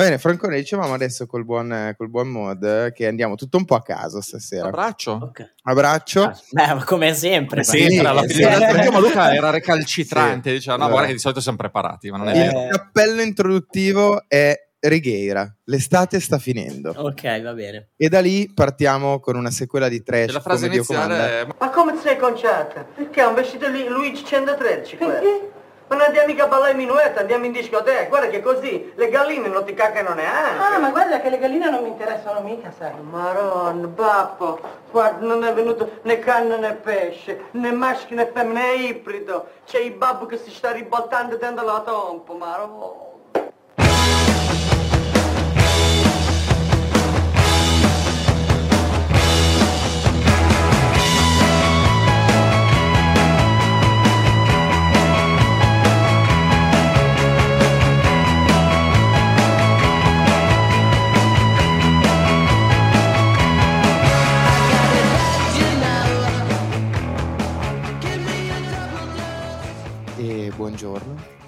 Va 0.00 0.06
bene, 0.06 0.18
Francone, 0.18 0.56
dicevamo 0.56 0.94
adesso 0.94 1.26
col 1.26 1.44
buon, 1.44 1.92
col 1.94 2.08
buon 2.08 2.28
mod 2.28 2.90
che 2.92 3.06
andiamo 3.06 3.34
tutto 3.34 3.58
un 3.58 3.66
po' 3.66 3.74
a 3.74 3.82
caso 3.82 4.22
stasera. 4.22 4.66
Abbraccio. 4.68 5.12
Ok. 5.22 5.52
Abbraccio. 5.64 6.22
Ah, 6.54 6.74
beh, 6.76 6.84
come 6.84 7.12
sempre. 7.12 7.62
Sì, 7.64 7.86
Sì, 7.90 7.98
alla 7.98 8.22
sì. 8.26 8.34
fine 8.34 8.56
perché 8.58 8.90
ma 8.90 8.98
Luca 8.98 9.34
era 9.34 9.50
recalcitrante, 9.50 10.48
Sì. 10.48 10.54
diceva 10.56 10.78
no, 10.78 10.88
guarda 10.88 11.08
che 11.08 11.12
di 11.12 11.18
solito 11.18 11.40
siamo 11.42 11.58
preparati, 11.58 12.10
ma 12.10 12.16
non 12.16 12.28
è 12.28 12.32
Eh. 12.32 12.46
vero. 12.46 12.62
Il 12.64 12.70
cappello 12.70 13.20
introduttivo 13.20 14.24
è 14.26 14.54
Righeira. 14.78 15.54
L'estate 15.64 16.18
sta 16.18 16.38
finendo. 16.38 16.94
Ok, 16.96 17.42
va 17.42 17.52
bene. 17.52 17.90
E 17.98 18.08
da 18.08 18.20
lì 18.20 18.50
partiamo 18.54 19.20
con 19.20 19.36
una 19.36 19.50
sequela 19.50 19.88
di 19.88 20.02
trash. 20.02 20.28
E 20.30 20.32
la 20.32 20.40
frase 20.40 20.62
come 20.68 20.72
Dio 20.72 20.84
comanda. 20.84 21.14
iniziale 21.16 21.40
è 21.42 21.54
Ma 21.58 21.68
come 21.68 21.92
ti 21.92 21.98
sei 21.98 22.16
conciata? 22.16 22.86
Perché 22.94 23.20
è 23.20 23.26
un 23.26 23.34
vestito 23.34 23.68
di 23.68 23.84
Luigi 23.86 24.24
113 24.24 24.96
questo? 24.96 25.58
Ma 25.90 25.96
non 25.96 26.04
andiamo 26.04 26.28
mica 26.28 26.44
a 26.44 26.46
ballare 26.46 26.70
in 26.70 26.76
minuetta, 26.76 27.18
andiamo 27.18 27.46
in 27.46 27.50
discoteca, 27.50 28.04
guarda 28.04 28.28
che 28.28 28.40
così 28.40 28.92
le 28.94 29.08
galline 29.08 29.48
non 29.48 29.64
ti 29.64 29.74
caccano 29.74 30.14
neanche. 30.14 30.62
Ah, 30.62 30.78
ma 30.78 30.90
guarda 30.90 31.18
che 31.18 31.28
le 31.30 31.38
galline 31.38 31.68
non 31.68 31.82
mi 31.82 31.88
interessano 31.88 32.42
mica, 32.42 32.70
sai. 32.70 32.92
Maronna, 33.00 33.88
babbo, 33.88 34.60
guarda, 34.88 35.26
non 35.26 35.42
è 35.42 35.52
venuto 35.52 35.98
né 36.02 36.20
carne 36.20 36.58
né 36.58 36.74
pesce, 36.74 37.46
né 37.50 37.72
maschio 37.72 38.14
né 38.14 38.30
femmina, 38.32 38.60
è 38.60 38.76
ibrido. 38.76 39.48
C'è 39.66 39.80
il 39.80 39.90
babbo 39.94 40.26
che 40.26 40.36
si 40.36 40.52
sta 40.52 40.70
ribaltando 40.70 41.36
dentro 41.36 41.64
la 41.64 41.80
tomba, 41.80 42.34
maronna. 42.34 42.99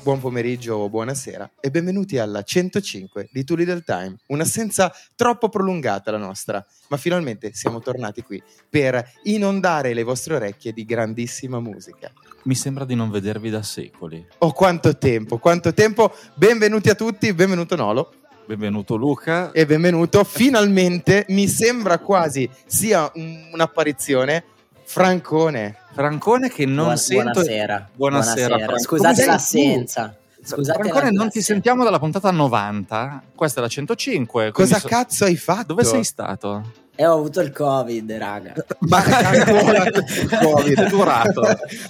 Buon 0.03 0.19
pomeriggio 0.19 0.75
o 0.75 0.89
buonasera 0.89 1.49
e 1.61 1.71
benvenuti 1.71 2.19
alla 2.19 2.43
105 2.43 3.29
di 3.31 3.45
Tuli 3.45 3.65
del 3.65 3.85
Time. 3.85 4.17
Un'assenza 4.29 4.93
troppo 5.15 5.49
prolungata 5.49 6.11
la 6.11 6.19
nostra, 6.19 6.65
ma 6.89 6.97
finalmente 6.97 7.53
siamo 7.55 7.81
tornati 7.81 8.23
qui 8.23 8.43
per 8.69 9.13
inondare 9.25 9.95
le 9.95 10.03
vostre 10.03 10.35
orecchie 10.35 10.73
di 10.73 10.85
grandissima 10.85 11.61
musica. 11.61 12.13
Mi 12.45 12.55
sembra 12.57 12.85
di 12.85 12.97
non 12.97 13.11
vedervi 13.11 13.49
da 13.51 13.63
secoli. 13.63 14.27
Oh, 14.39 14.53
quanto 14.53 14.97
tempo, 14.99 15.39
quanto 15.39 15.73
tempo! 15.73 16.13
Benvenuti 16.35 16.89
a 16.89 16.95
tutti, 16.97 17.33
benvenuto 17.33 17.77
Nolo 17.77 18.13
Benvenuto 18.45 18.97
Luca. 18.97 19.53
e 19.53 19.65
benvenuto. 19.67 20.25
Finalmente 20.25 21.27
mi 21.29 21.47
sembra 21.47 21.99
quasi 21.99 22.51
sia 22.67 23.09
un- 23.15 23.51
un'apparizione 23.53 24.45
Francone. 24.85 25.77
Francone 25.93 26.49
che 26.49 26.65
non 26.65 26.77
Buona- 26.77 26.97
sento 26.97 27.23
Buonasera. 27.33 27.89
Buonasera, 27.95 28.57
Franco. 28.59 28.79
Scusate 28.79 29.27
l'assenza. 29.27 30.17
Scusate 30.45 30.79
Francone, 30.89 31.11
non 31.13 31.29
ti 31.31 31.41
sentiamo 31.43 31.85
dalla 31.85 31.99
puntata 31.99 32.31
90. 32.31 33.23
Questa 33.35 33.61
è 33.61 33.63
la 33.63 33.69
105. 33.69 34.51
quindi 34.53 34.73
Cosa 34.73 34.81
so- 34.83 34.89
cazzo 34.89 35.25
hai 35.25 35.37
fatto? 35.37 35.67
Dove 35.67 35.85
sei 35.85 36.03
stato? 36.03 36.73
E 36.95 37.07
ho 37.07 37.15
avuto 37.15 37.41
il 37.41 37.53
covid, 37.53 38.13
raga. 38.13 38.53
Ma 38.81 38.99
ancora 39.03 39.85
Covid 39.91 40.79
È 40.79 40.89
durato. 40.91 41.43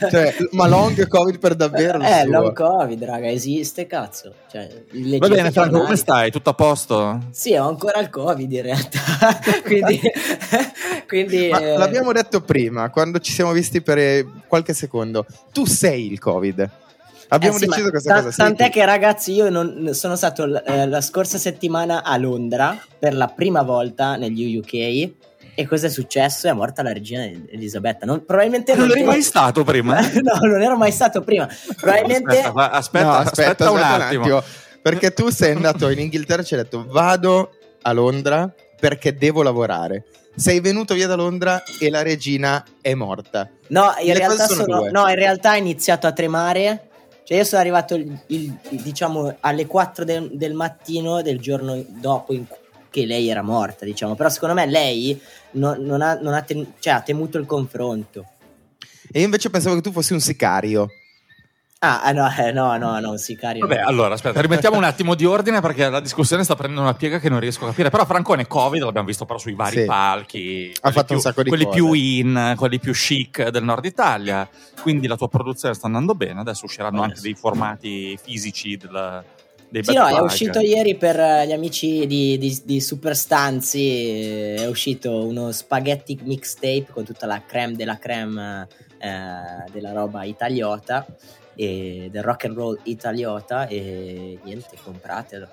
cioè, 0.09 0.35
ma 0.53 0.69
long 0.69 1.09
Covid 1.09 1.39
per 1.41 1.57
davvero? 1.57 1.99
il 1.99 2.05
Eh, 2.05 2.21
suo. 2.23 2.31
long 2.31 2.53
covid, 2.53 3.03
raga, 3.03 3.29
esiste, 3.29 3.89
cazzo. 3.89 4.33
Cioè, 4.51 4.69
Va 5.19 5.29
bene 5.29 5.51
Franco, 5.51 5.81
come 5.81 5.97
stai? 5.97 6.31
Tutto 6.31 6.51
a 6.51 6.55
posto? 6.55 7.19
Sì, 7.33 7.55
ho 7.55 7.67
ancora 7.67 7.99
il 7.99 8.11
covid 8.11 8.51
in 8.53 8.63
realtà. 8.63 9.01
quindi, 9.67 10.01
quindi 11.09 11.49
Ma 11.49 11.59
eh, 11.61 11.77
l'abbiamo 11.77 12.13
detto 12.13 12.41
prima, 12.41 12.89
quando 12.91 13.19
ci 13.19 13.33
siamo 13.33 13.51
visti 13.51 13.81
per 13.83 13.99
eh, 13.99 14.27
qualche 14.47 14.73
secondo. 14.73 15.27
Tu 15.53 15.65
sei 15.67 16.13
il 16.13 16.21
Covid. 16.21 16.71
Abbiamo 17.33 17.57
eh 17.57 17.59
sì, 17.61 17.67
deciso 17.67 17.91
questa 17.91 18.15
ta- 18.15 18.23
cosa. 18.23 18.31
sei 18.33 18.45
Tant'è 18.47 18.71
che, 18.71 18.85
ragazzi, 18.85 19.33
io 19.33 19.49
non, 19.49 19.91
sono 19.95 20.17
stato 20.17 20.45
l- 20.45 20.63
eh, 20.67 20.87
la 20.87 21.01
scorsa 21.01 21.39
settimana 21.39 22.05
a 22.05 22.17
Londra 22.19 22.77
per 22.99 23.15
la 23.15 23.27
prima 23.29 23.63
volta 23.63 24.17
negli 24.17 24.57
UK. 24.57 25.11
E 25.55 25.67
cosa 25.67 25.87
è 25.87 25.91
successo? 25.91 26.49
È 26.49 26.53
morta 26.53 26.83
la 26.83 26.93
regina 26.93 27.25
Elisabetta. 27.25 28.07
Non, 28.07 28.25
probabilmente 28.25 28.75
Non 28.75 28.89
non 28.89 28.97
eri 28.97 29.07
mai 29.07 29.23
stato 29.23 29.65
prima? 29.65 30.01
no, 30.21 30.39
non 30.49 30.63
ero 30.63 30.77
mai 30.77 30.93
stato 30.93 31.23
prima. 31.23 31.49
Probabilmente. 31.77 32.39
Aspetta, 32.39 32.71
aspetta, 32.71 33.05
No, 33.05 33.13
aspetta, 33.13 33.71
un 33.71 33.79
attimo. 33.79 34.43
Perché 34.83 35.13
tu 35.13 35.29
sei 35.31 35.53
andato 35.55 35.89
in 35.91 35.99
Inghilterra 36.01 36.43
e 36.43 36.45
ci 36.45 36.55
hai 36.55 36.63
detto 36.63 36.85
vado 36.89 37.51
a 37.83 37.93
Londra 37.93 38.53
perché 38.81 39.15
devo 39.15 39.43
lavorare. 39.43 40.05
Sei 40.35 40.61
venuto 40.61 40.95
via 40.95 41.07
da 41.07 41.15
Londra 41.15 41.63
e 41.79 41.89
la 41.91 42.03
regina 42.03 42.65
è 42.81 42.95
morta. 42.95 43.49
No, 43.69 43.93
in 44.03 44.15
realtà 44.15 44.49
sono 44.49 44.89
no, 44.91 45.09
in 45.09 45.15
realtà 45.15 45.51
ha 45.51 45.57
iniziato 45.57 46.07
a 46.07 46.13
tremare. 46.13 46.89
Cioè, 47.33 47.41
io 47.41 47.47
sono 47.47 47.63
arrivato 47.63 47.95
il- 47.95 48.19
il- 48.27 48.59
diciamo 48.83 49.37
alle 49.41 49.67
4 49.67 50.05
del, 50.05 50.33
del 50.35 50.53
mattino 50.53 51.23
del 51.23 51.41
giorno 51.41 51.83
dopo 51.89 52.35
in 52.35 52.45
che 52.91 53.07
lei 53.07 53.31
era 53.31 53.41
morta, 53.41 53.87
diciamo. 53.87 54.15
Però 54.15 54.29
secondo 54.29 54.55
me 54.55 54.67
lei 54.67 55.19
non, 55.53 55.79
non 55.81 56.03
ha, 56.03 56.19
non 56.21 56.35
ha 56.35 56.43
tem- 56.43 56.73
cioè, 56.79 56.93
ha 56.93 57.01
temuto 57.01 57.39
il 57.39 57.47
confronto. 57.47 58.27
E 59.11 59.19
io 59.21 59.25
invece 59.25 59.49
pensavo 59.49 59.77
che 59.77 59.81
tu 59.81 59.93
fossi 59.93 60.13
un 60.13 60.21
sicario. 60.21 60.89
Ah, 61.85 62.13
no, 62.13 62.29
eh, 62.39 62.53
no, 62.53 62.77
no, 62.77 63.01
no, 63.01 63.11
un 63.11 63.19
sicario. 63.19 63.67
Vabbè, 63.67 63.81
allora 63.81 64.15
aspetta, 64.15 64.41
rimettiamo 64.41 64.77
un 64.77 64.85
attimo 64.85 65.17
di 65.17 65.25
ordine 65.25 65.61
perché 65.61 65.89
la 65.89 65.99
discussione 65.99 66.45
sta 66.45 66.55
prendendo 66.55 66.83
una 66.83 66.95
piega 66.95 67.19
che 67.19 67.29
non 67.29 67.41
riesco 67.41 67.65
a 67.65 67.71
capire. 67.71 67.91
Però 67.91 68.05
Francone 68.07 68.47
Covid 68.47 68.81
l'abbiamo 68.85 69.09
visto 69.09 69.25
però 69.25 69.37
sui 69.37 69.55
vari 69.55 69.81
Sì. 69.81 69.85
palchi. 69.85 70.73
Ha 70.77 70.81
quelli 70.81 70.95
fatto 70.95 71.07
più, 71.07 71.15
un 71.17 71.21
sacco 71.21 71.43
di 71.43 71.49
Quelli 71.49 71.65
cose. 71.65 71.77
più 71.77 71.93
in, 71.95 72.55
quelli 72.57 72.79
più 72.79 72.93
chic 72.93 73.49
del 73.49 73.65
nord 73.65 73.85
Italia. 73.85 74.49
Quindi 74.81 75.09
la 75.09 75.17
tua 75.17 75.29
produzione 75.29 75.75
sta 75.75 75.87
andando 75.87 76.15
bene. 76.15 76.39
Adesso 76.39 76.67
usciranno 76.67 77.01
Eh, 77.01 77.05
anche 77.05 77.17
sì. 77.17 77.23
dei 77.23 77.35
formati 77.35 78.17
fisici 78.23 78.77
del, 78.77 79.25
dei 79.69 79.83
Sì, 79.83 79.93
no, 79.95 80.07
è 80.07 80.21
uscito 80.21 80.61
ieri 80.61 80.95
per 80.95 81.19
eh, 81.19 81.47
gli 81.49 81.53
amici 81.53 82.07
di, 82.07 82.39
di, 82.39 82.61
di 82.65 82.81
Superstanzi. 82.81 83.89
eh, 83.89 84.55
È 84.61 84.67
uscito 84.69 85.27
uno 85.27 85.51
spaghetti 85.51 86.17
mixtape 86.23 86.87
con 86.93 87.03
tutta 87.03 87.27
la 87.27 87.43
creme 87.45 87.75
della 87.75 87.99
creme 87.99 88.69
eh, 88.99 89.71
della 89.73 89.91
roba 89.93 90.23
italiota 90.23 91.05
e 91.55 92.09
del 92.11 92.23
rock 92.23 92.45
and 92.47 92.57
roll 92.57 92.79
italiota. 92.85 93.67
E 93.67 94.39
niente, 94.43 94.77
compratelo. 94.83 95.49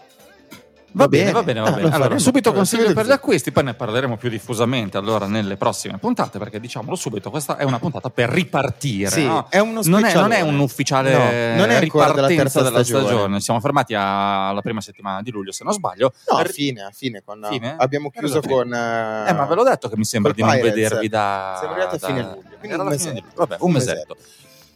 Va 0.91 1.07
bene, 1.07 1.31
va 1.31 1.43
bene, 1.43 1.59
va 1.59 1.69
bene. 1.69 1.87
lo 1.87 1.95
Allora, 1.95 2.17
subito 2.17 2.51
consiglio 2.51 2.91
per 2.93 3.05
gli 3.05 3.11
acquisti, 3.11 3.51
poi 3.51 3.63
ne 3.63 3.75
parleremo 3.75 4.17
più 4.17 4.27
diffusamente 4.27 4.97
allora 4.97 5.27
nelle 5.27 5.55
prossime 5.55 5.99
puntate, 5.99 6.39
perché 6.39 6.59
diciamolo 6.59 6.95
subito, 6.95 7.29
questa 7.29 7.57
è 7.57 7.63
una 7.63 7.77
puntata 7.77 8.09
per 8.09 8.27
ripartire. 8.29 9.11
Sì, 9.11 9.23
no? 9.23 9.45
è 9.51 9.59
uno 9.59 9.81
non, 9.83 10.03
è, 10.03 10.13
non 10.15 10.31
è 10.31 10.41
un 10.41 10.57
ufficiale 10.57 11.11
No, 11.11 11.57
non 11.59 11.69
è 11.69 11.75
ancora 11.75 12.11
della 12.11 12.25
ripartenza 12.25 12.35
terza 12.35 12.61
della 12.63 12.83
stagione. 12.83 13.05
stagione. 13.05 13.39
Siamo 13.39 13.59
fermati 13.59 13.93
alla 13.95 14.61
prima 14.63 14.81
settimana 14.81 15.21
di 15.21 15.29
luglio, 15.29 15.51
se 15.51 15.63
non 15.63 15.73
sbaglio. 15.73 16.11
No, 16.31 16.37
a 16.39 16.45
fine, 16.45 16.81
a 16.81 16.91
fine, 16.91 17.21
quando 17.23 17.49
Fine? 17.49 17.75
abbiamo 17.77 18.09
chiuso 18.09 18.41
con... 18.41 18.73
eh, 18.73 19.31
ma 19.31 19.45
ve 19.47 19.53
l'ho 19.53 19.63
detto 19.63 19.89
che 19.89 19.95
mi 19.97 20.05
sembra 20.05 20.31
di 20.31 20.41
non 20.41 20.49
Pirates. 20.53 20.73
vedervi 20.73 21.07
da. 21.07 21.55
Siamo 21.59 21.73
arrivati 21.75 22.03
a 22.03 22.07
fine 22.07 22.21
luglio, 22.23 22.57
quindi 22.57 22.77
un 22.79 22.87
mesetto. 22.87 23.23
Vabbè, 23.35 23.55
un 23.59 23.67
Un 23.67 23.71
mesetto. 23.73 24.17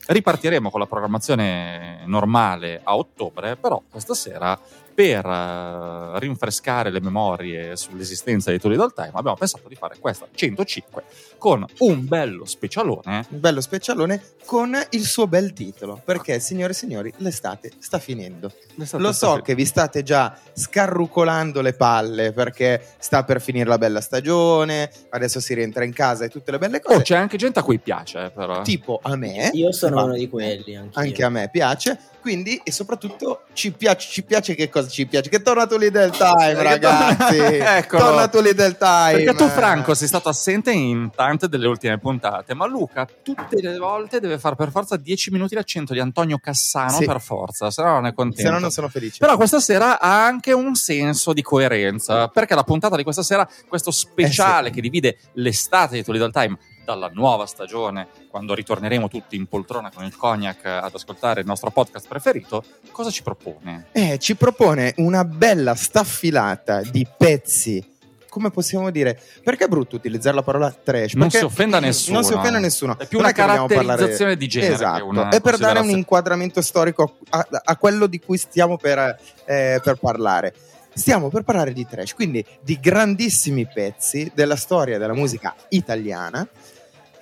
Ripartiremo 0.05 0.69
con 0.69 0.79
la 0.79 0.85
programmazione 0.85 2.03
normale 2.05 2.81
a 2.83 2.95
ottobre, 2.95 3.55
però 3.55 3.81
questa 3.89 4.13
sera 4.13 4.59
per 4.93 5.25
eh, 5.25 6.19
rinfrescare 6.19 6.89
le 6.89 7.01
memorie 7.01 7.75
sull'esistenza 7.75 8.51
di 8.51 8.57
Dal 8.57 8.93
Time 8.93 9.11
abbiamo 9.13 9.35
pensato 9.35 9.67
di 9.67 9.75
fare 9.75 9.97
questa 9.99 10.27
105 10.33 11.03
con 11.37 11.65
un 11.79 12.07
bello 12.07 12.45
specialone 12.45 13.25
Un 13.29 13.39
bello 13.39 13.61
specialone 13.61 14.21
con 14.45 14.77
il 14.91 15.05
suo 15.05 15.27
bel 15.27 15.53
titolo. 15.53 16.01
Perché, 16.03 16.39
signore 16.39 16.71
e 16.71 16.75
signori, 16.75 17.13
l'estate 17.17 17.71
sta 17.79 17.99
finendo. 17.99 18.51
Lo 18.93 19.11
so 19.11 19.41
che 19.41 19.55
vi 19.55 19.65
state 19.65 20.03
già 20.03 20.37
scarrucolando 20.53 21.61
le 21.61 21.73
palle 21.73 22.31
perché 22.31 22.81
sta 22.97 23.23
per 23.23 23.41
finire 23.41 23.67
la 23.67 23.77
bella 23.77 24.01
stagione, 24.01 24.89
adesso 25.09 25.39
si 25.39 25.53
rientra 25.53 25.83
in 25.83 25.93
casa 25.93 26.25
e 26.25 26.29
tutte 26.29 26.51
le 26.51 26.57
belle 26.57 26.81
cose. 26.81 26.95
Oh, 26.95 27.01
c'è 27.01 27.15
anche 27.15 27.37
gente 27.37 27.59
a 27.59 27.63
cui 27.63 27.79
piace, 27.79 28.31
però. 28.33 28.61
tipo 28.61 28.99
a 29.01 29.15
me. 29.15 29.49
Io 29.53 29.71
sono 29.71 30.03
uno 30.03 30.13
di 30.13 30.29
quelli. 30.29 30.75
Anch'io. 30.75 31.01
Anche 31.01 31.23
a 31.23 31.29
me 31.29 31.49
piace. 31.51 31.99
Quindi, 32.23 32.61
e 32.63 32.71
soprattutto 32.71 33.41
ci 33.51 33.73
piace, 33.73 34.07
ci 34.09 34.23
piace 34.23 34.55
che 34.55 34.69
cosa 34.69 34.87
ci 34.87 35.05
piace? 35.05 35.27
Che 35.29 35.41
torna 35.41 35.67
tu 35.67 35.77
lì 35.77 35.89
del 35.91 36.09
time, 36.11 36.53
ragazzi. 36.63 37.35
Eccolo. 37.37 38.01
Torna 38.05 38.27
tu 38.29 38.39
lì 38.39 38.53
del 38.53 38.77
time. 38.77 39.23
Perché 39.23 39.33
tu, 39.35 39.47
Franco, 39.49 39.93
sei 39.93 40.07
stato 40.07 40.29
assente 40.29 40.71
in 40.71 41.09
tante 41.13 41.49
delle 41.49 41.67
ultime 41.67 41.99
puntate, 41.99 42.53
ma 42.53 42.65
Luca 42.65 43.05
tutte 43.21 43.59
le 43.61 43.77
volte 43.77 44.21
deve 44.21 44.39
fare 44.39 44.55
per 44.55 44.71
forza 44.71 44.95
10 44.95 45.31
minuti 45.31 45.53
l'accento 45.53 45.91
di 45.91 45.99
Antonio 45.99 46.37
Cassano 46.37 46.91
Sì. 46.99 47.05
per 47.05 47.19
forza, 47.19 47.69
se 47.69 47.83
no 47.83 47.91
non 47.91 48.05
è 48.05 48.13
contento. 48.13 48.41
Se 48.41 48.49
no 48.49 48.59
non 48.59 48.71
sono 48.71 48.87
felice. 48.87 49.17
Però 49.19 49.35
questa 49.35 49.59
sera 49.59 49.99
ha 49.99 50.23
anche 50.25 50.53
un 50.53 50.75
senso 50.75 51.33
di 51.33 51.41
coerenza, 51.41 52.29
perché 52.29 52.55
la 52.55 52.63
puntata 52.63 52.95
di 52.95 53.03
questa 53.03 53.21
sera, 53.23 53.45
questo 53.67 53.91
speciale 53.91 54.67
Eh 54.67 54.69
sì. 54.69 54.75
che 54.75 54.81
divide 54.81 55.17
l'estate 55.33 55.95
di 55.95 56.03
Tolly 56.03 56.29
Time 56.31 56.57
dalla 56.83 57.09
nuova 57.13 57.45
stagione, 57.45 58.07
quando 58.29 58.53
ritorneremo 58.53 59.07
tutti 59.07 59.35
in 59.35 59.47
poltrona 59.47 59.91
con 59.93 60.03
il 60.03 60.15
cognac 60.15 60.65
ad 60.65 60.91
ascoltare 60.93 61.41
il 61.41 61.45
nostro 61.45 61.71
podcast 61.71 62.07
preferito, 62.07 62.63
cosa 62.91 63.09
ci 63.09 63.23
propone? 63.23 63.87
Eh, 63.91 64.17
ci 64.19 64.35
propone 64.35 64.93
una 64.97 65.23
bella 65.23 65.75
staffilata 65.75 66.81
di 66.81 67.07
pezzi. 67.17 67.91
Come 68.27 68.49
possiamo 68.49 68.89
dire? 68.89 69.21
Perché 69.43 69.65
è 69.65 69.67
brutto 69.67 69.95
utilizzare 69.95 70.35
la 70.35 70.41
parola 70.41 70.71
trash? 70.71 71.13
Non 71.13 71.29
si 71.29 71.37
offenda 71.37 71.79
nessuno. 71.79 72.15
Non 72.19 72.27
si 72.27 72.33
offenda 72.33 72.57
nessuno. 72.57 72.97
È 72.97 73.05
più 73.05 73.19
una 73.19 73.31
caratterizzazione 73.31 74.35
di 74.35 74.47
genere. 74.47 74.73
Esatto, 74.73 75.29
è 75.29 75.39
per 75.39 75.57
dare 75.57 75.79
un 75.79 75.91
inquadramento 75.91 76.59
storico 76.63 77.17
a, 77.29 77.47
a 77.63 77.77
quello 77.77 78.07
di 78.07 78.19
cui 78.19 78.37
stiamo 78.37 78.77
per, 78.77 79.19
eh, 79.45 79.79
per 79.83 79.97
parlare. 79.99 80.53
Stiamo 80.95 81.29
per 81.29 81.43
parlare 81.43 81.73
di 81.73 81.85
trash, 81.87 82.13
quindi 82.13 82.43
di 82.61 82.79
grandissimi 82.79 83.67
pezzi 83.67 84.31
della 84.33 84.55
storia 84.55 84.97
della 84.97 85.13
musica 85.13 85.55
italiana. 85.69 86.47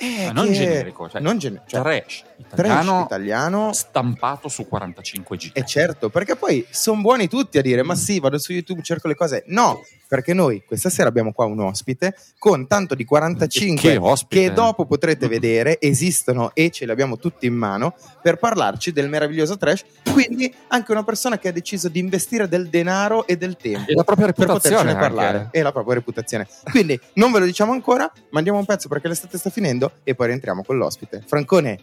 Eh, 0.01 0.25
Ma 0.25 0.31
non 0.31 0.51
generico, 0.51 1.07
cioè, 1.09 1.21
non 1.21 1.37
gene- 1.37 1.61
cioè, 1.67 1.81
trash 1.81 2.23
trash 2.49 2.83
italiano 2.83 3.01
italiano. 3.05 3.73
stampato 3.73 4.49
su 4.49 4.67
45 4.67 5.37
giga. 5.37 5.59
E 5.59 5.65
certo, 5.65 6.09
perché 6.09 6.35
poi 6.35 6.65
sono 6.69 7.01
buoni 7.01 7.27
tutti 7.27 7.57
a 7.57 7.61
dire: 7.61 7.83
Ma 7.83 7.95
sì, 7.95 8.19
vado 8.19 8.37
su 8.39 8.51
YouTube, 8.51 8.81
cerco 8.81 9.07
le 9.07 9.15
cose. 9.15 9.43
No, 9.47 9.81
perché 10.11 10.33
noi 10.33 10.61
questa 10.67 10.89
sera 10.89 11.07
abbiamo 11.07 11.31
qua 11.31 11.45
un 11.45 11.61
ospite 11.61 12.13
con 12.37 12.67
tanto 12.67 12.95
di 12.95 13.05
45 13.05 13.91
Che 13.91 13.95
ospite. 13.95 14.41
che 14.49 14.51
dopo 14.53 14.85
potrete 14.85 15.29
vedere, 15.29 15.79
esistono 15.79 16.51
e 16.53 16.69
ce 16.69 16.83
li 16.83 16.91
abbiamo 16.91 17.15
tutti 17.15 17.45
in 17.45 17.53
mano 17.53 17.95
per 18.21 18.35
parlarci 18.35 18.91
del 18.91 19.07
meraviglioso 19.07 19.55
trash. 19.55 19.85
Quindi 20.11 20.53
anche 20.67 20.91
una 20.91 21.05
persona 21.05 21.39
che 21.39 21.47
ha 21.47 21.51
deciso 21.53 21.87
di 21.87 21.99
investire 21.99 22.49
del 22.49 22.67
denaro 22.67 23.25
e 23.25 23.37
del 23.37 23.55
tempo 23.55 23.89
E 23.89 23.93
la 23.95 24.03
propria 24.03 24.25
per 24.33 24.39
reputazione 24.47 24.75
potercene 24.75 24.99
parlare 24.99 25.37
anche. 25.37 25.57
e 25.57 25.61
la 25.61 25.71
propria 25.71 25.93
reputazione. 25.93 26.45
Quindi 26.69 26.99
non 27.13 27.31
ve 27.31 27.39
lo 27.39 27.45
diciamo 27.45 27.71
ancora, 27.71 28.11
mandiamo 28.31 28.57
un 28.59 28.65
pezzo 28.65 28.89
perché 28.89 29.07
l'estate 29.07 29.37
sta 29.37 29.49
finendo 29.49 29.93
e 30.03 30.13
poi 30.13 30.27
rientriamo 30.27 30.61
con 30.65 30.75
l'ospite. 30.75 31.23
Francone, 31.25 31.79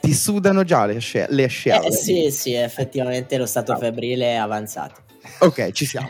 ti 0.00 0.14
sudano 0.14 0.62
già 0.62 0.86
le, 0.86 0.94
asce- 0.98 1.26
le 1.30 1.42
ascelle? 1.42 1.86
Eh, 1.88 1.92
sì, 1.92 2.30
sì, 2.30 2.54
effettivamente 2.54 3.36
lo 3.38 3.46
stato 3.46 3.76
febbrile 3.76 4.26
è 4.26 4.34
avanzato. 4.36 5.02
Ok, 5.38 5.70
ci 5.72 5.86
siamo. 5.86 6.08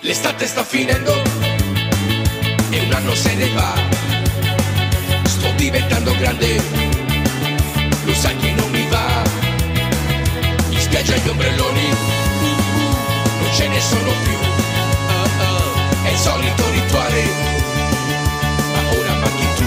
L'estate 0.00 0.46
sta 0.46 0.62
finendo 0.62 1.12
e 2.70 2.80
un 2.80 2.92
anno 2.92 3.14
se 3.14 3.34
ne 3.34 3.48
va. 3.54 4.13
Diventando 6.04 6.18
grande, 6.18 6.62
lo 8.04 8.12
sai 8.12 8.36
che 8.36 8.52
non 8.52 8.70
mi 8.70 8.86
va. 8.90 9.22
In 10.68 10.78
spiaggia 10.78 11.16
gli 11.16 11.28
ombrelloni, 11.28 11.88
non 13.40 13.52
ce 13.54 13.68
ne 13.68 13.80
sono 13.80 14.12
più. 14.22 14.38
È 16.02 16.10
il 16.10 16.18
solito 16.18 16.62
rituale, 16.72 17.22
ma 18.72 18.98
ora 18.98 19.14
manchi 19.14 19.46
tu. 19.56 19.64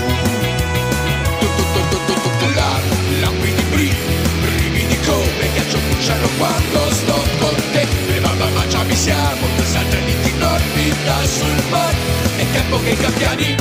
Tu, 1.39 1.47
tu, 1.55 1.63
tu, 1.73 1.81
tu, 1.89 2.05
tu, 2.05 2.13
tu, 2.21 2.29
tu, 2.37 2.53
la, 2.53 2.79
lampi 3.19 3.53
di 3.55 3.63
bri, 3.71 3.95
brividi 4.41 4.99
come 5.07 5.49
ghiaccio 5.53 5.79
bruciano 5.89 6.27
quando 6.37 6.91
sto 6.91 7.23
con 7.39 7.55
te. 7.71 7.87
Le 8.09 8.19
mamma 8.19 8.45
ma 8.53 8.67
già 8.67 8.83
mi 8.83 8.95
siamo, 8.95 9.47
satelliti 9.63 10.29
in 10.29 10.43
orbita 10.43 11.25
sul 11.25 11.63
mar. 11.71 11.95
È 12.35 12.45
tempo 12.51 12.79
che 12.81 12.89
i 12.91 12.97
campiani 12.97 13.55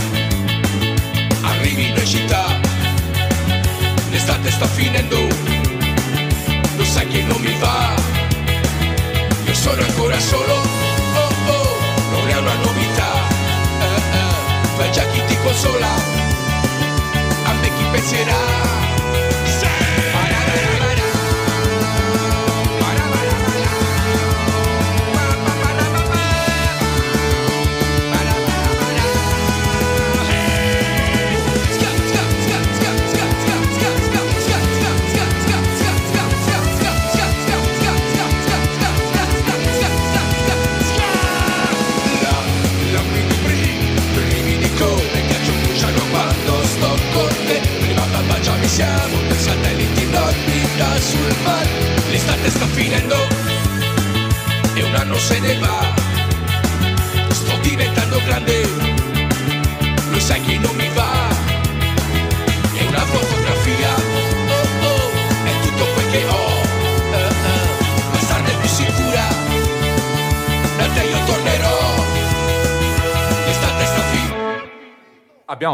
arrivino 1.41 1.99
in 1.99 2.07
città. 2.07 2.66
L'estate 4.27 4.51
sta 4.51 4.67
finendo, 4.67 5.29
lo 6.77 6.85
sai 6.85 7.07
che 7.07 7.23
non 7.23 7.41
mi 7.41 7.57
va. 7.61 7.95
Io 9.47 9.55
sono 9.55 9.81
ancora 9.81 10.19
solo, 10.19 10.53
oh 10.53 11.31
oh, 11.47 11.79
non 12.11 12.29
è 12.29 12.37
una 12.37 12.55
novità. 12.57 13.13
Eh, 13.79 14.17
eh, 14.19 14.79
ma 14.79 14.91
già 14.91 15.05
chi 15.13 15.23
ti 15.29 15.37
consola, 15.45 15.95
a 17.45 17.53
me 17.53 17.69
chi 17.77 17.85
penserà. 17.93 18.76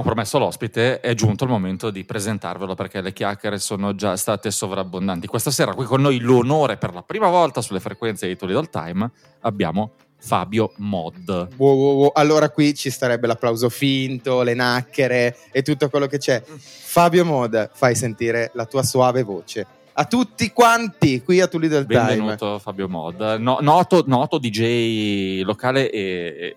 Abbiamo 0.02 0.20
promesso 0.20 0.38
l'ospite, 0.40 0.98
è 0.98 1.14
giunto 1.14 1.44
il 1.44 1.50
momento 1.50 1.90
di 1.90 2.04
presentarvelo 2.04 2.74
perché 2.74 3.00
le 3.00 3.12
chiacchiere 3.12 3.60
sono 3.60 3.94
già 3.94 4.16
state 4.16 4.50
sovrabbondanti. 4.50 5.28
Questa 5.28 5.52
sera 5.52 5.74
qui 5.74 5.84
con 5.84 6.00
noi 6.00 6.18
l'onore 6.18 6.76
per 6.76 6.92
la 6.92 7.02
prima 7.02 7.28
volta 7.28 7.60
sulle 7.60 7.78
frequenze 7.78 8.26
di 8.26 8.36
del 8.36 8.68
Time 8.68 9.08
abbiamo 9.42 9.92
Fabio 10.18 10.72
Mod. 10.78 11.50
Wow, 11.56 11.76
wow, 11.76 11.96
wow. 11.98 12.10
Allora 12.14 12.50
qui 12.50 12.74
ci 12.74 12.90
starebbe 12.90 13.28
l'applauso 13.28 13.68
finto, 13.68 14.42
le 14.42 14.54
nacchere 14.54 15.36
e 15.52 15.62
tutto 15.62 15.88
quello 15.88 16.08
che 16.08 16.18
c'è. 16.18 16.42
Fabio 16.42 17.24
Mod, 17.24 17.70
fai 17.72 17.94
sentire 17.94 18.50
la 18.54 18.66
tua 18.66 18.82
suave 18.82 19.22
voce. 19.22 19.66
A 19.94 20.04
tutti 20.06 20.50
quanti 20.50 21.22
qui 21.22 21.40
a 21.40 21.46
del 21.46 21.86
Time. 21.86 21.86
Benvenuto 21.86 22.58
Fabio 22.58 22.88
Mod, 22.88 23.20
No- 23.38 23.58
noto, 23.60 24.02
noto 24.06 24.38
DJ 24.38 25.42
locale 25.42 25.90
e 25.90 26.56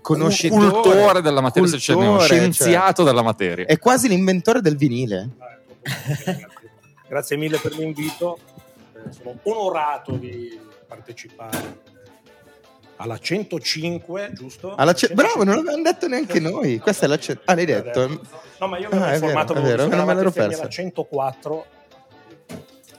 Conoscitore, 0.00 0.70
cultore 0.70 1.20
della 1.20 1.40
materia, 1.40 1.68
se 1.68 1.78
ce 1.78 1.92
n'è 1.94 1.98
uno, 1.98 2.16
cultore, 2.16 2.28
scienziato 2.38 3.02
della 3.04 3.22
materia. 3.22 3.66
È 3.66 3.78
quasi 3.78 4.08
l'inventore 4.08 4.60
del 4.60 4.76
vinile. 4.76 5.28
Grazie. 7.08 7.36
Mille 7.36 7.58
per 7.58 7.72
l'invito, 7.76 8.38
Eh, 8.94 9.12
sono 9.12 9.36
onorato 9.42 10.12
di 10.12 10.58
partecipare 10.86 11.80
alla 12.96 13.18
105, 13.18 14.30
giusto? 14.32 14.74
Alla 14.76 14.92
ce- 14.94 15.08
105. 15.08 15.14
Bravo, 15.14 15.44
non 15.44 15.56
l'abbiamo 15.56 15.82
detto 15.82 16.06
neanche 16.08 16.38
noi. 16.40 16.78
Questa 16.78 17.06
è 17.06 17.08
la 17.08 17.18
ce- 17.18 17.40
Ah, 17.46 17.54
l'hai 17.54 17.64
detto. 17.66 18.20
No, 18.60 18.66
ma 18.68 18.78
io 18.78 18.88
Ah, 18.90 18.96
mi 18.96 19.02
ero 19.02 19.14
informato 19.14 19.54
vero, 19.54 19.66
vero, 19.66 19.82
non 19.96 20.06
me 20.06 20.14
l'ero 20.14 20.20
alla 20.34 20.46
persa. 20.48 20.68
104, 20.68 21.66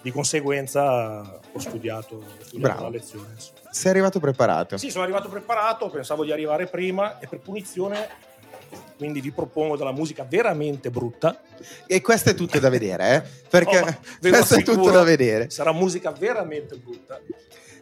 di 0.02 0.12
conseguenza 0.12 1.40
ho 1.54 1.60
studiato, 1.60 2.16
ho 2.18 2.22
studiato 2.44 2.58
Bravo. 2.60 2.84
la 2.84 2.90
lezione. 2.90 3.28
Sei 3.74 3.90
arrivato 3.92 4.20
preparato. 4.20 4.78
Sì, 4.78 4.90
sono 4.92 5.04
arrivato 5.04 5.30
preparato, 5.30 5.90
pensavo 5.90 6.24
di 6.24 6.32
arrivare 6.32 6.68
prima 6.68 7.20
e 7.20 7.28
per 7.28 7.40
punizione 7.40 8.08
quindi 8.98 9.22
vi 9.22 9.32
propongo 9.32 9.76
della 9.76 9.92
musica 9.92 10.26
veramente 10.28 10.90
brutta. 10.90 11.42
E 11.88 12.02
questo 12.02 12.30
è 12.30 12.36
tutto 12.36 12.60
da 12.60 12.70
vedere, 12.70 13.16
eh? 13.16 13.48
Perché 13.50 13.80
Oh, 13.84 14.30
questo 14.30 14.56
è 14.56 14.64
tutto 14.64 14.92
da 14.92 15.04
vedere. 15.04 15.50
Sarà 15.50 15.74
musica 15.74 16.12
veramente 16.12 16.76
brutta. 16.78 17.20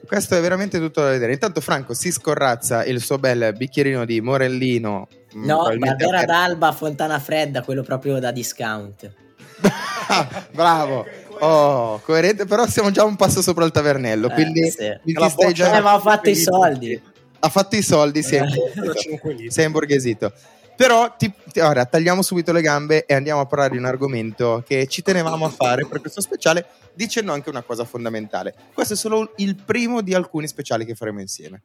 Questo 0.07 0.35
è 0.35 0.41
veramente 0.41 0.79
tutto 0.79 1.01
da 1.01 1.09
vedere. 1.09 1.33
Intanto 1.33 1.61
Franco 1.61 1.93
si 1.93 2.11
scorrazza 2.11 2.83
il 2.85 3.01
suo 3.01 3.17
bel 3.19 3.53
bicchierino 3.55 4.03
di 4.05 4.19
Morellino. 4.19 5.07
mm, 5.35 5.45
No, 5.45 5.63
Barbera 5.77 6.25
d'Alba, 6.25 6.71
Fontana 6.71 7.19
Fredda, 7.19 7.61
quello 7.61 7.83
proprio 7.83 8.19
da 8.19 8.31
discount. 8.31 9.13
Bravo. 10.51 11.05
Oh, 11.43 11.99
coerente, 12.05 12.45
però 12.45 12.67
siamo 12.67 12.91
già 12.91 13.03
un 13.03 13.15
passo 13.15 13.41
sopra 13.41 13.65
il 13.65 13.71
tavernello, 13.71 14.29
Eh, 14.29 14.33
quindi 14.33 14.69
sì. 14.69 14.77
quindi 15.01 15.19
La 15.19 15.29
stai 15.29 15.53
già- 15.53 15.75
Eh, 15.75 15.81
ma 15.81 15.95
ho 15.95 15.99
fatto 15.99 16.29
i 16.29 16.35
soldi. 16.35 17.01
ha 17.39 17.49
fatto 17.49 17.75
i 17.75 17.81
soldi, 17.81 18.21
si 18.21 18.35
è, 18.35 18.41
Eh. 18.43 18.79
Da 18.79 18.93
5 18.93 19.31
litri. 19.33 19.51
si 19.51 19.61
è 19.61 19.65
imborghesito. 19.65 20.31
Però 20.75 21.15
ti, 21.17 21.31
ti- 21.51 21.59
ora 21.59 21.85
tagliamo 21.85 22.21
subito 22.21 22.51
le 22.51 22.61
gambe 22.61 23.05
e 23.05 23.13
andiamo 23.15 23.41
a 23.41 23.45
parlare 23.45 23.71
di 23.71 23.77
un 23.77 23.85
argomento 23.85 24.63
che 24.65 24.85
ci 24.87 25.01
tenevamo 25.01 25.45
a 25.45 25.49
fare 25.49 25.85
per 25.85 25.99
questo 25.99 26.21
speciale, 26.21 26.65
dicendo 26.93 27.31
anche 27.33 27.49
una 27.49 27.61
cosa 27.63 27.85
fondamentale. 27.85 28.53
Questo 28.73 28.93
è 28.93 28.97
solo 28.97 29.33
il 29.37 29.55
primo 29.55 30.01
di 30.01 30.13
alcuni 30.13 30.47
speciali 30.47 30.85
che 30.85 30.95
faremo 30.95 31.19
insieme. 31.21 31.61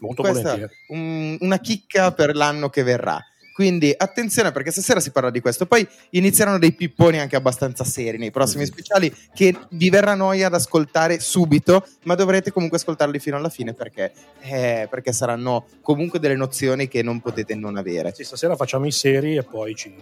Molto 0.00 0.22
Questa 0.22 0.56
un- 0.88 1.36
una 1.40 1.58
chicca 1.58 2.12
per 2.12 2.34
l'anno 2.34 2.68
che 2.70 2.82
verrà. 2.82 3.18
Quindi 3.58 3.92
attenzione 3.96 4.52
perché 4.52 4.70
stasera 4.70 5.00
si 5.00 5.10
parla 5.10 5.30
di 5.30 5.40
questo. 5.40 5.66
Poi 5.66 5.84
inizieranno 6.10 6.60
dei 6.60 6.74
pipponi 6.74 7.18
anche 7.18 7.34
abbastanza 7.34 7.82
seri 7.82 8.16
nei 8.16 8.30
prossimi 8.30 8.64
speciali 8.64 9.12
che 9.34 9.52
vi 9.70 9.90
verrà 9.90 10.14
noia 10.14 10.46
ad 10.46 10.54
ascoltare 10.54 11.18
subito, 11.18 11.84
ma 12.04 12.14
dovrete 12.14 12.52
comunque 12.52 12.78
ascoltarli 12.78 13.18
fino 13.18 13.36
alla 13.36 13.48
fine 13.48 13.74
perché, 13.74 14.12
eh, 14.42 14.86
perché 14.88 15.12
saranno 15.12 15.66
comunque 15.82 16.20
delle 16.20 16.36
nozioni 16.36 16.86
che 16.86 17.02
non 17.02 17.20
potete 17.20 17.56
non 17.56 17.76
avere. 17.76 18.14
Sì, 18.14 18.22
stasera 18.22 18.54
facciamo 18.54 18.86
i 18.86 18.92
seri 18.92 19.34
e 19.34 19.42
poi 19.42 19.74
ci... 19.74 19.92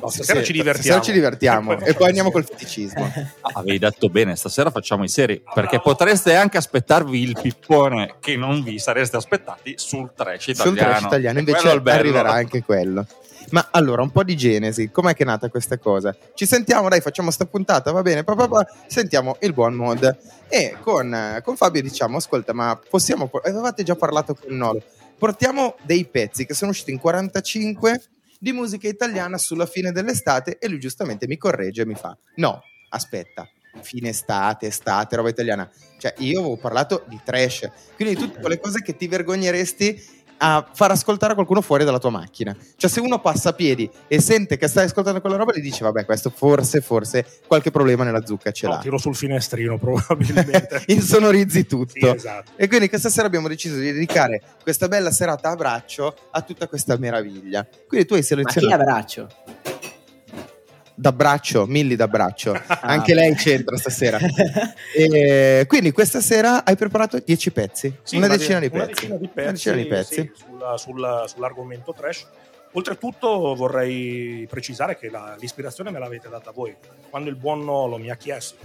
No, 0.00 0.08
stasera 0.08 0.40
sì, 0.40 0.46
ci 0.46 0.52
divertiamo. 0.52 0.82
stasera 0.82 1.00
ci 1.02 1.12
divertiamo 1.12 1.78
e 1.78 1.94
poi, 1.94 2.08
andiamo 2.08 2.30
col 2.30 2.44
feticismo. 2.44 3.08
Ah, 3.42 3.60
avevi 3.60 3.78
detto 3.78 4.08
bene, 4.08 4.36
stasera 4.36 4.70
facciamo 4.70 5.02
i 5.02 5.08
seri, 5.08 5.42
perché 5.54 5.80
potreste 5.80 6.34
anche 6.34 6.58
aspettarvi 6.58 7.20
il 7.20 7.38
pippone 7.40 8.16
che 8.20 8.36
non 8.36 8.62
vi 8.62 8.78
sareste 8.78 9.16
aspettati 9.16 9.74
sul 9.76 10.12
trash 10.14 10.48
italiano. 10.48 10.70
Sul 10.70 10.78
trash 10.78 11.02
italiano 11.02 11.38
E 11.38 11.40
invece 11.40 11.68
arriverà 11.68 12.32
anche 12.32 12.62
quello. 12.62 13.06
Ma 13.50 13.68
allora, 13.72 14.02
un 14.02 14.10
po' 14.10 14.22
di 14.22 14.36
genesi, 14.36 14.90
com'è 14.90 15.14
che 15.14 15.22
è 15.24 15.26
nata 15.26 15.48
questa 15.48 15.78
cosa? 15.78 16.14
Ci 16.34 16.46
sentiamo, 16.46 16.88
dai, 16.88 17.00
facciamo 17.00 17.30
sta 17.30 17.46
puntata, 17.46 17.90
va 17.90 18.02
bene, 18.02 18.22
pa, 18.22 18.34
pa, 18.34 18.46
pa, 18.46 18.66
sentiamo 18.86 19.36
il 19.40 19.52
buon 19.52 19.74
mod. 19.74 20.16
E 20.48 20.76
con, 20.80 21.40
con 21.42 21.56
Fabio 21.56 21.82
diciamo, 21.82 22.18
ascolta, 22.18 22.52
ma 22.52 22.78
possiamo, 22.88 23.30
avevate 23.42 23.82
già 23.82 23.96
parlato 23.96 24.34
con 24.34 24.56
Nolo, 24.56 24.82
portiamo 25.18 25.76
dei 25.82 26.04
pezzi 26.04 26.46
che 26.46 26.54
sono 26.54 26.70
usciti 26.70 26.92
in 26.92 26.98
45 26.98 28.02
di 28.40 28.52
musica 28.52 28.88
italiana 28.88 29.36
sulla 29.36 29.66
fine 29.66 29.92
dell'estate 29.92 30.56
e 30.58 30.66
lui 30.66 30.78
giustamente 30.78 31.26
mi 31.26 31.36
corregge 31.36 31.82
e 31.82 31.86
mi 31.86 31.94
fa, 31.94 32.16
no, 32.36 32.62
aspetta, 32.88 33.46
fine 33.82 34.08
estate, 34.08 34.66
estate, 34.66 35.16
roba 35.16 35.28
italiana. 35.28 35.70
Cioè, 35.98 36.14
io 36.18 36.40
avevo 36.40 36.56
parlato 36.56 37.04
di 37.06 37.20
trash, 37.22 37.70
quindi 37.96 38.14
di 38.14 38.20
tutte 38.22 38.40
quelle 38.40 38.58
cose 38.58 38.80
che 38.80 38.96
ti 38.96 39.06
vergogneresti 39.06 40.19
a 40.42 40.66
far 40.72 40.90
ascoltare 40.90 41.32
a 41.32 41.34
qualcuno 41.34 41.60
fuori 41.60 41.84
dalla 41.84 41.98
tua 41.98 42.10
macchina. 42.10 42.56
Cioè, 42.76 42.88
se 42.88 43.00
uno 43.00 43.20
passa 43.20 43.50
a 43.50 43.52
piedi 43.52 43.88
e 44.06 44.20
sente 44.20 44.56
che 44.56 44.68
stai 44.68 44.86
ascoltando 44.86 45.20
quella 45.20 45.36
roba, 45.36 45.52
gli 45.54 45.60
dice: 45.60 45.84
Vabbè, 45.84 46.04
questo 46.04 46.30
forse, 46.34 46.80
forse 46.80 47.24
qualche 47.46 47.70
problema 47.70 48.04
nella 48.04 48.24
zucca 48.24 48.50
ce 48.50 48.66
No, 48.66 48.72
l'ha. 48.74 48.78
tiro 48.78 48.96
sul 48.98 49.14
finestrino 49.14 49.76
probabilmente. 49.78 50.82
Insonorizzi 50.88 51.66
tutto. 51.66 51.92
Sì, 51.92 52.06
esatto. 52.06 52.52
E 52.56 52.68
quindi 52.68 52.88
questa 52.88 53.10
sera 53.10 53.26
abbiamo 53.26 53.48
deciso 53.48 53.76
di 53.76 53.92
dedicare 53.92 54.40
questa 54.62 54.88
bella 54.88 55.10
serata 55.10 55.50
a 55.50 55.54
braccio 55.56 56.14
a 56.30 56.40
tutta 56.42 56.66
questa 56.68 56.96
meraviglia. 56.96 57.66
Quindi 57.86 58.06
tu 58.06 58.14
hai 58.14 58.20
Ma 58.20 58.26
chi 58.26 58.34
selezionato 58.34 58.80
abbraccio? 58.82 59.28
D'abbraccio, 61.00 61.66
Milli 61.66 61.96
d'abbraccio. 61.96 62.52
Anche 62.82 63.14
lei 63.14 63.34
c'entra 63.34 63.76
stasera. 63.76 64.18
E 64.94 65.64
quindi 65.66 65.92
questa 65.92 66.20
sera 66.20 66.64
hai 66.64 66.76
preparato 66.76 67.18
10 67.18 67.50
pezzi, 67.52 67.94
Sì, 68.02 68.16
una, 68.16 68.26
decina 68.28 68.58
di 68.58 68.68
una 68.72 68.84
pezzi. 68.86 68.94
decina 69.06 69.16
di 69.16 69.28
pezzi, 69.28 69.40
Una 69.42 69.52
decina 69.52 69.74
di 69.76 69.86
pezzi. 69.86 70.14
sì, 70.14 70.30
sulla- 70.34 70.76
sulla- 70.76 71.24
sull'argomento 71.26 71.92
trash. 71.96 72.26
Oltretutto 72.72 73.54
vorrei 73.54 74.46
precisare 74.48 74.96
che 74.98 75.10
la- 75.10 75.36
l'ispirazione 75.38 75.90
me 75.90 75.98
l'avete 75.98 76.28
data 76.28 76.50
voi. 76.52 76.74
Quando 77.08 77.28
il 77.30 77.36
buon 77.36 77.64
Nolo 77.64 77.96
mi 77.98 78.10
ha 78.10 78.16
chiesto 78.16 78.58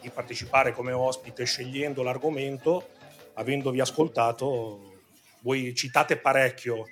di 0.00 0.10
partecipare 0.10 0.72
come 0.72 0.92
ospite 0.92 1.44
scegliendo 1.44 2.02
l'argomento, 2.02 2.88
avendovi 3.34 3.80
ascoltato, 3.80 4.92
voi 5.40 5.74
citate 5.74 6.16
parecchio 6.16 6.84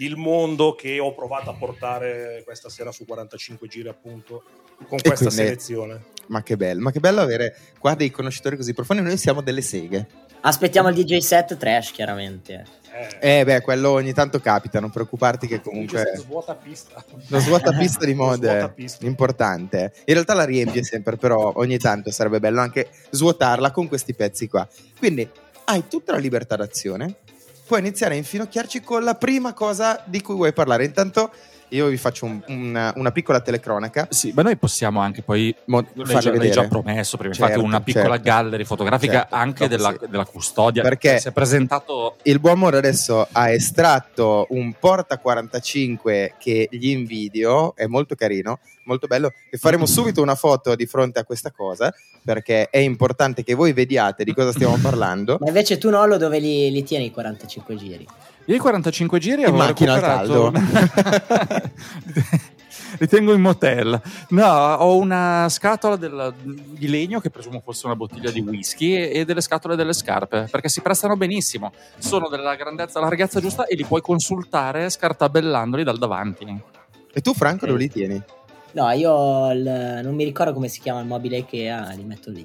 il 0.00 0.16
mondo 0.16 0.74
che 0.74 0.98
ho 0.98 1.14
provato 1.14 1.50
a 1.50 1.54
portare 1.54 2.42
questa 2.44 2.68
sera 2.68 2.90
su 2.92 3.04
45 3.04 3.68
giri 3.68 3.88
appunto 3.88 4.42
con 4.88 4.98
E 4.98 5.02
questa 5.02 5.14
quindi- 5.26 5.34
selezione. 5.34 6.04
Ma 6.28 6.42
che 6.42 6.56
bello, 6.56 6.80
ma 6.80 6.90
che 6.92 7.00
bello 7.00 7.20
avere 7.20 7.56
qua 7.78 7.94
dei 7.94 8.10
conoscitori 8.10 8.56
così 8.56 8.72
profondi. 8.72 9.02
Noi 9.02 9.16
siamo 9.16 9.40
delle 9.42 9.62
seghe. 9.62 10.06
Aspettiamo 10.42 10.88
il 10.88 10.94
DJ 10.94 11.18
set 11.18 11.56
trash, 11.56 11.90
chiaramente. 11.92 12.64
Eh, 13.20 13.40
Eh, 13.40 13.44
beh, 13.44 13.60
quello 13.60 13.90
ogni 13.90 14.12
tanto 14.12 14.40
capita, 14.40 14.80
non 14.80 14.90
preoccuparti 14.90 15.46
che 15.46 15.60
comunque 15.60 16.12
svuota 16.16 16.54
pista. 16.54 17.04
lo 17.28 17.38
svuotapista 17.38 18.04
di 18.04 18.14
mod 18.14 18.44
è 18.44 18.72
importante. 19.00 19.92
In 20.06 20.14
realtà 20.14 20.34
la 20.34 20.44
riempie 20.44 20.82
sempre, 20.82 21.16
però 21.16 21.52
ogni 21.56 21.76
tanto 21.78 22.10
sarebbe 22.10 22.40
bello 22.40 22.60
anche 22.60 22.88
svuotarla 23.10 23.70
con 23.72 23.86
questi 23.88 24.14
pezzi 24.14 24.48
qua. 24.48 24.66
Quindi 24.98 25.28
hai 25.64 25.86
tutta 25.88 26.12
la 26.12 26.18
libertà 26.18 26.56
d'azione. 26.56 27.16
Puoi 27.70 27.82
iniziare 27.82 28.14
a 28.14 28.16
infinocchiarci 28.16 28.80
con 28.80 29.04
la 29.04 29.14
prima 29.14 29.52
cosa 29.52 30.02
di 30.04 30.20
cui 30.20 30.34
vuoi 30.34 30.52
parlare. 30.52 30.84
Intanto 30.84 31.30
io 31.70 31.86
vi 31.88 31.96
faccio 31.96 32.24
un- 32.26 32.40
una, 32.48 32.92
una 32.96 33.10
piccola 33.10 33.40
telecronaca. 33.40 34.06
Sì, 34.10 34.32
ma 34.34 34.42
noi 34.42 34.56
possiamo 34.56 35.00
anche 35.00 35.22
poi. 35.22 35.54
Mo- 35.66 35.84
L'hai 35.94 36.06
farle 36.06 36.20
già, 36.20 36.36
l'hai 36.36 36.50
già 36.50 36.68
promesso 36.68 37.16
prima. 37.16 37.32
Certo, 37.34 37.48
Infatti, 37.52 37.66
una 37.68 37.80
piccola 37.80 38.08
certo. 38.16 38.22
gallery 38.22 38.64
fotografica 38.64 39.12
Certo, 39.20 39.34
anche 39.34 39.68
della, 39.68 39.96
sì. 39.98 40.06
della 40.08 40.24
custodia. 40.24 40.82
Perché- 40.82 41.18
si 41.18 41.28
è 41.28 41.32
presentato. 41.32 42.16
Il 42.22 42.38
buon 42.40 42.58
Moro 42.58 42.76
adesso 42.76 43.26
ha 43.30 43.50
estratto 43.50 44.46
un 44.50 44.72
porta 44.78 45.18
45 45.18 46.34
che 46.38 46.68
gli 46.70 46.88
invidio, 46.88 47.74
è 47.76 47.86
molto 47.86 48.14
carino, 48.14 48.58
molto 48.84 49.06
bello 49.06 49.32
e 49.50 49.56
faremo 49.56 49.86
subito 49.86 50.20
una 50.22 50.34
foto 50.34 50.74
di 50.74 50.86
fronte 50.86 51.18
a 51.20 51.24
questa 51.24 51.50
cosa 51.50 51.92
perché 52.22 52.68
è 52.70 52.78
importante 52.78 53.42
che 53.44 53.54
voi 53.54 53.72
vediate 53.72 54.24
di 54.24 54.34
cosa 54.34 54.52
stiamo 54.52 54.76
parlando. 54.82 55.38
Ma 55.40 55.48
invece 55.48 55.78
tu, 55.78 55.88
Nolo, 55.90 56.16
dove 56.18 56.38
li, 56.38 56.70
li 56.70 56.82
tieni 56.82 57.06
i 57.06 57.10
45 57.10 57.76
giri? 57.76 58.06
Io 58.50 58.56
i 58.56 58.58
45 58.58 59.18
giri 59.20 59.42
In 59.42 59.48
avevo 59.48 59.62
macchina 59.62 59.94
al 59.94 60.26
recuperato... 60.26 60.52
Li 62.98 63.06
tengo 63.06 63.32
in 63.32 63.40
motel. 63.40 64.00
No, 64.30 64.44
ho 64.74 64.96
una 64.98 65.46
scatola 65.48 65.94
del- 65.94 66.34
di 66.42 66.88
legno 66.88 67.20
che 67.20 67.30
presumo 67.30 67.60
fosse 67.64 67.86
una 67.86 67.94
bottiglia 67.94 68.32
di 68.32 68.40
whisky 68.40 68.94
e, 68.94 69.20
e 69.20 69.24
delle 69.24 69.40
scatole 69.40 69.76
delle 69.76 69.92
scarpe 69.92 70.48
perché 70.50 70.68
si 70.68 70.80
prestano 70.80 71.16
benissimo. 71.16 71.70
Sono 71.98 72.28
della 72.28 72.56
grandezza, 72.56 72.98
larghezza 72.98 73.40
giusta 73.40 73.66
e 73.66 73.76
li 73.76 73.84
puoi 73.84 74.00
consultare 74.00 74.90
scartabellandoli 74.90 75.84
dal 75.84 75.98
davanti. 75.98 76.60
E 77.12 77.20
tu 77.20 77.32
Franco 77.34 77.66
dove 77.66 77.78
li 77.78 77.88
tieni? 77.88 78.20
No, 78.72 78.90
io 78.90 79.52
il- 79.52 80.00
non 80.02 80.14
mi 80.16 80.24
ricordo 80.24 80.52
come 80.52 80.66
si 80.66 80.80
chiama 80.80 80.98
il 81.00 81.06
mobile 81.06 81.38
Ikea, 81.38 81.92
li 81.96 82.02
metto 82.04 82.30
lì. 82.32 82.44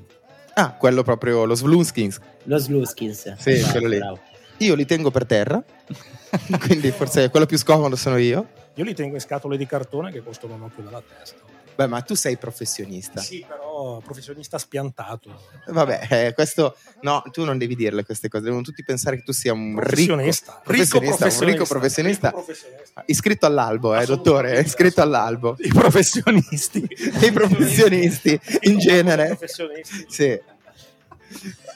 Ah, 0.54 0.74
quello 0.74 1.02
proprio, 1.02 1.46
lo 1.46 1.56
Slunskins. 1.56 2.20
Lo 2.44 2.58
Sluskins. 2.60 3.34
Sì, 3.38 3.50
Esatto, 3.50 3.72
quello 3.72 3.88
lì. 3.88 3.98
bravo. 3.98 4.20
Io 4.58 4.76
li 4.76 4.86
tengo 4.86 5.12
per 5.12 5.26
terra, 5.26 5.62
quindi 6.66 6.92
forse 6.92 7.30
quello 7.30 7.46
più 7.46 7.58
scomodo 7.58 7.96
sono 7.96 8.18
io. 8.18 8.48
Io 8.76 8.84
li 8.84 8.94
tengo 8.94 9.16
in 9.16 9.22
scatole 9.22 9.58
di 9.58 9.66
cartone 9.66 10.12
che 10.12 10.24
costano 10.24 10.54
un 10.56 10.64
occhio 10.64 10.84
della 10.84 11.02
testa. 11.02 11.40
Beh, 11.76 11.88
ma 11.88 12.00
tu 12.02 12.14
sei 12.14 12.38
professionista. 12.38 13.20
Sì, 13.20 13.44
però 13.46 14.00
professionista 14.00 14.58
spiantato. 14.58 15.42
Vabbè, 15.68 16.08
eh, 16.10 16.34
questo 16.34 16.78
no, 17.02 17.22
tu 17.34 17.44
non 17.44 17.58
devi 17.58 17.76
dirle 17.76 18.06
queste 18.06 18.30
cose, 18.30 18.46
devono 18.46 18.62
tutti 18.62 18.82
pensare 18.82 19.18
che 19.18 19.24
tu 19.24 19.34
sia 19.34 19.52
un 19.52 19.78
ricco 19.78 20.16
Professionista. 20.16 20.62
professionista, 20.64 21.26
un 21.26 21.46
ricco 21.52 21.66
professionista. 21.66 22.28
Ricco 22.30 22.44
professionista. 22.44 23.04
iscritto 23.08 23.46
all'albo, 23.46 23.94
eh, 23.94 24.06
dottore, 24.06 24.62
iscritto 24.62 25.02
all'albo. 25.02 25.58
I 25.60 25.68
professionisti. 25.68 26.88
I 27.22 27.32
professionisti 27.34 28.40
in 28.62 28.78
genere. 28.80 29.28
Professionisti. 29.28 30.06
Sì. 30.08 30.40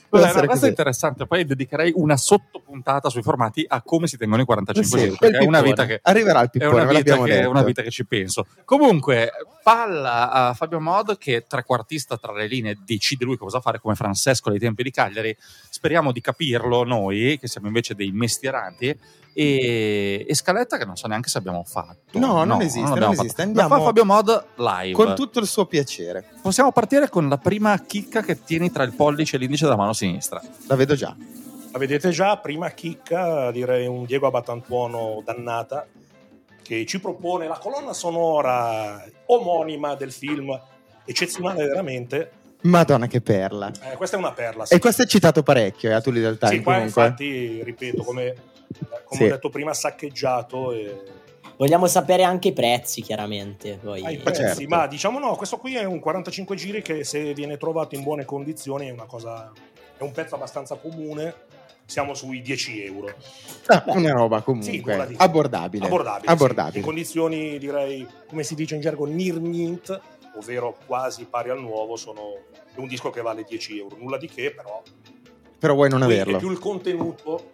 Può 0.09 0.17
Beh, 0.17 0.25
essere 0.25 0.41
no, 0.41 0.47
questo 0.47 0.53
così. 0.53 0.65
è 0.65 0.69
interessante. 0.69 1.27
Poi 1.27 1.45
dedicherei 1.45 1.93
una 1.95 2.17
sottopuntata 2.17 3.09
sui 3.09 3.21
formati 3.21 3.63
a 3.67 3.81
come 3.83 4.07
si 4.07 4.17
tengono 4.17 4.41
i 4.41 4.45
45 4.45 4.97
Sì, 4.97 5.05
giri. 5.05 5.17
Perché 5.17 5.37
è 5.37 5.45
una 5.45 5.61
vita 5.61 5.85
che 5.85 5.99
arriverà 6.01 6.41
il 6.41 6.47
è 6.47 6.49
pippone, 6.49 6.71
una, 6.73 6.85
ve 6.85 6.97
vita 6.97 7.23
che, 7.23 7.39
è 7.39 7.45
una 7.45 7.63
vita 7.63 7.81
che 7.83 7.91
ci 7.91 8.05
penso. 8.05 8.47
Comunque, 8.65 9.31
palla 9.61 10.31
a 10.31 10.53
Fabio 10.55 10.79
Mod, 10.79 11.19
che 11.19 11.45
trequartista 11.47 12.17
tra 12.17 12.33
le 12.33 12.47
linee 12.47 12.77
decide 12.83 13.23
lui 13.23 13.37
cosa 13.37 13.61
fare 13.61 13.79
come 13.79 13.93
Francesco 13.93 14.49
ai 14.49 14.57
tempi 14.57 14.81
di 14.81 14.89
Cagliari. 14.91 15.35
Speriamo 15.69 16.11
di 16.11 16.21
capirlo 16.21 16.83
noi, 16.83 17.37
che 17.39 17.47
siamo 17.47 17.67
invece 17.67 17.93
dei 17.93 18.11
mestieranti. 18.11 18.97
E, 19.41 20.25
e 20.27 20.35
Scaletta, 20.35 20.77
che 20.77 20.83
non 20.83 20.97
so 20.97 21.07
neanche 21.07 21.29
se 21.29 21.37
abbiamo 21.37 21.63
fatto. 21.63 22.19
No, 22.19 22.43
non 22.43 22.59
esiste, 22.59 22.81
non 22.81 22.91
abbiamo 22.91 23.13
esiste. 23.13 23.43
Andiamo- 23.43 23.73
fa 23.73 23.81
Fabio 23.81 24.03
Mod 24.03 24.45
live. 24.55 24.91
Con 24.91 25.15
tutto 25.15 25.39
il 25.39 25.47
suo 25.47 25.65
piacere. 25.65 26.25
Possiamo 26.41 26.73
partire 26.73 27.07
con 27.07 27.29
la 27.29 27.37
prima 27.37 27.77
chicca 27.79 28.21
che 28.21 28.43
tieni 28.43 28.69
tra 28.69 28.83
il 28.83 28.91
pollice 28.91 29.37
e 29.37 29.39
l'indice 29.39 29.63
della 29.63 29.77
mano 29.77 29.93
sinistra. 29.93 30.41
La 30.67 30.75
vedo 30.75 30.93
già. 30.93 31.15
La 31.71 31.77
vedete 31.79 32.09
già, 32.09 32.35
prima 32.35 32.69
chicca, 32.71 33.49
direi 33.51 33.87
un 33.87 34.03
Diego 34.03 34.27
Abatantuono 34.27 35.21
dannata, 35.23 35.87
che 36.61 36.85
ci 36.85 36.99
propone 36.99 37.47
la 37.47 37.57
colonna 37.59 37.93
sonora 37.93 39.01
omonima 39.27 39.95
del 39.95 40.11
film, 40.11 40.59
eccezionale 41.05 41.65
veramente. 41.65 42.31
Madonna 42.63 43.07
che 43.07 43.21
perla. 43.21 43.71
Eh, 43.89 43.95
questa 43.95 44.17
è 44.17 44.19
una 44.19 44.33
perla. 44.33 44.65
sì. 44.65 44.73
E 44.73 44.79
questo 44.79 45.03
è 45.03 45.05
citato 45.05 45.43
parecchio, 45.43 45.91
eh, 45.91 45.93
a 45.93 46.01
Tulli 46.01 46.19
del 46.19 46.37
Time 46.37 46.51
Sì, 46.57 46.61
qua 46.61 46.73
comunque. 46.73 47.03
infatti, 47.03 47.63
ripeto, 47.63 48.03
come, 48.03 48.35
come 49.03 49.19
Sì. 49.19 49.23
ho 49.23 49.29
detto 49.29 49.49
prima, 49.49 49.73
saccheggiato. 49.73 50.71
E... 50.73 51.01
Vogliamo 51.57 51.87
sapere 51.87 52.23
anche 52.23 52.49
i 52.49 52.53
prezzi, 52.53 53.01
chiaramente. 53.01 53.77
Poi... 53.81 54.05
ai 54.05 54.17
Ma 54.17 54.23
prezzi, 54.23 54.41
certo. 54.41 54.63
ma 54.67 54.87
diciamo 54.87 55.19
no, 55.19 55.35
questo 55.35 55.57
qui 55.57 55.75
è 55.75 55.83
un 55.83 55.99
45 55.99 56.55
giri 56.55 56.81
che 56.81 57.03
se 57.03 57.33
viene 57.33 57.57
trovato 57.57 57.95
in 57.95 58.03
buone 58.03 58.25
condizioni 58.25 58.87
è 58.87 58.91
una 58.91 59.05
cosa, 59.05 59.51
è 59.97 60.03
un 60.03 60.11
pezzo 60.11 60.35
abbastanza 60.35 60.75
comune 60.75 61.47
siamo 61.85 62.13
sui 62.13 62.41
10 62.43 62.83
euro. 62.85 63.11
Ah, 63.65 63.83
una 63.87 64.11
roba 64.11 64.37
Sì, 64.37 64.43
comunque 64.43 64.91
nulla 64.93 65.05
di- 65.07 65.15
abbordabile. 65.17 65.85
Abbordabile, 65.87 66.27
sì. 66.27 66.31
Abbordabile. 66.33 66.77
in 66.77 66.83
condizioni 66.83 67.57
direi, 67.57 68.07
come 68.27 68.43
si 68.43 68.53
dice 68.53 68.75
in 68.75 68.81
gergo, 68.81 69.05
near 69.07 69.39
mint, 69.39 69.99
ovvero 70.35 70.77
quasi 70.85 71.25
pari 71.25 71.49
al 71.49 71.59
nuovo, 71.59 71.95
sono 71.95 72.43
è 72.75 72.79
un 72.79 72.85
disco 72.87 73.09
che 73.09 73.21
vale 73.21 73.43
10 73.43 73.79
euro, 73.79 73.97
nulla 73.97 74.17
di 74.19 74.27
che, 74.27 74.51
però 74.51 74.83
Però 75.57 75.73
vuoi 75.73 75.89
non 75.89 76.03
averlo. 76.03 76.35
è 76.37 76.39
più 76.39 76.51
il 76.51 76.59
contenuto 76.59 77.53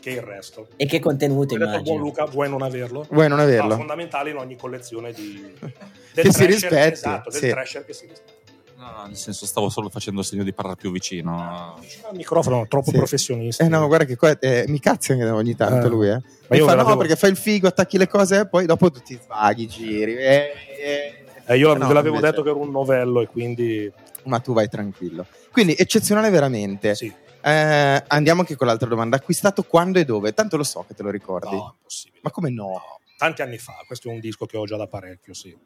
che 0.00 0.10
il 0.10 0.20
resto. 0.22 0.68
E 0.76 0.86
che 0.86 1.00
contenuto 1.00 1.54
detto 1.54 1.64
buon 1.70 1.72
immagino. 1.80 1.98
Luca, 1.98 2.24
vuoi 2.26 2.48
non 2.48 2.62
averlo? 2.62 3.06
Vuoi 3.10 3.28
non 3.28 3.40
averlo? 3.40 3.68
No, 3.70 3.76
fondamentale 3.76 4.30
in 4.30 4.36
ogni 4.36 4.56
collezione 4.56 5.12
di 5.12 5.52
Che 5.58 6.22
del 6.22 6.32
si 6.32 6.38
thrasher- 6.38 6.46
rispetti, 6.50 6.92
esatto, 6.92 7.30
del 7.30 7.40
sì. 7.40 7.48
thrasher 7.48 7.84
che 7.84 7.92
si 7.92 8.06
rispetta. 8.06 8.36
No, 8.76 8.90
no, 8.96 9.06
nel 9.06 9.16
senso 9.16 9.44
stavo 9.44 9.68
solo 9.70 9.88
facendo 9.88 10.22
segno 10.22 10.44
di 10.44 10.52
parlare 10.52 10.76
più 10.78 10.92
vicino. 10.92 11.76
Vicino 11.80 12.08
al 12.08 12.14
microfono, 12.16 12.64
troppo 12.68 12.90
Sì. 12.90 12.96
professionisti. 12.96 13.62
Eh 13.64 13.68
no, 13.68 13.84
guarda 13.88 14.04
che 14.04 14.14
qua 14.16 14.38
eh, 14.38 14.64
mi 14.68 14.78
cazza 14.78 15.14
ogni 15.34 15.56
tanto 15.56 15.86
Eh. 15.86 15.90
lui, 15.90 16.08
eh. 16.08 16.12
Ma 16.12 16.20
Mi 16.50 16.58
io 16.58 16.64
fa, 16.66 16.76
ve 16.76 16.82
no, 16.84 16.96
perché 16.96 17.16
fai 17.16 17.30
il 17.30 17.36
figo, 17.36 17.66
attacchi 17.66 17.98
le 17.98 18.06
cose 18.06 18.40
e 18.40 18.46
poi 18.46 18.66
dopo 18.66 18.88
tu 18.90 19.00
ti 19.00 19.18
svaghi, 19.20 19.66
giri. 19.66 20.14
eh, 20.14 20.52
eh. 20.78 21.22
Eh, 21.44 21.56
io 21.56 21.74
No, 21.74 21.88
ve 21.88 21.94
l'avevo 21.94 22.14
invece- 22.16 22.30
detto 22.30 22.42
che 22.44 22.50
ero 22.50 22.60
un 22.60 22.70
novello 22.70 23.20
e 23.20 23.26
quindi 23.26 23.90
Ma 24.24 24.38
tu 24.38 24.52
vai 24.52 24.68
tranquillo. 24.68 25.26
Quindi 25.50 25.74
eccezionale 25.76 26.30
veramente. 26.30 26.94
sì. 26.94 27.12
Eh, 27.40 28.04
andiamo 28.06 28.40
anche 28.40 28.56
con 28.56 28.66
l'altra 28.66 28.88
domanda. 28.88 29.16
Acquistato 29.16 29.62
quando 29.62 29.98
e 29.98 30.04
dove? 30.04 30.34
Tanto 30.34 30.56
lo 30.56 30.64
so 30.64 30.84
che 30.86 30.94
te 30.94 31.02
lo 31.02 31.10
ricordi. 31.10 31.54
No, 31.54 31.74
impossibile. 31.76 32.20
Ma 32.22 32.30
come 32.30 32.50
no? 32.50 32.68
No, 32.68 33.00
tanti 33.16 33.42
anni 33.42 33.58
fa, 33.58 33.82
questo 33.86 34.08
è 34.08 34.12
un 34.12 34.20
disco 34.20 34.46
che 34.46 34.56
ho 34.56 34.64
già 34.64 34.76
da 34.76 34.86
parecchio, 34.86 35.34
sì. 35.34 35.56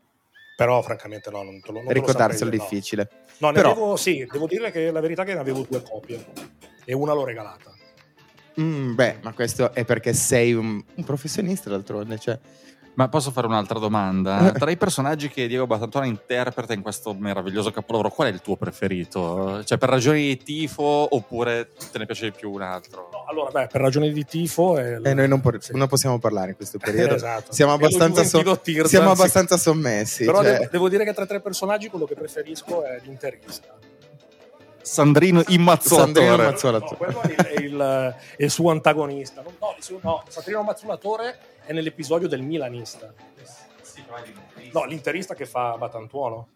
Però 0.55 0.83
francamente 0.83 1.31
no, 1.31 1.43
non 1.43 1.61
te 1.61 1.73
lo 1.73 1.83
non 1.83 1.93
Ricordarselo 1.93 2.51
è 2.51 2.57
no. 2.57 2.63
difficile. 2.63 3.09
No, 3.39 3.49
ne 3.49 3.55
Però- 3.55 3.71
avevo, 3.73 3.97
sì, 3.97 4.27
devo 4.31 4.47
dire 4.47 4.71
che 4.71 4.91
la 4.91 5.01
verità 5.01 5.23
è 5.23 5.25
che 5.25 5.35
ne 5.35 5.41
avevo 5.41 5.67
due 5.69 5.83
copie 5.83 6.25
e 6.85 6.95
una 6.95 7.15
l'ho 7.15 7.25
regalata. 7.25 7.73
Mm, 8.61 8.95
beh, 8.95 9.19
ma 9.23 9.33
questo 9.33 9.73
è 9.73 9.85
perché 9.85 10.13
sei 10.13 10.53
un, 10.53 10.81
un 10.95 11.05
professionista 11.05 11.71
d'altronde. 11.71 12.19
Cioè, 12.19 12.39
Ma 12.95 13.09
posso 13.09 13.31
fare 13.31 13.47
un'altra 13.47 13.79
domanda? 13.79 14.53
Tra 14.53 14.71
i 14.71 14.77
personaggi 14.77 15.29
che 15.29 15.47
Diego 15.47 15.67
Battantuono 15.67 16.07
interpreta 16.07 16.75
in 16.75 16.83
questo 16.83 17.15
meraviglioso 17.15 17.71
capolavoro, 17.71 18.11
qual 18.11 18.29
è 18.29 18.31
il 18.31 18.43
tuo 18.43 18.57
preferito? 18.57 19.65
Cioè, 19.65 19.79
per 19.79 19.89
ragioni 19.89 20.21
di 20.21 20.37
tifo 20.37 21.07
oppure 21.11 21.71
te 21.91 21.99
ne 21.99 22.05
piace 22.05 22.27
di 22.27 22.33
più 22.33 22.51
un 22.51 22.63
altro? 22.63 23.09
No, 23.11 23.25
allora, 23.27 23.51
beh, 23.51 23.69
per 23.69 23.81
ragioni 23.81 24.13
di 24.13 24.25
tifo... 24.25 24.77
È 24.77 24.99
e 25.03 25.15
noi 25.15 25.27
non, 25.27 25.41
por- 25.41 25.63
sì. 25.63 25.75
non 25.75 25.89
possiamo 25.89 26.19
parlare 26.19 26.51
in 26.51 26.57
questo 26.57 26.79
periodo. 26.79 27.15
Esatto. 27.23 27.53
Siamo 27.53 27.73
abbastanza, 27.73 28.25
so- 28.25 28.61
Tirza, 28.61 28.89
siamo 28.89 29.11
abbastanza 29.11 29.57
sommessi. 29.57 30.25
Però 30.25 30.43
cioè- 30.43 30.53
devo, 30.53 30.69
devo 30.71 30.89
dire 30.89 31.05
che 31.05 31.13
tra 31.13 31.25
i 31.25 31.27
tre 31.27 31.41
personaggi 31.41 31.89
quello 31.89 32.05
che 32.05 32.15
preferisco 32.15 32.85
è 32.85 33.01
l'interista. 33.05 33.79
Sandrino 34.83 35.43
Immazzotore. 35.49 36.03
Sandrino 36.05 36.37
Mazzola. 36.37 36.79
No, 36.79 36.97
quello 36.97 37.21
è 37.23 37.53
il, 37.59 37.65
il- 37.65 38.15
il 38.39 38.51
suo 38.51 38.71
antagonista. 38.71 39.43
No, 39.43 39.53
no, 39.59 39.75
il 39.77 39.83
suo- 39.83 39.99
no, 40.03 40.23
Sandrino 40.29 40.63
Mazzulatore 40.63 41.39
è 41.65 41.73
nell'episodio 41.73 42.29
del 42.29 42.43
Milanista. 42.43 43.13
No, 44.73 44.85
l'interista 44.85 45.35
che 45.35 45.47
fa 45.47 45.77
Batantuono. 45.79 46.49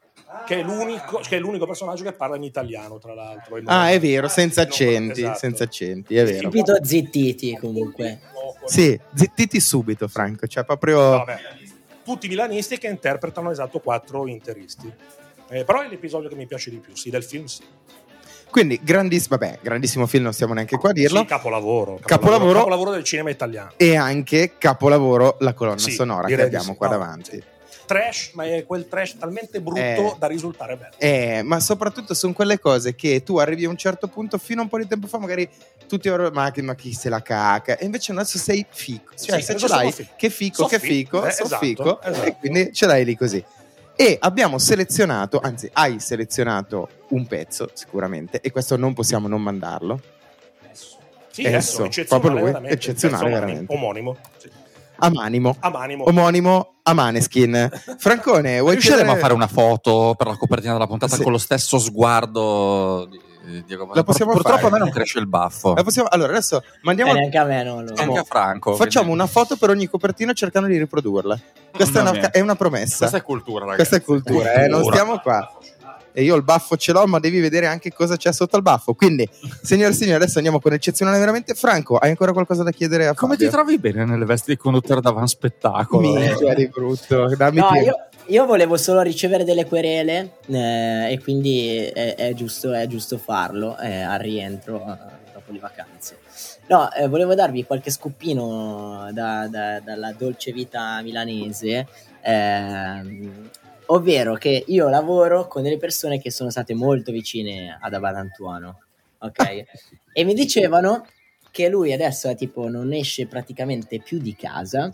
Che 0.44 0.56
è, 0.58 0.62
l'unico, 0.62 1.18
che 1.18 1.36
è 1.36 1.38
l'unico 1.38 1.66
personaggio 1.66 2.02
che 2.02 2.12
parla 2.12 2.34
in 2.34 2.42
italiano, 2.42 2.98
tra 2.98 3.14
l'altro. 3.14 3.60
Ah, 3.66 3.90
è 3.90 4.00
vero, 4.00 4.26
senza 4.26 4.62
accenti, 4.62 5.20
esatto. 5.20 5.38
senza 5.38 5.64
accenti, 5.64 6.16
è 6.16 6.24
vero. 6.24 6.50
Subito 6.50 6.84
zittiti 6.84 7.56
comunque. 7.56 8.20
Sì, 8.64 8.98
zittiti 9.14 9.60
subito, 9.60 10.08
Franco. 10.08 10.48
Cioè, 10.48 10.64
proprio. 10.64 11.18
No, 11.18 11.24
beh, 11.24 11.38
tutti 12.02 12.26
milanisti 12.26 12.76
che 12.76 12.88
interpretano 12.88 13.52
esatto 13.52 13.78
quattro 13.78 14.26
interisti. 14.26 14.92
Eh, 15.48 15.62
però 15.62 15.82
è 15.82 15.88
l'episodio 15.88 16.28
che 16.28 16.34
mi 16.34 16.46
piace 16.46 16.70
di 16.70 16.78
più, 16.78 16.96
sì, 16.96 17.08
del 17.08 17.22
film 17.22 17.44
sì. 17.44 17.62
Quindi, 18.50 18.80
grandis- 18.82 19.28
vabbè, 19.28 19.58
grandissimo 19.60 20.06
film, 20.06 20.24
non 20.24 20.32
stiamo 20.32 20.54
neanche 20.54 20.76
qua 20.78 20.90
a 20.90 20.92
dirlo. 20.92 21.20
Sì, 21.20 21.24
capolavoro, 21.26 21.98
Capolavoro. 22.02 22.58
capolavoro 22.58 22.90
del 22.92 23.04
cinema 23.04 23.30
italiano. 23.30 23.72
E 23.76 23.96
anche 23.96 24.52
capolavoro 24.56 25.36
la 25.40 25.52
colonna 25.52 25.78
Sì, 25.78 25.90
sonora 25.92 26.26
che 26.26 26.40
abbiamo 26.40 26.64
sì. 26.72 26.74
qua 26.76 26.86
No, 26.86 26.92
davanti. 26.92 27.42
Trash, 27.86 28.30
ma 28.34 28.44
è 28.44 28.64
quel 28.66 28.88
trash 28.88 29.16
talmente 29.16 29.60
brutto 29.60 29.78
Eh. 29.80 30.14
da 30.18 30.26
risultare 30.26 30.76
bello. 30.76 30.94
Eh, 30.98 31.42
ma 31.44 31.60
soprattutto 31.60 32.14
sono 32.14 32.32
quelle 32.32 32.58
cose 32.58 32.96
che 32.96 33.22
tu 33.22 33.36
arrivi 33.36 33.64
a 33.64 33.68
un 33.68 33.76
certo 33.76 34.08
punto, 34.08 34.38
fino 34.38 34.60
a 34.60 34.64
un 34.64 34.68
po' 34.68 34.78
di 34.78 34.88
tempo 34.88 35.06
fa, 35.06 35.18
magari 35.18 35.48
tutti 35.86 36.08
ora, 36.08 36.28
ma, 36.32 36.52
ma 36.62 36.74
chi 36.74 36.92
se 36.92 37.08
la 37.08 37.22
caca? 37.22 37.76
E 37.78 37.84
invece 37.84 38.10
adesso 38.10 38.38
sei 38.38 38.66
fico. 38.68 39.12
Cioè, 39.16 39.36
Sì, 39.38 39.44
se 39.44 39.56
ce 39.56 39.68
l'hai, 39.68 39.92
fico. 39.92 40.12
che 40.16 40.30
fico, 40.30 40.62
So 40.62 40.66
che 40.66 40.80
fico, 40.80 41.18
fico, 41.18 41.26
eh, 41.26 41.30
so 41.30 41.44
esatto, 41.44 41.64
fico, 41.64 42.02
esatto. 42.02 42.26
e 42.26 42.36
quindi 42.40 42.72
ce 42.72 42.86
l'hai 42.86 43.04
lì 43.04 43.16
così. 43.16 43.44
E 43.96 44.18
abbiamo 44.20 44.58
selezionato, 44.58 45.40
anzi, 45.42 45.70
hai 45.72 45.98
selezionato 46.00 46.88
un 47.08 47.26
pezzo 47.26 47.70
sicuramente, 47.72 48.40
e 48.42 48.50
questo 48.50 48.76
non 48.76 48.92
possiamo 48.92 49.26
non 49.26 49.40
mandarlo. 49.40 50.00
Sì, 51.30 51.44
Esso, 51.44 51.54
esso, 51.56 51.84
eccezionale 51.84 52.28
proprio 52.28 52.58
lui, 52.60 52.70
eccezionale 52.70 53.30
veramente. 53.30 53.72
Omonimo. 53.74 54.16
Sì. 54.36 54.50
A 54.98 55.10
Manimo, 55.10 55.56
A 55.60 55.70
Manimo. 55.70 56.04
omonimo 56.08 56.74
a 56.82 56.92
Maneskin. 56.94 57.68
Francone, 57.98 58.60
vuoi 58.60 58.72
Riusciremo 58.72 59.02
chiedere- 59.02 59.18
a 59.18 59.22
fare 59.22 59.34
una 59.34 59.46
foto 59.48 60.14
per 60.16 60.26
la 60.28 60.36
copertina 60.36 60.72
della 60.72 60.86
puntata 60.86 61.16
Sì. 61.16 61.22
con 61.22 61.32
lo 61.32 61.38
stesso 61.38 61.78
sguardo 61.78 63.06
di 63.10 63.24
di 63.46 63.62
Diego 63.64 63.88
La 63.94 64.02
possiamo 64.02 64.32
Pur- 64.32 64.42
Purtroppo 64.42 64.68
fare. 64.68 64.74
a 64.74 64.78
me 64.80 64.84
non 64.86 64.92
cresce 64.92 65.20
il 65.20 65.28
baffo. 65.28 65.72
La 65.74 65.84
possiamo- 65.84 66.08
Allora, 66.10 66.32
adesso 66.32 66.64
mandiamo 66.82 67.12
Eh, 67.12 67.14
neanche 67.14 67.38
a 67.38 67.44
me 67.44 67.62
no, 67.62 67.80
no. 67.80 67.92
Anche 67.94 68.18
a 68.18 68.24
Franco. 68.24 68.74
Facciamo 68.74 69.04
quindi- 69.06 69.22
una 69.22 69.30
foto 69.30 69.54
per 69.56 69.70
ogni 69.70 69.86
copertina 69.86 70.32
cercando 70.32 70.66
di 70.68 70.76
riprodurla. 70.76 71.38
Questa 71.70 72.00
è 72.00 72.02
Mamma 72.02 72.18
una, 72.18 72.30
è 72.32 72.40
una 72.40 72.56
promessa. 72.56 72.96
Questa 72.98 73.18
è 73.18 73.22
cultura, 73.22 73.64
ragazzi. 73.66 73.76
Questa 73.88 73.96
è 73.98 74.02
cultura, 74.02 74.52
eh, 74.54 74.66
non 74.66 74.82
stiamo 74.82 75.20
qua. 75.20 75.48
E 76.18 76.22
io 76.22 76.34
il 76.34 76.42
baffo 76.42 76.78
ce 76.78 76.92
l'ho, 76.92 77.06
ma 77.06 77.18
devi 77.18 77.40
vedere 77.40 77.66
anche 77.66 77.92
cosa 77.92 78.16
c'è 78.16 78.32
sotto 78.32 78.56
al 78.56 78.62
baffo. 78.62 78.94
Quindi, 78.94 79.28
signore 79.60 79.90
e 79.90 79.94
signori, 79.94 80.16
adesso 80.16 80.38
andiamo 80.38 80.60
con 80.60 80.72
eccezionale 80.72 81.18
veramente. 81.18 81.52
Franco, 81.52 81.98
hai 81.98 82.08
ancora 82.08 82.32
qualcosa 82.32 82.62
da 82.62 82.70
chiedere 82.70 83.06
a 83.06 83.14
Come 83.14 83.34
Fabio? 83.34 83.46
ti 83.48 83.52
trovi 83.54 83.78
bene 83.78 84.06
nelle 84.06 84.24
vesti 84.24 84.52
di 84.52 84.56
conduttore 84.56 85.02
davanti 85.02 85.28
spettacolo? 85.32 86.08
Minchia 86.10 86.54
di 86.54 86.68
brutto. 86.68 87.34
Dammi 87.36 87.58
No, 87.58 87.68
io, 87.74 87.94
io 88.28 88.46
volevo 88.46 88.78
solo 88.78 89.02
ricevere 89.02 89.44
delle 89.44 89.66
querele 89.66 90.36
eh, 90.46 91.12
e 91.12 91.20
quindi 91.22 91.84
è, 91.84 92.14
è 92.14 92.32
giusto, 92.32 92.72
è 92.72 92.86
giusto 92.86 93.18
farlo 93.18 93.76
eh, 93.76 94.00
al 94.00 94.18
rientro 94.18 94.76
eh, 94.78 95.32
dopo 95.34 95.52
le 95.52 95.58
vacanze. 95.58 96.16
No, 96.68 96.90
eh, 96.94 97.08
volevo 97.08 97.34
darvi 97.34 97.66
qualche 97.66 97.90
scoppino 97.90 99.10
da- 99.12 99.48
da- 99.50 99.80
dalla 99.80 100.14
dolce 100.16 100.50
vita 100.50 100.98
milanese, 101.02 101.86
ehm, 102.22 103.50
ovvero 103.86 104.34
che 104.34 104.64
io 104.66 104.88
lavoro 104.88 105.46
con 105.46 105.62
delle 105.62 105.76
persone 105.76 106.20
che 106.20 106.30
sono 106.30 106.50
state 106.50 106.74
molto 106.74 107.12
vicine 107.12 107.78
ad 107.80 107.94
Abadantuano, 107.94 108.80
ok? 109.18 109.64
e 110.12 110.24
mi 110.24 110.34
dicevano 110.34 111.06
che 111.50 111.68
lui 111.68 111.92
adesso 111.92 112.28
è 112.28 112.34
tipo 112.34 112.68
non 112.68 112.92
esce 112.92 113.26
praticamente 113.26 114.00
più 114.00 114.18
di 114.18 114.34
casa, 114.34 114.92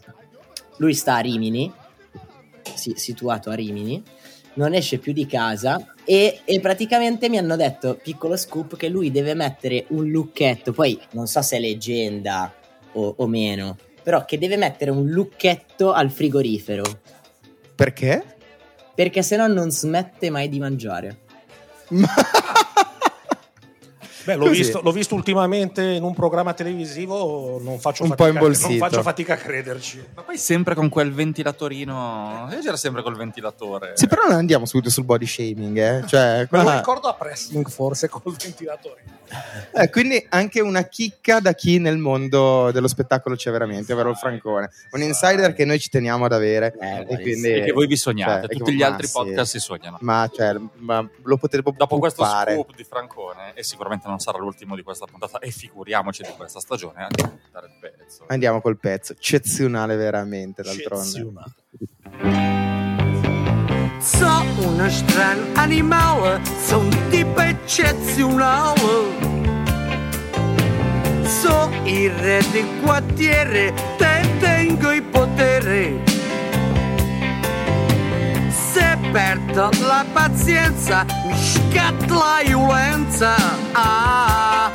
lui 0.76 0.94
sta 0.94 1.16
a 1.16 1.20
Rimini, 1.20 1.72
si- 2.74 2.94
situato 2.96 3.50
a 3.50 3.55
Rimini, 3.55 4.02
non 4.55 4.74
esce 4.74 4.98
più 4.98 5.12
di 5.12 5.26
casa 5.26 5.94
e, 6.05 6.40
e 6.44 6.61
praticamente 6.61 7.28
mi 7.28 7.38
hanno 7.38 7.57
detto, 7.57 7.98
piccolo 8.02 8.37
scoop, 8.37 8.76
che 8.76 8.88
lui 8.88 9.11
deve 9.11 9.35
mettere 9.35 9.87
un 9.88 10.09
lucchetto, 10.09 10.72
poi 10.72 11.00
non 11.12 11.26
so 11.26 11.40
se 11.42 11.57
è 11.57 11.61
leggenda 11.61 12.52
o, 12.92 13.14
o 13.16 13.26
meno, 13.26 13.76
però 14.02 14.24
che 14.24 14.38
deve 14.38 14.57
mettere 14.57 14.90
un 14.90 15.09
lucchetto 15.09 15.92
al 15.92 16.11
frigorifero, 16.11 17.00
Perché? 17.83 18.37
Perché 18.94 19.22
sennò 19.22 19.46
non 19.46 19.70
smette 19.70 20.31
mai 20.31 20.48
di 20.48 20.59
mangiare. 20.59 21.16
Beh, 24.24 24.37
l'ho 24.37 24.48
visto, 24.48 24.80
l'ho 24.82 24.92
visto 24.92 25.14
ultimamente 25.14 25.82
in 25.82 26.02
un 26.02 26.14
programma 26.14 26.52
televisivo, 26.54 27.61
non 27.62 27.78
faccio, 27.78 28.02
Un 28.04 28.11
fatica, 28.11 28.28
po' 28.28 28.35
imbolsito. 28.35 28.68
non 28.68 28.78
faccio 28.78 29.02
fatica 29.02 29.35
a 29.35 29.37
crederci. 29.37 30.04
Ma 30.14 30.22
poi 30.22 30.38
sempre 30.38 30.74
con 30.74 30.88
quel 30.88 31.12
ventilatorino. 31.12 32.48
Io 32.52 32.61
c'era 32.61 32.76
sempre 32.76 33.02
col 33.02 33.16
ventilatore. 33.16 33.92
Sì, 33.94 34.06
però 34.06 34.22
non 34.28 34.37
andiamo 34.37 34.64
subito 34.66 34.90
sul 34.90 35.04
body 35.04 35.26
shaming, 35.26 35.78
eh. 35.78 36.06
Cioè, 36.06 36.46
Me 36.50 36.62
lo 36.62 36.70
ricordo 36.72 37.08
a 37.08 37.14
pressing 37.14 37.68
forse 37.68 38.08
col 38.08 38.22
ventilatore. 38.37 39.02
Eh, 39.72 39.88
quindi 39.90 40.24
anche 40.28 40.61
una 40.61 40.82
chicca 40.82 41.40
da 41.40 41.54
chi 41.54 41.78
nel 41.78 41.96
mondo 41.96 42.70
dello 42.70 42.88
spettacolo 42.88 43.35
c'è 43.35 43.50
veramente, 43.50 43.92
ovvero 43.92 44.11
il 44.11 44.16
Francone. 44.16 44.70
Un 44.90 45.02
insider 45.02 45.54
che 45.54 45.64
noi 45.64 45.78
ci 45.80 45.88
teniamo 45.88 46.26
ad 46.26 46.32
avere. 46.32 46.74
Eh, 46.78 47.06
e 47.08 47.20
quindi, 47.20 47.48
E 47.50 47.64
che 47.64 47.72
voi 47.72 47.87
vi 47.87 47.96
sognate. 47.96 48.48
cioè, 48.48 48.56
Tutti 48.58 48.74
gli 48.74 48.82
altri 48.82 49.06
sì. 49.06 49.12
podcast 49.14 49.50
si 49.52 49.58
sognano. 49.58 49.96
Ma, 50.00 50.28
cioè, 50.32 50.54
ma 50.76 51.06
lo 51.22 51.37
potremmo 51.38 51.72
Dopo 51.76 51.98
questo 51.98 52.22
fare. 52.24 52.52
scoop 52.54 52.74
di 52.76 52.85
Francone, 52.85 53.52
e 53.54 53.62
sicuramente 53.62 54.06
non 54.08 54.12
sarà 54.18 54.38
l'ultimo 54.38 54.77
di 54.77 54.83
questa 54.83 55.07
puntata, 55.07 55.38
e 55.38 55.51
figuriamoci 55.51 56.22
di 56.22 56.33
questa 56.37 56.61
stagione, 56.61 57.03
andiamo 57.05 57.38
a 57.53 57.59
il 57.61 57.72
pezzo. 57.81 58.25
Andiamo 58.29 58.61
col 58.61 58.79
pezzo, 58.79 59.12
eccezionale 59.12 59.96
veramente 59.96 60.62
d'altronde. 60.62 61.07
Eccezionale. 61.07 61.53
So 64.01 64.66
uno 64.66 64.90
strano 64.90 65.42
animale, 65.55 66.44
sono 66.64 66.85
un 66.85 67.09
tipo 67.09 67.40
eccezionale. 67.40 68.81
So 71.25 71.70
il 71.85 72.11
re 72.11 72.44
del 72.51 72.66
quartiere, 72.83 73.72
te 73.96 74.29
tengo 74.40 74.90
i 74.90 75.03
poteri. 75.03 76.12
Perdo 79.12 79.70
la 79.81 80.05
pazienza, 80.12 81.05
mi 81.27 81.37
scatta 81.37 82.14
la 82.14 82.40
violenza. 82.44 83.35
Ah, 83.72 84.70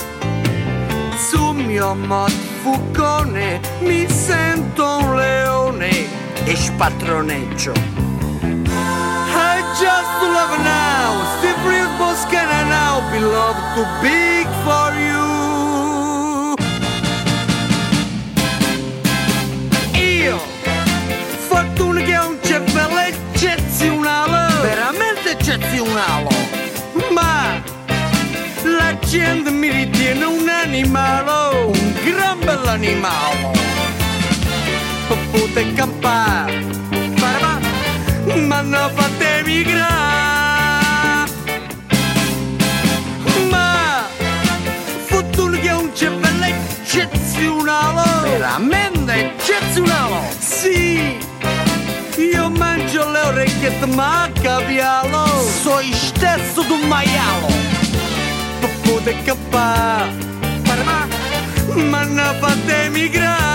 sul 1.18 1.56
mio 1.56 1.96
mod 1.96 2.32
fucone, 2.62 3.60
mi 3.80 4.08
sento 4.08 5.00
un 5.00 5.16
leone 5.16 5.90
e 6.46 6.56
spattroneggio. 6.56 7.74
I 7.74 9.62
just 9.80 10.22
love 10.22 10.58
now, 10.64 11.26
Steve 11.38 11.88
Boscana 11.98 12.64
now, 12.70 13.02
beloved 13.12 13.64
too 13.74 13.88
big 14.02 14.48
for 14.64 14.94
you. 14.94 15.27
Eccezionale, 25.78 26.30
ma 27.12 27.62
la 28.64 28.98
gente 29.00 29.52
mi 29.52 29.70
ritiene 29.70 30.26
un 30.26 30.50
animale, 30.50 31.56
un 31.68 31.94
gran 32.04 32.40
bell'animale. 32.40 33.52
Potete 35.32 35.74
campare, 35.74 36.66
ma 38.48 38.62
non 38.62 38.92
fate 38.96 39.44
migrare. 39.46 39.86
Ma 43.50 44.08
fortuna 45.06 45.58
che 45.60 45.72
ho 45.72 45.80
un 45.80 45.96
cervello 45.96 46.46
eccezionale, 46.46 48.30
veramente 48.30 49.14
eccezionale. 49.14 50.36
Sì, 50.40 51.18
io 52.18 52.50
mangio 52.50 53.10
le 53.12 53.20
orecchiette 53.22 53.86
ma 53.86 54.30
cavialo, 54.42 55.26
sono 55.62 55.82
stesso 55.94 56.62
di 56.64 56.72
un 56.72 56.88
maialo. 56.88 57.48
Potete 58.82 59.24
cappare 59.24 60.26
ma 61.76 62.04
non 62.04 62.36
fate 62.40 62.90
migrare 62.90 63.46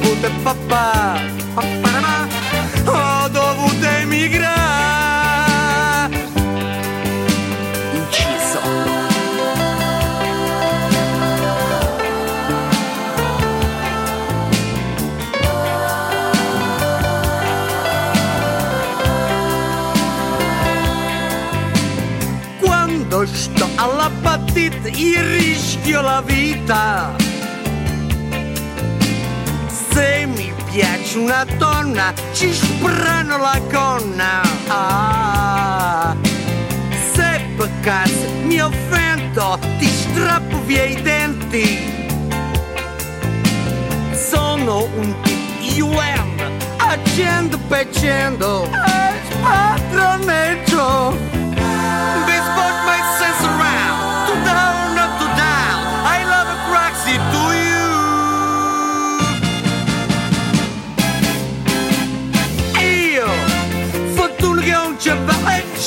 potete 0.00 0.30
papà 0.42 1.20
ho 2.84 3.28
dovuto 3.28 3.86
emigrare 3.86 4.59
partita 24.70 24.88
io 24.88 25.22
rischio 25.36 26.00
la 26.00 26.22
vita. 26.22 27.14
Se 29.92 30.26
mi 30.26 30.52
piace 30.70 31.18
una 31.18 31.44
donna 31.58 32.12
ci 32.32 32.52
sprano 32.52 33.38
la 33.38 33.60
gonna. 33.70 34.40
Ah, 34.68 36.16
se 37.12 37.40
per 37.56 37.70
caso 37.80 38.28
mi 38.44 38.60
offendo 38.60 39.58
ti 39.78 39.86
strappo 39.86 40.62
via 40.64 40.84
i 40.84 41.02
denti. 41.02 41.98
Sono 44.12 44.88
un 44.96 45.14
UN 45.80 46.58
agendo 46.76 47.58
peccendo 47.68 48.64
e 48.64 49.20
spadroneggio 49.30 51.16
This 52.26 52.46
put 52.56 52.74
my 52.86 53.00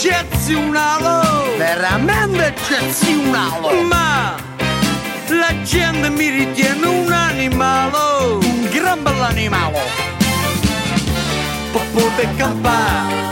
eccezionale 0.03 1.55
Veramente 1.57 2.47
eccezionale 2.47 3.81
Ma 3.83 4.35
La 5.29 5.61
gente 5.63 6.09
mi 6.09 6.29
ritiene 6.29 6.85
un 6.85 7.11
animale 7.11 8.37
Un 8.41 8.69
gran 8.69 9.01
bell'animale 9.01 10.11
Potete 11.71 12.27
campare 12.35 13.31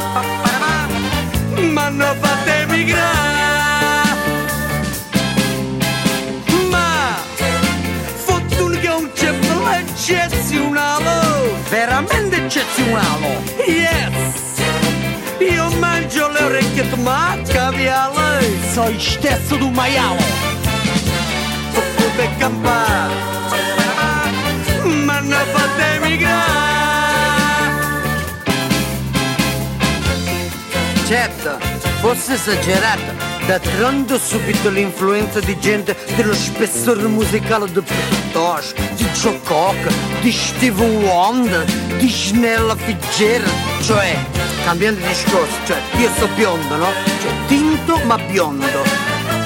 ma 1.73 1.89
non 1.89 2.17
fate 2.19 2.65
migrare. 2.69 4.15
Ma 6.69 7.15
fortuna 8.15 8.77
che 8.77 8.88
un 8.88 9.10
cervello 9.13 9.69
eccezionale 9.69 11.53
veramente 11.69 12.43
eccezionale 12.43 13.43
yes. 13.67 14.60
Io 15.39 15.69
mangio 15.77 15.90
le 16.19 16.43
orecchiette 16.43 16.95
ma 16.97 17.38
caviale 17.47 18.45
sono 18.71 19.00
stesso 19.00 19.56
di 19.56 19.63
un 19.63 19.74
maiale 19.74 20.24
potete 21.74 22.30
campare 22.38 23.13
ma 24.84 25.19
non 25.19 25.45
fate 25.54 26.00
migrare 26.02 26.71
Certo, 31.12 31.58
forse 32.00 32.36
esagerata. 32.36 33.13
D'altronde 33.45 34.13
ho 34.13 34.17
subito 34.17 34.69
l'influenza 34.69 35.41
di 35.41 35.60
gente 35.60 35.93
dello 36.15 36.34
spessore 36.34 37.06
musicale 37.08 37.69
di 37.69 37.82
Plutosh, 37.82 38.74
di 38.95 39.04
Joe 39.08 39.38
Cocker, 39.43 39.91
di 40.21 40.32
Steve 40.32 40.82
Wonder, 40.82 41.65
di 41.97 42.10
Snella 42.10 42.78
Fitzgerald. 42.78 43.52
Cioè, 43.84 44.15
cambiando 44.63 45.06
discorso, 45.06 45.56
cioè, 45.65 45.78
io 45.97 46.10
sto 46.15 46.28
biondo, 46.36 46.76
no? 46.76 46.88
Cioè, 47.21 47.32
tinto 47.47 47.97
ma 48.06 48.17
biondo. 48.17 48.84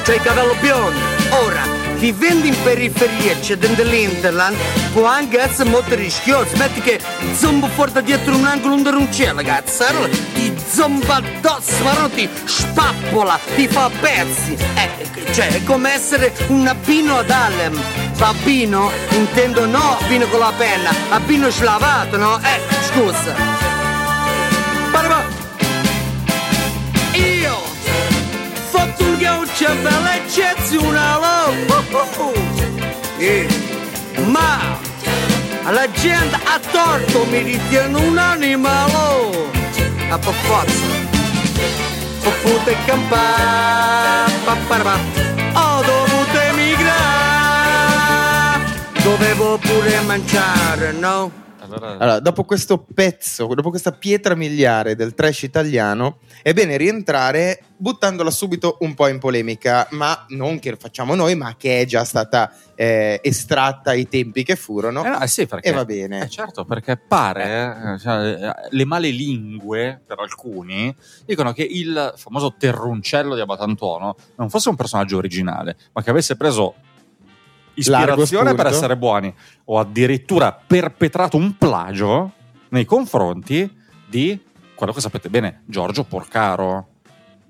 Cioè, 0.04 0.20
capello 0.22 0.56
biondo. 0.60 1.00
Ora, 1.44 1.64
vivendo 1.98 2.46
in 2.46 2.56
periferia, 2.64 3.36
c'è 3.40 3.58
dell'Interland, 3.58 4.56
può 4.94 5.06
anche 5.06 5.40
essere 5.40 5.70
molto 5.70 5.96
rischioso. 5.96 6.56
Metti 6.58 6.82
che 6.82 7.00
zombo 7.36 7.70
da 7.92 8.02
dietro 8.02 8.36
un 8.36 8.46
angolo 8.46 8.76
under 8.76 8.94
un 8.96 9.12
cielo, 9.12 9.38
ragazzi. 9.38 9.84
Allora, 9.84 10.08
ti 10.08 10.56
zomba 10.70 11.16
addosso, 11.16 11.84
ma 11.84 11.94
non 11.94 12.12
ti 12.12 12.30
spappola, 12.46 13.40
ti 13.56 13.68
fa 13.68 13.90
pezzi. 14.00 14.56
Eh, 14.76 15.34
cioè, 15.34 15.48
è 15.48 15.64
come 15.64 15.94
essere 15.94 16.34
un 16.48 16.68
abbino 16.68 17.18
ad 17.18 17.30
Alem. 17.30 17.82
Babbino? 18.18 18.92
Intendo 19.10 19.66
no, 19.66 19.98
abbino 20.00 20.26
con 20.28 20.40
la 20.40 20.54
penna, 20.56 20.90
abbino 21.10 21.50
slavato, 21.50 22.18
no? 22.18 22.40
Eh, 22.40 22.60
scusa. 22.84 23.85
Ho 29.24 29.40
un 29.40 29.48
cervello 29.54 30.08
eccezionale 30.10 31.26
oh, 31.70 31.84
oh, 31.92 32.08
oh. 32.18 32.34
Eh, 33.18 33.48
ma 34.26 34.78
la 35.72 35.90
gente 35.92 36.36
a 36.36 36.60
torto 36.72 37.26
mi 37.26 37.42
ritiene 37.42 37.98
un 37.98 38.18
animale 38.18 39.50
a 40.10 40.18
per 40.18 40.34
forza 40.34 40.84
potete 42.42 42.76
campare 42.86 44.32
pa, 44.44 44.56
pa, 44.68 44.78
pa. 44.78 45.00
ho 45.54 45.82
dovuto 45.82 46.40
emigrare 46.52 47.54
dovevo 49.02 49.58
pure 49.58 50.02
mangiare 50.02 50.92
no? 50.92 51.45
Allora, 51.76 51.92
Allora, 51.92 52.20
dopo 52.20 52.44
questo 52.44 52.86
pezzo, 52.94 53.48
dopo 53.48 53.70
questa 53.70 53.92
pietra 53.92 54.36
miliare 54.36 54.96
del 54.96 55.14
trash 55.14 55.44
italiano, 55.44 56.20
è 56.42 56.54
bene 56.54 56.78
rientrare 56.78 57.60
buttandola 57.78 58.32
subito 58.32 58.78
un 58.82 58.94
po' 58.94 59.08
in 59.08 59.20
polemica, 59.20 59.88
ma 59.92 60.26
non 60.30 60.60
che 60.60 60.72
lo 60.72 60.78
facciamo 60.80 61.16
noi, 61.16 61.36
ma 61.36 61.56
che 61.58 61.82
è 61.82 61.86
già 61.86 62.04
stata 62.04 62.52
eh, 62.76 63.20
estratta 63.22 63.92
ai 63.92 64.08
tempi 64.08 64.44
che 64.44 64.56
furono. 64.56 65.04
eh 65.04 65.24
eh 65.24 65.28
sì, 65.28 65.46
perché, 65.46 65.70
E 65.70 65.72
va 65.72 65.86
bene. 65.86 66.24
Eh, 66.24 66.30
certo, 66.30 66.66
perché 66.66 66.98
pare, 66.98 67.94
eh, 67.96 68.00
cioè, 68.00 68.28
eh, 68.30 68.54
le 68.70 68.86
male 68.86 69.10
lingue 69.10 70.02
per 70.06 70.20
alcuni 70.20 70.96
dicono 71.26 71.52
che 71.52 71.64
il 71.64 72.14
famoso 72.16 72.56
terruncello 72.58 73.36
di 73.36 73.42
Abatantuono 73.42 74.16
non 74.38 74.50
fosse 74.50 74.70
un 74.70 74.76
personaggio 74.76 75.18
originale, 75.18 75.76
ma 75.94 76.02
che 76.02 76.10
avesse 76.10 76.36
preso 76.38 76.76
ispirazione 77.76 78.54
per 78.54 78.68
essere 78.68 78.98
buoni 78.98 79.34
o 79.66 79.80
addirittura 79.80 80.52
perpetrato 80.52 81.38
un 81.38 81.58
plagio 81.58 82.32
nei 82.70 82.86
confronti 82.86 83.84
di 84.08 84.40
quello 84.76 84.92
che 84.92 85.02
sapete 85.02 85.30
bene, 85.30 85.62
Giorgio 85.66 86.04
Porcaro. 86.04 86.88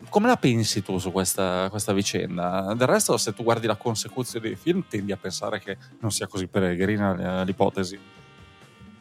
Come 0.10 0.28
la 0.28 0.38
pensi 0.38 0.84
tu 0.84 0.98
su 0.98 1.12
questa, 1.12 1.68
questa 1.70 1.92
vicenda? 1.92 2.74
Del 2.78 2.88
resto, 2.88 3.18
se 3.18 3.34
tu 3.34 3.44
guardi 3.44 3.66
la 3.68 3.76
consecuzione 3.76 4.48
dei 4.48 4.56
film, 4.56 4.86
tendi 4.88 5.12
a 5.12 5.18
pensare 5.18 5.60
che 5.60 5.78
non 6.00 6.12
sia 6.12 6.28
così 6.28 6.48
peregrina 6.48 7.42
eh, 7.42 7.46
l'ipotesi. 7.46 8.00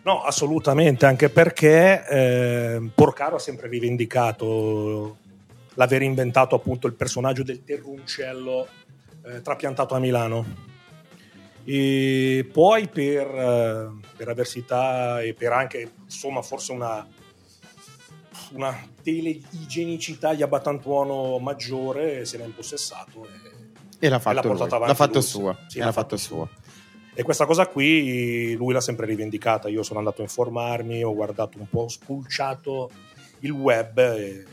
No, 0.03 0.23
assolutamente, 0.23 1.07
anche 1.07 1.29
perché 1.29 2.07
eh, 2.07 2.91
Porcaro 2.95 3.37
ha 3.37 3.39
sempre 3.39 3.69
rivendicato 3.69 5.19
l'aver 5.75 6.03
inventato 6.03 6.55
appunto 6.55 6.87
il 6.87 6.95
personaggio 6.95 7.43
del 7.43 7.65
terruncello 7.65 8.67
eh, 9.25 9.41
trapiantato 9.41 9.95
a 9.95 9.99
Milano. 9.99 10.73
E 11.65 12.49
poi 12.53 12.89
per, 12.89 13.27
eh, 13.27 13.91
per 14.17 14.29
avversità 14.29 15.23
e 15.23 15.33
per 15.35 15.53
anche, 15.53 15.93
insomma, 16.05 16.43
forse 16.43 16.73
una, 16.73 17.07
una 18.53 18.89
teleigenicità 19.03 20.35
di 20.35 20.43
Abbatantuono 20.43 21.39
maggiore 21.39 22.25
se 22.25 22.39
n'è 22.39 22.45
impossessato 22.45 23.25
e, 23.27 23.29
E 23.99 24.09
l'ha 24.09 24.17
e 24.17 24.21
fatto, 24.21 24.35
l'ha 24.35 24.43
lui. 24.43 24.51
portata 24.51 24.77
avanti 24.77 24.89
L'ha 24.99 25.07
fatto 25.07 25.21
sua. 25.21 25.59
sì. 25.67 25.77
E 25.77 25.81
l'ha 25.81 25.87
l'ha 25.87 25.93
fatto 25.93 26.17
fatto 26.17 26.35
sua. 26.35 26.49
E 27.17 27.23
questa 27.23 27.47
cosa 27.47 27.67
qui 27.69 28.55
lui 28.57 28.73
l'ha 28.73 28.81
sempre 28.81 29.07
rivendicata. 29.07 29.69
Io 29.69 29.83
sono 29.85 30.01
andato 30.01 30.21
a 30.21 30.25
informarmi, 30.25 31.03
ho 31.05 31.15
guardato 31.15 31.59
un 31.59 31.69
po', 31.69 31.83
ho 31.83 31.89
spulciato 31.89 32.91
il 33.41 33.53
web. 33.53 33.97
E... 33.99 34.45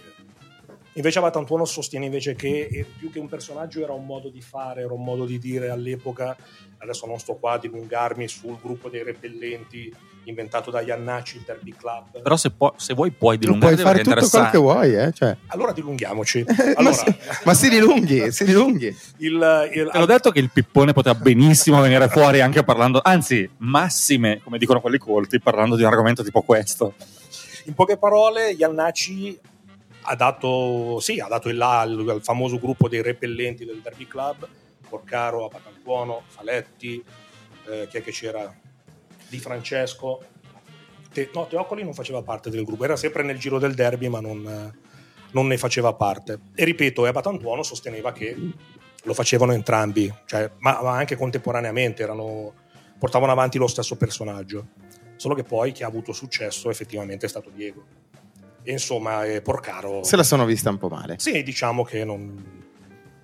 Invece 0.93 1.19
Avatantuono 1.19 1.63
sostiene 1.63 2.05
invece 2.05 2.35
che 2.35 2.67
eh, 2.69 2.85
più 2.97 3.09
che 3.11 3.19
un 3.19 3.29
personaggio 3.29 3.81
era 3.81 3.93
un 3.93 4.05
modo 4.05 4.29
di 4.29 4.41
fare, 4.41 4.81
era 4.81 4.93
un 4.93 5.03
modo 5.03 5.25
di 5.25 5.39
dire 5.39 5.69
all'epoca. 5.69 6.35
Adesso 6.79 7.05
non 7.05 7.17
sto 7.19 7.35
qua 7.35 7.53
a 7.53 7.57
dilungarmi 7.59 8.27
sul 8.27 8.57
gruppo 8.61 8.89
dei 8.89 9.03
repellenti 9.03 9.93
inventato 10.25 10.69
da 10.69 10.81
Iannacci, 10.81 11.37
il 11.37 11.43
Derby 11.45 11.73
Club. 11.75 12.21
Però 12.21 12.35
se, 12.35 12.51
può- 12.51 12.73
se 12.75 12.93
vuoi 12.93 13.11
puoi 13.11 13.35
Tu 13.37 13.45
dilungare 13.45 13.73
puoi 13.75 13.85
fare 13.85 14.03
tutto 14.03 14.27
quello 14.29 14.49
che 14.49 14.57
vuoi, 14.57 14.93
eh? 14.95 15.11
cioè. 15.13 15.35
Allora 15.47 15.71
dilunghiamoci. 15.71 16.43
ma, 16.47 16.73
Allora, 16.75 16.93
si, 16.93 17.15
ma 17.45 17.53
si 17.53 17.69
dilunghi, 17.69 18.29
si 18.33 18.43
dilunghi. 18.43 18.87
il, 19.17 19.69
il- 19.73 19.89
Te 19.91 19.97
l'ho 19.97 20.05
detto 20.05 20.29
che 20.31 20.39
il 20.39 20.49
pippone 20.51 20.91
poteva 20.91 21.17
benissimo 21.17 21.79
venire 21.81 22.09
fuori 22.09 22.41
anche 22.41 22.63
parlando, 22.63 22.99
anzi, 23.01 23.49
massime, 23.57 24.41
come 24.43 24.57
dicono 24.57 24.81
quelli 24.81 24.97
colti, 24.97 25.39
parlando 25.39 25.75
di 25.77 25.83
un 25.83 25.87
argomento 25.87 26.21
tipo 26.23 26.41
questo. 26.41 26.95
In 27.65 27.73
poche 27.75 27.97
parole, 27.97 28.51
Iannacci 28.51 29.39
ha 30.03 30.15
dato, 30.15 30.99
sì, 30.99 31.19
ha 31.19 31.27
dato 31.27 31.49
il 31.49 31.57
là 31.57 31.81
al, 31.81 32.07
al 32.07 32.23
famoso 32.23 32.59
gruppo 32.59 32.89
dei 32.89 33.01
repellenti 33.01 33.65
del 33.65 33.81
Derby 33.81 34.07
Club, 34.07 34.47
Porcaro, 34.87 35.45
Apatantuono, 35.45 36.23
Faletti, 36.27 37.03
eh, 37.67 37.87
chi 37.87 37.97
è 37.97 38.03
che 38.03 38.11
c'era? 38.11 38.53
Di 39.27 39.39
Francesco. 39.39 40.23
Te- 41.11 41.29
no, 41.33 41.47
Teocoli 41.47 41.83
non 41.83 41.93
faceva 41.93 42.21
parte 42.21 42.49
del 42.49 42.63
gruppo, 42.63 42.83
era 42.83 42.95
sempre 42.95 43.23
nel 43.23 43.37
giro 43.37 43.59
del 43.59 43.73
derby, 43.73 44.07
ma 44.07 44.19
non, 44.19 44.73
non 45.31 45.47
ne 45.47 45.57
faceva 45.57 45.93
parte. 45.93 46.39
E 46.55 46.63
ripeto, 46.63 47.05
Apatantuono 47.05 47.63
sosteneva 47.63 48.11
che 48.11 48.35
lo 49.03 49.13
facevano 49.13 49.53
entrambi, 49.53 50.13
cioè, 50.25 50.51
ma, 50.59 50.81
ma 50.81 50.91
anche 50.91 51.15
contemporaneamente 51.15 52.03
erano- 52.03 52.53
portavano 52.97 53.31
avanti 53.31 53.57
lo 53.57 53.67
stesso 53.67 53.95
personaggio. 53.95 54.67
Solo 55.15 55.35
che 55.35 55.43
poi 55.43 55.71
chi 55.71 55.83
ha 55.83 55.87
avuto 55.87 56.13
successo 56.13 56.69
effettivamente 56.69 57.25
è 57.25 57.29
stato 57.29 57.49
Diego. 57.49 58.00
Insomma, 58.63 59.25
eh, 59.25 59.41
Porcaro. 59.41 60.03
Se 60.03 60.15
la 60.15 60.23
sono 60.23 60.45
vista 60.45 60.69
un 60.69 60.77
po' 60.77 60.89
male. 60.89 61.15
Sì, 61.17 61.41
diciamo 61.43 61.83
che 61.83 62.03
non... 62.05 62.59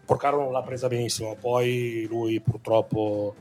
Porcaro 0.06 0.38
non 0.41 0.52
l'ha 0.52 0.62
presa 0.63 0.88
benissimo. 0.88 1.36
Poi 1.36 2.06
lui 2.10 2.39
purtroppo 2.39 3.36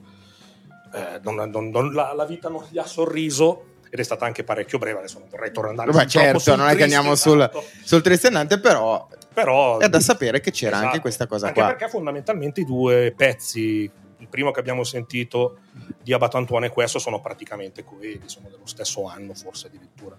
eh, 0.93 1.21
non- 1.23 1.49
non- 1.51 1.69
non- 1.71 1.93
la, 1.93 2.13
la 2.15 2.25
vita 2.25 2.49
non 2.49 2.65
gli 2.71 2.79
ha 2.79 2.87
sorriso 2.87 3.75
ed 3.89 3.99
è 4.01 4.03
stata 4.03 4.25
anche 4.27 4.43
parecchio 4.45 4.79
breve. 4.79 4.99
Adesso 4.99 5.19
non 5.21 5.29
vorrei 5.31 5.53
tornare 5.53 5.91
Beh, 5.93 6.01
sul 6.01 6.09
certo, 6.09 6.39
sul 6.41 6.57
non 6.57 6.67
è 6.67 6.71
che 6.71 6.77
triste, 6.79 6.95
andiamo 6.97 7.15
sul, 7.17 7.39
esatto. 7.41 7.65
sul 7.85 8.03
tristennante, 8.03 8.59
però 8.59 9.07
Però 9.33 9.79
è 9.79 9.89
da 9.89 10.01
sapere 10.01 10.41
che 10.41 10.51
c'era 10.51 10.73
Esatto. 10.73 10.87
anche 10.89 11.01
questa 11.01 11.27
cosa 11.27 11.47
Anche 11.47 11.61
qua. 11.61 11.69
perché 11.69 11.89
fondamentalmente 11.89 12.61
i 12.63 12.65
due 12.65 13.13
pezzi, 13.17 13.89
il 14.19 14.29
primo 14.29 14.51
che 14.51 14.59
abbiamo 14.61 14.83
sentito 14.83 15.59
di 16.03 16.13
Abatantuone 16.13 16.67
e 16.67 16.71
questo, 16.71 16.99
sono 16.99 17.21
praticamente 17.21 17.85
coesi, 17.85 18.23
sono 18.27 18.49
dello 18.51 18.67
stesso 18.67 19.07
anno, 19.07 19.35
forse 19.35 19.69
addirittura. 19.69 20.17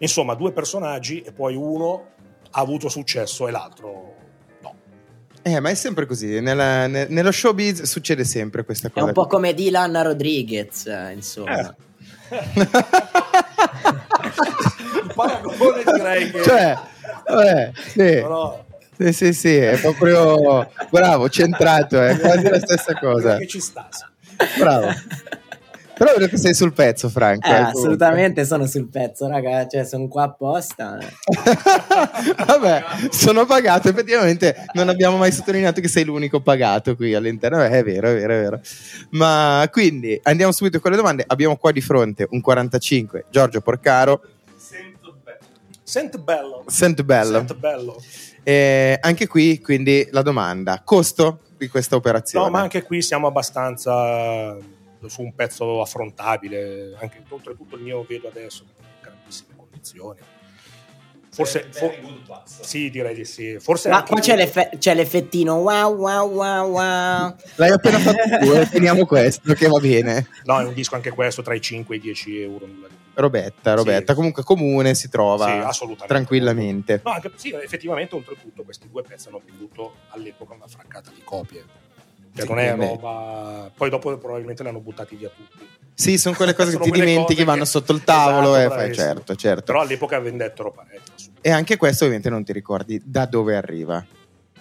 Insomma, 0.00 0.34
due 0.34 0.52
personaggi 0.52 1.22
e 1.22 1.32
poi 1.32 1.54
uno 1.56 2.06
ha 2.50 2.60
avuto 2.60 2.88
successo 2.88 3.48
e 3.48 3.50
l'altro 3.50 4.14
no. 4.62 4.74
Eh, 5.42 5.60
ma 5.60 5.70
è 5.70 5.74
sempre 5.74 6.06
così. 6.06 6.40
Nella- 6.40 6.86
ne- 6.86 7.06
nello 7.08 7.32
showbiz 7.32 7.82
succede 7.82 8.24
sempre 8.24 8.64
questa 8.64 8.88
È 8.88 8.90
cosa. 8.90 9.06
un 9.06 9.12
po' 9.12 9.26
come 9.26 9.54
Dylan 9.54 10.02
Rodriguez, 10.02 10.86
eh, 10.86 11.12
insomma. 11.14 11.74
Il 12.30 12.66
paragone 15.14 15.82
direi 15.84 16.30
che... 16.30 16.42
cioè, 16.42 16.78
vabbè, 17.26 17.72
sì. 17.88 18.20
No, 18.20 18.64
sì, 18.98 19.12
sì, 19.12 19.32
sì, 19.32 19.54
è 19.56 19.78
proprio 19.80 20.68
bravo, 20.90 21.28
centrato, 21.28 22.00
è 22.00 22.18
quasi 22.18 22.48
la 22.48 22.58
stessa 22.58 22.98
cosa. 22.98 23.36
che 23.38 23.46
ci 23.46 23.60
sta. 23.60 23.88
Bravo. 24.58 24.88
Però 25.98 26.12
vedo 26.12 26.28
che 26.28 26.38
sei 26.38 26.54
sul 26.54 26.72
pezzo, 26.72 27.08
Franco. 27.08 27.48
Eh, 27.48 27.50
eh, 27.50 27.54
assolutamente 27.54 28.44
sono 28.44 28.66
sul 28.66 28.88
pezzo, 28.88 29.26
raga. 29.26 29.66
Cioè, 29.66 29.84
sono 29.84 30.06
qua 30.06 30.22
apposta. 30.24 30.96
Vabbè, 32.46 32.84
sono 33.10 33.44
pagato. 33.44 33.88
Effettivamente 33.88 34.66
non 34.74 34.88
abbiamo 34.88 35.16
mai 35.16 35.32
sottolineato 35.32 35.80
che 35.80 35.88
sei 35.88 36.04
l'unico 36.04 36.40
pagato 36.40 36.94
qui 36.94 37.14
all'interno. 37.14 37.62
Eh, 37.64 37.68
È 37.68 37.82
vero, 37.82 38.10
è 38.10 38.14
vero, 38.14 38.32
è 38.32 38.40
vero. 38.40 38.60
Ma 39.10 39.68
quindi 39.72 40.18
andiamo 40.22 40.52
subito 40.52 40.78
con 40.78 40.92
le 40.92 40.96
domande. 40.96 41.24
Abbiamo 41.26 41.56
qua 41.56 41.72
di 41.72 41.80
fronte 41.80 42.28
un 42.30 42.40
45, 42.40 43.24
Giorgio 43.28 43.60
Porcaro. 43.60 44.22
Sent 45.82 46.18
bello. 46.18 46.64
Sent 46.66 47.02
bello. 47.02 47.38
Sent 47.38 47.56
bello. 47.56 48.02
Eh, 48.44 48.98
anche 49.00 49.26
qui, 49.26 49.60
quindi, 49.60 50.06
la 50.12 50.22
domanda: 50.22 50.82
costo 50.84 51.40
di 51.56 51.66
questa 51.66 51.96
operazione? 51.96 52.44
No, 52.44 52.50
ma 52.52 52.60
anche 52.60 52.82
qui 52.82 53.02
siamo 53.02 53.26
abbastanza 53.26 54.56
su 55.06 55.22
un 55.22 55.34
pezzo 55.34 55.80
affrontabile. 55.80 56.96
Anche 57.00 57.22
oltretutto 57.28 57.76
il 57.76 57.82
mio 57.82 58.04
vedo 58.06 58.28
adesso 58.28 58.64
in 58.64 58.84
grandissime 59.00 59.54
condizioni. 59.56 60.18
Forse, 61.30 61.68
fo- 61.70 61.92
sì, 62.44 62.90
direi 62.90 63.14
di 63.14 63.24
sì. 63.24 63.58
Forse 63.60 63.90
Ma 63.90 64.02
qua 64.02 64.18
c'è, 64.18 64.34
l'effe- 64.34 64.70
c'è 64.78 64.92
l'effettino 64.94 65.56
wow 65.56 65.94
wow 65.94 66.28
wow 66.28 66.70
wow. 66.70 67.36
L'hai 67.56 67.70
appena 67.70 67.98
fatto 67.98 68.38
tu, 68.40 68.52
eh, 68.54 68.66
teniamo 68.70 69.06
questo 69.06 69.52
che 69.54 69.68
va 69.68 69.78
bene. 69.78 70.26
No, 70.44 70.58
è 70.58 70.64
un 70.64 70.74
disco 70.74 70.96
anche 70.96 71.10
questo 71.10 71.42
tra 71.42 71.54
i 71.54 71.60
5 71.60 71.94
e 71.94 71.98
i 71.98 72.00
10 72.00 72.40
euro. 72.40 72.66
Robetta, 73.14 73.74
Robetta, 73.74 74.12
Sì. 74.12 74.16
comunque 74.16 74.42
comune 74.42 74.94
si 74.94 75.08
trova 75.08 75.44
Sì, 75.44 75.50
assolutamente. 75.66 76.06
tranquillamente. 76.14 77.00
No, 77.04 77.12
anche, 77.12 77.30
sì, 77.36 77.52
effettivamente, 77.52 78.14
oltretutto, 78.16 78.62
questi 78.64 78.88
due 78.90 79.02
pezzi 79.02 79.28
hanno 79.28 79.40
venduto 79.44 79.96
all'epoca 80.08 80.54
una 80.54 80.66
fraccata 80.66 81.10
di 81.14 81.20
copie. 81.22 81.64
Cioè, 82.46 82.54
non 82.54 82.58
è 82.58 82.74
roba. 82.76 83.70
Poi 83.74 83.90
dopo 83.90 84.16
probabilmente 84.18 84.62
li 84.62 84.68
hanno 84.68 84.80
buttati 84.80 85.16
via 85.16 85.28
tutti. 85.34 85.66
Sì, 85.94 86.16
sono 86.18 86.34
quelle 86.36 86.54
cose 86.54 86.66
che 86.70 86.72
Sono 86.74 86.84
ti 86.84 86.90
quelle 86.90 87.04
dimentichi, 87.06 87.44
vanno 87.44 87.60
che- 87.62 87.66
sotto 87.68 87.92
il 87.92 88.04
tavolo 88.04 88.54
Esatto, 88.56 88.74
e 88.74 88.76
fai 88.76 88.94
certo, 88.94 89.34
certo. 89.34 89.64
Però 89.64 89.80
all'epoca 89.80 90.18
vendettero 90.20 90.70
parecchio. 90.72 91.32
E 91.40 91.50
anche 91.50 91.76
questo 91.76 92.04
ovviamente 92.04 92.30
non 92.30 92.44
ti 92.44 92.52
ricordi 92.52 93.00
da 93.04 93.26
dove 93.26 93.56
arriva. 93.56 94.04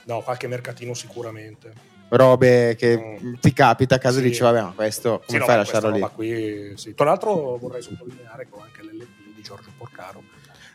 No, 0.06 0.22
qualche 0.22 0.48
mercatino 0.48 0.94
sicuramente. 0.94 1.96
Robe 2.10 2.76
che 2.78 2.98
Mm. 3.22 3.34
ti 3.42 3.52
capita 3.52 3.96
a 3.96 3.98
caso 3.98 4.20
Sì. 4.20 4.24
dici 4.30 4.42
vabbè 4.42 4.62
ma 4.62 4.72
questo 4.74 5.10
come 5.20 5.24
Sì, 5.28 5.38
no, 5.38 5.44
fai 5.46 5.54
a 5.56 5.58
lasciarlo 5.58 5.90
lì? 5.90 6.00
Qui, 6.16 6.72
sì. 6.78 6.94
Tra 6.94 7.06
l'altro 7.06 7.58
vorrei 7.58 7.82
sottolineare 7.82 8.48
che 8.48 8.56
ho 8.56 8.62
anche 8.62 8.82
l'LP 8.82 9.36
di 9.36 9.42
Giorgio 9.42 9.72
Porcaro. 9.78 10.24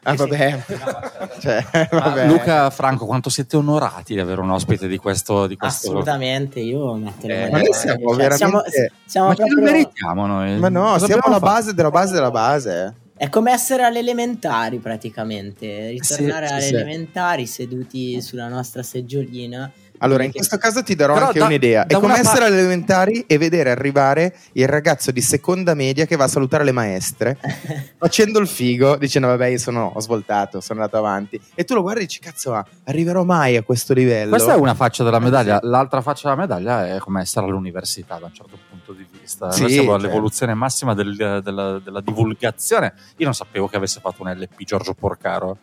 Ah 0.04 0.14
vabbè, 0.14 0.64
cioè, 1.40 1.64
vabbè. 1.90 2.26
Luca 2.26 2.70
Franco, 2.70 3.06
quanto 3.06 3.30
siete 3.30 3.56
onorati 3.56 4.14
di 4.14 4.20
avere 4.20 4.40
un 4.40 4.50
ospite 4.50 4.88
di 4.88 4.96
questo, 4.98 5.46
di 5.46 5.56
questo 5.56 5.90
Assolutamente, 5.90 6.58
io 6.58 6.94
metto 6.94 7.28
le 7.28 7.46
Eh, 7.46 7.50
ma 7.50 7.58
noi 7.58 7.72
siamo 7.72 8.08
Cioè, 8.08 8.16
veramente- 8.16 8.36
siamo, 8.36 8.62
siamo 9.04 9.26
Ma 9.28 9.34
ce 9.34 9.40
lo 9.42 9.46
proprio- 9.48 9.70
meritiamo 9.72 10.26
noi. 10.26 10.58
Ma 10.58 10.68
no, 10.68 10.82
Cosa 10.94 11.06
siamo 11.06 11.22
la 11.28 11.38
base 11.38 11.72
della 11.74 11.90
base 11.90 12.12
della 12.14 12.30
base. 12.32 12.94
eh. 12.96 13.00
È 13.24 13.28
come 13.28 13.52
essere 13.52 13.84
alle 13.84 14.00
elementari 14.00 14.78
praticamente, 14.78 15.90
ritornare 15.90 16.46
Sì, 16.48 16.52
alle 16.52 16.62
sì, 16.62 16.68
sì. 16.68 16.74
elementari 16.74 17.46
seduti 17.46 18.20
sulla 18.20 18.48
nostra 18.48 18.82
seggiolina. 18.82 19.70
Allora, 20.02 20.24
in 20.24 20.32
questo 20.32 20.56
caso 20.58 20.82
ti 20.82 20.94
darò 20.94 21.14
Però 21.14 21.26
anche 21.26 21.38
da- 21.38 21.44
un'idea. 21.46 21.86
È 21.86 21.94
come 21.94 22.14
essere 22.18 22.40
pa- 22.40 22.44
alle 22.46 22.58
elementari 22.58 23.24
e 23.26 23.38
vedere 23.38 23.70
arrivare 23.70 24.34
il 24.52 24.66
ragazzo 24.68 25.10
di 25.10 25.20
seconda 25.20 25.74
media 25.74 26.06
che 26.06 26.16
va 26.16 26.24
a 26.24 26.28
salutare 26.28 26.64
le 26.64 26.72
maestre 26.72 27.38
facendo 27.98 28.38
il 28.38 28.46
figo, 28.48 28.96
dicendo 28.96 29.28
vabbè 29.28 29.46
io 29.46 29.58
sono, 29.58 29.92
ho 29.94 30.00
svoltato, 30.00 30.60
sono 30.60 30.80
andato 30.80 30.98
avanti. 30.98 31.40
E 31.54 31.64
tu 31.64 31.74
lo 31.74 31.82
guardi 31.82 32.00
e 32.02 32.06
dici 32.06 32.18
cazzo 32.20 32.50
ma 32.50 32.64
arriverò 32.84 33.24
mai 33.24 33.56
a 33.56 33.62
questo 33.62 33.94
livello? 33.94 34.30
Questa 34.30 34.54
è 34.54 34.56
una 34.56 34.74
faccia 34.74 35.04
della 35.04 35.18
medaglia, 35.20 35.58
l'altra 35.62 36.00
faccia 36.02 36.28
della 36.30 36.40
medaglia 36.40 36.96
è 36.96 36.98
come 36.98 37.20
essere 37.22 37.46
all'università 37.46 38.18
da 38.18 38.26
un 38.26 38.34
certo 38.34 38.58
punto 38.68 38.92
di 38.92 39.06
vista. 39.20 39.50
Sì, 39.52 39.62
Noi 39.62 39.70
siamo 39.70 39.90
certo. 39.92 40.04
all'evoluzione 40.06 40.54
massima 40.54 40.94
del- 40.94 41.40
della, 41.42 41.78
della 41.78 42.00
divulgazione. 42.00 42.92
Io 43.18 43.24
non 43.24 43.34
sapevo 43.34 43.68
che 43.68 43.76
avesse 43.76 44.00
fatto 44.00 44.22
un 44.22 44.30
LP 44.32 44.64
Giorgio 44.64 44.94
Porcaro. 44.94 45.58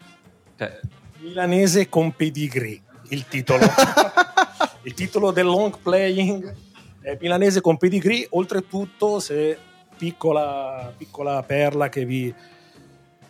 Cioè, 0.57 0.79
Milanese 1.21 1.89
con 1.89 2.15
pedigree, 2.15 2.81
il 3.09 3.27
titolo. 3.27 3.65
il 4.83 4.93
titolo 4.93 5.31
del 5.31 5.45
long 5.45 5.77
playing 5.81 6.55
è 7.01 7.17
Milanese 7.19 7.61
con 7.61 7.77
pedigree. 7.77 8.27
Oltretutto, 8.31 9.19
se 9.19 9.57
piccola, 9.97 10.93
piccola 10.95 11.43
perla 11.43 11.89
che 11.89 12.05
vi. 12.05 12.33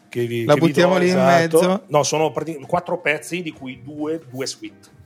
Che 0.10 0.26
vi, 0.26 0.44
La 0.44 0.56
che 0.56 0.60
vi 0.60 0.66
buttiamo 0.68 0.94
do, 0.94 1.00
lì 1.00 1.10
in 1.10 1.18
esatto. 1.18 1.60
mezzo? 1.60 1.84
No, 1.88 2.04
sono 2.04 2.34
quattro 2.66 3.00
pezzi, 3.00 3.44
di 3.44 3.52
cui 3.52 3.82
due, 3.84 4.20
due 4.28 4.48
suite. 4.48 4.98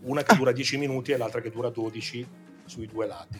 Una 0.00 0.22
che 0.22 0.34
dura 0.34 0.52
10 0.52 0.78
minuti 0.78 1.12
e 1.12 1.18
l'altra 1.18 1.40
che 1.40 1.50
dura 1.50 1.68
12 1.68 2.26
sui 2.64 2.86
due 2.86 3.06
lati. 3.06 3.38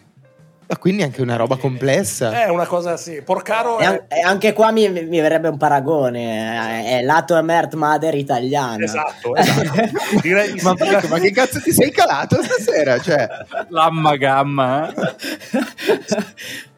Ma 0.68 0.76
quindi 0.79 1.02
anche 1.05 1.22
una 1.22 1.37
roba 1.37 1.57
complessa. 1.57 2.42
È 2.44 2.48
una 2.48 2.66
cosa 2.66 2.96
sì. 2.96 3.22
Porcaro 3.22 3.79
è... 3.79 3.85
an- 3.85 4.05
e 4.09 4.20
anche 4.20 4.52
qua 4.52 4.72
mi, 4.72 4.88
mi 4.90 5.20
verrebbe 5.20 5.46
un 5.48 5.57
paragone. 5.57 6.85
È, 6.85 6.98
è 6.98 7.02
lato 7.02 7.40
Mert 7.42 7.74
Mother 7.74 8.14
italiana. 8.16 8.83
Esatto, 8.83 9.37
esatto. 9.37 9.72
Direi 10.20 10.52
di 10.55 10.61
Ma, 10.62 10.74
sì. 10.76 10.85
porco, 10.90 11.07
ma 11.09 11.18
che 11.20 11.31
cazzo 11.31 11.61
ti 11.61 11.70
sei 11.72 11.90
calato 11.92 12.42
stasera? 12.42 12.98
Cioè, 12.98 13.29
L'amma 13.68 14.16
gamma. 14.16 14.88
eh? 14.92 14.94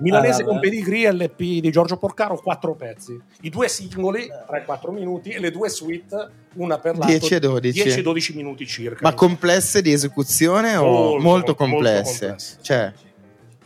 Milanese 0.00 0.42
Ah, 0.42 0.44
con. 0.46 0.60
Pedigree 0.60 1.10
LP 1.12 1.38
di 1.60 1.70
Giorgio 1.70 1.96
Porcaro, 1.96 2.36
quattro 2.40 2.74
pezzi. 2.74 3.18
I 3.42 3.50
due 3.50 3.68
singoli, 3.68 4.26
3-4 4.50 4.90
minuti, 4.92 5.30
e 5.30 5.38
le 5.40 5.50
due 5.50 5.68
suite, 5.68 6.28
una 6.54 6.78
per 6.78 6.94
lato. 6.96 7.06
10 7.06 7.34
e 7.34 7.38
12. 7.38 7.82
10-12 8.02 8.34
minuti 8.36 8.66
circa. 8.66 8.98
ma 9.02 9.14
complesse 9.14 9.82
di 9.82 9.92
esecuzione 9.92 10.76
o 10.76 10.84
molto, 10.84 11.20
Molto, 11.22 11.54
complesse? 11.54 11.92
molto 12.02 12.18
complesse. 12.18 12.56
Cioè, 12.62 12.92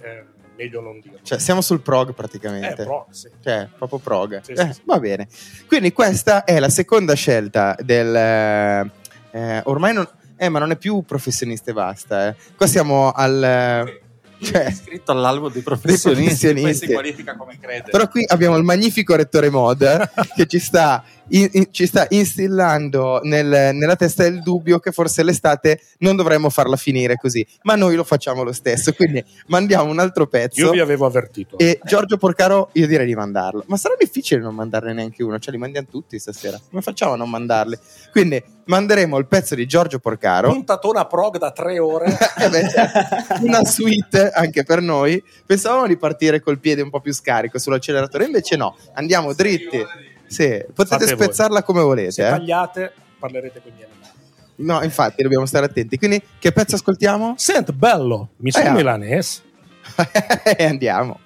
Eh, 0.05 0.25
meglio 0.57 0.81
non 0.81 1.01
dirlo. 1.01 1.19
cioè, 1.23 1.39
siamo 1.39 1.61
sul 1.61 1.81
prog 1.81 2.11
eh, 2.11 2.13
praticamente. 2.13 2.75
però, 2.75 3.07
sì. 3.11 3.29
Cioè, 3.43 3.69
proprio 3.77 3.99
prog. 3.99 4.41
Sì, 4.43 4.53
Eh, 4.53 4.67
sì, 4.67 4.73
sì. 4.75 4.81
Va 4.85 4.99
bene. 4.99 5.27
Quindi 5.67 5.93
questa 5.93 6.45
è 6.45 6.59
la 6.59 6.69
seconda 6.69 7.15
scelta 7.15 7.75
del... 7.81 8.15
eh, 8.15 8.91
eh, 9.33 9.63
ormai 9.65 9.93
non... 9.95 10.09
Eh, 10.37 10.49
ma 10.49 10.59
non 10.59 10.71
è 10.73 10.77
più 10.77 11.03
professionista 11.03 11.71
e 11.71 11.75
basta. 11.75 12.29
eh. 12.29 12.37
Qua 12.57 12.67
siamo 12.67 13.11
al... 13.11 14.01
Cioè, 14.45 14.67
iscritto 14.69 15.13
all'albo 15.13 15.49
dei 15.49 15.63
professionisti, 15.63 16.13
professionisti. 16.51 16.63
poi 16.63 16.75
si 16.75 16.93
qualifica 16.93 17.37
come 17.37 17.59
crede. 17.59 17.91
Però 17.91 18.07
qui 18.09 18.25
abbiamo 18.27 18.57
il 18.57 18.65
magnifico 18.65 19.15
rettore 19.17 19.49
mod 19.49 20.11
che 20.35 20.47
ci 20.47 20.59
sta, 20.59 21.03
in- 21.29 21.49
in- 21.53 21.67
ci 21.71 21.87
sta 21.87 22.07
instillando 22.11 23.21
nel- 23.23 23.71
nella 23.75 23.97
testa 23.97 24.25
il 24.27 24.43
dubbio 24.43 24.79
che 24.79 24.93
forse 24.93 25.23
l'estate 25.23 25.81
non 25.99 26.17
dovremmo 26.17 26.51
farla 26.51 26.77
finire 26.77 27.17
così, 27.17 27.47
ma 27.63 27.75
noi 27.75 27.95
lo 27.97 28.05
facciamo 28.05 28.43
lo 28.43 28.53
stesso. 28.53 28.93
Quindi 28.93 29.25
mandiamo 29.47 29.91
un 29.91 29.99
altro 29.99 30.27
pezzo. 30.27 30.61
Io 30.61 30.71
vi 30.73 30.81
avevo 30.81 31.07
avvertito. 31.07 31.59
E 31.59 31.81
Giorgio 31.85 32.17
Porcaro, 32.17 32.69
io 32.73 32.87
direi 32.87 33.07
di 33.07 33.15
mandarlo. 33.15 33.65
Ma 33.67 33.77
sarà 33.77 33.95
difficile 33.99 34.41
non 34.41 34.55
mandarne 34.55 34.93
neanche 34.93 35.23
uno, 35.23 35.39
cioè 35.39 35.53
li 35.53 35.59
mandiamo 35.59 35.87
tutti 35.91 36.19
stasera. 36.19 36.61
Come 36.69 36.83
facciamo 36.83 37.13
a 37.13 37.17
non 37.17 37.31
mandarli? 37.31 37.79
Quindi 38.13 38.43
manderemo 38.67 39.19
il 39.19 39.27
pezzo 39.27 39.55
di 39.55 39.67
Giorgio 39.67 39.99
Porcaro. 39.99 40.51
Puntatona 40.51 41.05
prog 41.07 41.39
da 41.39 41.51
tre 41.51 41.79
ore. 41.79 42.17
Eh 42.45 42.49
beh, 42.51 42.67
una 43.43 43.65
suite 43.65 44.31
anche 44.31 44.65
per 44.65 44.81
noi. 44.83 45.23
Pensavamo 45.47 45.87
di 45.87 45.97
partire 45.97 46.41
col 46.41 46.59
piede 46.59 46.83
un 46.83 46.91
po' 46.91 47.01
più 47.01 47.13
scarico 47.13 47.59
sull'acceleratore, 47.59 48.25
invece 48.25 48.57
no, 48.57 48.77
andiamo 48.95 49.33
dritti. 49.33 49.83
Sì, 50.27 50.65
potete 50.75 50.97
Fate 50.99 51.15
voi. 51.15 51.25
spezzarla 51.25 51.63
come 51.63 51.81
Se 51.81 51.85
volete. 51.85 52.27
eh. 52.27 52.31
tagliate, 52.31 52.93
parlerete 53.19 53.61
con 53.63 53.73
gli 53.77 53.83
animali. 53.83 54.03
No, 54.57 54.83
infatti, 54.83 55.23
dobbiamo 55.23 55.47
stare 55.47 55.67
attenti. 55.67 55.97
Quindi, 55.99 56.23
che 56.39 56.53
pezzo 56.53 56.77
ascoltiamo? 56.77 57.35
Sent 57.37 57.73
bello, 57.73 58.31
mi 58.39 58.51
sono 58.53 58.65
Eh, 58.65 58.69
ah. 58.69 58.73
milanese. 58.73 59.41
e 60.57 60.65
andiamo. 60.65 61.19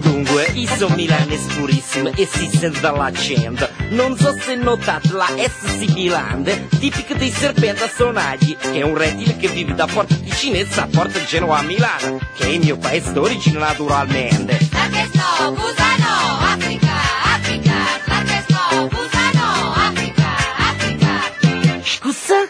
Dunque, 0.00 0.44
io 0.54 0.68
sono 0.76 0.94
milanese 0.94 1.54
purissimo 1.58 2.10
e 2.14 2.26
si 2.26 2.48
sente 2.48 2.80
dall'accento. 2.80 3.68
Non 3.76 3.77
so 4.18 4.36
se 4.38 4.54
notate 4.54 5.12
la 5.12 5.26
S 5.36 5.78
sibilante, 5.78 6.68
tipica 6.78 7.14
dei 7.14 7.30
serpenti 7.30 7.82
a 7.82 7.88
sonagli, 7.88 8.56
che 8.56 8.80
è 8.80 8.82
un 8.82 8.96
rettile 8.96 9.36
che 9.36 9.48
vive 9.48 9.74
da 9.74 9.86
Porta 9.86 10.14
Ticinese 10.14 10.80
a 10.80 10.88
Porta 10.90 11.24
Genoa 11.24 11.58
a 11.58 11.62
Milano, 11.62 12.18
che 12.36 12.44
è 12.44 12.48
il 12.48 12.60
mio 12.60 12.76
paese 12.76 13.12
d'origine 13.12 13.58
naturalmente. 13.58 14.58
Larghesno, 14.70 15.52
Busano, 15.52 16.38
Africa, 16.40 16.90
Africa. 17.34 17.74
Larghesno, 18.04 18.88
Busano, 18.88 19.72
Africa, 19.74 20.26
Africa. 20.56 21.80
Scusa? 21.82 22.48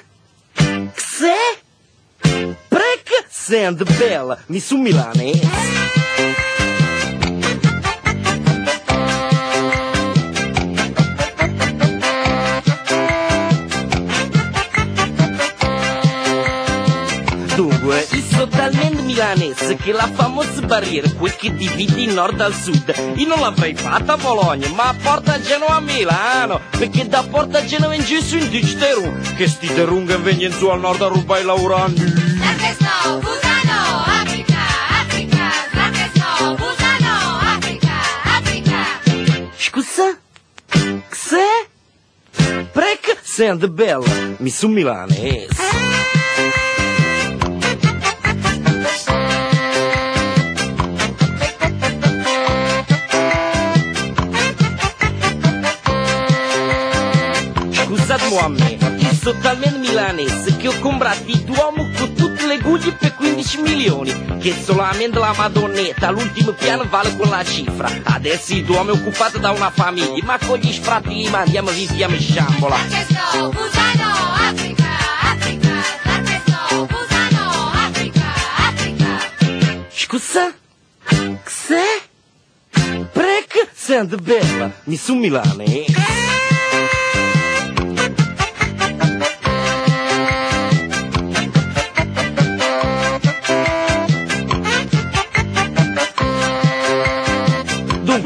Xe? 0.94 1.34
Prec 2.68 3.26
sente 3.28 3.84
bella, 3.84 4.38
mi 4.46 4.58
su 4.60 4.76
milanese. 4.76 6.47
Io 17.88 18.22
sono 18.30 18.48
talmente 18.48 19.00
milanese 19.00 19.76
che 19.76 19.92
la 19.92 20.06
famosa 20.12 20.60
barriera, 20.60 21.10
quel 21.12 21.34
che 21.36 21.54
divide 21.54 22.02
il 22.02 22.12
nord 22.12 22.36
dal 22.36 22.52
sud, 22.54 23.14
io 23.14 23.26
non 23.26 23.40
l'avrei 23.40 23.74
fatta 23.74 24.12
a 24.12 24.16
Bologna, 24.18 24.68
ma 24.74 24.88
a 24.88 24.94
Porta 24.94 25.40
Genoa 25.40 25.76
a 25.76 25.80
Milano, 25.80 26.60
perché 26.76 27.08
da 27.08 27.22
Porta 27.22 27.64
Genoa 27.64 27.94
in 27.94 28.02
giù 28.02 28.16
in 28.36 28.50
Dichterum, 28.50 29.36
che 29.36 29.48
sti 29.48 29.72
derun 29.72 30.04
che 30.04 30.18
vengono 30.18 30.52
su 30.52 30.66
al 30.68 30.80
nord 30.80 31.00
a 31.00 31.06
rubare 31.06 31.40
i 31.40 31.44
lavoranti. 31.44 32.02
Larghesno, 32.38 33.20
Busano, 33.20 34.04
Africa, 34.04 34.58
Africa. 35.00 35.50
Larghesno, 35.72 36.54
Busano, 36.56 37.38
Africa, 37.56 37.92
Africa. 38.36 38.84
Scusa? 39.56 40.18
Xe? 41.08 41.68
Prec 42.70 43.16
sente 43.22 43.68
bella, 43.70 44.36
mi 44.36 44.50
su 44.50 44.68
milanese. 44.68 45.97
Scusate 58.08 58.38
a 58.38 58.48
me, 58.48 58.78
io 58.96 59.12
sono 59.20 59.38
talmente 59.38 59.76
milanese 59.76 60.56
che 60.56 60.68
ho 60.68 60.78
comprato 60.80 61.24
il 61.26 61.40
Duomo 61.40 61.90
con 61.94 62.14
tutte 62.14 62.46
le 62.46 62.58
guglie 62.58 62.92
per 62.92 63.14
15 63.14 63.60
milioni, 63.60 64.38
che 64.40 64.56
solamente 64.64 65.18
la 65.18 65.34
Madonnetta 65.36 66.08
all'ultimo 66.08 66.52
piano 66.52 66.86
vale 66.88 67.14
quella 67.16 67.44
cifra. 67.44 67.90
Adesso 68.04 68.54
il 68.54 68.64
Duomo 68.64 68.92
è 68.92 68.94
occupato 68.94 69.36
da 69.36 69.50
una 69.50 69.68
famiglia, 69.68 70.24
ma 70.24 70.38
con 70.38 70.56
gli 70.58 70.72
sfratti 70.72 71.16
li 71.16 71.28
mandiamo 71.28 71.68
via 71.68 72.08
via 72.08 72.18
sciambola. 72.18 72.78
Scusa? 79.90 80.54
Xe? 81.44 81.82
Prec 83.12 83.68
sente 83.74 84.16
bella, 84.16 84.72
mi 84.84 84.96
su 84.96 85.14
milanese. 85.14 85.97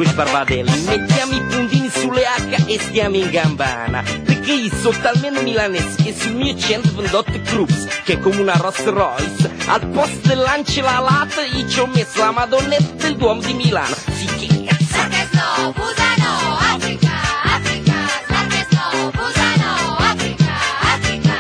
Dunque 0.03 0.25
sbarbadelli, 0.25 0.81
mettiamo 0.81 1.33
i 1.35 1.41
puntini 1.43 1.88
sulle 1.88 2.25
H 2.25 2.65
e 2.67 2.81
stiamo 2.81 3.15
in 3.15 3.31
gambana 3.31 4.03
Perché 4.03 4.53
io 4.53 4.75
sono 4.81 4.99
talmente 5.01 5.43
milanese 5.43 6.03
che 6.03 6.12
sul 6.12 6.33
mio 6.33 6.57
128 6.57 7.41
Cruz 7.43 7.87
Che 8.03 8.15
è 8.15 8.19
come 8.19 8.41
una 8.41 8.55
Rolls 8.57 8.85
Royce 8.85 9.51
Al 9.67 9.87
posto 9.91 10.27
dell'ancelalata 10.27 11.43
io 11.45 11.69
ci 11.69 11.79
ho 11.79 11.87
messo 11.87 12.19
la 12.19 12.33
madonnetta 12.33 13.07
del 13.07 13.17
Duomo 13.17 13.43
di 13.43 13.53
Milano 13.53 13.95
Sì 13.95 14.27
che 14.27 14.47
Larghesno, 14.91 15.73
Busano, 15.73 16.57
Africa, 16.59 17.11
Africa. 17.45 17.95
Larghesno, 18.27 19.11
Busano, 19.12 19.97
Africa, 19.99 20.53
Africa. 20.81 21.35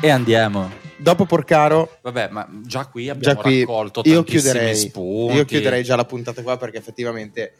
E 0.00 0.10
andiamo. 0.10 0.70
dopo 0.98 1.24
Porcaro, 1.26 1.98
Vabbè, 2.02 2.28
ma 2.30 2.46
già 2.62 2.86
qui 2.86 3.08
abbiamo 3.08 3.34
già 3.34 3.40
qui 3.42 3.60
raccolto 3.60 4.02
io 4.04 4.14
tantissimi 4.22 4.42
chiuderei, 4.52 4.74
spunti. 4.76 5.36
io 5.36 5.44
chiuderei 5.44 5.82
già 5.84 5.96
la 5.96 6.04
puntata 6.04 6.42
qua 6.42 6.56
perché 6.56 6.78
effettivamente 6.78 7.54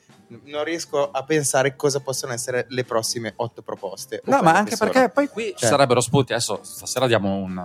non 0.44 0.64
riesco 0.64 1.10
a 1.10 1.22
pensare 1.22 1.76
cosa 1.76 2.00
possono 2.00 2.32
essere 2.32 2.66
le 2.70 2.84
prossime 2.84 3.32
otto 3.36 3.62
proposte. 3.62 4.22
No, 4.24 4.42
ma 4.42 4.54
anche 4.54 4.76
perché 4.76 5.08
poi 5.10 5.28
qui 5.28 5.44
ci 5.50 5.54
Cioè- 5.58 5.70
sarebbero 5.70 6.00
spunti. 6.00 6.32
Adesso 6.32 6.60
stasera 6.62 7.06
diamo 7.06 7.36
un, 7.36 7.62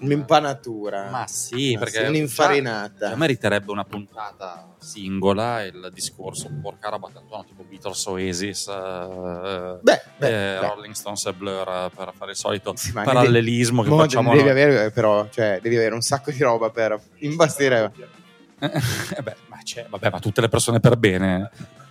un'impanatura. 0.00 1.10
Ma 1.10 1.26
sì, 1.26 1.72
Ma 1.74 1.80
perché 1.80 2.02
sì, 2.02 2.08
un'infarinata. 2.08 2.94
già- 2.98 3.08
già 3.10 3.16
meriterebbe 3.16 3.70
una 3.72 3.84
puntata 3.84 4.64
singola 4.78 5.62
il 5.62 5.90
discorso 5.92 6.48
porca 6.62 6.88
roba 6.88 7.10
tanto 7.12 7.44
tipo 7.46 7.64
Beatles 7.68 8.06
Oasis 8.06 8.66
eh, 8.68 9.78
Beh, 9.82 10.00
beh, 10.16 10.26
eh, 10.56 10.58
beh. 10.58 10.66
Rolling 10.66 10.94
Stones 10.94 11.26
e 11.26 11.34
Blur 11.34 11.68
eh, 11.68 11.90
per 11.94 12.12
fare 12.16 12.30
il 12.30 12.36
solito 12.38 12.72
Sì, 12.76 12.92
parallelismo 12.92 13.82
che 13.82 13.90
Mo 13.90 13.98
facciamo 13.98 14.34
devi 14.34 14.48
avere 14.48 14.90
però 14.90 15.28
cioè 15.28 15.58
devi 15.60 15.76
avere 15.76 15.92
un 15.94 16.00
sacco 16.00 16.30
di 16.30 16.38
roba 16.42 16.70
per 16.70 16.98
imbastire 17.18 17.92
Eh 18.60 19.22
beh, 19.22 19.36
ma, 19.48 19.58
vabbè, 19.90 20.10
ma 20.10 20.18
tutte 20.18 20.40
le 20.40 20.48
persone 20.48 20.80
per 20.80 20.96
bene 20.96 21.50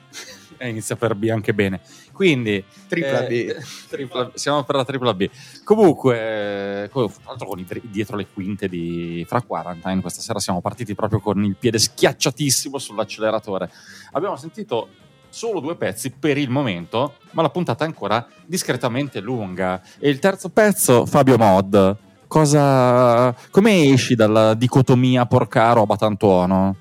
inizia 0.61 0.95
per 0.95 1.13
B 1.15 1.29
anche 1.29 1.53
bene 1.53 1.81
quindi 2.19 2.61
tripla 2.89 3.27
eh, 3.27 3.45
B. 3.45 3.63
tripla- 3.87 4.31
siamo 4.33 4.63
per 4.63 4.75
la 4.75 4.83
tripla 4.83 5.13
B. 5.13 5.29
Comunque 5.63 6.83
eh, 6.83 6.89
co- 6.89 7.07
tra 7.07 7.29
l'altro 7.29 7.47
con 7.47 7.59
i 7.59 7.65
dietro 7.83 8.17
le 8.17 8.27
quinte 8.27 8.67
di 8.67 9.23
Fra 9.25 9.41
Quarantine 9.41 10.01
questa 10.01 10.19
sera 10.19 10.37
siamo 10.39 10.59
partiti 10.59 10.93
proprio 10.95 11.21
con 11.21 11.41
il 11.45 11.55
piede 11.55 11.79
schiacciatissimo 11.79 12.77
sull'acceleratore. 12.77 13.71
Abbiamo 14.11 14.35
sentito 14.35 14.89
solo 15.29 15.61
due 15.61 15.77
pezzi 15.77 16.11
per 16.11 16.37
il 16.37 16.49
momento 16.49 17.13
ma 17.31 17.41
la 17.41 17.49
puntata 17.49 17.85
è 17.85 17.87
ancora 17.87 18.27
discretamente 18.45 19.21
lunga. 19.21 19.81
E 19.97 20.09
il 20.09 20.19
terzo 20.19 20.49
pezzo 20.49 21.05
Fabio 21.05 21.37
Mod 21.37 21.97
cosa 22.27 23.33
come 23.49 23.93
esci 23.93 24.15
dalla 24.15 24.55
dicotomia 24.55 25.25
porca 25.25 25.71
roba 25.71 25.95
tantuono 25.95 26.75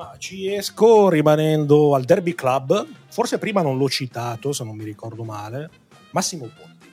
Ma 0.00 0.14
ci 0.16 0.50
esco 0.50 1.10
rimanendo 1.10 1.94
al 1.94 2.04
Derby 2.04 2.34
Club. 2.34 2.86
Forse 3.10 3.36
prima 3.38 3.60
non 3.60 3.76
l'ho 3.76 3.88
citato, 3.90 4.50
se 4.54 4.64
non 4.64 4.74
mi 4.74 4.84
ricordo 4.84 5.24
male. 5.24 5.68
Massimo 6.12 6.46
Ponti. 6.46 6.88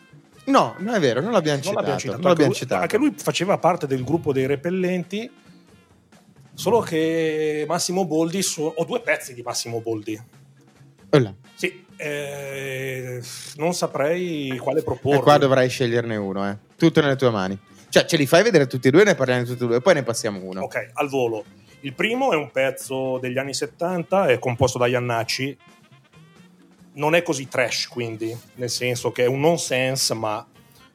no 0.52 0.76
non 0.80 0.94
è 0.94 1.00
vero 1.00 1.22
non 1.22 1.32
l'abbiamo 1.32 1.56
Non 1.58 1.64
citato, 1.64 1.76
l'abbiamo 1.80 2.00
citato. 2.00 2.18
non 2.22 2.28
l'abbiamo 2.30 2.52
anche, 2.52 2.60
lui, 2.60 2.68
citato. 2.70 2.82
anche 2.82 2.98
lui 2.98 3.14
faceva 3.18 3.58
parte 3.58 3.88
del 3.88 4.04
gruppo 4.04 4.34
dei 4.34 4.46
repellenti. 4.46 5.32
Solo 6.54 6.82
che 6.82 7.64
Massimo 7.68 8.06
Boldi. 8.06 8.42
su- 8.42 8.74
ho 8.76 8.84
due 8.84 9.00
pezzi 9.00 9.34
di 9.34 9.42
Massimo 9.42 9.80
Boldi. 9.80 10.22
Là. 11.12 11.34
Sì, 11.56 11.86
eh, 11.96 13.22
non 13.56 13.74
saprei 13.74 14.58
quale 14.58 14.84
proporre. 14.84 15.18
e 15.18 15.22
qua 15.22 15.38
dovrai 15.38 15.70
sceglierne 15.70 16.16
uno 16.18 16.48
eh. 16.50 16.58
tutto 16.76 17.00
nelle 17.02 17.16
tue 17.16 17.30
mani 17.32 17.58
cioè 17.90 18.06
ce 18.06 18.18
li 18.18 18.28
fai 18.28 18.44
vedere 18.44 18.68
tutti 18.68 18.90
e 18.90 18.92
due 18.92 19.04
ne 19.06 19.16
parliamo 19.16 19.46
tutti 19.46 19.64
e 19.64 19.68
due 19.68 19.82
poi 19.82 19.94
ne 19.96 20.04
passiamo 20.04 20.42
uno 20.44 20.64
Ok, 20.64 20.90
al 20.94 21.08
volo. 21.10 21.46
Il 21.82 21.94
primo 21.94 22.32
è 22.32 22.36
un 22.36 22.50
pezzo 22.52 23.20
degli 23.20 23.38
anni 23.38 23.54
70, 23.54 24.28
è 24.28 24.40
composto 24.40 24.78
da 24.78 24.88
Iannacci. 24.88 25.58
Non 26.94 27.14
è 27.14 27.22
così 27.22 27.48
trash, 27.48 27.88
quindi, 27.88 28.36
nel 28.56 28.70
senso 28.70 29.12
che 29.12 29.24
è 29.24 29.28
un 29.28 29.40
nonsense, 29.40 30.14
ma 30.16 30.46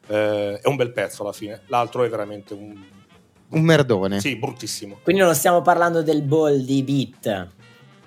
eh, 0.08 0.58
è 0.60 0.66
un 0.66 0.76
bel 0.76 0.92
pezzo 0.92 1.22
alla 1.22 1.32
fine. 1.32 1.62
L'altro 1.66 2.02
è 2.02 2.08
veramente 2.08 2.54
un... 2.54 2.76
un 3.50 3.62
merdone 3.62 4.20
Sì, 4.20 4.36
bruttissimo. 4.36 4.98
Quindi 5.02 5.22
non 5.22 5.34
stiamo 5.34 5.62
parlando 5.62 6.02
del 6.02 6.22
ball 6.22 6.58
di 6.58 6.82
beat, 6.82 7.48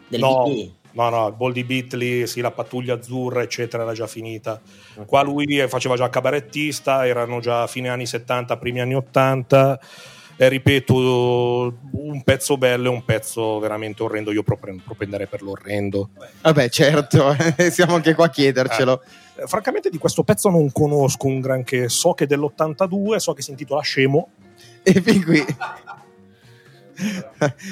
del 0.10 0.20
no, 0.20 0.44
BP. 0.44 0.72
no, 0.92 1.10
no, 1.10 1.28
il 1.28 1.36
Ball 1.36 1.54
di 1.54 1.64
Beatley, 1.64 2.28
sì, 2.28 2.42
la 2.42 2.52
pattuglia 2.52 2.96
azzurra, 2.96 3.42
eccetera, 3.42 3.84
era 3.84 3.94
già 3.94 4.08
finita. 4.08 4.62
Qua 5.06 5.22
lui 5.22 5.66
faceva 5.70 5.96
già 5.96 6.10
cabarettista, 6.10 7.08
erano 7.08 7.40
già 7.40 7.68
fine 7.68 7.88
anni 7.88 8.06
70, 8.06 8.58
primi 8.58 8.82
anni 8.82 8.96
80. 8.96 9.80
E 10.38 10.50
ripeto, 10.50 11.78
un 11.92 12.22
pezzo 12.24 12.58
bello 12.58 12.88
e 12.92 12.94
un 12.94 13.06
pezzo 13.06 13.58
veramente 13.60 14.04
orrendo. 14.04 14.32
Io 14.34 14.44
proprio 14.44 14.76
propenderei 14.84 15.28
per 15.28 15.42
l'orrendo. 15.42 16.10
vabbè 16.42 16.70
certo 16.70 17.36
siamo 17.72 17.96
anche 17.96 18.14
qua 18.16 18.26
a 18.26 18.30
chiedercelo 18.30 19.02
Eh, 19.38 19.48
francamente, 19.48 19.90
di 19.90 19.98
questo 19.98 20.24
pezzo 20.24 20.50
non 20.50 20.72
conosco 20.74 21.28
un 21.28 21.40
granché. 21.40 21.88
So 21.88 22.14
che 22.14 22.26
è 22.26 22.28
dell'82, 22.28 23.16
so 23.16 23.34
che 23.34 23.42
si 23.42 23.52
intitola 23.52 23.82
Scemo. 23.82 24.30
e 24.84 25.02
fin 25.02 25.24
qui 25.24 25.46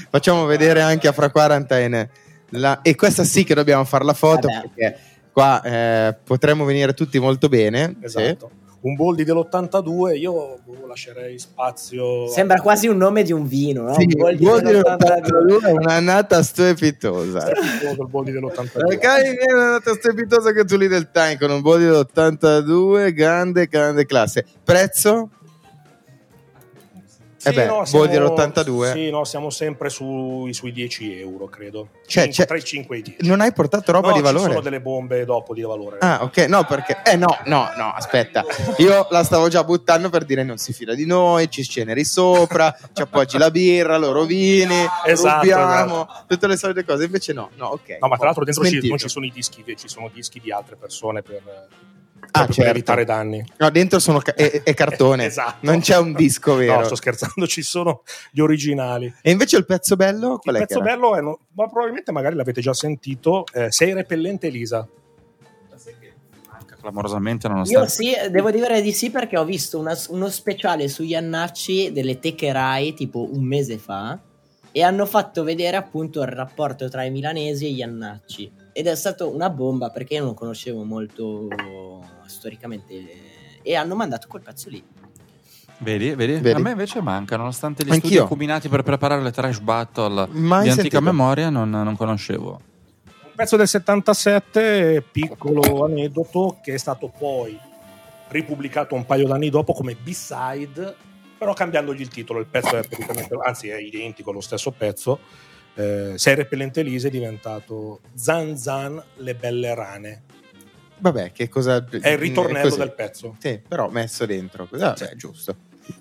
facciamo 0.10 0.46
vedere 0.46 0.82
anche 0.82 1.08
a 1.08 1.12
Fra 1.14 1.30
Quarantine 1.30 2.10
la- 2.50 2.82
e 2.82 2.96
questa 2.96 3.24
sì 3.24 3.44
che 3.44 3.54
dobbiamo 3.54 3.84
fare 3.86 4.04
la 4.04 4.14
foto 4.14 4.48
Vabbè. 4.48 4.62
perché 4.70 5.00
qua 5.32 5.62
eh, 5.62 6.16
potremmo 6.24 6.66
venire 6.66 6.94
tutti 6.94 7.20
molto 7.20 7.48
bene 7.50 7.96
sì. 8.06 8.38
Un 8.84 8.96
Boldi 8.96 9.24
dell'82, 9.24 10.18
io 10.18 10.60
boh, 10.62 10.86
lascerei 10.88 11.40
spazio. 11.40 12.28
Sembra 12.28 12.60
quasi 12.60 12.88
un 12.90 12.98
nome 12.98 13.24
di 13.24 13.32
un 13.32 13.48
vino, 13.48 13.84
no? 13.84 13.94
Sì, 13.94 14.06
Ball 14.08 14.36
di 14.36 14.44
Boldi 14.44 14.72
dell'82. 14.72 14.98
dell'82 14.98 15.62
è 15.68 15.72
un'annata 15.72 16.44
strepitosa. 16.44 17.50
il 17.50 18.08
Boldi 18.10 18.32
dell'82. 18.32 18.86
Magari 18.86 19.30
viene 19.38 19.54
un'annata 19.54 19.94
strepitosa 19.94 20.52
che 20.52 20.66
tu 20.66 20.76
lì 20.76 20.90
del 20.90 21.12
time 21.12 21.38
con 21.40 21.50
un 21.52 21.62
body 21.62 21.86
dell'82, 21.86 23.14
grande, 23.14 23.68
grande 23.68 24.06
classe. 24.06 24.46
Prezzo? 24.62 25.30
Sì, 27.44 27.50
Eh 27.50 27.54
beh, 27.54 27.66
no, 27.66 27.84
siamo- 27.84 28.06
dell'82. 28.06 28.92
Sì, 28.94 29.10
no, 29.10 29.26
siamo 29.26 29.50
sempre 29.50 29.90
sui, 29.90 30.54
sui 30.54 30.72
10 30.72 31.20
euro, 31.20 31.48
credo. 31.48 31.90
Cioè, 32.06 32.24
Cinque- 32.24 32.32
c'è- 32.32 32.46
tra 32.46 32.56
i 32.56 32.64
5 32.64 32.96
e 32.96 33.00
i 33.00 33.02
10. 33.02 33.28
Non 33.28 33.42
hai 33.42 33.52
portato 33.52 33.92
roba 33.92 34.08
No, 34.08 34.14
di 34.14 34.20
ci 34.20 34.24
valore? 34.24 34.50
sono 34.50 34.62
delle 34.62 34.80
bombe 34.80 35.26
dopo 35.26 35.54
di 35.54 35.62
valore. 35.62 35.98
Ah, 36.00 36.20
ok, 36.24 36.38
no, 36.48 36.64
perché. 36.64 37.02
Eh, 37.04 37.18
no, 37.18 37.38
no, 37.48 37.70
no, 37.76 37.92
aspetta. 37.94 38.46
Io 38.78 39.08
la 39.10 39.24
stavo 39.26 39.50
già 39.50 39.62
buttando 39.66 40.10
per 40.10 40.24
dire 40.24 40.44
non 40.44 40.58
si 40.58 40.72
fida 40.72 40.94
di 40.94 41.06
noi, 41.06 41.50
ci 41.52 41.64
sceneri 41.64 42.06
sopra, 42.06 42.74
ci 42.94 43.02
appoggi 43.02 43.38
la 43.38 43.52
birra, 43.52 43.98
lo 43.98 44.14
rovini, 44.14 44.76
Esatto, 45.06 45.36
rubiamo, 45.42 46.08
tutte 46.28 46.48
le 46.48 46.56
solite 46.56 46.86
cose. 46.86 47.04
Invece 47.04 47.34
no, 47.34 47.50
no, 47.56 47.66
ok. 47.68 47.98
No, 48.00 48.08
ma 48.08 48.16
tra 48.16 48.26
l'altro 48.28 48.46
dentro 48.46 48.64
ci, 48.64 48.88
non 48.88 48.98
ci 48.98 49.10
sono 49.10 49.26
i 49.26 49.32
dischi, 49.34 49.66
ci 49.78 49.90
sono 49.90 50.10
dischi 50.14 50.40
di 50.40 50.50
altre 50.50 50.78
persone 50.78 51.22
per, 51.22 51.42
Ah, 52.36 52.46
proprio 52.46 52.46
per 52.46 52.56
certo. 52.56 52.72
evitare 52.72 53.06
danni. 53.06 53.46
No, 53.58 53.70
dentro 53.70 54.00
sono 54.00 54.18
ca- 54.20 54.34
è, 54.34 54.64
è 54.64 54.74
cartone, 54.74 55.26
Esatto. 55.26 55.58
non 55.62 55.82
c'è 55.82 55.98
un 55.98 56.14
disco 56.14 56.56
vero. 56.56 56.80
No, 56.80 56.86
sto 56.86 56.96
scherzando, 56.96 57.33
ci 57.48 57.62
sono 57.62 58.04
gli 58.32 58.40
originali. 58.40 59.14
E 59.22 59.32
invece 59.32 59.58
il 59.58 59.66
pezzo 59.66 59.96
bello, 59.96 60.38
qual 60.38 60.56
Il 60.56 60.66
pezzo 60.66 60.82
bello 60.82 61.16
è, 61.16 61.22
no- 61.22 61.40
ma 61.54 61.68
probabilmente 61.68 62.12
magari 62.12 62.36
l'avete 62.36 62.62
già 62.62 62.74
sentito, 62.74 63.46
eh, 63.54 63.72
Sei 63.72 63.94
repellente 63.94 64.48
Elisa. 64.48 64.88
Manca 66.52 66.76
clamorosamente 66.76 67.48
Io 67.48 67.54
nonostante 67.54 67.90
sì, 67.90 68.16
devo 68.30 68.52
dire 68.52 68.82
di 68.82 68.92
sì 68.92 69.10
perché 69.10 69.38
ho 69.38 69.46
visto 69.46 69.80
una- 69.80 69.98
uno 70.10 70.30
speciale 70.30 70.88
su 70.88 71.04
Iannacci 71.04 71.92
delle 71.92 72.20
Teche 72.20 72.52
Rai 72.52 72.94
tipo 72.94 73.28
un 73.32 73.44
mese 73.44 73.78
fa 73.78 74.20
e 74.72 74.82
hanno 74.82 75.06
fatto 75.06 75.44
vedere 75.44 75.78
appunto 75.78 76.22
il 76.22 76.28
rapporto 76.28 76.90
tra 76.90 77.04
i 77.04 77.12
milanesi 77.12 77.66
e 77.66 77.72
gli 77.72 77.78
Iannacci 77.78 78.52
ed 78.72 78.88
è 78.88 78.96
stata 78.96 79.26
una 79.26 79.50
bomba 79.50 79.90
perché 79.90 80.16
io 80.16 80.20
non 80.22 80.30
lo 80.30 80.36
conoscevo 80.36 80.84
molto 80.84 81.48
storicamente 82.26 83.62
e 83.62 83.76
hanno 83.76 83.96
mandato 83.96 84.28
quel 84.28 84.42
pezzo 84.44 84.70
lì. 84.70 84.84
Vedi, 85.84 86.16
vedi? 86.16 86.34
Vedi? 86.34 86.50
A 86.52 86.60
me 86.60 86.72
invece 86.72 87.02
manca, 87.02 87.36
nonostante 87.38 87.84
gli 87.84 87.92
Anch'io. 87.92 88.10
studi 88.10 88.28
combinati 88.28 88.70
per 88.70 88.84
preparare 88.84 89.22
le 89.22 89.32
trash 89.32 89.60
battle 89.60 90.28
Mai 90.32 90.64
di 90.64 90.70
antica 90.70 90.74
sentito. 90.74 91.02
memoria, 91.02 91.50
non, 91.50 91.70
non 91.70 91.96
conoscevo. 91.98 92.62
Un 93.06 93.32
pezzo 93.36 93.58
del 93.58 93.68
77, 93.68 95.04
piccolo 95.12 95.84
aneddoto, 95.86 96.60
che 96.64 96.74
è 96.74 96.78
stato 96.78 97.12
poi 97.16 97.60
ripubblicato 98.30 98.96
un 98.96 99.06
paio 99.06 99.28
d'anni 99.28 99.50
dopo 99.50 99.74
come 99.74 99.96
B-side, 99.96 100.96
però 101.38 101.54
cambiandogli 101.54 102.02
il 102.02 102.08
titolo. 102.08 102.40
Il 102.40 102.48
pezzo 102.48 102.78
è 102.78 102.88
praticamente, 102.88 103.36
anzi 103.44 103.68
è 103.70 103.78
identico 103.78 104.30
allo 104.30 104.42
stesso 104.42 104.72
pezzo. 104.72 105.20
Eh, 105.76 106.14
Sei 106.16 106.36
repellente 106.36 106.80
Elise 106.82 107.08
è 107.08 107.12
diventato 107.12 108.00
Zan 108.14 108.56
Zan 108.58 109.04
le 109.18 109.36
belle 109.36 109.74
rane. 109.76 110.22
Vabbè, 111.00 111.32
che 111.32 111.50
cosa... 111.50 111.84
È 111.84 112.10
il 112.10 112.18
ritornello 112.18 112.76
del 112.76 112.94
pezzo. 112.94 113.36
Sì, 113.40 113.60
però 113.68 113.90
messo 113.90 114.26
dentro. 114.26 114.68
Vabbè, 114.70 115.10
è 115.10 115.16
giusto. 115.16 115.56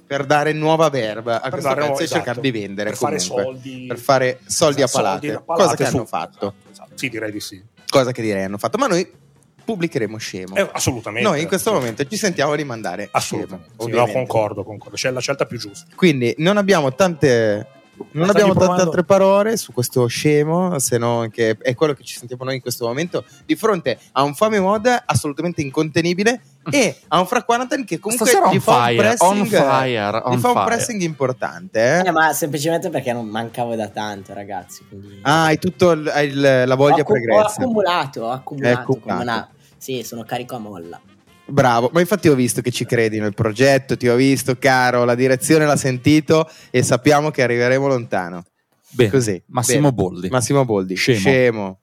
Per 0.07 0.25
dare 0.27 0.53
nuova 0.53 0.89
verba 0.91 1.37
a 1.37 1.41
Per 1.41 1.51
questo 1.51 1.69
dare- 1.69 1.81
pezzo 1.87 2.01
e 2.01 2.05
esatto, 2.05 2.17
cercare 2.25 2.41
di 2.41 2.51
vendere 2.51 2.91
per 2.91 2.99
fare 2.99 3.17
comunque. 3.19 3.43
soldi, 3.45 3.85
per 3.89 3.99
fare 3.99 4.41
soldi 4.47 4.81
a 4.83 4.85
Esatto, 4.85 5.03
palate, 5.03 5.27
soldi 5.27 5.37
a 5.37 5.41
palate 5.43 5.65
cosa 5.65 5.77
che 5.77 5.85
su- 5.91 5.97
hanno 5.97 6.05
fatto. 6.07 6.37
Esatto, 6.55 6.71
esatto. 6.71 6.91
Sì, 6.95 7.09
direi 7.09 7.33
di 7.33 7.41
sì. 7.41 7.63
Cosa 7.89 8.13
che 8.13 8.23
direi 8.23 8.45
hanno 8.45 8.59
fatto. 8.59 8.79
Ma 8.79 8.87
noi 8.87 9.11
pubblicheremo 9.65 10.17
scemo. 10.19 10.57
Eh, 10.57 10.69
assolutamente. 10.73 11.29
Noi 11.29 11.41
in 11.43 11.49
questo 11.49 11.73
momento 11.73 12.05
ci 12.07 12.17
sentiamo 12.17 12.55
di 12.57 12.65
mandare 12.65 13.09
Assolutamente. 13.11 13.71
scemo, 13.79 13.89
Sì, 13.91 13.97
no, 13.97 14.13
concordo, 14.13 14.65
concordo. 14.65 14.97
C'è 14.97 15.11
la 15.11 15.21
scelta 15.21 15.47
più 15.47 15.59
giusta. 15.59 15.87
Quindi 15.95 16.35
non 16.39 16.57
abbiamo 16.57 16.93
tante 16.95 17.67
non 18.13 18.29
abbiamo 18.29 18.49
tante 18.53 18.59
provando- 18.65 18.83
altre 18.85 19.05
parole 19.05 19.57
su 19.57 19.73
questo 19.73 20.07
scemo, 20.07 20.79
se 20.79 20.99
non 20.99 21.31
che 21.31 21.57
è 21.61 21.75
quello 21.75 21.93
che 21.95 22.03
ci 22.05 22.17
sentiamo 22.17 22.45
noi 22.45 22.57
in 22.57 22.61
questo 22.61 22.87
momento, 22.87 23.25
di 23.47 23.57
fronte 23.57 23.99
a 24.13 24.23
un 24.23 24.35
fame 24.35 24.61
mod 24.61 24.87
assolutamente 25.07 25.61
incontenibile 25.63 26.41
e 26.71 26.97
a 27.09 27.19
un 27.21 27.27
Fra 27.27 27.43
Quarantine 27.43 27.85
che 27.85 27.99
comunque 27.99 28.27
Stasera 28.29 28.53
gli 28.53 28.59
fa 28.61 28.77
un 28.77 28.85
fire, 28.85 28.97
pressing, 28.97 29.29
on 29.31 29.47
fire, 29.47 30.23
gli 30.37 30.39
fa 30.39 30.51
un 30.51 30.65
pressing 30.65 31.01
importante. 31.03 31.81
eh. 31.81 32.07
Eh, 32.07 32.11
ma 32.11 32.33
semplicemente 32.33 32.89
perché 32.91 33.13
non 33.13 33.27
mancavo 33.27 33.75
da 33.75 33.89
tanto, 33.89 34.33
ragazzi. 34.35 34.85
Quindi... 34.89 35.19
Ah, 35.23 35.45
hai 35.45 35.59
tutto 35.59 35.91
il- 35.93 36.09
hai 36.09 36.29
il- 36.29 36.41
la 36.41 36.73
ho, 36.73 36.77
voglia 36.77 37.03
ho 37.03 37.05
pregressa. 37.05 37.61
accumulato, 37.63 38.23
ho 38.25 38.31
accumulato. 38.31 38.77
È 38.79 38.81
accumulato. 38.81 39.01
come 39.01 39.23
una- 39.23 39.49
Sì, 39.77 40.03
sono 40.05 40.23
carico 40.23 40.55
a 40.55 40.59
molla. 40.61 41.01
Bravo, 41.45 41.91
ma 41.93 42.01
infatti 42.01 42.29
ho 42.29 42.35
visto 42.35 42.61
che 42.61 42.71
ci 42.71 42.87
credi 42.87 43.19
nel 43.19 43.35
progetto, 43.35 43.97
ti 43.97 44.09
ho 44.09 44.15
visto 44.15 44.57
caro, 44.59 45.05
la 45.05 45.15
direzione 45.15 45.67
l'ha 45.67 45.77
sentito 45.77 46.49
e 46.71 46.83
sappiamo 46.83 47.31
che 47.31 47.43
arriveremo 47.43 47.87
lontano. 47.87 48.45
Bene, 48.91 49.11
Così. 49.11 49.43
Massimo 49.47 49.91
Bene. 49.91 49.93
Boldi. 49.93 50.29
Massimo 50.29 50.65
Boldi. 50.65 50.95
Scemo. 50.95 51.19
Scemo. 51.19 51.79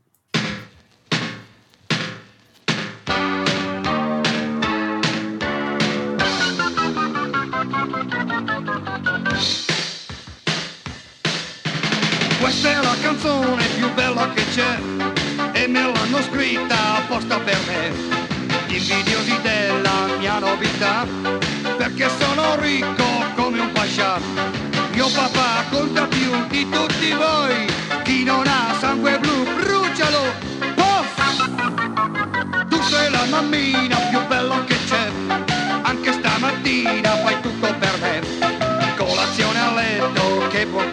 Questa 12.40 12.72
è 12.72 12.84
la 12.84 12.96
canzone 13.02 13.66
più 13.76 13.94
bella 13.94 14.32
che 14.34 14.44
c'è 14.54 14.80
e 15.54 15.68
me 15.68 15.82
l'hanno 15.82 16.22
scritta 16.22 16.96
apposta 16.98 17.40
per 17.40 17.58
me. 17.68 18.19
Gli 18.70 18.76
invidiosi 18.76 19.36
della 19.42 20.06
mia 20.20 20.38
novità, 20.38 21.04
perché 21.76 22.08
sono 22.20 22.56
ricco 22.60 23.04
come 23.36 23.62
un 23.62 23.72
pascià. 23.72 24.20
Mio 24.92 25.08
papà 25.08 25.64
conta 25.72 26.06
più 26.06 26.30
di 26.50 26.70
tutti 26.70 27.12
voi, 27.14 27.66
chi 28.04 28.24
non 28.24 28.46
ha 28.46 28.76
sangue 28.80 29.18
blu 29.18 29.44
brucialo. 29.56 30.22
Poff! 30.76 31.18
Tu 32.70 32.82
sei 32.84 33.10
la 33.10 33.26
mammina 33.26 33.96
più 34.12 34.20
bella 34.28 34.64
che 34.66 34.78
c'è, 34.86 35.10
anche 35.82 36.12
stamattina 36.12 37.16
fai 37.24 37.42
tutto 37.42 37.74
per 37.74 37.98
me. 38.02 38.22
Colazione 38.96 39.60
a 39.60 39.74
letto, 39.74 40.48
che 40.50 40.68
buon 40.68 40.92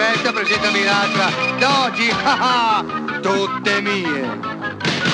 questa, 0.00 0.32
presentami 0.32 0.82
l'altra. 0.82 1.30
Da 1.58 1.82
oggi, 1.84 2.08
ah 2.10 2.38
ah, 2.40 2.84
tutte 3.20 3.80
mie. 3.82 4.38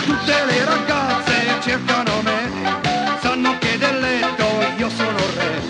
Tutte 0.04 0.44
le 0.44 0.64
ragazze 0.64 1.60
cercano 1.60 2.22
me, 2.22 3.18
sanno 3.20 3.58
che 3.58 3.76
del 3.78 3.98
letto 3.98 4.46
io 4.76 4.88
sono 4.88 5.18
re. 5.34 5.60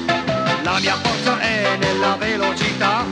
La 0.62 0.78
mia 0.80 0.96
forza 0.96 1.38
è 1.38 1.76
nella 1.78 2.16
velocità, 2.16 3.04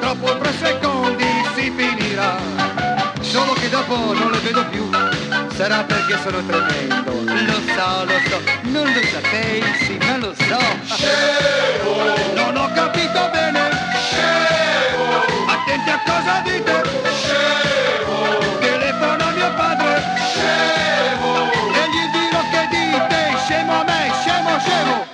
troppo 0.00 0.38
tre 0.38 0.52
secondi 0.62 1.26
si 1.54 1.72
finirà. 1.76 2.36
Solo 3.20 3.52
che 3.54 3.68
dopo 3.68 4.12
non 4.12 4.30
le 4.30 4.38
vedo 4.38 4.64
più, 4.66 4.88
sarà 5.54 5.84
perché 5.84 6.18
sono 6.22 6.44
tremendo. 6.44 7.10
Lo 7.12 7.60
so, 7.74 8.04
lo 8.04 8.18
so, 8.28 8.40
non 8.62 8.92
lo 8.92 9.02
sapevi, 9.02 9.74
sì, 9.84 9.98
ma 9.98 10.16
lo 10.16 10.34
so. 10.34 10.58
Scemo! 10.94 12.14
Non 12.34 12.56
ho 12.56 12.70
capito 12.72 13.28
bene. 13.30 13.70
Scemo! 13.94 15.24
Attenti 15.46 15.90
a 15.90 16.00
cosa 16.04 16.42
dite. 16.44 16.82
Scemo! 17.22 18.58
Telefono 18.60 19.24
a 19.24 19.30
mio 19.30 19.54
padre. 19.54 20.02
Scemo! 20.32 21.50
E 21.50 21.82
gli 21.92 22.04
dirò 22.12 22.40
che 22.50 22.68
dite. 22.70 23.36
Scemo 23.44 23.80
a 23.80 23.84
me, 23.84 24.12
scemo, 24.22 24.58
scemo. 24.58 25.11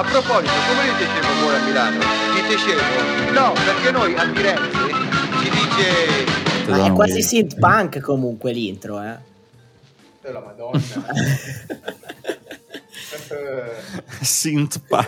A 0.00 0.04
proposito, 0.04 0.52
come 0.66 0.84
dite 0.84 1.04
scemo 1.04 1.44
voi 1.44 1.54
a 1.54 1.64
Milano? 1.64 1.98
Dite 2.34 2.56
scemo? 2.56 3.32
No, 3.32 3.52
perché 3.52 3.90
noi 3.90 4.14
a 4.14 4.32
Firenze 4.32 4.92
ci 5.42 5.50
dice... 5.50 6.70
Ma 6.70 6.86
è 6.86 6.92
quasi 6.92 7.22
synth 7.22 7.58
punk 7.58 8.00
comunque 8.00 8.52
l'intro, 8.52 9.02
eh. 9.02 9.16
Eh, 10.22 10.32
la 10.32 10.40
madonna. 10.40 10.80
Synth 14.20 14.80
pa- 14.88 15.06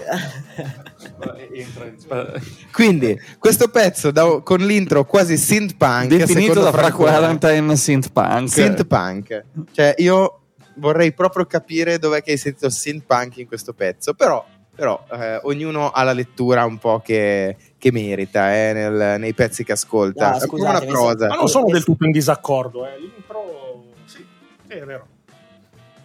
Quindi, 2.73 3.19
questo 3.39 3.69
pezzo 3.69 4.11
da- 4.11 4.41
con 4.43 4.61
l'intro 4.61 5.05
quasi 5.05 5.37
synth 5.37 5.77
punk, 5.77 6.07
Definito 6.07 6.61
da 6.61 6.71
Fra 6.71 6.81
Franco 6.83 6.97
Guerra, 6.99 7.17
Quarantine 7.19 7.77
synth 7.77 8.11
punk. 8.13 8.49
synth 8.49 8.85
punk. 8.87 9.45
Cioè, 9.73 9.95
io 9.99 10.41
vorrei 10.77 11.13
proprio 11.13 11.45
capire 11.47 11.99
dov'è 11.99 12.23
che 12.23 12.33
hai 12.33 12.39
sentito 12.39 12.71
synth 12.71 13.05
punk 13.07 13.37
in 13.39 13.47
questo 13.47 13.73
pezzo, 13.73 14.15
però, 14.15 14.45
però 14.75 15.05
eh, 15.13 15.39
ognuno 15.43 15.91
ha 15.91 16.03
la 16.03 16.13
lettura 16.13 16.65
un 16.65 16.79
po' 16.79 17.01
che, 17.01 17.57
che 17.79 17.93
merita 17.93 18.55
eh, 18.55 18.73
nel- 18.73 19.21
nei 19.21 19.35
pezzi 19.35 19.65
che 19.65 19.73
ascolta. 19.73 20.31
No, 20.31 20.37
è 20.37 20.47
come 20.47 20.63
scusate, 20.63 20.85
una 20.85 20.93
prosa. 20.93 21.29
Ma 21.29 21.35
non 21.37 21.49
sono 21.49 21.67
del 21.67 21.85
tutto 21.85 22.05
in 22.05 22.11
disaccordo, 22.11 22.87
eh. 22.87 22.99
L'intro, 22.99 23.85
sì, 24.07 24.25
è 24.69 24.81
vero. 24.81 25.07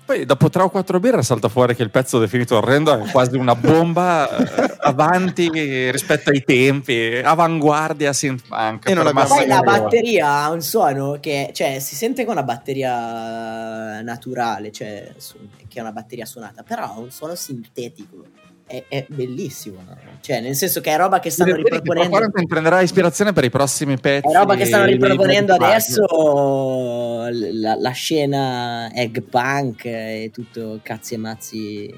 Poi 0.08 0.24
dopo 0.26 0.50
tre 0.50 0.64
o 0.64 0.70
quattro 0.70 1.02
birre 1.02 1.22
salta 1.22 1.50
fuori 1.50 1.76
che 1.76 1.84
il 1.84 1.90
pezzo 1.90 2.18
definito 2.18 2.56
orrendo 2.56 2.98
è 2.98 3.12
quasi 3.12 3.36
una 3.36 3.56
bomba 3.56 4.30
eh, 4.38 4.76
avanti 4.80 5.50
rispetto 5.92 6.30
ai 6.30 6.46
tempi, 6.46 7.20
avanguardia 7.22 8.14
synth 8.14 8.48
punk. 8.48 8.88
E 8.88 8.94
non 8.94 9.12
Poi 9.12 9.48
la 9.48 9.60
batteria 9.60 10.44
ha 10.44 10.52
un 10.52 10.62
suono 10.62 11.18
che, 11.20 11.50
cioè, 11.54 11.80
si 11.80 11.96
sente 11.96 12.24
che 12.24 12.30
è 12.30 12.32
una 12.32 12.44
batteria 12.44 14.02
naturale, 14.02 14.72
cioè, 14.72 15.12
su- 15.18 15.40
che 15.68 15.80
è 15.80 15.82
una 15.82 15.92
batteria 15.92 16.26
suonata, 16.26 16.64
però 16.64 16.84
ha 16.84 17.00
un 17.00 17.12
suono 17.12 17.36
sintetico. 17.36 18.24
È, 18.68 18.84
è 18.90 19.06
bellissimo, 19.08 19.78
no? 19.88 19.96
cioè, 20.20 20.42
nel 20.42 20.54
senso 20.54 20.82
che 20.82 20.92
è 20.92 20.98
roba 20.98 21.20
che 21.20 21.30
stanno 21.30 21.56
riproponendo. 21.56 22.10
Quarantine 22.10 22.46
prenderà 22.48 22.82
ispirazione 22.82 23.32
per 23.32 23.46
i 23.46 23.50
prossimi 23.50 23.98
pezzi. 23.98 24.28
È 24.28 24.34
roba 24.34 24.56
che 24.56 24.66
stanno 24.66 24.86
riproponendo 24.86 25.54
adesso 25.54 27.28
la, 27.30 27.76
la 27.80 27.92
scena 27.92 28.92
egg 28.94 29.20
punk 29.20 29.86
e 29.86 30.32
tutto 30.34 30.82
cazzi 30.84 31.14
e 31.14 31.18
mazzi 31.18 31.94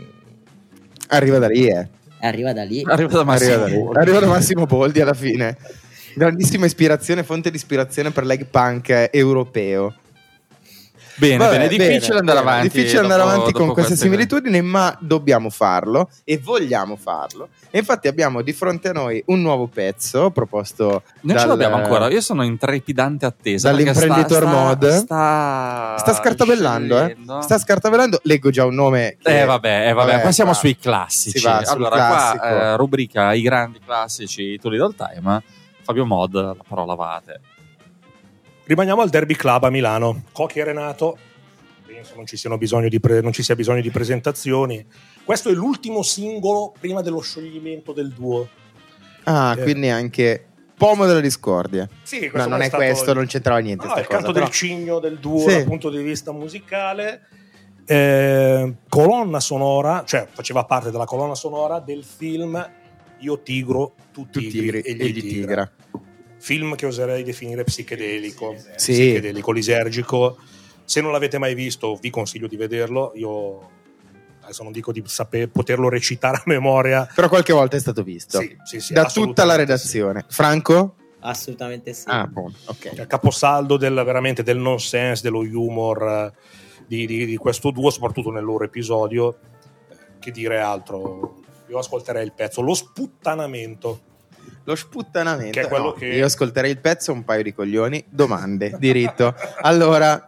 Arriva 1.11 1.39
da 1.39 1.47
lì, 1.47 1.67
eh. 1.67 1.87
arriva 2.19 2.53
da 2.53 2.63
lì. 2.63 2.83
Arriva 2.85 3.17
da 3.17 3.23
Massimo. 3.23 3.63
Arriva 3.63 3.65
da 3.65 3.91
lì. 3.91 3.97
Arriva 3.97 4.19
da 4.19 4.27
Massimo 4.27 4.65
Boldi 4.65 5.01
alla 5.01 5.13
fine. 5.13 5.57
Grandissima 6.13 6.65
ispirazione, 6.65 7.23
fonte 7.23 7.49
di 7.49 7.55
ispirazione 7.55 8.11
per 8.11 8.25
l'egg 8.25 8.43
punk 8.43 9.09
europeo. 9.11 9.95
Bene, 11.19 11.37
Vabbè, 11.37 11.51
bene, 11.51 11.67
difficile 11.67 11.99
bene, 12.07 12.19
andare 12.19 12.39
avanti. 12.39 12.69
Difficile 12.69 13.01
andare 13.01 13.21
dopo- 13.21 13.33
avanti 13.33 13.51
dopo 13.51 13.65
con 13.65 13.73
queste 13.73 13.95
similitudini, 13.97 14.61
ma 14.61 14.95
dobbiamo 14.99 15.49
farlo 15.49 16.09
e 16.23 16.37
vogliamo 16.37 16.95
farlo. 16.95 17.49
E 17.69 17.77
infatti 17.77 18.07
abbiamo 18.07 18.41
di 18.41 18.53
fronte 18.53 18.87
a 18.87 18.91
noi 18.93 19.21
un 19.27 19.41
nuovo 19.41 19.67
pezzo 19.67 20.31
proposto 20.31 21.03
Non 21.21 21.35
dal- 21.35 21.39
ce 21.39 21.47
l'abbiamo 21.47 21.75
ancora. 21.75 22.09
Io 22.09 22.21
sono 22.21 22.43
in 22.43 22.57
trepidante 22.57 23.25
attesa. 23.25 23.69
perché 23.69 23.83
Dall'imprenditore 23.91 24.45
sta- 24.45 24.49
mod. 24.57 24.87
Sta, 24.87 25.95
Sta 25.99 26.13
scartabellando, 26.13 26.95
eh. 26.97 27.03
scegliendo. 27.05 27.41
Sta 27.41 27.57
scartabellando. 27.57 28.19
Leggo 28.23 28.49
già 28.49 28.65
un 28.65 28.75
nome. 28.75 29.17
che- 29.21 29.41
Eh 29.41 29.45
vabbè, 29.45 29.89
eh, 29.89 29.93
vabbè, 29.93 30.21
qua 30.21 30.31
siamo 30.31 30.51
qua 30.51 30.59
sui 30.59 30.77
classici. 30.77 31.37
si 31.39 31.43
va 31.45 31.57
allora, 31.65 31.95
classico. 31.95 32.37
qua 32.47 32.49
eh, 32.49 32.75
rubrica 32.77 33.33
i 33.33 33.41
grandi 33.41 33.79
classici 33.85 34.57
del 34.61 34.95
Time. 34.95 35.43
Fabio 35.83 36.05
Mod, 36.05 36.33
la 36.33 36.55
parola 36.67 36.93
vate. 36.95 37.41
Rimaniamo 38.69 39.01
al 39.01 39.09
Derby 39.09 39.33
Club 39.33 39.63
a 39.63 39.71
Milano. 39.71 40.25
Cocchi 40.31 40.59
e 40.59 40.63
Renato. 40.63 41.17
Penso 41.87 42.13
non 42.15 42.27
ci, 42.27 42.37
siano 42.37 42.55
bisogno 42.59 42.87
di 42.87 42.99
pre- 42.99 43.19
non 43.19 43.33
ci 43.33 43.41
sia 43.41 43.55
bisogno 43.55 43.81
di 43.81 43.89
presentazioni. 43.89 44.85
Questo 45.23 45.49
è 45.49 45.53
l'ultimo 45.53 46.03
singolo 46.03 46.71
prima 46.79 47.01
dello 47.01 47.19
scioglimento 47.19 47.93
del 47.93 48.09
duo. 48.09 48.47
Ah, 49.23 49.55
Eh. 49.57 49.63
quindi 49.63 49.89
anche 49.89 50.43
Pomo 50.77 51.07
della 51.07 51.19
discordia. 51.19 51.89
Sì, 52.03 52.25
No, 52.25 52.29
questo 52.29 52.47
non 52.49 52.61
è, 52.61 52.67
stato 52.67 52.83
questo, 52.83 53.13
non 53.15 53.25
c'entrava 53.25 53.59
niente. 53.59 53.85
No, 53.85 53.89
sta 53.91 54.01
il 54.01 54.05
cosa, 54.05 54.17
canto 54.19 54.33
però. 54.33 54.45
del 54.45 54.53
cigno 54.53 54.99
del 54.99 55.17
duo 55.17 55.39
Sì. 55.39 55.47
dal 55.47 55.63
punto 55.63 55.89
di 55.89 56.03
vista 56.03 56.31
musicale. 56.31 57.21
Eh, 57.85 58.73
colonna 58.87 59.39
sonora, 59.39 60.03
cioè 60.05 60.27
faceva 60.31 60.63
parte 60.65 60.91
della 60.91 61.05
colonna 61.05 61.33
sonora 61.33 61.79
del 61.79 62.03
film 62.03 62.69
Io 63.21 63.41
tigro, 63.41 63.95
tu 64.13 64.27
Tu 64.29 64.39
tigri, 64.39 64.51
tigri 64.51 64.81
e 64.81 64.93
gli 65.09 65.13
tigra. 65.21 65.65
tigra. 65.65 65.71
Film 66.39 66.75
che 66.75 66.85
oserei 66.85 67.23
definire 67.23 67.63
psichedelico, 67.63 68.55
Sì. 68.75 68.93
psichedelico, 68.93 69.51
lisergico. 69.51 70.37
Se 70.85 71.01
non 71.01 71.11
l'avete 71.11 71.37
mai 71.37 71.53
visto, 71.53 71.95
vi 71.95 72.09
consiglio 72.09 72.47
di 72.47 72.55
vederlo. 72.55 73.11
Io 73.15 73.69
adesso 74.41 74.63
non 74.63 74.71
dico 74.71 74.91
di 74.91 75.03
saper, 75.05 75.49
poterlo 75.49 75.89
recitare 75.89 76.37
a 76.37 76.43
memoria. 76.45 77.07
Però 77.13 77.27
qualche 77.29 77.53
volta 77.53 77.75
è 77.77 77.79
stato 77.79 78.01
visto. 78.03 78.39
Sì, 78.39 78.55
sì, 78.63 78.79
sì, 78.79 78.93
da 78.93 79.05
tutta 79.05 79.43
la 79.45 79.55
redazione. 79.55 80.25
Franco? 80.29 80.95
Assolutamente 81.19 81.93
sì. 81.93 82.05
Ah, 82.07 82.25
buono, 82.25 82.53
ok. 82.65 83.05
Caposaldo 83.05 83.75
del, 83.77 83.93
veramente 84.05 84.41
del 84.41 84.57
nonsense, 84.57 85.21
dello 85.21 85.39
humor 85.39 86.01
eh, 86.03 86.33
di, 86.87 87.05
di- 87.05 87.25
di 87.25 87.35
questo 87.35 87.71
duo, 87.71 87.89
soprattutto 87.91 88.31
nel 88.31 88.43
loro 88.45 88.63
episodio. 88.63 89.37
Eh, 89.89 89.95
Che 90.19 90.31
dire 90.31 90.59
altro? 90.59 91.41
Io 91.67 91.77
ascolterei 91.77 92.23
il 92.25 92.31
pezzo. 92.33 92.61
Lo 92.61 92.73
sputtanamento. 92.73 93.99
Lo 94.63 94.75
sputtanamento. 94.75 95.51
Che 95.59 95.65
è 95.65 95.67
quello 95.67 95.83
No, 95.85 95.91
che- 95.93 96.07
Io 96.07 96.25
ascolterei 96.25 96.71
il 96.71 96.79
pezzo, 96.79 97.11
un 97.11 97.23
paio 97.23 97.43
di 97.43 97.53
coglioni. 97.53 98.03
Domande, 98.09 98.75
diritto. 98.79 99.33
Allora, 99.61 100.23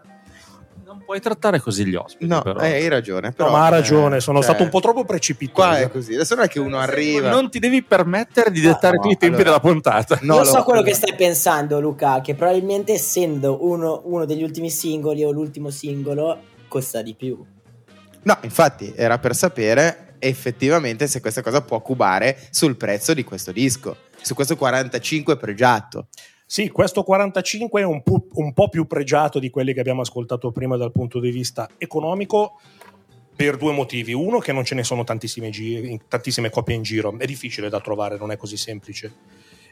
Non 0.86 1.04
puoi 1.06 1.22
trattare 1.22 1.60
così 1.62 1.86
gli 1.86 1.96
ospiti. 1.96 2.28
no, 2.28 2.42
però. 2.42 2.60
eh, 2.60 2.74
hai 2.74 2.88
ragione. 2.90 3.28
No, 3.30 3.34
Però, 3.34 3.52
ma 3.52 3.64
ha 3.64 3.68
eh, 3.68 3.70
ragione, 3.72 4.20
sono 4.20 4.38
cioè, 4.40 4.48
stato 4.50 4.64
un 4.64 4.70
po' 4.70 4.80
troppo 4.82 5.06
precipitoso. 5.06 5.68
Qua 5.68 5.78
è 5.80 5.90
così. 5.90 6.14
Adesso 6.16 6.36
non 6.36 6.44
è 6.46 6.48
che 6.50 6.60
uno 6.60 6.78
arriva. 6.80 7.30
Non 7.30 7.50
ti 7.50 7.60
devi 7.60 7.82
permettere 7.82 8.52
di 8.52 8.60
dettare 8.60 8.98
No, 8.98 9.02
tu 9.04 9.10
i 9.10 9.18
tempi 9.18 9.42
allora- 9.42 9.44
della 9.44 9.60
puntata. 9.62 10.20
No, 10.22 10.34
Io 10.36 10.40
lo- 10.42 10.46
so 10.46 10.64
quello 10.64 10.82
che 10.82 10.94
stai 10.94 11.16
pensando, 11.16 11.80
Luca, 11.80 12.20
che 12.22 12.36
probabilmente 12.36 12.94
essendo 12.94 13.66
uno, 13.66 14.02
uno 14.06 14.26
degli 14.26 14.44
ultimi 14.44 14.70
singoli 14.70 15.24
o 15.24 15.32
l'ultimo 15.32 15.70
singolo 15.70 16.40
costa 16.68 17.02
di 17.02 17.14
più. 17.16 17.42
No, 18.24 18.38
infatti 18.42 18.94
era 18.96 19.18
per 19.18 19.34
sapere 19.36 20.16
effettivamente 20.20 21.08
se 21.08 21.20
questa 21.20 21.42
cosa 21.42 21.62
può 21.62 21.82
cubare 21.82 22.38
sul 22.52 22.76
prezzo 22.76 23.14
di 23.16 23.24
questo 23.24 23.52
disco, 23.52 23.96
su 24.22 24.34
questo 24.34 24.56
45 24.56 25.38
pregiato. 25.38 26.08
Sì, 26.46 26.70
questo 26.70 27.04
45 27.04 27.82
è 27.82 27.86
un, 27.86 28.04
pu- 28.04 28.28
un 28.34 28.52
po' 28.54 28.68
più 28.68 28.86
pregiato 28.86 29.40
di 29.40 29.50
quelli 29.50 29.74
che 29.74 29.80
abbiamo 29.80 30.02
ascoltato 30.02 30.52
prima 30.52 30.76
dal 30.76 30.92
punto 30.92 31.20
di 31.20 31.32
vista 31.32 31.70
economico 31.78 32.60
per 33.34 33.56
due 33.56 33.72
motivi. 33.72 34.14
Uno, 34.14 34.40
che 34.40 34.52
non 34.52 34.66
ce 34.66 34.76
ne 34.76 34.84
sono 34.84 35.04
tantissime, 35.04 35.50
gi- 35.50 36.00
tantissime 36.08 36.50
copie 36.50 36.76
in 36.76 36.84
giro, 36.84 37.18
è 37.18 37.26
difficile 37.26 37.70
da 37.70 37.80
trovare, 37.80 38.18
non 38.18 38.32
è 38.32 38.38
così 38.38 38.58
semplice. 38.58 39.14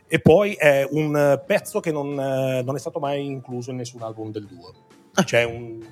E 0.07 0.19
poi 0.21 0.53
è 0.53 0.87
un 0.89 1.41
pezzo 1.45 1.81
che 1.81 1.91
non, 1.91 2.13
non 2.13 2.75
è 2.75 2.79
stato 2.79 2.99
mai 2.99 3.25
incluso 3.25 3.71
in 3.71 3.75
nessun 3.75 4.01
album 4.01 4.31
del 4.31 4.45
duo. 4.45 4.73
Cioè 5.25 5.43
un, 5.43 5.85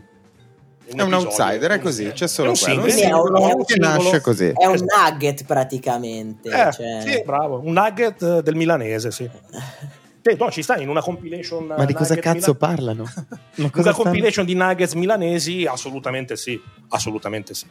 È 0.87 0.93
un 0.93 0.99
episodio, 1.13 1.27
outsider, 1.27 1.71
è 1.71 1.75
un- 1.75 1.81
così, 1.81 2.11
c'è 2.13 2.23
è 2.25 2.27
solo 2.27 2.49
un 2.51 2.55
quello. 2.57 2.81
Un 2.83 2.89
è 2.89 3.11
un- 3.13 3.49
è 3.49 3.53
un 3.53 3.65
che 3.65 3.75
nasce 3.77 4.21
così. 4.21 4.53
È 4.55 4.65
un 4.65 4.85
nugget 4.85 5.43
praticamente. 5.45 6.49
Eh, 6.49 6.71
cioè- 6.71 7.01
Sì, 7.05 7.23
bravo, 7.25 7.59
un 7.63 7.73
nugget 7.73 8.21
eh, 8.21 8.41
del 8.41 8.55
milanese, 8.55 9.11
sì. 9.11 9.29
Sì, 10.27 10.35
no, 10.37 10.51
ci 10.51 10.61
sta 10.61 10.75
in 10.77 10.89
una 10.89 10.99
compilation. 11.01 11.67
Ma 11.67 11.85
di 11.85 11.93
cosa 11.93 12.15
cazzo 12.15 12.53
mila- 12.53 12.55
parlano? 12.55 13.03
Ma 13.23 13.37
Una 13.55 13.69
stanno- 13.71 13.91
compilation 13.93 14.45
di 14.45 14.55
nuggets 14.55 14.93
milanesi? 14.93 15.65
Assolutamente 15.65 16.35
sì. 16.35 16.59
Assolutamente 16.89 17.53
sì. 17.53 17.65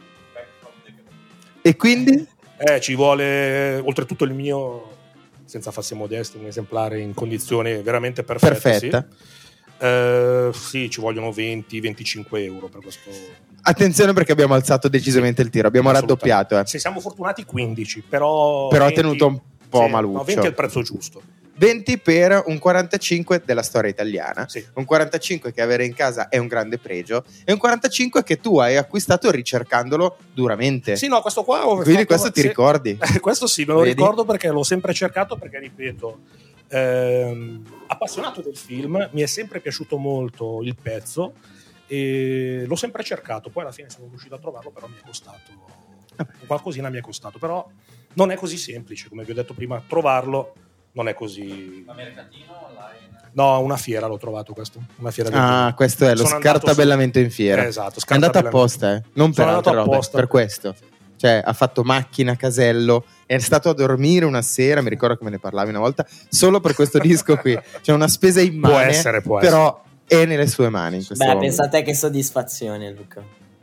E 1.61 1.75
quindi? 1.75 2.25
Eh, 2.57 2.79
ci 2.81 2.95
vuole, 2.95 3.77
oltretutto 3.83 4.23
il 4.23 4.33
mio, 4.33 4.95
senza 5.45 5.69
farsi 5.69 5.93
modesti, 5.93 6.37
un 6.37 6.45
esemplare 6.47 6.99
in 6.99 7.13
condizioni 7.13 7.75
veramente 7.83 8.23
perfette. 8.23 8.53
Perfetta. 8.59 9.07
Sì. 9.09 9.25
Eh, 9.79 10.49
sì, 10.53 10.89
ci 10.89 11.01
vogliono 11.01 11.29
20-25 11.29 12.25
euro 12.43 12.67
per 12.67 12.81
questo. 12.81 13.09
Attenzione 13.61 14.13
perché 14.13 14.31
abbiamo 14.31 14.53
alzato 14.53 14.87
decisamente 14.87 15.41
il 15.41 15.49
tiro, 15.49 15.67
abbiamo 15.67 15.91
raddoppiato. 15.91 16.57
eh. 16.57 16.65
Se 16.65 16.79
siamo 16.79 16.99
fortunati 16.99 17.43
15, 17.43 18.03
però... 18.07 18.67
Però 18.69 18.83
ha 18.85 18.87
20 18.87 19.01
tenuto 19.01 19.27
un 19.27 19.39
po' 19.69 19.85
sì, 19.85 19.91
maluccio. 19.91 20.17
No, 20.17 20.23
20 20.23 20.41
è 20.41 20.47
il 20.47 20.53
prezzo 20.53 20.81
giusto. 20.81 21.21
20 21.59 21.97
per 21.97 22.43
un 22.45 22.59
45 22.59 23.41
della 23.43 23.63
storia 23.63 23.89
italiana. 23.89 24.47
Sì. 24.47 24.63
Un 24.75 24.85
45 24.85 25.51
che 25.51 25.61
avere 25.61 25.85
in 25.85 25.95
casa 25.95 26.29
è 26.29 26.37
un 26.37 26.45
grande 26.45 26.77
pregio. 26.77 27.23
E 27.43 27.51
un 27.51 27.57
45 27.57 28.23
che 28.23 28.39
tu 28.39 28.59
hai 28.59 28.77
acquistato 28.77 29.31
ricercandolo 29.31 30.17
duramente. 30.33 30.95
Sì, 30.95 31.07
no, 31.07 31.19
questo 31.21 31.43
qua... 31.43 31.65
ho 31.67 31.77
Quindi 31.77 31.93
fatto- 31.93 32.05
questo 32.05 32.31
ti 32.31 32.41
sì. 32.41 32.47
ricordi? 32.47 32.97
Questo 33.19 33.47
sì, 33.47 33.65
me 33.65 33.73
lo 33.73 33.79
Vedi? 33.79 33.95
ricordo 33.95 34.23
perché 34.23 34.49
l'ho 34.49 34.63
sempre 34.63 34.93
cercato 34.93 35.35
perché, 35.35 35.57
ripeto, 35.59 36.19
ehm, 36.69 37.63
appassionato 37.87 38.41
del 38.41 38.55
film, 38.57 39.09
mi 39.11 39.21
è 39.21 39.25
sempre 39.25 39.59
piaciuto 39.59 39.97
molto 39.97 40.61
il 40.63 40.75
pezzo 40.75 41.33
e 41.87 42.63
l'ho 42.67 42.75
sempre 42.75 43.03
cercato, 43.03 43.49
poi 43.49 43.63
alla 43.63 43.71
fine 43.71 43.89
sono 43.89 44.07
riuscito 44.09 44.35
a 44.35 44.39
trovarlo, 44.39 44.71
però 44.71 44.87
mi 44.87 44.95
è 45.01 45.05
costato, 45.05 45.51
qualcosina 46.45 46.89
mi 46.89 46.97
è 46.97 47.01
costato, 47.01 47.37
però 47.39 47.65
non 48.13 48.31
è 48.31 48.35
così 48.35 48.57
semplice, 48.57 49.07
come 49.09 49.23
vi 49.23 49.31
ho 49.31 49.35
detto 49.35 49.53
prima, 49.53 49.81
trovarlo 49.87 50.53
non 50.93 51.07
è 51.07 51.13
così... 51.13 51.85
No, 53.33 53.53
a 53.53 53.57
una 53.59 53.77
fiera 53.77 54.07
l'ho 54.07 54.17
trovato 54.17 54.51
questo, 54.53 54.81
una 54.97 55.11
fiera 55.11 55.29
del 55.29 55.37
Ah, 55.39 55.63
film. 55.65 55.75
questo 55.75 56.05
è 56.07 56.15
lo 56.15 56.25
Sono 56.25 56.39
scartabellamento 56.39 57.19
in 57.19 57.29
fiera. 57.29 57.63
Eh, 57.63 57.67
esatto, 57.67 57.99
È 57.99 58.13
andato 58.13 58.39
scartabellamento. 58.39 58.57
apposta, 58.57 58.95
eh. 58.95 59.03
Non 59.13 59.27
per 59.27 59.35
Sono 59.45 59.55
altre 59.57 59.69
andato 59.69 59.71
robe, 59.85 59.91
apposta. 59.95 60.17
per 60.17 60.27
questo. 60.27 60.75
Cioè, 61.17 61.41
ha 61.43 61.53
fatto 61.53 61.83
macchina, 61.83 62.35
casello, 62.35 63.03
è 63.25 63.37
stato 63.39 63.69
a 63.69 63.73
dormire 63.73 64.23
una 64.25 64.41
sera, 64.43 64.81
mi 64.81 64.89
ricordo 64.89 65.17
che 65.17 65.23
me 65.23 65.31
ne 65.31 65.39
parlavi 65.39 65.69
una 65.71 65.79
volta, 65.79 66.05
solo 66.29 66.59
per 66.59 66.75
questo 66.75 66.99
disco 66.99 67.35
qui. 67.37 67.57
C'è 67.81 67.91
una 67.91 68.07
spesa 68.07 68.39
immane, 68.39 68.73
Può 68.73 68.83
essere, 68.83 69.21
può 69.21 69.39
però 69.39 69.83
è 70.05 70.25
nelle 70.25 70.47
sue 70.47 70.69
mani 70.69 70.97
in 70.97 71.05
questo 71.05 71.23
Beh, 71.25 71.33
momento. 71.33 71.55
pensate 71.55 71.81
che 71.81 71.93
soddisfazione, 71.95 72.91
Luca. 72.93 73.21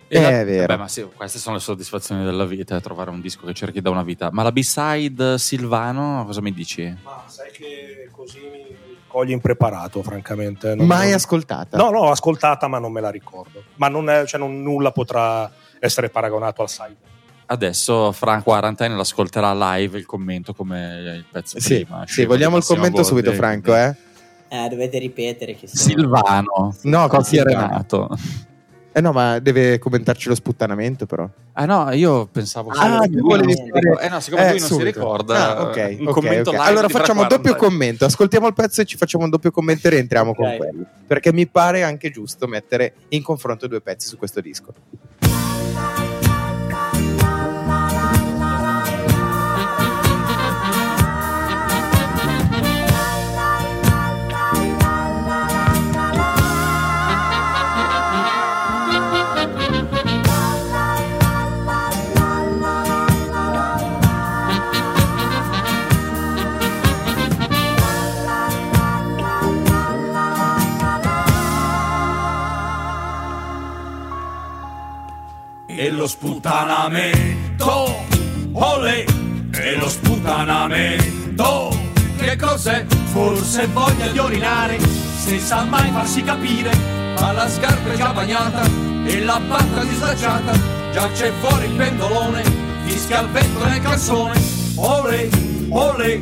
E 0.09 0.21
la- 0.21 0.41
È 0.41 0.45
vero. 0.45 0.67
Vabbè, 0.67 0.77
ma 0.79 0.89
sì, 0.89 1.07
queste 1.15 1.39
sono 1.39 1.55
le 1.57 1.63
soddisfazioni 1.63 2.25
della 2.25 2.45
vita, 2.45 2.79
trovare 2.81 3.11
un 3.11 3.21
disco 3.21 3.47
che 3.47 3.55
cerchi 3.55 3.81
da 3.81 3.91
una 3.91 4.03
vita. 4.03 4.31
Ma 4.33 4.43
la 4.43 4.53
B-side 4.53 5.39
Silvano, 5.39 6.25
cosa 6.27 6.41
mi 6.43 6.53
dici? 6.53 6.83
Ma 7.03 7.23
sai 7.27 7.51
che 7.53 8.09
così 8.11 8.39
mi 8.53 8.77
cogli 9.07 9.31
impreparato, 9.31 10.03
francamente. 10.03 10.75
Non- 10.75 10.87
Mai 10.87 11.07
non- 11.07 11.15
ascoltata. 11.15 11.77
No, 11.79 11.91
no, 11.91 12.11
ascoltata, 12.11 12.67
ma 12.69 12.79
non 12.79 12.91
me 12.93 13.01
la 13.01 13.11
ricordo. 13.11 13.63
Ma 13.77 13.89
non 13.89 14.11
è- 14.11 14.27
cioè, 14.27 14.39
non- 14.41 14.61
nulla 14.61 14.91
potrà 14.91 15.51
essere 15.79 16.11
paragonato 16.11 16.61
al 16.63 16.69
side. 16.69 16.97
Adesso 17.47 18.13
Franco 18.13 18.45
Quarantine 18.45 18.97
l'ascolterà 18.97 19.53
live 19.55 19.99
il 19.99 20.07
commento 20.07 20.55
come 20.55 21.17
il 21.17 21.25
pezzo 21.31 21.61
Sì, 21.61 21.85
prima. 21.85 22.05
sì, 22.07 22.25
vogliamo 22.25 22.57
il 22.57 22.65
commento 22.65 22.99
Massimo 22.99 23.19
subito, 23.19 23.33
Franco, 23.37 23.75
eh? 23.77 23.95
Eh, 24.49 24.69
dovete 24.69 24.99
ripetere 24.99 25.55
che 25.55 25.67
sono... 25.67 25.83
Silvano. 25.83 26.77
No, 26.83 27.07
Così 27.09 27.37
è 27.37 27.41
Silvano. 27.41 27.67
Renato. 27.67 28.19
Eh 28.97 29.01
no, 29.01 29.11
ma 29.11 29.41
deve 29.41 29.79
commentarci 29.81 30.29
lo 30.29 30.37
sputtanamento, 30.37 31.05
però. 31.05 31.29
Ah 31.55 31.65
no, 31.67 31.91
io 31.93 32.27
pensavo 32.27 32.71
Ah, 32.71 33.01
che 33.01 33.19
volevi 33.21 33.53
non- 33.55 33.69
fare- 33.69 34.07
Eh 34.07 34.09
no, 34.09 34.21
siccome 34.21 34.43
Eh, 34.47 34.51
lui 34.51 34.59
non 34.61 34.69
subito. 34.69 34.87
si 34.87 34.95
ricorda, 34.95 35.57
Ah, 35.57 35.63
ok, 35.65 35.97
un 35.99 36.07
ok, 36.07 36.13
commento 36.15 36.51
ok. 36.51 36.57
live 36.57 36.69
Allora 36.69 36.89
facciamo 36.89 37.21
Franco 37.25 37.37
doppio 37.37 37.57
commento. 37.57 38.05
Ascoltiamo 38.05 38.47
il 38.47 38.55
pezzo 38.55 38.81
e 38.81 38.85
ci 38.85 38.97
facciamo 38.97 39.25
un 39.25 39.31
doppio 39.31 39.51
commento 39.51 39.89
e 39.89 39.91
rientriamo 39.91 40.31
Ok. 40.31 40.37
con 40.37 40.57
quello. 40.57 40.85
Perché 41.09 41.33
mi 41.33 41.47
pare 41.49 41.83
anche 41.83 42.11
giusto 42.11 42.47
mettere 42.47 42.95
in 43.09 43.23
confronto 43.25 43.67
due 43.67 43.81
pezzi 43.81 44.07
su 44.07 44.17
questo 44.17 44.41
disco. 44.41 44.73
Lo 75.97 76.07
sputtanamento, 76.07 77.95
olè, 78.53 79.05
e 79.53 79.77
lo 79.77 79.89
sputtanamento. 79.89 81.77
Che 82.17 82.37
cos'è? 82.37 82.85
Forse 83.13 83.67
voglia 83.69 84.09
di 84.09 84.19
orinare, 84.19 84.79
senza 85.17 85.63
mai 85.65 85.91
farsi 85.91 86.23
capire. 86.23 86.71
Ma 87.19 87.33
la 87.33 87.49
scarpa 87.49 87.93
è 87.93 87.97
già 87.97 88.13
bagnata 88.13 88.63
e 89.05 89.21
la 89.25 89.41
barca 89.41 89.85
dislacciata. 89.85 90.53
Già 90.93 91.09
c'è 91.13 91.33
fuori 91.41 91.67
il 91.67 91.73
pendolone, 91.73 92.43
fischia 92.87 93.21
il 93.21 93.29
vento 93.29 93.65
nel 93.65 93.81
calzone. 93.81 94.41
Olè, 94.77 95.29
olè, 95.71 96.21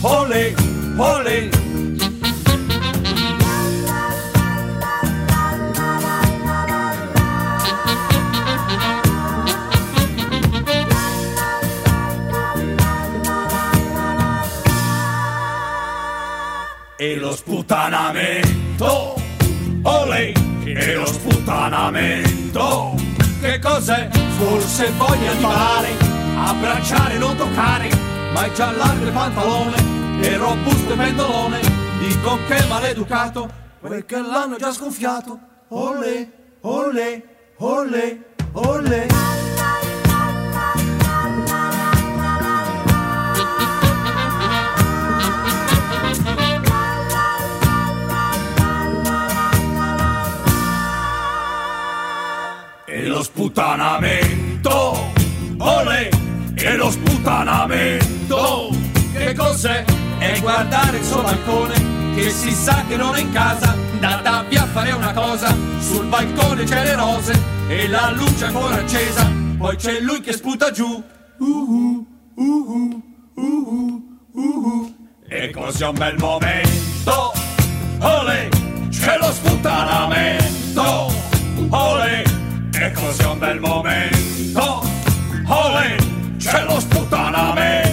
olè, 0.00 0.54
olè. 0.96 1.48
E 17.00 17.14
lo 17.14 17.30
sputtanamento. 17.34 19.14
Olè, 19.82 20.32
e 20.64 20.94
lo 20.94 21.06
sputtanamento. 21.06 22.96
Che 23.40 23.60
cos'è? 23.60 24.08
Forse 24.36 24.90
voglia 24.96 25.32
di 25.32 25.44
male, 25.44 25.90
abbracciare, 26.36 27.16
non 27.16 27.36
toccare, 27.36 27.88
ma 28.34 28.44
è 28.44 28.52
già 28.52 28.72
largo 28.72 29.04
il 29.04 29.12
pantalone 29.12 29.76
e 30.20 30.36
robusto 30.36 30.90
il 30.92 30.98
pendolone. 30.98 31.60
Dico 32.00 32.36
che 32.48 32.56
è 32.56 32.66
maleducato, 32.66 33.48
perché 33.80 34.20
l'hanno 34.20 34.56
già 34.56 34.72
sgonfiato. 34.72 35.38
Olè, 35.68 36.28
olè, 36.62 37.22
olè. 37.58 38.18
Olè. 38.52 39.06
Lo 53.18 53.24
sputtanamento, 53.24 55.10
olè, 55.58 56.08
e 56.54 56.76
lo 56.76 56.88
sputtanamento. 56.88 58.70
Che 59.12 59.34
cos'è? 59.34 59.84
È 60.18 60.38
guardare 60.40 60.98
il 60.98 61.04
suo 61.04 61.22
balcone, 61.22 62.14
che 62.14 62.30
si 62.30 62.52
sa 62.52 62.84
che 62.86 62.96
non 62.96 63.16
è 63.16 63.20
in 63.20 63.32
casa. 63.32 63.74
Andata 63.94 64.44
via 64.48 64.62
a 64.62 64.66
fare 64.66 64.92
una 64.92 65.12
cosa, 65.12 65.52
sul 65.80 66.06
balcone 66.06 66.62
c'è 66.62 66.84
le 66.84 66.94
rose 66.94 67.36
e 67.66 67.88
la 67.88 68.12
luce 68.14 68.44
ancora 68.44 68.76
accesa. 68.76 69.28
Poi 69.58 69.74
c'è 69.74 69.98
lui 69.98 70.20
che 70.20 70.32
sputa 70.32 70.70
giù. 70.70 71.02
Uhu, 71.38 72.06
uhu, 72.36 73.02
uhu, 73.34 74.02
uhu. 74.32 74.94
E 75.28 75.50
così 75.50 75.82
è 75.82 75.88
un 75.88 75.98
bel 75.98 76.16
momento, 76.18 77.32
olè, 77.98 78.48
c'è 78.90 79.18
lo 79.18 79.32
sputtanamento, 79.32 81.12
olè. 81.70 82.37
Explosión 82.80 83.40
del 83.40 83.60
momento, 83.60 84.82
joven, 85.46 85.96
se 86.38 86.62
los 86.62 86.84
putanamente. 86.84 87.87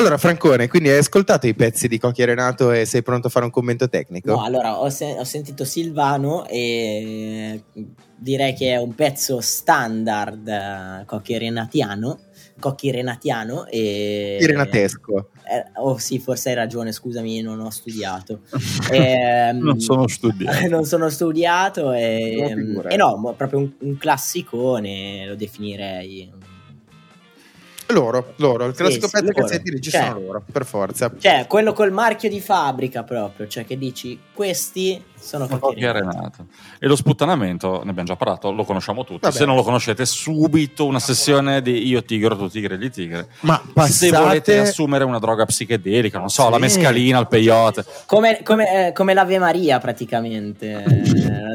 Allora, 0.00 0.16
Francone, 0.16 0.66
quindi 0.66 0.88
hai 0.88 0.96
ascoltato 0.96 1.46
i 1.46 1.52
pezzi 1.54 1.86
di 1.86 1.98
Cocchi 1.98 2.22
e 2.22 2.24
Renato 2.24 2.72
e 2.72 2.86
sei 2.86 3.02
pronto 3.02 3.26
a 3.26 3.30
fare 3.30 3.44
un 3.44 3.50
commento 3.50 3.86
tecnico? 3.86 4.30
No, 4.30 4.42
allora 4.42 4.80
ho, 4.80 4.88
se- 4.88 5.16
ho 5.18 5.24
sentito 5.24 5.66
Silvano 5.66 6.46
e 6.46 7.62
direi 8.16 8.54
che 8.54 8.72
è 8.72 8.76
un 8.78 8.94
pezzo 8.94 9.42
standard 9.42 10.48
eh, 10.48 11.04
cocchi 11.04 11.36
renatiano. 11.36 12.18
Cocchi 12.58 12.90
renatiano 12.90 13.66
e. 13.66 14.38
Irenatesco. 14.40 15.28
Eh, 15.46 15.64
oh 15.74 15.98
sì, 15.98 16.18
forse 16.18 16.48
hai 16.48 16.54
ragione, 16.54 16.92
scusami, 16.92 17.42
non 17.42 17.60
ho 17.60 17.68
studiato. 17.68 18.40
Ehm, 18.90 19.58
Non 19.58 19.80
sono 19.80 20.08
studiato. 20.08 20.64
non 20.68 20.86
sono 20.86 21.10
studiato 21.10 21.92
e, 21.92 22.54
e 22.88 22.96
no, 22.96 23.34
proprio 23.36 23.58
un, 23.58 23.72
un 23.80 23.98
classicone 23.98 25.26
lo 25.26 25.34
definirei. 25.36 26.32
Loro, 27.90 28.32
loro, 28.36 28.66
il 28.66 28.74
classico 28.74 29.06
sì, 29.06 29.12
pezzo 29.12 29.32
che 29.32 29.46
senti 29.48 29.70
lì 29.70 29.80
ci 29.80 29.90
Cioè- 29.90 30.06
sono 30.06 30.20
loro, 30.20 30.42
per 30.50 30.64
forza. 30.64 31.12
Cioè, 31.18 31.46
quello 31.48 31.72
col 31.72 31.92
marchio 31.92 32.28
di 32.28 32.40
fabbrica 32.40 33.02
proprio, 33.02 33.46
cioè 33.48 33.64
che 33.64 33.76
dici 33.76 34.18
questi 34.32 35.02
sono 35.20 35.44
e 35.44 35.48
renati. 35.50 35.80
Renato. 36.16 36.46
E 36.78 36.86
lo 36.86 36.96
sputtanamento, 36.96 37.82
ne 37.84 37.90
abbiamo 37.90 38.08
già 38.08 38.16
parlato, 38.16 38.50
lo 38.52 38.64
conosciamo 38.64 39.04
tutti. 39.04 39.20
Vabbè. 39.22 39.34
Se 39.34 39.44
non 39.44 39.54
lo 39.56 39.62
conoscete, 39.62 40.04
subito 40.06 40.86
una 40.86 40.98
sessione 40.98 41.62
di 41.62 41.86
Io 41.86 42.02
Tigre, 42.02 42.36
tu 42.36 42.48
Tigre, 42.48 42.78
gli 42.78 42.90
Tigre. 42.90 43.28
Ma 43.40 43.60
Se 43.64 43.70
passate... 43.72 44.10
volete 44.16 44.58
assumere 44.60 45.04
una 45.04 45.18
droga 45.18 45.44
psichedelica, 45.44 46.18
non 46.18 46.28
so, 46.30 46.48
la 46.48 46.56
Sì. 46.56 46.62
mescalina, 46.62 47.18
il 47.18 47.28
peyote. 47.28 47.84
Come, 48.06 48.40
come, 48.42 48.88
eh, 48.88 48.92
come 48.92 49.14
l'Ave 49.14 49.38
Maria 49.38 49.78
praticamente. 49.78 50.82
eh, 50.84 51.02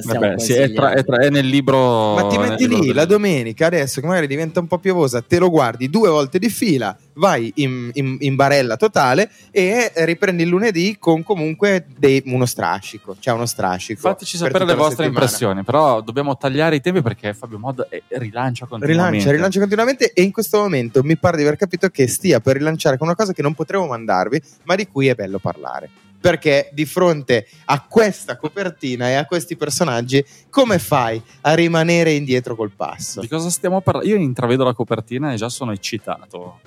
la 0.06 0.14
Vabbè, 0.14 0.40
sì, 0.40 0.54
è, 0.54 0.72
tra- 0.74 0.92
è 0.94 1.04
tra- 1.04 1.18
è 1.20 1.30
nel 1.30 1.46
libro. 1.48 2.14
Ma 2.16 2.28
ti 2.28 2.38
metti 2.38 2.68
lì 2.68 2.80
del- 2.88 2.96
la 2.96 3.06
domenica 3.06 3.66
adesso 3.68 4.02
che 4.02 4.08
magari 4.08 4.28
diventa 4.28 4.60
un 4.60 4.68
po' 4.68 4.78
piovosa, 4.78 5.22
te 5.22 5.40
lo 5.40 5.50
guardi 5.50 5.90
due 5.90 6.10
volte 6.10 6.40
di 6.40 6.50
fila, 6.50 6.96
vai 7.16 7.52
in, 7.56 7.90
in- 7.94 8.18
in 8.20 8.36
barella 8.36 8.78
totale 8.78 9.30
e 9.52 9.92
riprendi 9.96 10.44
il 10.44 10.50
lunedì 10.50 10.98
con 11.00 11.24
comunque 11.24 11.86
dei- 11.98 12.24
uno 12.26 12.46
strascico. 12.46 13.16
Cioè 13.20 13.34
uno 13.34 13.46
strascico. 13.46 14.00
Fateci 14.02 14.38
per 14.38 14.48
sapere 14.48 14.66
le 14.66 14.74
vostre 14.76 15.04
settimana. 15.06 15.24
impressioni, 15.24 15.64
però 15.64 16.02
dobbiamo 16.02 16.38
tagliare 16.38 16.76
i 16.76 16.82
tempi 16.82 17.02
perché 17.02 17.34
Fabio 17.34 17.60
Mod 17.60 17.88
eh, 17.90 18.04
rilancia 18.10 18.66
continuamente. 18.66 19.08
Rilancia, 19.12 19.32
rilancia 19.32 19.60
continuamente 19.60 20.12
e 20.14 20.22
in 20.22 20.32
questo 20.32 20.58
momento 20.60 21.04
mi 21.04 21.18
pare 21.18 21.38
di 21.38 21.44
aver 21.44 21.58
capito 21.58 21.90
che 21.90 22.08
stia 22.08 22.40
per 22.40 22.58
rilanciare 22.58 22.98
con 22.98 23.08
una 23.08 23.16
cosa 23.16 23.34
che 23.34 23.42
non 23.42 23.54
potremo 23.54 23.88
mandarvi, 23.88 24.42
ma 24.64 24.76
di 24.76 24.88
cui 24.88 25.08
è 25.08 25.16
bello 25.16 25.40
parlare. 25.40 25.90
Perché 26.20 26.70
di 26.74 26.86
fronte 26.86 27.46
a 27.66 27.86
questa 27.88 28.36
copertina 28.36 29.10
e 29.10 29.14
a 29.14 29.26
questi 29.26 29.56
personaggi, 29.56 30.26
come 30.50 30.80
fai 30.80 31.22
a 31.42 31.54
rimanere 31.54 32.14
indietro 32.14 32.56
col 32.56 32.72
passo? 32.72 33.22
Di 33.22 33.28
cosa 33.28 33.52
stiamo 33.52 33.80
parlando? 33.82 34.10
Io 34.10 34.16
intravedo 34.16 34.64
la 34.64 34.74
copertina 34.74 35.32
e 35.34 35.36
già 35.36 35.50
sono 35.50 35.72
eccitato. 35.72 36.62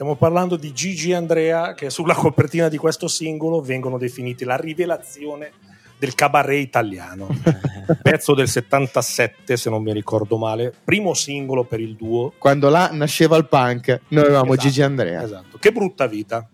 Stiamo 0.00 0.16
parlando 0.16 0.56
di 0.56 0.72
Gigi 0.72 1.10
e 1.10 1.14
Andrea 1.14 1.74
che 1.74 1.90
sulla 1.90 2.14
copertina 2.14 2.68
di 2.68 2.78
questo 2.78 3.06
singolo 3.06 3.60
vengono 3.60 3.98
definiti 3.98 4.44
la 4.44 4.56
rivelazione 4.56 5.52
del 5.98 6.14
cabaret 6.14 6.58
italiano. 6.58 7.28
Pezzo 8.00 8.32
del 8.32 8.48
77, 8.48 9.58
se 9.58 9.68
non 9.68 9.82
mi 9.82 9.92
ricordo 9.92 10.38
male, 10.38 10.72
primo 10.82 11.12
singolo 11.12 11.64
per 11.64 11.80
il 11.80 11.96
duo. 11.96 12.32
Quando 12.38 12.70
là 12.70 12.88
nasceva 12.90 13.36
il 13.36 13.46
punk, 13.46 14.00
noi 14.08 14.24
avevamo 14.24 14.52
Esatto, 14.54 14.66
Gigi 14.68 14.80
Andrea. 14.80 15.22
Esatto. 15.22 15.58
Che 15.58 15.70
brutta 15.70 16.06
vita. 16.06 16.48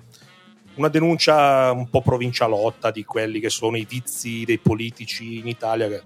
Una 0.74 0.88
denuncia 0.88 1.70
un 1.70 1.88
po' 1.88 2.02
provincialotta 2.02 2.90
di 2.90 3.04
quelli 3.04 3.38
che 3.38 3.48
sono 3.48 3.76
i 3.76 3.86
vizi 3.88 4.42
dei 4.44 4.58
politici 4.58 5.38
in 5.38 5.46
Italia. 5.46 5.86
che- 5.86 6.02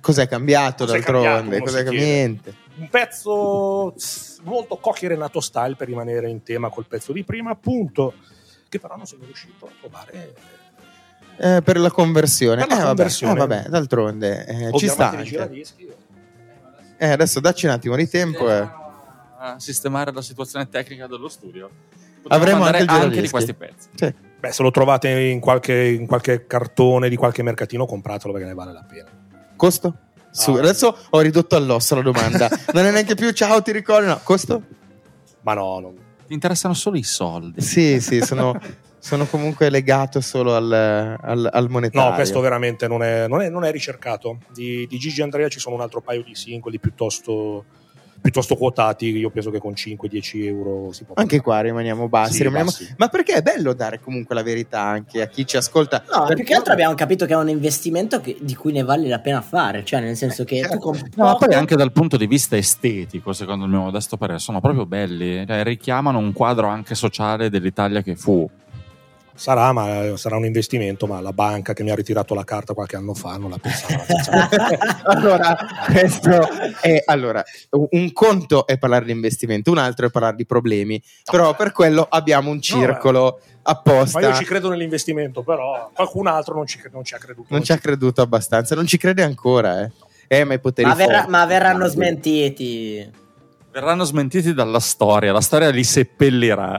Cos'è 0.00 0.26
cambiato 0.26 0.84
Cos'è 0.84 0.96
d'altronde? 0.96 1.28
cambiato, 1.28 1.62
Cos'è 1.62 1.82
cambiato? 1.84 2.04
Niente. 2.04 2.54
Un 2.80 2.88
pezzo 2.88 3.94
molto 4.42 4.76
Cocchi 4.78 5.06
Renato 5.06 5.40
style 5.40 5.76
per 5.76 5.86
rimanere 5.86 6.30
in 6.30 6.42
tema 6.42 6.70
col 6.70 6.86
pezzo 6.86 7.12
di 7.12 7.24
prima, 7.24 7.50
appunto, 7.50 8.14
che 8.70 8.80
però 8.80 8.96
non 8.96 9.04
sono 9.04 9.24
riuscito 9.26 9.66
a 9.66 9.70
trovare. 9.78 10.34
Eh, 11.36 11.60
per 11.62 11.78
la 11.78 11.90
conversione. 11.90 12.62
Per 12.66 12.68
la 12.68 12.74
Eh, 12.74 12.78
vabbè, 12.78 12.88
conversione. 12.96 13.32
eh, 13.32 13.36
vabbè, 13.46 13.68
d'altronde 13.68 14.46
eh, 14.46 14.78
ci 14.78 14.88
sta. 14.88 15.14
Eh, 17.02 17.08
adesso 17.08 17.40
dacci 17.40 17.66
un 17.66 17.72
attimo 17.72 17.96
di 17.96 18.08
tempo. 18.08 18.50
eh. 18.50 18.68
a 19.42 19.58
sistemare 19.58 20.12
la 20.12 20.22
situazione 20.22 20.68
tecnica 20.68 21.06
dello 21.06 21.28
studio. 21.28 21.70
Potremmo 22.22 22.44
Avremo 22.44 22.64
anche 22.64 22.84
anche 22.92 23.20
di 23.22 23.28
questi 23.30 23.54
pezzi. 23.54 23.88
Sì. 23.94 24.14
Beh, 24.38 24.52
se 24.52 24.62
lo 24.62 24.70
trovate 24.70 25.08
in 25.08 25.40
qualche, 25.40 25.74
in 25.88 26.06
qualche 26.06 26.46
cartone 26.46 27.08
di 27.08 27.16
qualche 27.16 27.42
mercatino, 27.42 27.84
compratelo 27.86 28.32
perché 28.32 28.48
ne 28.48 28.54
vale 28.54 28.72
la 28.72 28.84
pena. 28.84 29.08
Costo? 29.56 29.94
Su, 30.30 30.52
Ah. 30.52 30.58
adesso 30.60 30.96
ho 31.10 31.20
ridotto 31.20 31.56
all'osso 31.56 31.94
la 31.94 32.02
domanda. 32.02 32.48
non 32.72 32.84
è 32.86 32.90
neanche 32.90 33.14
più 33.14 33.30
ciao, 33.32 33.60
ti 33.62 33.72
ricordi? 33.72 34.06
No, 34.06 34.20
costo? 34.22 34.62
Ma 35.42 35.54
no, 35.54 35.78
non- 35.80 35.94
Ti 36.26 36.32
interessano 36.34 36.74
solo 36.74 36.96
i 36.96 37.02
soldi. 37.02 37.60
Sì, 37.60 38.00
sì, 38.00 38.20
sono, 38.20 38.58
sono 38.98 39.26
comunque 39.26 39.68
legato 39.70 40.20
solo 40.20 40.54
al, 40.54 40.70
al, 40.70 41.48
al 41.52 41.68
monetario. 41.68 42.08
no, 42.10 42.14
questo 42.14 42.38
veramente 42.40 42.86
non 42.86 43.02
è, 43.02 43.26
non 43.26 43.40
è- 43.42 43.48
non 43.48 43.64
è 43.64 43.72
ricercato. 43.72 44.38
Di, 44.52 44.86
di 44.86 44.98
Gigi 44.98 45.22
Andrea 45.22 45.48
ci 45.48 45.58
sono 45.58 45.74
un 45.74 45.80
altro 45.80 46.00
paio 46.00 46.22
di 46.22 46.34
singoli 46.36 46.78
piuttosto, 46.78 47.64
piuttosto 48.20 48.56
quotati. 48.56 49.06
Io 49.16 49.30
penso 49.30 49.50
che 49.50 49.58
con 49.58 49.72
5-10 49.72 50.44
euro 50.46 50.92
si 50.92 51.04
può. 51.04 51.14
Anche 51.16 51.40
qua 51.40 51.60
rimaniamo 51.60 52.08
bassi, 52.08 52.34
Sì, 52.34 52.42
rimaniamo- 52.42 52.70
bassi. 52.70 52.94
Ma 52.98 53.08
perché 53.08 53.34
è 53.34 53.42
bello 53.42 53.72
dare 53.72 54.00
comunque 54.00 54.34
la 54.34 54.42
verità 54.42 54.80
anche 54.80 55.22
a 55.22 55.26
chi 55.26 55.46
ci 55.46 55.56
ascolta? 55.56 56.02
No, 56.12 56.20
Perché- 56.20 56.34
più 56.34 56.44
che 56.44 56.54
altro 56.54 56.72
abbiamo 56.72 56.94
capito 56.94 57.26
che 57.26 57.32
è 57.32 57.36
un 57.36 57.48
investimento 57.48 58.20
che- 58.20 58.36
di 58.40 58.54
cui 58.54 58.72
ne 58.72 58.82
vale 58.82 59.08
la 59.08 59.18
pena 59.20 59.40
fare, 59.40 59.84
cioè 59.84 60.00
nel 60.00 60.16
senso 60.16 60.44
che 60.44 60.58
certo. 60.60 60.74
tu 60.76 60.78
con 60.80 60.98
No, 61.16 61.24
ma 61.24 61.34
poi 61.36 61.54
anche 61.54 61.76
dal 61.76 61.92
punto 61.92 62.16
di 62.16 62.26
vista 62.26 62.56
estetico, 62.56 63.32
secondo 63.32 63.64
il 63.64 63.70
mio 63.70 63.80
modesto 63.80 64.16
parere, 64.16 64.38
sono 64.38 64.60
proprio 64.60 64.86
belli. 64.86 65.44
Cioè, 65.46 65.62
richiamano 65.64 66.18
un 66.18 66.32
quadro 66.32 66.66
anche 66.68 66.94
sociale 66.94 67.50
dell'Italia 67.50 68.02
che 68.02 68.16
fu. 68.16 68.48
Sarà, 69.40 69.72
ma 69.72 70.14
sarà 70.18 70.36
un 70.36 70.44
investimento, 70.44 71.06
ma 71.06 71.18
la 71.22 71.32
banca 71.32 71.72
che 71.72 71.82
mi 71.82 71.90
ha 71.90 71.94
ritirato 71.94 72.34
la 72.34 72.44
carta 72.44 72.74
qualche 72.74 72.96
anno 72.96 73.14
fa 73.14 73.38
non 73.38 73.48
la 73.48 73.56
pensava. 73.56 74.04
sinceramente. 74.06 74.78
allora, 75.04 75.56
questo 75.86 76.46
è 76.82 77.02
allora 77.06 77.42
un 77.70 78.12
conto 78.12 78.66
è 78.66 78.76
parlare 78.76 79.06
di 79.06 79.12
investimento, 79.12 79.70
un 79.70 79.78
altro 79.78 80.04
è 80.04 80.10
parlare 80.10 80.36
di 80.36 80.44
problemi. 80.44 81.02
Però 81.24 81.56
per 81.56 81.72
quello 81.72 82.06
abbiamo 82.06 82.50
un 82.50 82.60
circolo 82.60 83.40
apposta. 83.62 84.20
ma 84.20 84.26
io 84.26 84.34
ci 84.34 84.44
credo 84.44 84.68
nell'investimento, 84.68 85.42
però 85.42 85.90
qualcun 85.94 86.26
altro 86.26 86.54
non 86.54 86.66
ci, 86.66 86.78
non 86.92 87.02
ci 87.02 87.14
ha 87.14 87.18
creduto. 87.18 87.46
non 87.48 87.64
ci 87.64 87.72
ha 87.72 87.78
creduto 87.78 88.20
abbastanza, 88.20 88.74
non 88.74 88.86
ci 88.86 88.98
crede 88.98 89.22
ancora, 89.22 89.84
eh. 89.84 89.90
Eh, 90.28 90.44
ma 90.44 90.52
i 90.52 90.60
poteri 90.60 90.86
ma, 90.86 90.94
verrà- 90.94 91.26
ma 91.28 91.46
verranno 91.46 91.86
smentiti. 91.86 93.10
Verranno 93.72 94.04
smentiti 94.04 94.52
dalla 94.52 94.80
storia, 94.80 95.32
la 95.32 95.40
storia 95.40 95.70
li 95.70 95.82
seppellirà. 95.82 96.78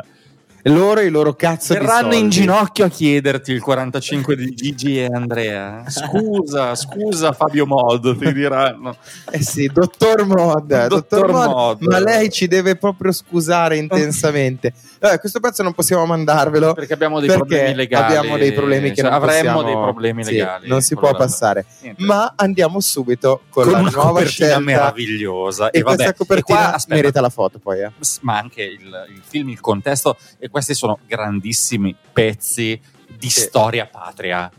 Loro 0.65 0.99
e 0.99 1.05
i 1.05 1.09
loro 1.09 1.33
cazzo 1.33 1.73
Verranno 1.73 2.13
in 2.13 2.29
ginocchio 2.29 2.85
a 2.85 2.89
chiederti 2.89 3.51
il 3.51 3.61
45 3.61 4.35
di 4.35 4.53
Gigi 4.53 4.99
e 4.99 5.05
Andrea. 5.05 5.83
Scusa, 5.87 6.75
scusa 6.75 7.31
Fabio 7.31 7.65
Mod, 7.65 8.17
ti 8.17 8.31
diranno. 8.31 8.95
Eh 9.31 9.41
sì, 9.41 9.67
dottor 9.67 10.25
Mod, 10.25 10.65
Dottor 10.67 10.87
dottor 10.89 11.31
Mod, 11.31 11.47
Mod. 11.47 11.81
ma 11.81 11.99
lei 11.99 12.29
ci 12.29 12.47
deve 12.47 12.75
proprio 12.75 13.11
scusare 13.11 13.77
intensamente. 13.77 14.71
Eh, 14.99 15.17
questo 15.19 15.39
pezzo 15.39 15.63
non 15.63 15.73
possiamo 15.73 16.05
mandarvelo 16.05 16.73
Perché 16.73 16.93
abbiamo 16.93 17.19
dei 17.19 17.27
perché 17.27 17.43
problemi 17.45 17.73
legali. 17.73 18.15
abbiamo 18.17 18.37
dei 18.37 18.51
problemi 18.53 18.89
che 18.89 18.95
Cioè, 19.01 19.05
non 19.05 19.13
avremmo 19.13 19.53
possiamo- 19.53 19.63
dei 19.63 19.73
problemi 19.73 20.23
sì, 20.23 20.31
legali. 20.33 20.67
non 20.67 20.81
si 20.81 20.95
può 20.95 21.15
passare. 21.15 21.65
Niente. 21.81 22.03
Ma 22.03 22.33
andiamo 22.35 22.79
subito 22.79 23.41
con, 23.49 23.63
con 23.63 23.71
la 23.71 23.79
una 23.79 23.89
nuova 23.89 24.09
copertina 24.09 24.29
scelta 24.47 24.59
meravigliosa. 24.59 25.69
E, 25.71 25.79
E, 25.79 25.81
vabbè, 25.81 25.95
questa 25.95 26.13
copertina 26.13 26.59
e 26.59 26.61
qua, 26.63 26.73
aspetta, 26.75 26.95
merita 26.95 27.19
la 27.21 27.29
foto 27.29 27.57
poi. 27.57 27.79
eh. 27.79 27.91
ma 28.21 28.37
anche 28.37 28.61
il, 28.61 29.05
il 29.09 29.21
film, 29.27 29.49
il 29.49 29.59
contesto, 29.59 30.15
e 30.37 30.49
questi 30.51 30.75
sono 30.75 30.99
grandissimi 31.07 31.95
pezzi 32.13 32.79
di 33.17 33.29
Sì. 33.29 33.41
storia 33.41 33.87
patria. 33.87 34.51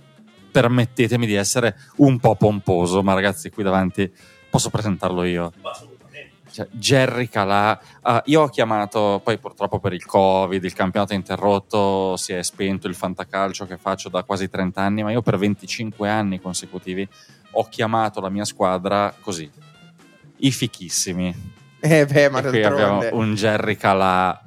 Permettetemi 0.50 1.26
di 1.26 1.34
essere 1.34 1.76
un 1.96 2.18
po' 2.18 2.34
pomposo, 2.34 3.02
ma 3.02 3.14
ragazzi, 3.14 3.50
qui 3.50 3.62
davanti 3.62 4.10
posso 4.50 4.70
presentarlo 4.70 5.22
io. 5.24 5.52
Cioè, 6.50 6.68
Jerry 6.70 7.28
Calà, 7.28 7.80
ah, 8.02 8.22
io 8.26 8.42
ho 8.42 8.48
chiamato, 8.48 9.22
poi 9.24 9.38
purtroppo 9.38 9.78
per 9.78 9.94
il 9.94 10.04
Covid, 10.04 10.62
il 10.62 10.74
campionato 10.74 11.14
è 11.14 11.16
interrotto, 11.16 12.14
si 12.18 12.34
è 12.34 12.42
spento 12.42 12.88
il 12.88 12.94
fantacalcio 12.94 13.64
che 13.64 13.78
faccio 13.78 14.10
da 14.10 14.22
quasi 14.22 14.50
30 14.50 14.82
anni, 14.82 15.02
ma 15.02 15.10
io 15.10 15.22
per 15.22 15.38
25 15.38 16.10
anni 16.10 16.40
consecutivi 16.42 17.08
ho 17.52 17.64
chiamato 17.70 18.20
la 18.20 18.28
mia 18.28 18.44
squadra 18.44 19.14
così, 19.18 19.50
i 20.38 20.50
fichissimi. 20.50 21.34
Eh 21.80 22.04
beh, 22.04 22.28
ma 22.28 22.40
E 22.40 22.48
qui 22.48 22.62
abbiamo 22.62 23.00
un 23.12 23.34
Jerry 23.34 23.76
Calà 23.76 24.38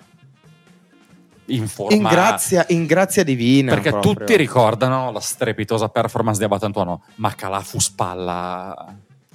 in 1.48 1.68
forma 1.68 1.96
In 1.96 2.04
grazia, 2.04 2.66
in 2.70 2.86
grazia 2.86 3.24
divina. 3.24 3.74
perché 3.74 3.92
proprio. 3.92 4.14
tutti 4.14 4.36
ricordano 4.36 5.12
la 5.12 5.20
strepitosa 5.20 5.90
performance 5.90 6.40
di 6.40 6.46
Abate 6.46 6.66
Antuono 6.66 7.04
ma 7.16 7.34
Calà 7.36 7.60
fu 7.62 7.80
spalla 7.80 8.74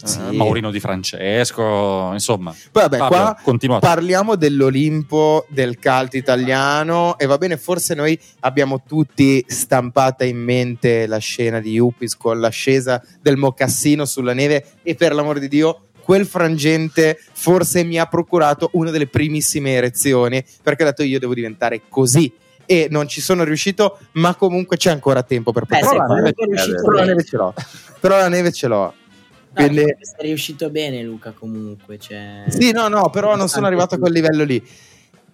eh, 0.02 0.06
Sì. 0.06 0.18
Maurino 0.36 0.70
Di 0.70 0.80
Francesco 0.80 2.10
insomma 2.12 2.54
Poi 2.72 2.82
vabbè, 2.82 2.96
Fabio, 2.98 3.36
qua 3.68 3.78
parliamo 3.78 4.34
dell'Olimpo 4.36 5.46
del 5.50 5.78
calcio 5.78 6.16
italiano 6.16 7.18
e 7.18 7.26
va 7.26 7.36
bene, 7.38 7.56
forse 7.56 7.94
noi 7.94 8.18
abbiamo 8.40 8.82
tutti 8.86 9.44
stampata 9.46 10.24
in 10.24 10.38
mente 10.38 11.06
la 11.06 11.18
scena 11.18 11.60
di 11.60 11.72
Yuppies 11.72 12.16
con 12.16 12.40
l'ascesa 12.40 13.02
del 13.20 13.36
mocassino 13.36 14.04
sulla 14.04 14.32
neve 14.32 14.64
e 14.82 14.94
per 14.94 15.14
l'amor 15.14 15.38
di 15.38 15.48
Dio 15.48 15.82
quel 16.00 16.26
frangente 16.26 17.18
forse 17.32 17.84
mi 17.84 17.98
ha 17.98 18.06
procurato 18.06 18.70
una 18.72 18.90
delle 18.90 19.06
primissime 19.06 19.72
erezioni 19.72 20.44
perché 20.62 20.82
ho 20.82 20.86
detto 20.86 21.02
io 21.02 21.18
devo 21.18 21.34
diventare 21.34 21.82
così 21.88 22.32
e 22.66 22.88
non 22.90 23.08
ci 23.08 23.20
sono 23.20 23.44
riuscito 23.44 23.98
ma 24.12 24.34
comunque 24.34 24.76
c'è 24.76 24.90
ancora 24.90 25.22
tempo 25.22 25.52
per 25.52 25.66
Beh, 25.66 25.80
poter 25.80 25.88
sei 25.88 25.98
però, 25.98 26.06
la 26.06 26.14
neve, 26.20 26.34
riuscito 26.46 26.82
però 26.82 26.96
la 26.96 27.04
neve 27.04 27.24
ce 27.24 27.36
l'ho 27.36 27.54
però 28.00 28.16
la 28.18 28.28
neve 28.28 28.52
ce 28.52 28.66
l'ho 28.66 28.94
No, 29.52 29.66
Quindi- 29.66 29.82
sei 29.82 30.26
riuscito 30.28 30.70
bene, 30.70 31.02
Luca. 31.02 31.32
Comunque, 31.32 31.98
cioè... 31.98 32.44
Sì, 32.46 32.70
no, 32.70 32.86
no, 32.86 33.10
però 33.10 33.34
non 33.34 33.48
sono 33.48 33.66
arrivato 33.66 33.96
a 33.96 33.98
quel 33.98 34.12
livello 34.12 34.44
lì. 34.44 34.64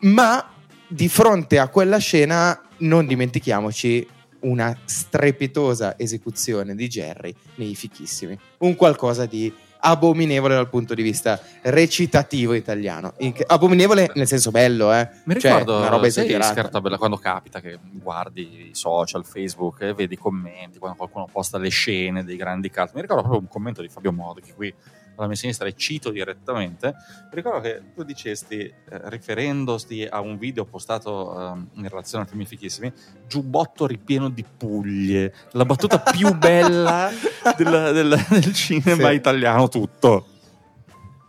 Ma 0.01 0.53
di 0.89 1.09
fronte 1.09 1.59
a 1.59 1.69
quella 1.69 1.99
scena, 1.99 2.59
non 2.79 3.07
dimentichiamoci 3.07 4.09
una 4.41 4.77
strepitosa 4.85 5.99
esecuzione 5.99 6.75
di 6.75 6.89
Jerry 6.89 7.35
nei 7.57 7.75
fichissimi. 7.75 8.39
Un 8.59 8.75
qualcosa 8.75 9.27
di 9.27 9.53
abominevole 9.87 10.55
dal 10.55 10.69
punto 10.69 10.95
di 10.95 11.03
vista 11.03 11.41
recitativo 11.63 12.55
italiano. 12.55 13.15
In- 13.19 13.35
abominevole 13.47 14.11
nel 14.15 14.27
senso 14.27 14.51
bello, 14.51 14.93
eh. 14.93 15.09
mi 15.25 15.39
Cioè, 15.39 15.51
ricordo 15.53 15.77
una 15.79 15.89
roba 15.89 16.07
esagerata. 16.07 16.53
Scartabella, 16.53 16.99
quando 16.99 17.17
capita 17.17 17.61
che 17.61 17.79
guardi 17.83 18.69
i 18.71 18.75
social 18.75 19.25
Facebook 19.25 19.83
e 19.83 19.95
vedi 19.95 20.15
i 20.15 20.19
commenti 20.19 20.79
quando 20.79 20.97
qualcuno 20.97 21.29
posta 21.31 21.59
le 21.59 21.69
scene 21.69 22.25
dei 22.25 22.37
grandi 22.37 22.71
cult 22.71 22.93
mi 22.95 23.01
ricordo 23.01 23.23
proprio 23.23 23.43
un 23.43 23.49
commento 23.49 23.83
di 23.83 23.89
Fabio 23.89 24.13
Modi 24.13 24.41
che 24.43 24.55
qui 24.55 24.73
alla 25.17 25.27
mia 25.27 25.37
sinistra 25.37 25.67
e 25.67 25.75
cito 25.77 26.11
direttamente 26.11 26.89
mi 26.89 27.31
ricordo 27.33 27.61
che 27.61 27.83
tu 27.95 28.03
dicesti 28.05 28.59
eh, 28.61 28.75
riferendosi 29.05 30.07
a 30.09 30.21
un 30.21 30.39
video 30.39 30.65
postato 30.65 31.39
ehm, 31.53 31.69
in 31.75 31.89
relazione 31.89 32.25
al 32.25 32.31
film 32.31 32.45
Fichissimi 32.45 32.93
giubbotto 33.27 33.87
ripieno 33.87 34.29
di 34.29 34.45
puglie 34.45 35.35
la 35.53 35.65
battuta 35.65 35.99
più 36.01 36.33
bella 36.37 37.11
del, 37.57 37.91
del- 37.93 38.25
del 38.29 38.53
cinema 38.53 39.09
Sì. 39.09 39.15
italiano 39.15 39.69
tutto 39.69 40.27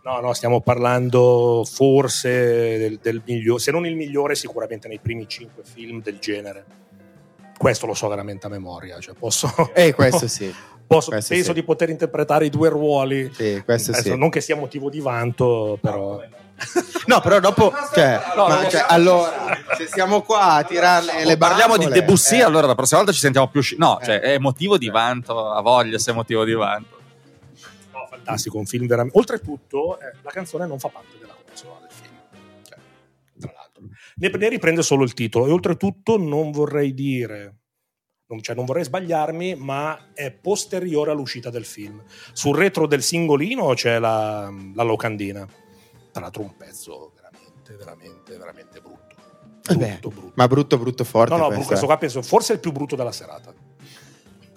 No, 0.04 0.20
no, 0.20 0.32
stiamo 0.32 0.62
parlando 0.62 1.66
forse 1.70 2.78
del, 2.78 2.98
del 3.02 3.20
migliore, 3.26 3.60
se 3.60 3.70
non 3.70 3.84
il 3.84 3.94
migliore, 3.94 4.34
sicuramente 4.36 4.88
nei 4.88 5.00
primi 5.00 5.28
cinque 5.28 5.62
film 5.64 6.00
del 6.00 6.18
genere. 6.18 6.64
Questo 7.58 7.84
lo 7.84 7.92
so 7.92 8.08
veramente 8.08 8.46
a 8.46 8.48
memoria, 8.48 8.98
cioè 9.00 9.14
posso, 9.14 9.50
Eh, 9.74 9.92
questo 9.92 10.26
sì. 10.26 10.50
posso- 10.88 11.10
penso 11.10 11.34
sì. 11.34 11.52
di 11.52 11.62
poter 11.62 11.90
interpretare 11.90 12.46
i 12.46 12.50
due 12.50 12.68
ruoli. 12.68 13.30
Sì, 13.32 13.62
questo 13.64 13.92
Adesso, 13.92 14.08
sì. 14.10 14.16
Non 14.18 14.30
che 14.30 14.40
sia 14.40 14.56
motivo 14.56 14.90
di 14.90 14.98
vanto, 14.98 15.78
però. 15.80 16.20
No, 17.06 17.20
però 17.20 17.38
dopo, 17.38 17.72
cioè, 17.94 18.20
No, 18.34 18.48
ma, 18.48 18.68
cioè, 18.68 18.84
allora, 18.88 19.30
se 19.76 19.86
siamo 19.86 20.22
qua 20.22 20.54
a 20.54 20.64
tirarle 20.64 21.24
le 21.24 21.36
parliamo 21.36 21.76
di 21.76 21.86
Debussy 21.86 22.38
eh. 22.38 22.42
allora 22.42 22.66
la 22.66 22.74
prossima 22.74 22.98
volta 22.98 23.14
ci 23.14 23.20
sentiamo 23.20 23.46
più 23.48 23.60
sci- 23.60 23.76
no 23.78 24.00
cioè 24.02 24.16
Eh. 24.16 24.20
è 24.34 24.38
motivo 24.38 24.76
di 24.76 24.88
vanto 24.88 25.50
a 25.52 25.60
voglia 25.62 25.98
se 25.98 26.10
è 26.10 26.14
motivo 26.14 26.44
di 26.44 26.54
vanto 26.54 26.96
No, 27.92 28.06
fantastico, 28.10 28.58
un 28.58 28.66
film 28.66 28.86
veramente. 28.88 29.16
Oltretutto, 29.16 30.00
eh, 30.00 30.12
la 30.22 30.30
canzone 30.30 30.66
non 30.66 30.80
fa 30.80 30.88
parte 30.88 31.16
della 31.20 31.32
colonna 31.32 31.54
sonora 31.56 31.80
del 31.80 31.90
film. 31.90 32.14
Cioè, 32.64 32.78
tra 33.38 33.52
l'altro. 33.54 33.82
Ne, 34.16 34.30
ne 34.36 34.48
riprende 34.48 34.82
solo 34.82 35.04
il 35.04 35.14
titolo. 35.14 35.46
E 35.46 35.50
oltretutto, 35.52 36.18
non 36.18 36.50
vorrei 36.50 36.92
dire. 36.92 37.54
Non, 38.30 38.42
cioè, 38.42 38.54
non 38.54 38.66
vorrei 38.66 38.84
sbagliarmi, 38.84 39.54
ma 39.54 40.10
è 40.12 40.30
posteriore 40.30 41.10
all'uscita 41.10 41.48
del 41.48 41.64
film. 41.64 42.02
Sul 42.32 42.56
retro 42.56 42.86
del 42.86 43.02
singolino 43.02 43.72
c'è 43.72 43.98
la, 43.98 44.52
la 44.74 44.82
locandina. 44.82 45.48
Tra 46.12 46.20
l'altro, 46.20 46.42
un 46.42 46.54
pezzo 46.54 47.12
veramente, 47.14 47.74
veramente, 47.74 48.36
veramente 48.36 48.80
brutto. 48.80 49.16
Eh 49.70 49.76
beh, 49.76 49.98
Brutto, 50.00 50.08
brutto. 50.10 50.32
Ma 50.34 50.46
brutto, 50.46 50.78
brutto, 50.78 51.04
forte. 51.04 51.34
No, 51.34 51.40
no, 51.40 51.46
questo, 51.46 51.66
questo 51.66 51.84
eh. 51.84 51.88
qua 51.88 51.96
penso 51.96 52.22
forse 52.22 52.52
è 52.52 52.54
il 52.56 52.60
più 52.60 52.70
brutto 52.72 52.96
della 52.96 53.12
serata. 53.12 53.54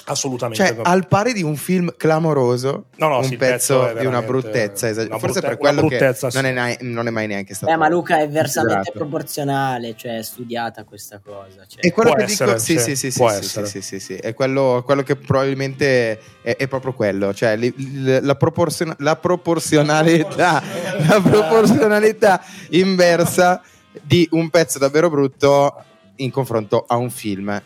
Assolutamente. 0.05 0.65
Cioè, 0.65 0.77
al 0.83 1.07
pari 1.07 1.33
di 1.33 1.43
un 1.43 1.55
film 1.55 1.93
clamoroso, 1.97 2.85
No, 2.97 3.07
no, 3.07 3.17
un 3.17 3.23
sì, 3.23 3.37
pezzo, 3.37 3.79
pezzo 3.81 3.99
di 3.99 4.05
una 4.05 4.21
bruttezza. 4.21 4.87
esager- 4.89 5.09
una 5.11 5.19
Forse 5.19 5.39
brutte- 5.41 5.47
per 5.47 5.57
quello 5.57 5.87
che 5.87 6.13
sì. 6.15 6.27
non 6.33 6.45
è, 6.45 6.51
nai- 6.51 6.77
non 6.81 7.07
è 7.07 7.09
mai 7.09 7.27
neanche 7.27 7.53
stato. 7.53 7.71
Eh, 7.71 7.75
ma 7.75 7.87
Luca 7.89 8.15
è 8.19 8.27
versamente 8.29 8.75
considerato. 8.75 8.91
proporzionale, 8.91 9.95
cioè 9.95 10.17
è 10.17 10.21
studiata 10.23 10.83
questa 10.83 11.19
cosa. 11.23 11.65
Cioè. 11.67 11.85
E 11.85 11.91
quello 11.91 12.09
Può 12.11 12.19
che 12.19 12.25
essere, 12.25 12.51
dico, 12.53 12.63
sì, 12.63 12.77
sì, 12.77 12.83
sì, 12.83 12.95
sì, 12.95 13.11
sì, 13.11 13.17
può 13.19 13.29
sì, 13.29 13.37
essere. 13.37 13.65
sì, 13.65 13.81
sì, 13.81 13.99
sì, 13.99 14.13
è 14.15 14.33
quello, 14.33 14.81
quello 14.85 15.03
che 15.03 15.15
probabilmente 15.15 16.19
è, 16.41 16.55
è 16.57 16.67
proprio 16.67 16.93
quello, 16.93 17.33
cioè 17.33 17.55
li- 17.55 17.73
li- 17.75 18.19
la, 18.21 18.35
proporzion- 18.35 18.95
la 18.99 19.15
proporzionalità, 19.15 20.61
la 21.07 21.21
proporzionalità 21.21 22.41
inversa 22.71 23.61
di 24.01 24.27
un 24.31 24.49
pezzo 24.49 24.79
davvero 24.79 25.09
brutto 25.09 25.83
in 26.17 26.31
confronto 26.31 26.85
a 26.87 26.95
un 26.97 27.09
film 27.09 27.61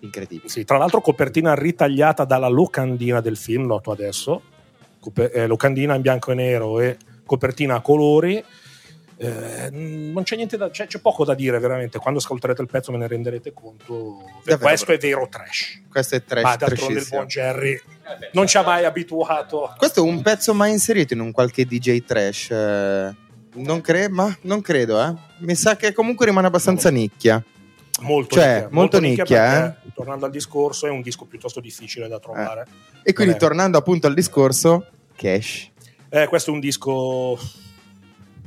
incredibile. 0.00 0.48
Sì, 0.48 0.64
tra 0.64 0.76
l'altro 0.78 1.00
copertina 1.00 1.54
ritagliata 1.54 2.24
dalla 2.24 2.48
locandina 2.48 3.20
del 3.20 3.36
film, 3.36 3.66
noto 3.66 3.90
adesso, 3.90 4.42
Cope- 5.00 5.30
eh, 5.30 5.46
locandina 5.46 5.94
in 5.94 6.02
bianco 6.02 6.32
e 6.32 6.34
nero 6.34 6.80
e 6.80 6.96
copertina 7.24 7.76
a 7.76 7.80
colori. 7.80 8.42
Eh, 9.20 9.68
non 9.72 10.22
c'è 10.22 10.36
niente 10.36 10.56
da 10.56 10.70
c'è, 10.70 10.86
c'è 10.86 11.00
poco 11.00 11.24
da 11.24 11.34
dire 11.34 11.58
veramente 11.58 11.98
quando 11.98 12.20
ascolterete 12.20 12.62
il 12.62 12.68
pezzo 12.68 12.92
me 12.92 12.98
ne 12.98 13.08
renderete 13.08 13.52
conto 13.52 14.22
Davvero. 14.44 14.58
questo 14.58 14.92
è 14.92 14.96
vero 14.98 15.26
trash 15.28 15.82
Questo 15.90 16.14
è 16.14 16.22
trash, 16.22 16.44
ma 16.44 16.54
d'altronde 16.54 17.00
il 17.00 17.06
buon 17.10 17.26
Jerry 17.26 17.80
non 18.34 18.46
ci 18.46 18.58
ha 18.58 18.62
mai 18.62 18.84
abituato 18.84 19.74
Questo 19.76 20.04
è 20.04 20.08
un 20.08 20.22
pezzo 20.22 20.54
mai 20.54 20.70
inserito 20.70 21.14
in 21.14 21.20
un 21.20 21.32
qualche 21.32 21.64
DJ 21.64 22.04
trash? 22.04 22.50
eh, 22.52 23.12
Non, 23.54 23.80
cre- 23.80 24.08
ma 24.08 24.32
non 24.42 24.60
credo, 24.60 25.02
eh. 25.04 25.12
Mi 25.38 25.56
sa 25.56 25.74
che 25.74 25.92
comunque 25.92 26.24
rimane 26.26 26.46
abbastanza 26.46 26.88
nicchia. 26.88 27.42
Molto 28.00 28.34
Cioè, 28.36 28.52
nicchia, 28.54 28.68
molto 28.70 29.00
nicchia, 29.00 29.24
perché, 29.24 29.90
tornando 29.94 30.24
al 30.26 30.30
discorso 30.30 30.86
è 30.86 30.90
un 30.90 31.00
disco 31.02 31.24
piuttosto 31.24 31.60
difficile 31.60 32.08
da 32.08 32.18
trovare 32.18 32.66
E 33.02 33.12
quindi, 33.12 33.34
è- 33.34 33.36
tornando 33.36 33.76
appunto 33.78 34.06
al 34.06 34.14
discorso, 34.14 34.86
cash. 35.16 35.70
Eh, 36.10 36.26
questo 36.28 36.50
è 36.50 36.54
un 36.54 36.60
disco 36.60 37.38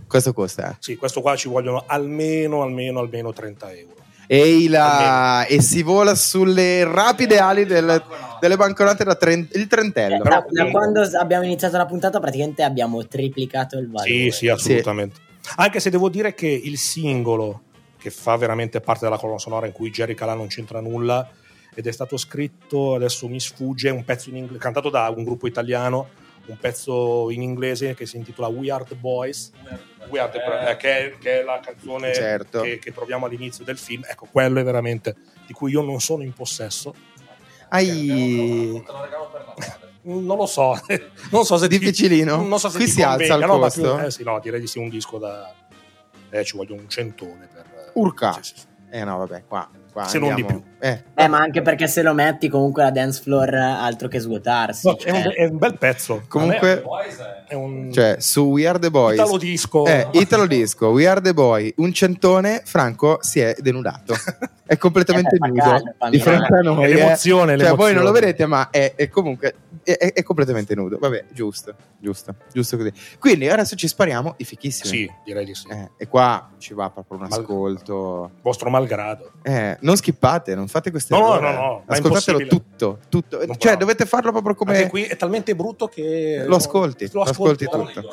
Questo 0.08 0.34
costa. 0.34 0.76
sì 0.80 0.96
questo 0.96 1.22
qua 1.22 1.36
ci 1.36 1.48
vogliono 1.48 1.84
almeno 1.88 2.64
almeno 2.64 3.00
almeno 3.00 3.32
30 3.34 3.72
euro 3.74 3.96
E, 4.28 4.68
la- 4.70 5.46
e 5.46 5.62
si 5.62 5.82
vola 5.84 6.16
sulle 6.16 6.84
rapide 6.86 7.40
ali 7.40 7.66
del- 7.66 8.02
delle 8.40 8.56
banconote 8.56 9.04
da 9.04 9.16
tren- 9.16 9.48
il 9.54 9.62
Eh, 9.62 9.68
trentello. 9.68 10.24
da, 10.24 10.46
da 10.50 10.70
quando 10.72 11.02
abbiamo 11.20 11.44
iniziato 11.44 11.76
la 11.78 11.86
puntata 11.86 12.20
praticamente 12.20 12.64
abbiamo 12.64 13.06
triplicato 13.06 13.78
il 13.78 13.90
valore. 13.90 14.10
Sì, 14.10 14.32
sì, 14.32 14.48
assolutamente. 14.48 15.20
Anche 15.58 15.80
se 15.82 15.90
devo 15.90 16.08
dire 16.10 16.34
che 16.34 16.48
il 16.48 16.78
singolo 16.78 17.62
che 18.02 18.10
fa 18.10 18.36
veramente 18.36 18.82
parte 18.82 19.06
della 19.06 19.18
colonna 19.20 19.38
sonora 19.38 19.68
in 19.68 19.72
cui 19.74 19.92
Jerry 19.92 20.16
Calà 20.16 20.34
non 20.34 20.48
c'entra 20.48 20.82
nulla 20.82 21.30
ed 21.74 21.86
è 21.86 21.92
stato 21.92 22.18
scritto, 22.18 22.96
adesso 22.96 23.28
mi 23.28 23.40
sfugge, 23.40 23.90
un 23.92 24.04
pezzo 24.04 24.30
in 24.30 24.38
inglese, 24.38 24.60
cantato 24.60 24.90
da 24.90 25.14
un 25.16 25.24
gruppo 25.24 25.46
italiano, 25.46 26.10
un 26.48 26.58
pezzo 26.58 27.30
in 27.30 27.44
inglese 27.44 27.94
che 27.94 28.06
si 28.08 28.18
intitola 28.18 28.48
We 28.48 28.72
Are 28.72 28.84
the 28.84 28.96
Boys, 28.96 29.52
We 30.10 30.20
Are 30.20 30.32
the 30.32 30.40
Bro- 30.40 30.68
eh, 30.68 30.76
che, 30.78 30.98
è, 31.14 31.18
che 31.20 31.40
è 31.42 31.44
la 31.44 31.60
canzone 31.64 32.12
Certo. 32.14 32.62
che, 32.62 32.80
che 32.80 32.92
troviamo 32.92 33.28
all'inizio 33.28 33.64
del 33.64 33.78
film. 33.78 34.02
Ecco, 34.10 34.28
quello 34.32 34.60
è 34.60 34.64
veramente 34.64 35.16
di 35.46 35.54
cui 35.54 35.72
io 35.72 35.82
non 35.82 36.02
sono 36.02 36.24
in 36.24 36.34
possesso. 36.34 36.94
Hai... 37.70 38.84
Non 40.04 40.36
lo 40.36 40.48
so, 40.48 40.74
non 41.30 41.46
so 41.46 41.58
se 41.58 41.68
ti- 41.68 41.78
Difficilino? 41.78 42.38
non 42.44 42.58
so 42.58 42.70
se 42.70 42.78
Qui 42.78 42.86
ti 42.88 42.92
si 42.92 43.02
alza 43.04 43.36
il 43.36 43.46
no, 43.46 43.60
costo? 43.60 43.96
più- 43.98 44.04
eh 44.04 44.10
sì, 44.10 44.24
no, 44.24 44.40
direi 44.40 44.60
di 44.60 44.66
sì, 44.66 44.80
un 44.80 44.90
disco 44.90 45.20
da. 45.20 45.54
Eh, 46.32 46.44
ci 46.44 46.58
voglio 46.58 46.74
un 46.74 46.90
centone. 46.90 47.50
Urca. 47.94 48.34
Sì, 48.34 48.40
sì, 48.44 48.54
sì. 48.56 48.66
Eh 48.90 49.04
no, 49.04 49.18
vabbè, 49.20 49.44
qua. 49.48 49.70
qua 49.92 50.04
Se 50.06 50.20
non 50.20 50.30
andiamo- 50.30 50.52
di 50.52 50.58
più. 50.58 50.64
Eh, 50.80 51.04
Eh, 51.16 51.28
ma 51.28 51.38
anche 51.38 51.62
perché 51.62 51.88
se 51.88 52.02
lo 52.02 52.14
metti 52.14 52.50
comunque 52.50 52.84
la 52.84 52.92
dance 52.92 53.22
floor 53.22 53.54
altro 53.54 54.08
che 54.08 54.20
svuotarsi. 54.20 54.88
No, 54.88 54.96
cioè. 54.96 55.12
è, 55.12 55.26
un, 55.26 55.34
è 55.36 55.46
un 55.46 55.58
bel 55.58 55.78
pezzo. 55.78 56.24
Comunque- 56.28 56.82
Non 56.84 57.00
è, 57.00 57.44
è 57.48 57.54
un 57.54 57.90
cioè, 57.92 58.18
su 58.20 58.42
We 58.44 58.68
Are 58.68 58.80
the 58.80 58.90
Boys. 58.92 59.16
Italo 59.20 59.38
disco. 59.38 59.86
Eh, 59.86 60.08
Italo 60.14 60.46
Disco, 60.46 60.88
We 60.88 61.08
Are 61.08 61.22
the 61.22 61.34
Boy, 61.34 61.74
un 61.78 61.94
centone, 61.94 62.62
Franco 62.66 63.20
si 63.22 63.40
è 63.40 63.56
denudato. 63.60 64.14
È 64.72 64.78
completamente 64.78 65.36
Eh, 65.36 65.48
nudo 65.50 65.94
fa 65.98 66.10
di 66.10 66.18
fronte 66.20 66.54
a 66.56 66.62
noi. 66.62 66.86
È 66.86 66.90
eh. 66.92 66.94
l'emozione, 66.94 67.58
Cioè, 67.58 67.76
voi 67.76 67.94
non 67.94 68.04
lo 68.04 68.12
l'emozione. 68.12 68.20
vedete, 68.22 68.46
ma 68.46 68.70
è, 68.70 68.94
è 68.96 69.10
comunque 69.10 69.56
è, 69.84 69.98
è- 70.14 70.24
completamente 70.24 70.76
nudo. 70.76 70.98
Vabbè, 70.98 71.26
giusto, 71.34 71.74
giusto, 72.00 72.34
giusto 72.54 72.78
così. 72.78 72.94
Quindi 73.20 73.50
adesso 73.50 73.76
ci 73.76 73.90
spariamo 73.90 74.36
i 74.38 74.46
fichissimi. 74.46 74.88
Sì, 74.88 75.12
direi 75.26 75.44
di 75.44 75.54
sì. 75.54 75.68
Eh, 75.70 75.90
e 75.98 76.08
qua 76.08 76.52
ci 76.58 76.74
va 76.74 76.90
proprio 76.90 77.18
un 77.18 77.28
Mal- 77.28 77.38
ascolto. 77.40 78.32
Vostro 78.42 78.70
malgrado. 78.70 79.34
Eh, 79.42 79.76
non 79.82 79.98
skippate, 79.98 80.56
non 80.56 80.70
fate 80.70 80.90
queste 80.90 81.14
No, 81.18 81.20
no, 81.20 81.36
errore. 81.36 81.54
no, 81.54 81.60
no, 81.62 81.84
Ascoltatelo 81.88 82.48
tutto, 82.48 83.00
tutto. 83.10 83.46
Non 83.46 83.58
Cioè, 83.58 83.72
può. 83.72 83.80
dovete 83.82 84.06
farlo 84.06 84.32
proprio 84.32 84.56
come 84.56 84.78
Anche 84.78 84.90
qui 84.90 85.04
è 85.04 85.18
talmente 85.18 85.54
brutto 85.54 85.90
che. 85.90 86.46
lo 86.48 86.56
ascolti, 86.56 87.10
Lo 87.12 87.24
lo 87.24 87.30
ascolti 87.30 87.66
ascolti. 87.66 87.94
tutto. 87.96 88.10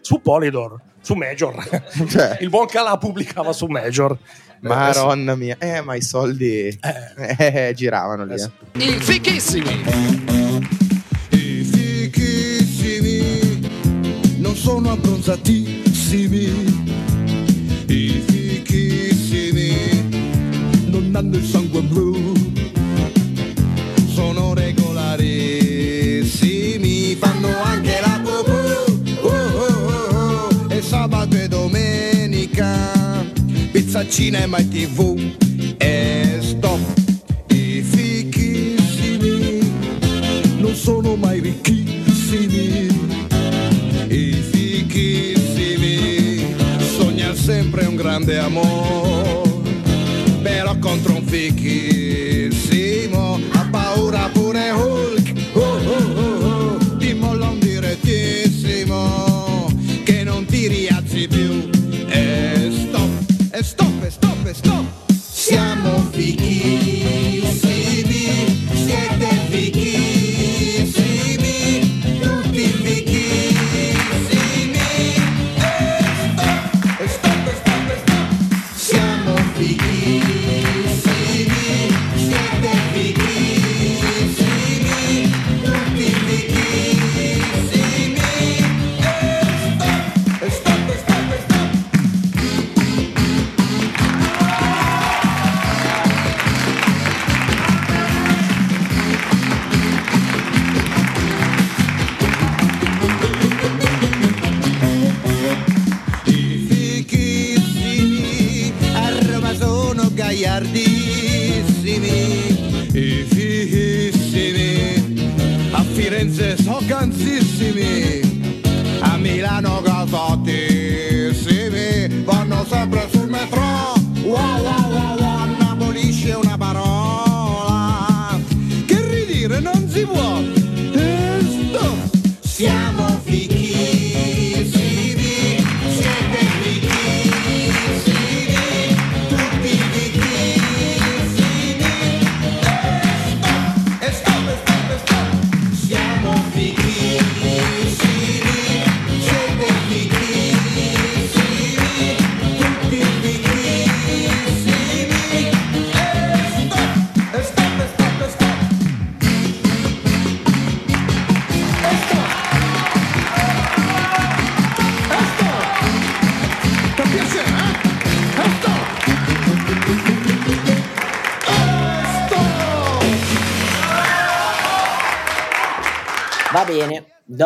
Su 0.00 0.22
Polydor, 0.22 0.80
su 1.02 1.12
Major. 1.12 1.54
Cioè, 2.08 2.38
Il 2.40 2.48
buon 2.48 2.64
Calà 2.66 2.96
pubblicava 2.96 3.52
su 3.52 3.66
Major. 3.66 4.16
Maronna 4.62 5.34
mia, 5.34 5.56
eh, 5.58 5.80
ma 5.80 5.96
i 5.96 6.02
soldi 6.02 6.78
eh, 7.38 7.72
giravano 7.74 8.24
lì. 8.24 8.34
Eh, 8.34 8.50
eh. 8.72 8.84
I 8.84 9.00
fichissimi. 9.00 9.82
I 11.30 11.64
fichissimi 11.64 13.20
non 14.38 14.54
sono 14.54 14.92
abbronzatissimi. 14.92 16.44
I 17.86 18.22
fichissimi 18.26 19.74
non 20.86 21.12
hanno 21.14 21.36
il 21.36 21.44
sangue 21.44 21.82
blu. 21.82 22.31
Pizza, 33.92 34.06
cinema 34.08 34.58
e 34.58 34.68
tv. 34.68 35.34
E 35.78 36.38
stop. 36.40 36.80
I 37.48 37.82
fichissimi 37.82 39.60
non 40.58 40.74
sono 40.74 41.14
mai 41.16 41.40
ricchissimi. 41.40 42.88
I 44.08 44.32
fichissimi 44.50 45.76
sogna 46.96 47.34
sempre 47.34 47.84
un 47.84 47.96
grande 47.96 48.38
amore, 48.38 49.60
però 50.40 50.74
contro 50.78 51.14
un 51.14 51.26
fichissimo 51.26 52.01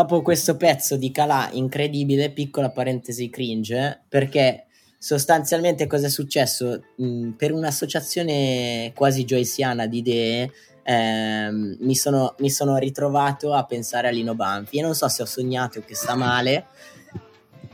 dopo 0.07 0.22
questo 0.22 0.57
pezzo 0.57 0.96
di 0.96 1.11
Calà 1.11 1.48
incredibile, 1.50 2.30
piccola 2.30 2.70
parentesi 2.70 3.28
cringe, 3.28 4.04
perché 4.09 4.66
sostanzialmente 4.98 5.88
cosa 5.88 6.07
è 6.07 6.11
successo? 6.11 6.80
Mm, 7.02 7.32
per 7.32 7.52
un'associazione 7.52 8.92
quasi 8.94 9.24
joyciana 9.24 9.86
di 9.86 9.98
idee 9.98 10.52
ehm, 10.84 11.78
mi, 11.80 11.96
sono, 11.96 12.36
mi 12.38 12.50
sono 12.50 12.76
ritrovato 12.76 13.52
a 13.52 13.64
pensare 13.64 14.07
a 14.07 14.12
Lino 14.12 14.36
Banfi 14.36 14.78
e 14.78 14.82
non 14.82 14.94
so 14.94 15.09
se 15.09 15.22
ho 15.22 15.26
sognato 15.26 15.82
che 15.84 15.96
sta 15.96 16.14
male 16.14 16.66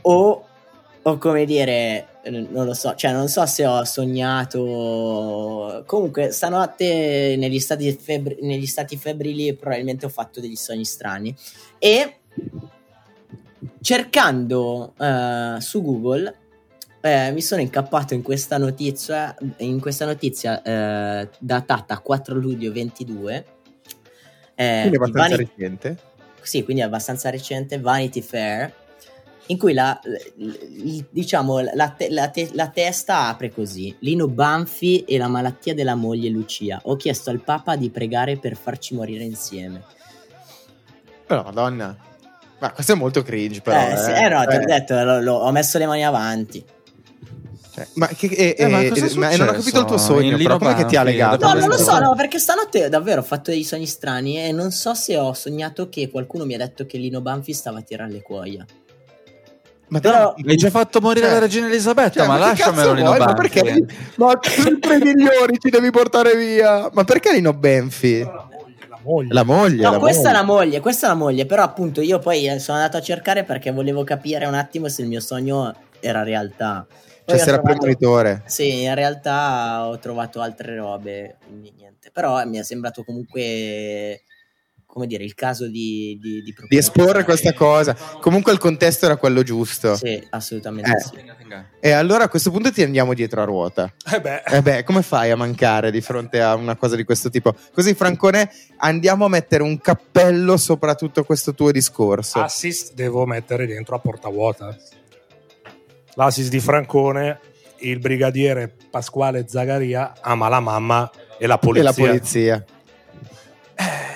o, 0.01 0.45
o 1.03 1.17
come 1.19 1.45
dire, 1.45 2.07
eh, 2.23 2.31
non 2.31 2.65
lo 2.65 2.73
so, 2.73 2.95
cioè 2.95 3.11
non 3.11 3.27
so 3.27 3.45
se 3.45 3.65
ho 3.65 3.83
sognato. 3.83 5.83
Comunque, 5.85 6.31
stanotte 6.31 7.35
negli 7.37 7.59
stati, 7.59 7.93
febbri- 7.93 8.39
negli 8.41 8.65
stati 8.65 8.97
febbrili 8.97 9.53
probabilmente 9.53 10.07
ho 10.07 10.09
fatto 10.09 10.39
degli 10.39 10.55
sogni 10.55 10.85
strani 10.85 11.35
e 11.77 12.21
cercando 13.81 14.93
eh, 14.99 15.57
su 15.59 15.81
Google 15.81 16.37
eh, 17.01 17.31
mi 17.33 17.41
sono 17.41 17.61
incappato 17.61 18.13
in 18.13 18.21
questa 18.21 18.57
notizia, 18.57 19.35
in 19.57 19.79
questa 19.81 20.05
notizia 20.05 20.61
eh, 20.61 21.29
datata 21.37 21.99
4 21.99 22.35
luglio 22.35 22.71
22. 22.71 23.45
eh, 24.55 24.77
Quindi 24.79 24.95
abbastanza 24.95 25.35
Vanity- 25.35 25.51
recente. 25.57 25.97
sì, 26.41 26.63
quindi 26.63 26.81
è 26.81 26.85
abbastanza 26.85 27.29
recente, 27.29 27.77
Vanity 27.79 28.21
Fair, 28.21 28.73
in 29.47 29.57
cui 29.57 29.73
la, 29.73 29.99
diciamo, 31.09 31.59
la, 31.59 31.89
te- 31.89 32.09
la 32.09 32.29
te- 32.29 32.51
la 32.53 32.69
testa 32.69 33.27
apre 33.27 33.51
così, 33.51 33.93
Lino 33.99 34.29
Banfi 34.29 35.03
e 35.03 35.17
la 35.17 35.27
malattia 35.27 35.73
della 35.73 35.95
moglie 35.95 36.29
Lucia. 36.29 36.79
Ho 36.83 36.95
chiesto 36.95 37.29
al 37.31 37.41
Papa 37.41 37.75
di 37.75 37.89
pregare 37.89 38.37
per 38.37 38.55
farci 38.55 38.95
morire 38.95 39.25
insieme. 39.25 39.83
Però, 41.25 41.43
madonna. 41.43 41.97
Ma 42.63 42.71
questo 42.71 42.93
è 42.93 42.95
molto 42.95 43.21
cringe, 43.23 43.59
però. 43.59 43.77
eh, 43.77 43.97
sì, 43.97 44.11
eh, 44.11 44.29
no, 44.29 44.45
ti 44.45 44.55
ho 44.55 44.59
Eh. 44.61 44.65
detto, 44.65 45.03
lo- 45.03 45.19
lo- 45.19 45.35
ho 45.35 45.51
messo 45.51 45.77
le 45.77 45.85
mani 45.85 46.05
avanti. 46.05 46.63
Cioè, 47.75 47.87
ma, 47.95 48.07
che, 48.07 48.27
eh, 48.27 48.55
Eh, 48.57 48.67
ma 48.67 48.79
eh, 48.81 48.87
cosa 48.89 49.05
è 49.05 49.13
ma 49.15 49.35
non 49.35 49.47
ho 49.49 49.51
capito 49.51 49.79
il 49.79 49.85
tuo 49.85 49.97
sogno, 49.97 50.21
In 50.21 50.37
però 50.37 50.37
Lino 50.37 50.57
com'è 50.59 50.73
che 50.75 50.85
ti 50.85 50.95
ha 50.95 50.99
Banfi? 51.03 51.11
legato? 51.17 51.45
No, 51.45 51.53
non 51.55 51.67
lo 51.67 51.77
so, 51.77 51.99
no, 51.99 52.15
perché 52.15 52.39
stanotte 52.39 52.87
davvero 52.87 53.19
ho 53.19 53.23
fatto 53.23 53.51
dei 53.51 53.63
sogni 53.65 53.85
strani 53.87 54.37
e 54.45 54.51
non 54.53 54.71
so 54.71 54.93
se 54.93 55.17
ho 55.17 55.33
sognato 55.33 55.89
che 55.89 56.09
qualcuno 56.09 56.45
mi 56.45 56.53
ha 56.53 56.57
detto 56.57 56.85
che 56.85 56.97
Lino 56.97 57.19
Banfi 57.19 57.51
stava 57.51 57.79
a 57.79 57.81
tirare 57.81 58.11
le 58.11 58.21
cuoia. 58.21 58.65
Ma 59.89 59.99
Però- 59.99 60.33
Hai 60.37 60.55
già 60.55 60.69
fatto 60.69 61.01
morire 61.01 61.25
Cioè- 61.25 61.33
la 61.35 61.39
regina 61.41 61.67
Elisabetta, 61.67 62.19
Cioè, 62.19 62.27
ma, 62.27 62.33
che 62.35 62.39
lasciamelo 62.39 62.75
cazzo 62.81 62.93
Lino 62.93 63.05
vuoi? 63.07 63.19
Ma 63.19 63.25
Banfi. 63.25 63.49
perché? 63.49 63.85
Ma 64.15 64.39
sempre 64.41 64.95
i 64.95 64.99
migliori 65.03 65.57
ci 65.59 65.69
devi 65.69 65.89
portare 65.91 66.35
via. 66.37 66.89
Ma 66.93 67.03
perché 67.03 67.33
Lino 67.33 67.53
Benfi? 67.53 68.27
La 69.03 69.09
moglie. 69.09 69.33
La 69.33 69.43
moglie. 69.43 69.83
No, 69.83 69.91
la 69.91 69.97
questa 69.99 70.21
moglie. 70.21 70.29
è 70.29 70.33
la 70.39 70.43
moglie, 70.45 70.79
questa 70.79 71.05
è 71.05 71.09
la 71.09 71.15
moglie, 71.15 71.45
però 71.45 71.63
appunto 71.63 72.01
io 72.01 72.19
poi 72.19 72.47
eh, 72.47 72.59
sono 72.59 72.77
andato 72.77 72.97
a 72.97 73.01
cercare 73.01 73.43
perché 73.43 73.71
volevo 73.71 74.03
capire 74.03 74.45
un 74.45 74.53
attimo 74.53 74.87
se 74.87 75.01
il 75.01 75.07
mio 75.07 75.19
sogno 75.19 75.73
era 75.99 76.23
realtà. 76.23 76.85
Poi 76.87 77.37
Cioè, 77.37 77.37
se 77.37 77.49
era 77.51 77.57
trovato- 77.61 77.77
premonitore. 77.79 78.41
Sì, 78.45 78.81
in 78.83 78.93
realtà 78.95 79.87
ho 79.87 79.97
trovato 79.99 80.41
altre 80.41 80.75
robe, 80.75 81.37
quindi 81.45 81.73
niente. 81.77 82.11
Però 82.11 82.43
mi 82.45 82.57
è 82.57 82.63
sembrato 82.63 83.03
comunque, 83.03 84.23
come 84.93 85.07
dire, 85.07 85.23
il 85.23 85.33
caso 85.33 85.65
di... 85.67 86.19
Di, 86.21 86.43
di, 86.43 86.55
Di 86.69 86.77
esporre 86.77 87.23
questa 87.23 87.51
cosa. 87.53 87.97
Comunque 88.21 88.51
il 88.51 88.59
contesto 88.59 89.05
era 89.05 89.15
quello 89.17 89.41
giusto. 89.41 89.95
Sì, 89.95 90.23
assolutamente 90.29 90.91
Eh. 90.91 90.99
sì. 91.01 91.31
E 91.79 91.89
allora 91.89 92.25
a 92.25 92.29
questo 92.29 92.51
punto 92.51 92.71
ti 92.71 92.83
andiamo 92.83 93.15
dietro 93.15 93.41
a 93.41 93.45
ruota. 93.45 93.91
Eh 94.13 94.21
beh, 94.21 94.43
Eh 94.45 94.61
beh, 94.61 94.83
come 94.83 95.01
fai 95.01 95.31
a 95.31 95.35
mancare 95.35 95.89
di 95.89 95.99
fronte 95.99 96.41
a 96.41 96.53
una 96.53 96.75
cosa 96.75 96.95
di 96.95 97.03
questo 97.05 97.31
tipo? 97.31 97.55
Così, 97.73 97.95
Francone, 97.95 98.51
andiamo 98.77 99.25
a 99.25 99.29
mettere 99.29 99.63
un 99.63 99.79
cappello 99.81 100.57
sopra 100.57 100.93
tutto 100.93 101.23
questo 101.23 101.55
tuo 101.55 101.71
discorso. 101.71 102.39
assist 102.39 102.93
devo 102.93 103.25
mettere 103.25 103.65
dentro 103.65 103.95
a 103.95 103.99
porta 103.99 104.29
vuota. 104.29 104.77
L'assist 106.13 106.49
di 106.49 106.59
Francone, 106.59 107.39
il 107.79 107.97
brigadiere 107.97 108.71
Pasquale 108.91 109.45
Zagaria 109.47 110.13
ama 110.21 110.49
la 110.49 110.59
mamma 110.59 111.09
e 111.39 111.47
la 111.47 111.55
e 111.55 111.57
polizia. 111.57 111.83
la 111.89 111.93
polizia. 111.93 112.65
Eh, 113.75 114.12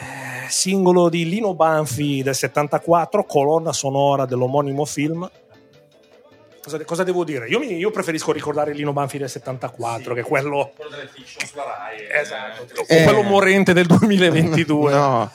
Singolo 0.57 1.07
di 1.07 1.29
Lino 1.29 1.53
Banfi 1.53 2.23
del 2.23 2.33
74, 2.33 3.25
colonna 3.25 3.71
sonora 3.71 4.25
dell'omonimo 4.25 4.85
film. 4.85 5.29
Cosa, 6.63 6.83
cosa 6.83 7.03
devo 7.03 7.23
dire? 7.23 7.47
Io, 7.47 7.59
mi- 7.59 7.75
io 7.77 7.91
preferisco 7.91 8.31
ricordare 8.31 8.73
Lino 8.73 8.91
Banfi 8.91 9.19
del 9.19 9.29
74, 9.29 10.15
che 10.15 10.21
è 10.21 10.23
quello, 10.23 10.71
esatto, 12.19 12.63
o 12.81 12.85
Eh. 12.87 13.03
quello 13.03 13.21
morente 13.21 13.71
del 13.73 13.85
2022. 13.85 14.91
No. 14.91 15.31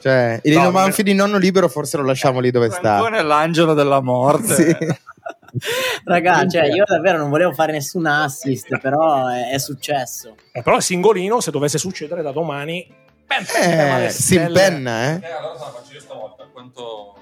Cioè, 0.00 0.40
il 0.42 0.50
Lino 0.50 0.64
No, 0.64 0.70
Banfi 0.72 1.04
di 1.04 1.14
nonno 1.14 1.38
libero 1.38 1.68
forse 1.68 1.96
lo 1.98 2.02
lasciamo 2.02 2.40
lì 2.40 2.50
dove 2.50 2.68
sta. 2.68 2.80
Francone 2.98 3.18
è 3.18 3.22
l'angelo 3.22 3.72
della 3.72 4.00
morte. 4.00 4.52
Sì. 4.54 4.76
Raga, 6.04 6.44
cioè 6.48 6.64
io 6.74 6.82
davvero 6.84 7.18
non 7.18 7.30
volevo 7.30 7.52
fare 7.52 7.70
nessun 7.70 8.04
assist, 8.04 8.78
però 8.80 9.28
è, 9.28 9.50
è 9.50 9.58
successo. 9.58 10.34
Eh, 10.50 10.60
però 10.62 10.74
il 10.74 10.82
singolino, 10.82 11.40
se 11.40 11.52
dovesse 11.52 11.78
succedere 11.78 12.20
da 12.20 12.32
domani, 12.32 13.04
beh, 13.26 14.04
Eh, 14.06 14.10
si 14.10 14.36
impenna, 14.36 15.12
eh? 15.20 15.32
allora 15.32 15.52
la 15.54 15.58
faccio 15.58 15.92
io 15.92 16.00
stavolta. 16.00 16.48
Quanto... 16.52 17.14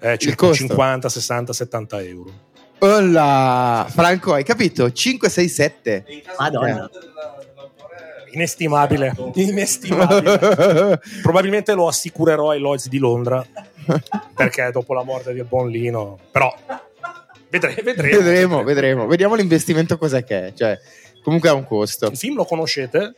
Eh, 0.00 0.18
circa 0.18 0.46
costo. 0.46 0.66
50, 0.66 1.08
60, 1.08 1.52
70 1.52 2.02
euro. 2.02 2.32
Olla! 2.78 3.86
Franco, 3.88 4.34
hai 4.34 4.44
capito? 4.44 4.92
5, 4.92 5.28
6, 5.28 5.48
7. 5.48 6.04
Madonna. 6.38 6.90
Inestimabile, 8.32 9.14
inestimabile. 9.34 11.00
Probabilmente 11.22 11.72
lo 11.72 11.88
assicurerò 11.88 12.50
ai 12.50 12.58
Lloyds 12.60 12.88
di 12.88 12.98
Londra 12.98 13.44
perché 14.34 14.70
dopo 14.72 14.92
la 14.94 15.04
morte 15.04 15.32
del 15.32 15.44
buon 15.44 15.70
Lino, 15.70 16.18
però 16.30 16.54
vedremo, 17.48 17.82
vedremo. 17.82 18.18
vedremo, 18.18 18.62
vedremo. 18.62 19.06
Vediamo 19.06 19.34
l'investimento 19.36 19.96
cos'è 19.96 20.24
che 20.24 20.48
è. 20.48 20.52
Cioè, 20.52 20.78
comunque 21.22 21.48
ha 21.48 21.54
un 21.54 21.64
costo. 21.64 22.08
Il 22.08 22.16
film 22.16 22.36
lo 22.36 22.44
conoscete? 22.44 23.14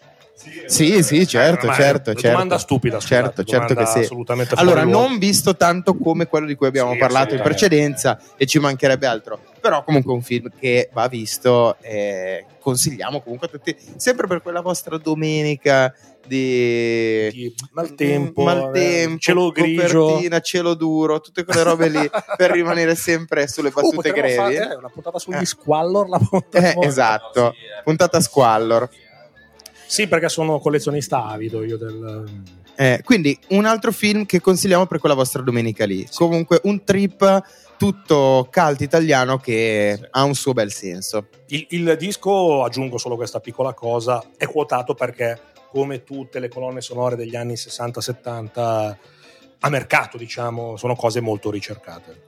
Sì, 0.67 1.03
sì, 1.03 1.27
certo, 1.27 1.67
ma 1.67 1.73
è 1.73 1.77
certo, 1.77 2.11
una 2.11 2.21
certo. 2.21 2.29
domanda 2.29 2.59
stupida, 2.59 3.01
scusate, 3.01 3.23
Certo, 3.23 3.45
certo 3.45 3.75
che 3.75 3.87
sì. 3.87 3.99
assolutamente 4.01 4.55
Allora, 4.57 4.85
non 4.85 5.19
visto 5.19 5.57
tanto 5.57 5.97
come 5.97 6.27
quello 6.27 6.47
di 6.47 6.55
cui 6.55 6.67
abbiamo 6.69 6.93
Sì, 6.93 6.99
parlato 6.99 7.35
in 7.35 7.43
precedenza 7.43 8.21
e 8.37 8.47
ci 8.47 8.59
mancherebbe 8.59 9.07
altro. 9.07 9.41
Però 9.61 9.83
comunque 9.83 10.13
un 10.13 10.23
film 10.23 10.51
che 10.59 10.89
va 10.93 11.09
visto 11.09 11.77
e 11.81 12.47
consigliamo 12.61 13.21
comunque 13.21 13.49
a 13.49 13.51
tutti, 13.51 13.77
sempre 13.97 14.27
per 14.29 14.41
quella 14.43 14.61
vostra 14.61 14.97
domenica 14.99 15.93
di 16.25 17.29
Di 17.33 17.55
maltempo, 17.73 18.43
maltempo, 18.43 19.17
eh, 19.17 19.19
cielo 19.19 19.51
grigio. 19.51 20.21
cielo 20.43 20.75
duro, 20.75 21.21
tutte 21.21 21.45
quelle 21.45 21.63
robe 21.63 21.89
lì 21.89 22.09
per 22.37 22.51
rimanere 22.53 22.95
sempre 22.95 23.49
sulle 23.49 23.69
Oh, 23.69 23.73
battute 23.73 23.97
potremmo 23.97 24.19
grevi. 24.21 24.37
fare, 24.37 24.73
eh, 24.73 24.77
una 24.77 24.89
puntata 24.91 25.19
sugli 25.19 25.37
Eh. 25.37 25.47
squallor 25.47 26.09
la 26.09 26.19
Eh, 26.19 26.29
potremmo- 26.29 26.83
esatto, 26.83 27.55
puntata 27.83 28.21
squallor. 28.21 28.89
Sì, 28.91 29.07
perché 30.07 30.29
sono 30.29 30.59
collezionista 30.59 31.25
avido 31.25 31.65
io 31.65 31.79
del... 31.79 32.25
Eh, 32.77 33.01
quindi 33.05 33.37
un 33.49 33.65
altro 33.65 33.91
film 33.91 34.25
che 34.25 34.41
consigliamo 34.41 34.87
per 34.87 35.01
quella 35.01 35.15
vostra 35.15 35.43
domenica 35.43 35.85
lì. 35.85 36.07
Comunque 36.15 36.61
un 36.65 36.85
trip 36.85 37.43
tutto 37.79 38.49
cult 38.53 38.81
italiano 38.83 39.39
che 39.39 39.99
ha 40.11 40.23
un 40.25 40.35
suo 40.35 40.53
bel 40.53 40.71
senso. 40.71 41.29
Il, 41.47 41.67
il 41.71 41.97
disco, 41.99 42.63
aggiungo 42.65 42.99
solo 42.99 43.17
questa 43.17 43.41
piccola 43.41 43.73
cosa, 43.73 44.23
è 44.37 44.47
quotato 44.47 44.95
perché, 44.95 45.41
come 45.71 46.05
tutte 46.05 46.39
le 46.39 46.49
colonne 46.49 46.81
sonore 46.81 47.17
degli 47.17 47.35
anni 47.35 47.55
60-70, 47.55 48.97
a 49.61 49.69
mercato, 49.71 50.19
diciamo, 50.19 50.77
sono 50.77 50.95
cose 50.95 51.21
molto 51.21 51.51
ricercate. 51.51 52.27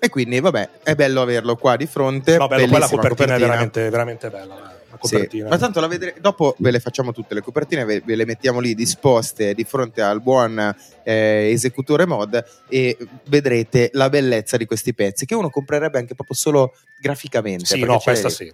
E 0.00 0.08
quindi, 0.08 0.40
vabbè, 0.40 0.70
è 0.82 0.94
bello 0.94 1.20
averlo 1.20 1.56
qua 1.56 1.76
di 1.76 1.86
fronte. 1.86 2.36
No, 2.36 2.46
bello, 2.46 2.66
poi 2.66 2.80
la 2.80 2.86
Bellissima 2.86 3.00
copertina, 3.00 3.34
è 3.36 3.38
veramente, 3.38 3.90
veramente 3.90 4.30
bella. 4.30 4.73
La 4.94 4.98
la 5.00 5.08
Sì, 5.08 5.14
copertina. 5.14 5.48
ma 5.48 5.58
tanto 5.58 5.80
la 5.80 5.86
vedrete 5.88 6.20
dopo 6.20 6.54
ve 6.58 6.70
le 6.70 6.80
facciamo 6.80 7.12
tutte 7.12 7.34
le 7.34 7.40
copertine, 7.42 7.84
ve, 7.84 8.00
ve 8.04 8.14
le 8.14 8.24
mettiamo 8.24 8.60
lì 8.60 8.74
disposte 8.74 9.52
di 9.54 9.64
fronte 9.64 10.02
al 10.02 10.20
buon 10.22 10.58
eh, 11.02 11.50
esecutore 11.52 12.06
mod 12.06 12.42
e 12.68 12.96
vedrete 13.28 13.90
la 13.94 14.08
bellezza 14.08 14.56
di 14.56 14.66
questi 14.66 14.94
pezzi 14.94 15.26
che 15.26 15.34
uno 15.34 15.50
comprerebbe 15.50 15.98
anche 15.98 16.14
proprio 16.14 16.36
solo 16.36 16.74
graficamente. 17.00 17.64
Sì, 17.66 17.80
no, 17.84 17.98
questa 17.98 18.28
sì. 18.28 18.52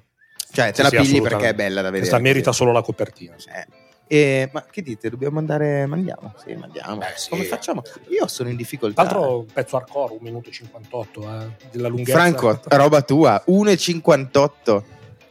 Cioè, 0.53 0.71
te 0.73 0.77
Sì, 0.77 0.83
la 0.83 0.89
sì, 0.89 0.97
pigli 0.97 1.07
assolutamente. 1.07 1.29
perché 1.29 1.49
è 1.49 1.55
bella 1.55 1.75
da 1.83 1.91
vedere. 1.91 1.99
Questa 2.01 2.19
merita 2.19 2.53
solo 2.53 2.73
la 2.73 2.83
copertina. 2.83 3.35
sì. 3.39 3.49
Eh. 3.51 3.67
E- 4.13 4.51
ma 4.53 4.65
che 4.69 4.83
dite? 4.83 5.09
Dobbiamo 5.09 5.39
andare? 5.39 5.87
Mandiamo? 5.87 6.35
Sì, 6.45 6.53
mandiamo. 6.55 6.97
Beh, 6.97 7.13
sì. 7.15 7.29
Come 7.31 7.45
facciamo? 7.45 7.83
Io 8.09 8.27
sono 8.27 8.49
in 8.49 8.57
difficoltà. 8.57 9.07
Tra 9.07 9.19
l'altro, 9.21 9.47
pezzo 9.53 9.77
hardcore, 9.77 10.15
1 10.15 10.19
minuto 10.23 10.49
e 10.49 10.53
58 10.53 11.23
eh, 11.23 11.47
della 11.71 11.87
lunghezza. 11.87 12.19
Franco, 12.19 12.61
roba 12.65 13.03
tua, 13.03 13.41
1,58. 13.47 14.83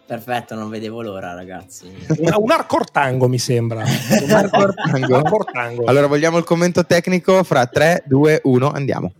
Perfetto, 0.09 0.55
non 0.55 0.69
vedevo 0.69 1.03
l'ora, 1.03 1.35
ragazzi. 1.35 1.85
un, 2.17 2.33
un 2.35 2.49
hardcore 2.49 2.85
tango, 2.91 3.27
mi 3.27 3.37
sembra. 3.37 3.83
Un 3.85 4.31
hardcore 4.31 4.73
tango? 4.73 5.15
hardcore 5.17 5.51
tango. 5.51 5.83
Allora, 5.85 6.07
vogliamo 6.07 6.39
il 6.39 6.43
commento 6.45 6.83
tecnico 6.83 7.43
fra 7.43 7.67
3, 7.67 8.05
2, 8.07 8.41
1, 8.43 8.71
andiamo. 8.71 9.11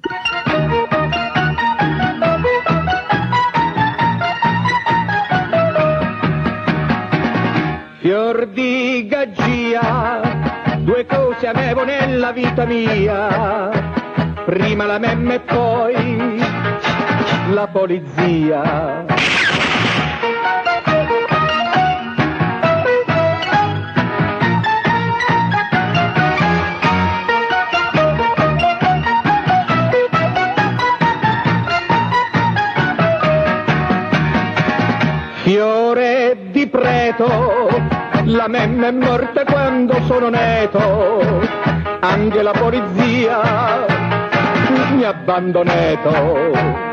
Fior 8.00 8.48
di 8.48 9.06
gaggia, 9.08 10.22
due 10.80 11.06
cose 11.06 11.46
avevo 11.46 11.84
nella 11.84 12.32
vita 12.32 12.66
mia, 12.66 13.70
prima 14.44 14.88
la 14.88 14.98
memma 14.98 15.36
e 15.36 15.40
poi 15.42 16.40
la 17.52 17.68
polizia. 17.68 19.19
Preto, 36.70 37.68
la 38.26 38.48
memma 38.48 38.88
è 38.88 38.92
morta 38.92 39.44
quando 39.44 40.02
sono 40.06 40.30
neto, 40.30 41.42
anche 42.00 42.42
la 42.42 42.52
polizia 42.52 43.86
mi 44.96 45.04
ha 45.04 45.10
abbandonato. 45.10 46.88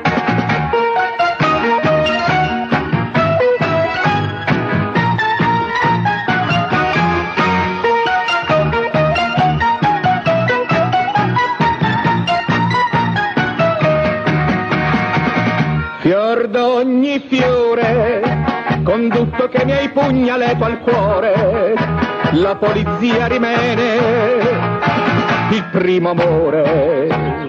Fior 16.01 16.47
d'ogni 16.47 17.19
fiore, 17.19 17.56
condutto 19.09 19.49
che 19.49 19.65
mi 19.65 19.73
hai 19.73 19.89
pugnalato 19.89 20.65
al 20.65 20.81
cuore, 20.81 21.75
la 22.33 22.57
polizia 22.57 23.27
rimane 23.27 23.99
il 25.51 25.65
primo 25.71 26.11
amore. 26.11 27.45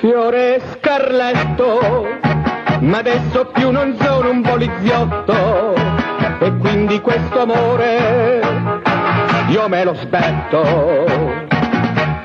Fiore 0.00 0.60
scarletto, 0.72 2.15
ma 2.86 2.98
adesso 2.98 3.46
più 3.46 3.70
non 3.70 3.96
sono 4.00 4.30
un 4.30 4.42
poliziotto 4.42 5.74
e 6.38 6.56
quindi 6.58 7.00
questo 7.00 7.40
amore 7.40 8.40
io 9.48 9.68
me 9.68 9.84
lo 9.84 9.94
spetto. 9.94 10.64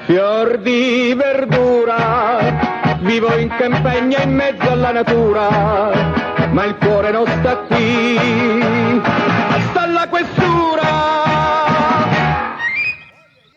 Fior 0.05 0.59
di 0.59 1.13
verdura, 1.15 2.97
vivo 2.99 3.35
in 3.38 3.49
campagna 3.57 4.21
in 4.21 4.35
mezzo 4.35 4.69
alla 4.69 4.91
natura, 4.91 5.49
ma 6.51 6.63
il 6.65 6.75
cuore 6.75 7.11
non 7.11 7.25
sta 7.27 7.57
qui, 7.67 8.17
sta 9.69 9.81
alla 9.81 10.07
questura. 10.09 11.30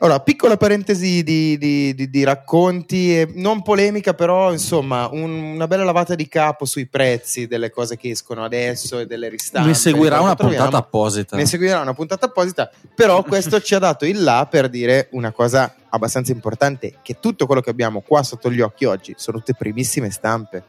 Allora, 0.05 0.21
piccola 0.21 0.59
parentesi 0.59 1.23
di, 1.23 1.57
di- 1.57 1.95
di- 1.95 2.11
di 2.11 2.25
racconti, 2.25 3.19
e 3.21 3.33
non 3.37 3.63
polemica, 3.63 4.13
però 4.13 4.53
insomma, 4.53 5.09
un- 5.11 5.55
una 5.55 5.67
bella 5.67 5.83
lavata 5.83 6.15
di 6.15 6.29
capo 6.29 6.67
sui 6.67 6.85
prezzi 6.87 7.47
delle 7.47 7.71
cose 7.71 7.97
che 7.97 8.11
escono 8.11 8.45
adesso 8.45 8.99
e 8.99 9.07
delle 9.07 9.31
ristampe. 9.31 9.69
Ne 9.69 9.75
seguirà 9.75 10.21
una 10.21 10.35
troviamo- 10.35 10.65
puntata 10.65 10.85
apposita. 10.85 11.37
Ne 11.39 11.47
seguirà 11.47 11.81
una 11.81 11.95
puntata 11.95 12.27
apposita, 12.27 12.71
però 12.95 13.23
questo 13.23 13.63
ci 13.63 13.75
ha 13.75 13.79
dato 13.79 14.05
il 14.05 14.23
là 14.23 14.47
per 14.51 14.69
dire 14.69 15.09
una 15.13 15.33
cosa 15.33 15.75
abbastanza 15.89 16.33
importante, 16.33 16.97
che 17.01 17.19
tutto 17.19 17.47
quello 17.47 17.63
che 17.63 17.71
abbiamo 17.71 18.03
qua 18.03 18.23
sotto 18.23 18.53
gli 18.53 18.61
occhi 18.61 18.85
oggi 18.85 19.15
sono 19.17 19.39
tutte 19.39 19.55
primissime 19.55 20.11
stampe. 20.11 20.65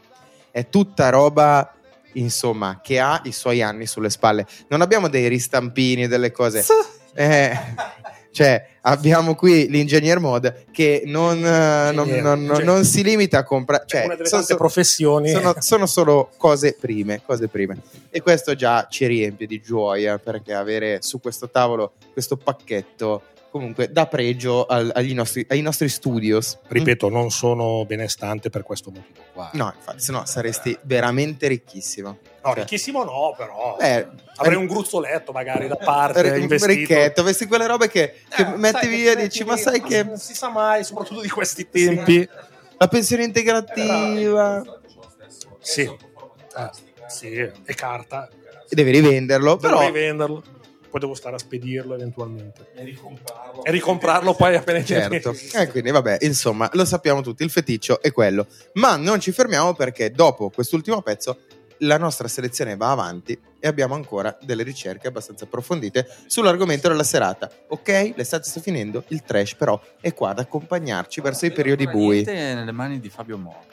È 0.49 0.69
tutta 0.69 1.09
roba, 1.09 1.73
insomma, 2.13 2.79
che 2.81 2.99
ha 3.01 3.19
i 3.25 3.33
suoi 3.33 3.61
anni 3.61 3.85
sulle 3.85 4.09
spalle. 4.09 4.45
Non 4.69 4.79
abbiamo 4.79 5.09
dei 5.09 5.27
ristampini, 5.27 6.07
delle 6.07 6.31
cose... 6.31 6.63
Eh, 7.17 7.57
cioè, 8.35 8.67
abbiamo 8.81 9.33
qui 9.33 9.69
l'ingegner 9.69 10.19
mod 10.19 10.65
che 10.71 11.03
non, 11.05 11.37
eh, 11.37 11.91
non- 11.93 12.09
non- 12.09 12.43
non- 12.43 12.55
cioè, 12.57 12.65
non 12.65 12.83
si 12.83 13.01
limita 13.01 13.37
a 13.37 13.43
comprare... 13.45 13.85
Cioè, 13.87 14.03
una 14.03 14.15
delle 14.15 14.27
sono- 14.27 14.41
tante 14.41 14.57
professioni. 14.57 15.29
sono, 15.29 15.55
sono 15.59 15.85
solo 15.85 16.31
cose 16.35 16.75
prime, 16.77 17.21
cose 17.25 17.47
prime. 17.47 17.77
E 18.09 18.21
questo 18.21 18.53
già 18.53 18.87
ci 18.89 19.05
riempie 19.07 19.47
di 19.47 19.61
gioia 19.61 20.17
perché 20.17 20.53
avere 20.53 20.97
su 21.01 21.21
questo 21.21 21.49
tavolo 21.49 21.93
questo 22.11 22.35
pacchetto 22.35 23.21
comunque 23.55 23.89
dà 23.89 24.05
pregio 24.05 24.65
al- 24.65 24.91
agli 24.93 25.13
nostri, 25.13 25.45
ai 25.47 25.61
nostri 25.61 25.87
studios. 25.87 26.59
Ripeto, 26.67 27.07
non 27.07 27.29
sono 27.31 27.85
benestante 27.85 28.49
per 28.49 28.63
questo 28.63 28.91
motivo 28.91 29.23
qua. 29.31 29.49
No, 29.53 29.71
infatti, 29.73 30.01
se 30.01 30.11
no 30.11 30.25
saresti 30.25 30.77
veramente 30.81 31.47
ricchissimo. 31.47 32.09
No, 32.09 32.49
Cioè, 32.51 32.53
ricchissimo 32.55 33.05
no, 33.05 33.33
però 33.37 33.77
eh, 33.79 34.05
avrei 34.35 34.57
un 34.57 34.65
gruzzoletto 34.67 35.31
magari 35.31 35.67
da 35.69 35.77
parte, 35.77 36.31
un 36.31 36.41
investito. 36.41 36.73
ricchetto, 36.79 37.21
avessi 37.21 37.47
quelle 37.47 37.65
robe 37.65 37.87
che, 37.87 38.15
che 38.29 38.41
Eh, 38.41 38.57
metti 38.57 38.87
via 38.87 39.13
e 39.13 39.15
dici, 39.15 39.45
ma 39.45 39.55
sai 39.55 39.81
che 39.81 40.03
Non 40.03 40.17
si 40.17 40.33
sa 40.35 40.49
mai, 40.49 40.83
soprattutto 40.83 41.21
di 41.21 41.29
questi 41.29 41.69
tempi. 41.69 42.27
la 42.77 42.87
pensione 42.89 43.23
integrativa 43.23 44.63
Sì, 45.61 45.81
Eh, 45.83 46.69
sì, 47.07 47.29
è 47.35 47.73
carta. 47.73 48.27
devi 48.69 48.91
rivenderlo, 48.91 49.55
Però 49.55 49.77
però 49.77 49.85
rivenderlo. 49.91 50.43
Poi 50.95 51.03
devo 51.03 51.13
stare 51.13 51.35
a 51.35 51.39
spedirlo 51.39 51.93
eventualmente. 51.93 52.67
E 52.73 53.69
ricomprarlo 53.69 54.33
poi 54.33 54.55
appena 54.55 54.81
certo. 54.81 55.35
E 55.53 55.67
quindi 55.67 55.91
vabbè, 55.91 56.19
insomma, 56.21 56.69
lo 56.71 56.85
sappiamo 56.85 57.19
tutti, 57.19 57.43
il 57.43 57.49
feticcio 57.49 58.01
è 58.01 58.13
quello. 58.13 58.47
Ma 58.75 58.95
non 58.95 59.19
ci 59.19 59.33
fermiamo 59.33 59.73
perché 59.73 60.11
dopo 60.11 60.49
quest'ultimo 60.49 61.01
pezzo 61.01 61.39
la 61.79 61.97
nostra 61.97 62.29
selezione 62.29 62.77
va 62.77 62.91
avanti 62.91 63.37
e 63.59 63.67
abbiamo 63.67 63.93
ancora 63.93 64.37
delle 64.41 64.63
ricerche 64.63 65.09
abbastanza 65.09 65.43
approfondite 65.43 66.07
sull'argomento 66.27 66.87
della 66.87 67.03
serata. 67.03 67.51
Ok, 67.67 68.13
l'estate 68.15 68.47
sta 68.47 68.61
finendo, 68.61 69.03
il 69.09 69.21
trash 69.23 69.55
però 69.55 69.77
è 69.99 70.13
qua 70.13 70.29
ad 70.29 70.39
accompagnarci 70.39 71.19
verso 71.19 71.45
i 71.45 71.51
periodi 71.51 71.87
bui. 71.87 72.23
Niente 72.23 72.53
nelle 72.53 72.71
mani 72.71 73.01
di 73.01 73.09
Fabio 73.09 73.37
Moro. 73.37 73.65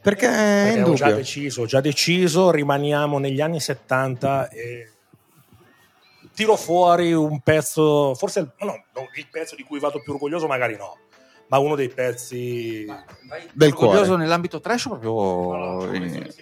Perché 0.00 0.28
è 0.28 0.74
Perché 0.74 0.90
ho 0.90 0.94
già 0.94 1.10
deciso, 1.10 1.62
ho 1.62 1.66
già 1.66 1.80
deciso, 1.80 2.52
rimaniamo 2.52 3.18
negli 3.18 3.40
anni 3.40 3.58
70 3.58 4.48
e 4.50 4.90
tiro 6.40 6.56
fuori 6.56 7.12
un 7.12 7.40
pezzo, 7.40 8.14
forse 8.14 8.40
il- 8.40 8.52
no, 8.60 8.66
no, 8.94 9.08
il 9.16 9.26
pezzo 9.30 9.54
di 9.56 9.62
cui 9.62 9.78
vado 9.78 10.00
più 10.00 10.12
orgoglioso 10.14 10.46
magari 10.46 10.74
no, 10.76 10.96
ma 11.48 11.58
uno 11.58 11.74
dei 11.74 11.88
pezzi 11.90 12.86
Del 13.52 13.68
Orgoglioso 13.72 14.04
cuore. 14.06 14.22
nell'ambito 14.22 14.58
trash 14.60 14.84
proprio 14.88 15.92
in, 15.94 16.32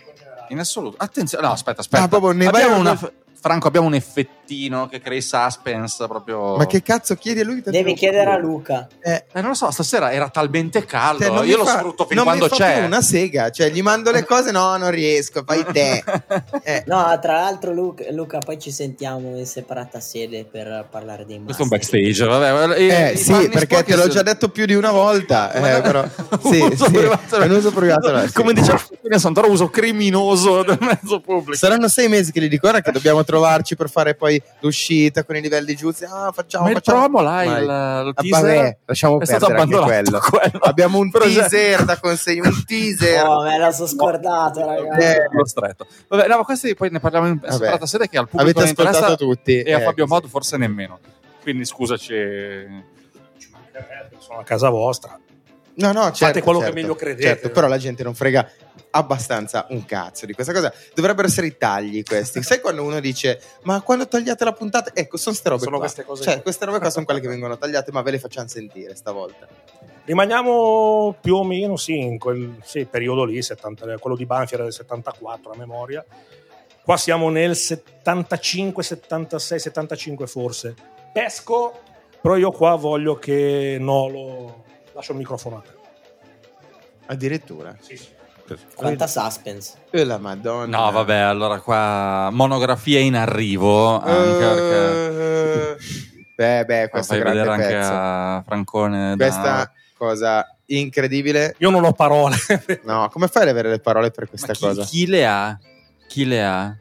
in 0.51 0.59
assoluto? 0.61 0.97
Attenzione, 0.99 1.47
no, 1.47 1.53
aspetta, 1.53 1.81
aspetta. 1.81 2.05
Ah, 2.05 2.09
proprio 2.09 2.31
ne 2.33 2.45
vai 2.49 2.63
abbiamo 2.63 2.81
una- 2.81 2.99
Franco, 3.41 3.69
abbiamo 3.69 3.87
un 3.87 3.95
effettino 3.95 4.89
che 4.89 5.01
crei 5.01 5.21
suspense 5.23 6.07
proprio. 6.07 6.57
Ma 6.57 6.67
che 6.67 6.83
cazzo 6.83 7.15
chiedi 7.15 7.41
a 7.41 7.45
lui? 7.45 7.63
Devi 7.65 7.95
chiedere 7.95 8.31
a 8.31 8.37
Luca. 8.39 8.89
Eh, 9.01 9.25
Eh, 9.33 9.41
non 9.41 9.51
lo 9.51 9.55
so, 9.55 9.71
stasera 9.71 10.11
era 10.13 10.29
talmente 10.29 10.85
caldo. 10.85 11.25
cioè, 11.25 11.47
Io 11.47 11.57
lo 11.59 11.65
fa- 11.65 11.77
sfrutto 11.79 12.07
fin 12.07 12.17
non 12.17 12.25
mi 12.27 12.37
quando 12.39 12.55
fa 12.55 12.65
c'è. 12.65 12.77
più 12.79 12.87
una 12.87 13.01
sega, 13.03 13.51
cioè 13.51 13.71
gli 13.71 13.83
mando 13.83 14.11
le 14.11 14.25
cose, 14.25 14.51
no, 14.51 14.77
non 14.77 14.91
riesco, 14.91 15.43
fai 15.47 15.65
te. 15.73 16.03
Eh, 16.63 16.83
No, 16.87 17.17
tra 17.21 17.35
l'altro 17.35 17.73
Luca, 17.73 18.05
Luca, 18.11 18.39
poi 18.39 18.59
ci 18.59 18.71
sentiamo 18.71 19.37
in 19.39 19.47
separata 19.47 20.01
sede 20.01 20.45
per 20.45 20.87
parlare 20.91 21.25
dei 21.25 21.41
Questo 21.43 21.63
è 21.63 21.65
un 21.65 21.71
master. 21.71 22.01
backstage. 22.01 22.25
Vabbè, 22.25 22.79
Eh 22.79 23.13
i 23.13 23.17
sì, 23.17 23.49
perché 23.51 23.85
te 23.85 23.97
l'ho 23.97 24.03
se- 24.03 24.09
già 24.11 24.23
detto 24.23 24.49
più 24.49 24.67
di 24.67 24.75
una 24.75 24.91
volta, 24.91 25.53
eh, 25.79 25.81
però 25.83 26.05
sì, 26.43 26.59
Uso 26.73 26.85
sì, 26.87 26.91
privato- 26.93 27.37
è 27.37 27.45
un 27.45 27.51
uso 27.53 27.71
privato. 27.71 28.11
no, 28.11 28.27
sì. 28.27 28.33
Come 28.33 28.53
diceva 28.53 28.79
Fabio 28.79 29.19
Santoro, 29.19 29.51
uso 29.51 29.69
criminoso 29.71 30.63
del 30.63 30.79
mezzo 30.81 31.21
pubblico. 31.21 31.57
Saranno 31.57 31.89
sei 31.89 32.09
mesi 32.09 32.33
che 32.33 32.41
gli 32.41 32.49
dico 32.49 32.67
ora 32.69 32.81
che 32.81 32.91
dobbiamo 32.93 33.25
trovarci 33.29 33.77
per 33.77 33.91
fare 33.91 34.15
poi 34.15 34.43
l'uscita 34.61 35.23
con 35.23 35.37
i 35.37 35.43
livelli 35.43 35.75
giusti. 35.77 36.05
Ah, 36.05 36.33
facciamo, 36.33 36.65
Ma 36.65 36.71
il 36.71 36.77
facciamo. 36.77 36.99
promo 37.01 37.21
là, 37.21 37.43
il, 37.45 37.63
il 37.63 37.69
Ah, 37.71 38.13
teaser 38.15 38.43
vabbè, 38.57 38.79
lasciamo 38.87 39.21
è 39.21 39.25
stato 39.27 39.47
perdere 39.49 39.63
anche 39.83 39.85
quello. 39.85 40.19
quello. 40.31 40.59
Abbiamo 40.65 40.99
un 40.99 41.11
Però 41.11 41.25
c'è- 41.27 41.35
teaser 41.49 41.85
da 41.85 41.99
consegnare, 42.01 42.49
un 42.49 42.65
teaser. 42.65 43.25
Oh, 43.27 43.43
me 43.43 43.59
la 43.59 43.71
sono 43.71 43.87
scordato, 43.89 44.65
ragazzi. 44.65 45.07
Eh, 45.07 45.29
lo 45.31 45.47
stretto. 45.47 45.87
Vabbè, 46.09 46.27
no, 46.27 46.37
ma 46.39 46.45
questi 46.45 46.75
poi 46.75 46.89
ne 46.91 47.01
parliamo 47.01 47.27
in 47.27 47.41
separata 47.47 47.85
sede 47.87 48.09
che 48.09 48.17
al 48.17 48.29
pubblico 48.29 48.61
Avete 48.61 48.81
ascoltato 48.81 49.17
tutti. 49.17 49.61
e 49.61 49.73
a 49.75 49.81
eh, 49.81 49.83
Fabio 49.85 50.07
così. 50.07 50.21
Mod 50.23 50.31
forse 50.31 50.57
nemmeno. 50.57 50.99
Quindi 51.43 51.65
scusaci. 51.67 52.15
sono 54.19 54.39
a 54.41 54.45
casa 54.45 54.69
vostra. 54.71 55.19
No, 55.75 55.93
no, 55.93 56.11
certo, 56.11 56.41
quello 56.41 56.59
che 56.59 56.65
certo, 56.65 56.81
meglio 56.81 56.95
credete. 56.97 57.23
certo, 57.23 57.51
però 57.51 57.69
la 57.69 57.79
gente 57.79 58.03
non 58.03 58.13
frega 58.15 58.51
abbastanza 58.91 59.67
un 59.71 59.85
cazzo 59.85 60.27
di 60.27 60.33
questa 60.33 60.53
cosa. 60.53 60.73
Dovrebbero 60.95 61.27
essere 61.27 61.47
i 61.47 61.57
tagli 61.57 62.03
questi. 62.03 62.43
Sai 62.43 62.61
quando 62.61 62.83
uno 62.83 63.01
dice 63.01 63.41
"Ma 63.63 63.81
quando 63.83 64.07
tagliate 64.09 64.45
la 64.45 64.53
puntata?" 64.53 64.93
Ecco, 64.95 65.17
sono 65.17 65.35
ste 65.35 65.49
robe 65.49 65.63
Sono 65.63 65.77
qua. 65.77 65.85
queste 65.85 66.05
cose 66.05 66.23
Cioè, 66.23 66.43
queste 66.43 66.65
robe 66.65 66.79
qua 66.79 66.91
sono 66.91 67.05
quelle 67.05 67.21
che 67.21 67.29
vengono 67.29 67.57
tagliate, 67.57 67.93
ma 67.93 68.03
ve 68.03 68.13
le 68.13 68.19
facciamo 68.19 68.49
sentire 68.49 68.95
stavolta. 68.95 69.47
Rimaniamo 70.05 71.17
più 71.21 71.35
o 71.35 71.45
meno 71.45 71.77
sì, 71.77 71.99
in 71.99 72.19
quel 72.19 72.57
sì, 72.63 72.87
periodo 72.87 73.25
lì, 73.25 73.43
70 73.43 73.99
quello 73.99 74.17
di 74.17 74.25
Banfi 74.25 74.55
era 74.55 74.63
del 74.63 74.73
74 74.73 75.53
a 75.53 75.57
memoria. 75.57 76.05
Qua 76.83 76.97
siamo 76.97 77.29
nel 77.29 77.55
75, 77.55 78.83
76, 78.83 79.59
75 79.59 80.27
forse. 80.27 80.75
Pesco, 81.13 81.81
però 82.23 82.37
io 82.37 82.51
qua 82.51 82.77
voglio 82.77 83.17
che 83.17 83.77
Nolo 83.79 84.65
lascio 84.95 85.13
il 85.13 85.19
microfono 85.19 85.59
a 85.59 85.61
te. 85.61 85.77
Addirittura. 87.07 87.77
Quanta 88.75 89.07
suspense. 89.07 89.75
E 89.91 90.05
la 90.05 90.19
madonna. 90.19 90.77
No, 90.79 90.91
vabbè, 90.91 91.17
allora 91.17 91.59
qua 91.61 92.29
monografia 92.33 93.01
in 93.01 93.17
arrivo. 93.17 94.01
Anche 94.01 94.45
perché 94.45 95.77
Eh, 95.77 95.77
Beh, 96.37 96.65
beh, 96.65 96.89
questo 96.89 97.15
è 97.15 97.19
vedere 97.19 97.43
grande 97.43 97.65
anche 97.65 97.75
pezzo. 97.77 97.93
a 97.93 98.43
Francone. 98.47 99.17
da- 99.17 99.25
Questa 99.25 99.73
cosa 99.97 100.57
incredibile. 100.67 101.55
Io 101.59 101.71
non 101.71 101.85
ho 101.85 101.93
parole. 101.93 102.37
No, 102.85 103.09
come 103.11 103.27
fai 103.27 103.43
ad 103.43 103.49
avere 103.49 103.71
le 103.71 103.81
parole 103.81 104.11
per 104.13 104.29
questa 104.29 104.53
chi, 104.53 104.61
cosa? 104.61 104.85
chi 104.85 105.07
le 105.07 105.27
ha? 105.27 105.59
Chi 106.07 106.25
le 106.27 106.45
ha? 106.45 106.77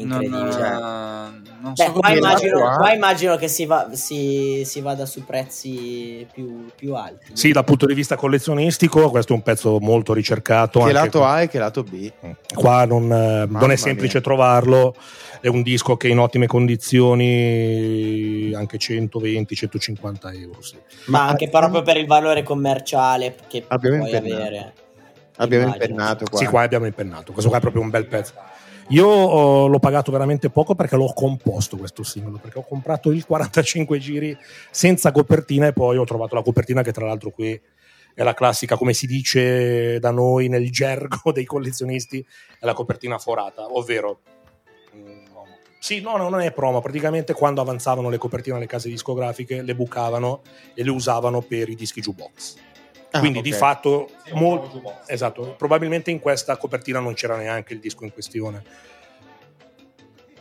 Incredibile. 0.00 0.70
Non, 0.70 1.42
non 1.60 1.72
Beh, 1.74 1.84
so 1.84 1.92
qua 1.92 2.00
come 2.02 2.16
immagino, 2.18 2.58
qua- 2.60 2.76
qua 2.76 2.92
immagino 2.92 3.36
che 3.36 3.48
si, 3.48 3.66
va- 3.66 3.88
si- 3.92 4.62
si 4.64 4.80
vada 4.80 5.04
su 5.06 5.24
prezzi 5.24 6.26
più, 6.32 6.66
più 6.76 6.94
alti. 6.94 7.30
Sì, 7.32 7.50
dal 7.52 7.64
punto 7.64 7.84
di 7.86 7.94
vista 7.94 8.14
collezionistico, 8.16 9.10
questo 9.10 9.32
è 9.32 9.36
un 9.36 9.42
pezzo 9.42 9.78
molto 9.80 10.12
ricercato. 10.12 10.78
Che 10.78 10.84
anche 10.86 10.92
lato 10.94 11.18
qua- 11.18 11.28
A 11.30 11.42
e 11.42 11.48
che 11.48 11.58
lato 11.58 11.82
B? 11.82 12.10
Qua 12.54 12.84
non, 12.84 13.10
eh, 13.12 13.46
non 13.48 13.70
è 13.72 13.76
semplice 13.76 14.14
mia. 14.18 14.22
trovarlo. 14.22 14.94
È 15.40 15.46
un 15.48 15.62
disco 15.62 15.96
che 15.96 16.08
è 16.08 16.10
in 16.10 16.18
ottime 16.18 16.46
condizioni, 17.38 18.52
anche 18.54 18.78
120-150 18.78 20.32
euro. 20.32 20.60
Sì. 20.62 20.76
Ma 21.06 21.26
anche 21.28 21.48
proprio 21.48 21.82
per 21.82 21.96
il 21.96 22.06
valore 22.06 22.42
commerciale 22.42 23.34
che 23.48 23.64
Abbiamo 23.68 23.98
puoi 23.98 24.10
impennato. 24.14 24.40
avere. 24.42 24.72
Abbiamo 25.40 25.64
Immagino. 25.66 25.84
impennato 25.84 26.24
qua. 26.28 26.38
Sì, 26.38 26.46
qua 26.46 26.62
abbiamo 26.62 26.86
impennato. 26.86 27.30
Questo 27.32 27.48
qua 27.48 27.58
è 27.58 27.60
proprio 27.60 27.82
un 27.82 27.90
bel 27.90 28.06
pezzo. 28.06 28.32
Io 28.90 29.06
oh, 29.06 29.66
l'ho 29.66 29.78
pagato 29.78 30.10
veramente 30.10 30.48
poco 30.48 30.74
perché 30.74 30.96
l'ho 30.96 31.12
composto 31.12 31.76
questo 31.76 32.02
singolo, 32.02 32.38
perché 32.38 32.58
ho 32.58 32.64
comprato 32.64 33.10
il 33.10 33.26
45 33.26 33.98
giri 33.98 34.34
senza 34.70 35.12
copertina 35.12 35.66
e 35.66 35.74
poi 35.74 35.98
ho 35.98 36.04
trovato 36.04 36.34
la 36.34 36.42
copertina 36.42 36.82
che 36.82 36.92
tra 36.92 37.04
l'altro 37.04 37.28
qui 37.28 37.60
è 38.14 38.22
la 38.22 38.32
classica, 38.32 38.76
come 38.76 38.94
si 38.94 39.06
dice 39.06 39.98
da 39.98 40.10
noi 40.10 40.48
nel 40.48 40.70
gergo 40.70 41.32
dei 41.32 41.44
collezionisti, 41.44 42.24
è 42.58 42.64
la 42.64 42.72
copertina 42.72 43.18
forata, 43.18 43.66
ovvero... 43.70 44.20
mm, 44.96 45.26
Sì, 45.78 46.00
no, 46.00 46.16
no, 46.16 46.30
non 46.30 46.40
è 46.40 46.50
promo, 46.52 46.80
praticamente 46.80 47.34
quando 47.34 47.60
avanzavano 47.60 48.08
le 48.08 48.16
copertine 48.16 48.56
alle 48.56 48.66
case 48.66 48.88
discografiche 48.88 49.60
le 49.60 49.74
bucavano 49.74 50.40
e 50.74 50.82
le 50.82 50.90
usavano 50.90 51.42
per 51.42 51.68
i 51.68 51.74
dischi 51.74 52.00
jukebox. 52.00 52.56
Ah, 53.10 53.20
Quindi 53.20 53.38
ok. 53.38 53.44
di 53.44 53.52
fatto, 53.52 54.08
mol- 54.34 54.68
esatto, 55.06 55.54
probabilmente 55.56 56.10
in 56.10 56.18
questa 56.18 56.56
copertina 56.58 57.00
non 57.00 57.14
c'era 57.14 57.36
neanche 57.36 57.72
il 57.72 57.80
disco 57.80 58.04
in 58.04 58.12
questione. 58.12 58.62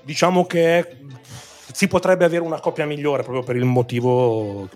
Diciamo 0.02 0.46
che 0.46 0.98
si 1.72 1.88
potrebbe 1.88 2.26
avere 2.26 2.42
una 2.44 2.60
copia 2.60 2.86
migliore 2.86 3.24
proprio 3.24 3.44
per 3.44 3.56
il 3.56 3.66
motivo 3.66 4.68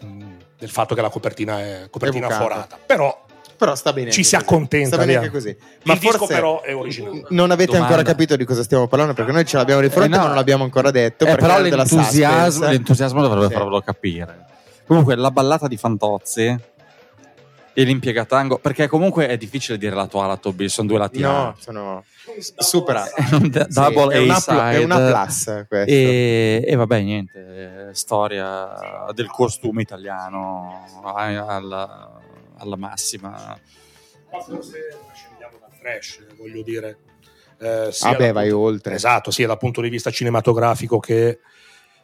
del 0.58 0.70
fatto 0.70 0.94
che 0.94 1.02
la 1.02 1.10
copertina 1.10 1.60
è 1.60 1.88
copertina 1.90 2.28
bucata. 2.28 2.44
forata. 2.44 2.80
Però 2.86 3.26
Però 3.58 3.76
sta 3.76 3.94
bene. 3.94 4.12
ci 4.12 4.24
si 4.24 4.36
così. 4.36 4.44
accontenta. 4.46 4.88
Sta 4.96 4.98
bene 4.98 5.16
anche 5.16 5.30
così. 5.30 5.50
il 5.84 5.98
disco 6.00 6.28
però 6.28 6.62
è 6.62 6.76
originale. 6.76 7.24
Non 7.30 7.52
avete 7.52 7.72
Domanda. 7.74 7.88
ancora 7.96 8.04
capito 8.10 8.36
di 8.36 8.44
cosa 8.46 8.64
stiamo 8.64 8.88
parlando 8.88 9.14
perché 9.14 9.32
noi 9.32 9.46
ce 9.46 9.58
l'abbiamo 9.58 9.82
di 9.82 9.90
fronte 9.90 10.08
Eh, 10.08 10.12
no. 10.12 10.18
ma 10.20 10.28
non 10.28 10.36
l'abbiamo 10.36 10.64
ancora 10.64 10.92
detto. 10.92 11.26
Eh, 11.26 11.36
però 11.36 11.60
l'entusiasmo, 11.62 12.68
l'entusiasmo 12.68 13.22
dovrebbe 13.22 13.48
Sì. 13.48 13.54
farvelo 13.54 13.82
capire. 13.82 14.46
Comunque, 14.86 15.16
la 15.16 15.32
ballata 15.32 15.68
di 15.70 15.78
Fantozzi 15.78 16.54
e 17.73 17.84
l'impiegatango, 17.84 18.57
perché 18.60 18.88
comunque 18.88 19.27
è 19.27 19.38
difficile 19.38 19.77
dire 19.77 19.95
lato 19.95 20.22
A, 20.22 20.27
lato 20.27 20.52
B, 20.52 20.65
sono 20.65 20.88
due 20.89 20.98
lati 20.98 21.19
No, 21.22 21.48
A. 21.49 21.56
sono 21.57 22.03
supera. 22.57 23.06
È 23.10 23.34
un 23.35 23.48
d- 23.49 23.68
Sì, 23.68 23.73
double 23.80 24.14
è 24.14 24.19
una, 24.19 24.72
è 24.72 24.84
plus 25.11 25.65
questo. 25.68 25.91
E, 25.91 26.64
e 26.68 26.76
vabbè, 26.76 27.02
niente, 27.02 27.88
eh, 27.89 27.93
storia 27.93 29.06
del 29.14 29.27
costume 29.30 29.81
italiano 29.81 30.85
a- 31.03 31.56
alla, 31.56 32.19
alla 32.57 32.76
massima. 32.76 33.30
Ma 34.31 34.39
forse 34.41 34.98
scendiamo 35.14 35.57
dal 35.60 35.72
trash, 35.80 36.26
voglio 36.38 36.61
dire. 36.64 36.98
Eh, 37.60 37.93
Vabbè, 38.02 38.31
vai 38.34 38.49
punto- 38.49 38.65
oltre. 38.65 38.95
Esatto, 38.95 39.31
sia 39.31 39.48
dal 39.48 39.57
punto 39.57 39.81
di 39.81 39.89
vista 39.89 40.10
cinematografico 40.10 40.99
che, 40.99 41.39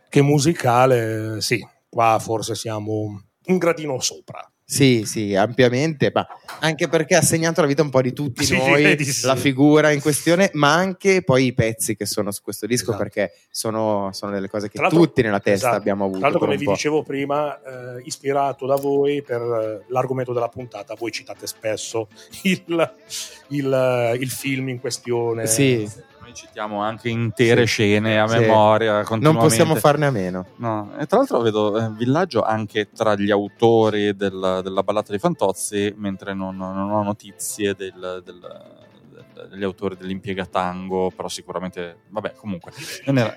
che 0.08 0.22
musicale, 0.22 1.42
sì, 1.42 1.66
qua 1.90 2.18
forse 2.20 2.54
siamo 2.56 3.22
un 3.48 3.58
gradino 3.58 4.00
sopra. 4.00 4.50
Sì, 4.70 5.04
sì, 5.06 5.34
ampiamente, 5.34 6.12
ma 6.14 6.28
anche 6.60 6.90
perché 6.90 7.16
ha 7.16 7.22
segnato 7.22 7.62
la 7.62 7.68
vita 7.68 7.84
un 7.84 7.90
po' 7.90 8.02
di 8.02 8.12
tutti 8.12 8.44
Sì, 8.44 8.58
noi, 8.58 9.02
sì. 9.02 9.26
la 9.26 9.38
figura 9.38 9.92
in 9.92 10.02
questione, 10.02 10.50
ma 10.56 10.74
anche 10.74 11.24
poi 11.24 11.46
i 11.46 11.54
pezzi 11.54 11.96
che 11.96 12.06
sono 12.06 12.32
su 12.32 12.42
questo 12.42 12.66
disco, 12.66 12.90
Esatto. 12.92 12.98
perché 12.98 13.34
sono, 13.50 14.10
sono 14.12 14.34
delle 14.34 14.50
cose 14.50 14.68
che 14.70 14.78
tutti 14.90 15.22
nella 15.22 15.40
testa 15.40 15.68
esatto. 15.68 15.76
abbiamo 15.78 16.04
avuto. 16.04 16.20
Tra 16.20 16.28
l'altro, 16.28 16.46
come 16.48 16.58
vi 16.58 16.66
po'. 16.66 16.72
dicevo 16.74 17.02
prima, 17.02 17.56
eh, 17.96 18.02
ispirato 18.04 18.66
da 18.66 18.76
voi 18.76 19.22
per 19.22 19.40
eh, 19.42 19.86
l'argomento 19.88 20.34
della 20.34 20.50
puntata, 20.50 20.96
voi 20.96 21.12
citate 21.14 21.48
spesso 21.48 22.10
il, 22.44 22.92
il- 23.48 24.18
il 24.20 24.30
film 24.30 24.68
in 24.68 24.82
questione. 24.82 25.48
Sì, 25.48 25.90
citiamo 26.38 26.82
anche 26.82 27.10
intere 27.10 27.62
Sì. 27.62 27.68
scene 27.74 28.20
a 28.20 28.28
Sì. 28.28 28.38
memoria. 28.40 29.04
non 29.20 29.36
possiamo 29.36 29.76
farne 29.76 30.06
a 30.06 30.12
meno. 30.12 30.46
No, 30.58 30.94
e 30.98 31.06
tra 31.08 31.18
l'altro 31.18 31.40
vedo 31.42 31.78
eh, 31.78 31.90
Villaggio 31.92 32.44
anche 32.44 32.90
tra 32.92 33.16
gli 33.16 33.32
autori 33.32 34.16
del- 34.16 34.62
della 34.64 34.84
ballata 34.84 35.12
di 35.12 35.20
Fantozzi, 35.20 35.94
mentre 35.98 36.34
non, 36.34 36.56
non 36.56 36.92
ho 36.92 37.04
notizie 37.04 37.74
del- 37.76 38.22
del- 38.24 38.76
degli 39.50 39.64
autori 39.64 39.96
dell'impiegatango, 39.98 41.12
però 41.16 41.28
sicuramente, 41.28 41.98
vabbè, 42.10 42.34
comunque. 42.36 42.72
Non 43.06 43.18
era... 43.20 43.36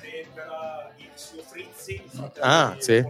Ah, 2.41 2.77
sì. 2.79 3.05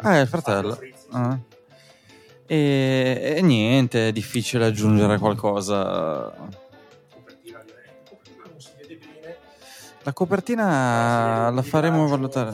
Ah, 0.00 0.16
è 0.16 0.20
il 0.20 0.26
fratello. 0.28 0.78
Ah. 1.10 1.38
E, 2.48 3.34
e 3.36 3.42
niente, 3.42 4.08
è 4.08 4.12
difficile 4.12 4.66
aggiungere 4.66 5.18
qualcosa. 5.18 6.32
La 10.06 10.12
copertina 10.12 11.50
la 11.50 11.62
faremo 11.62 12.06
valutare 12.06 12.52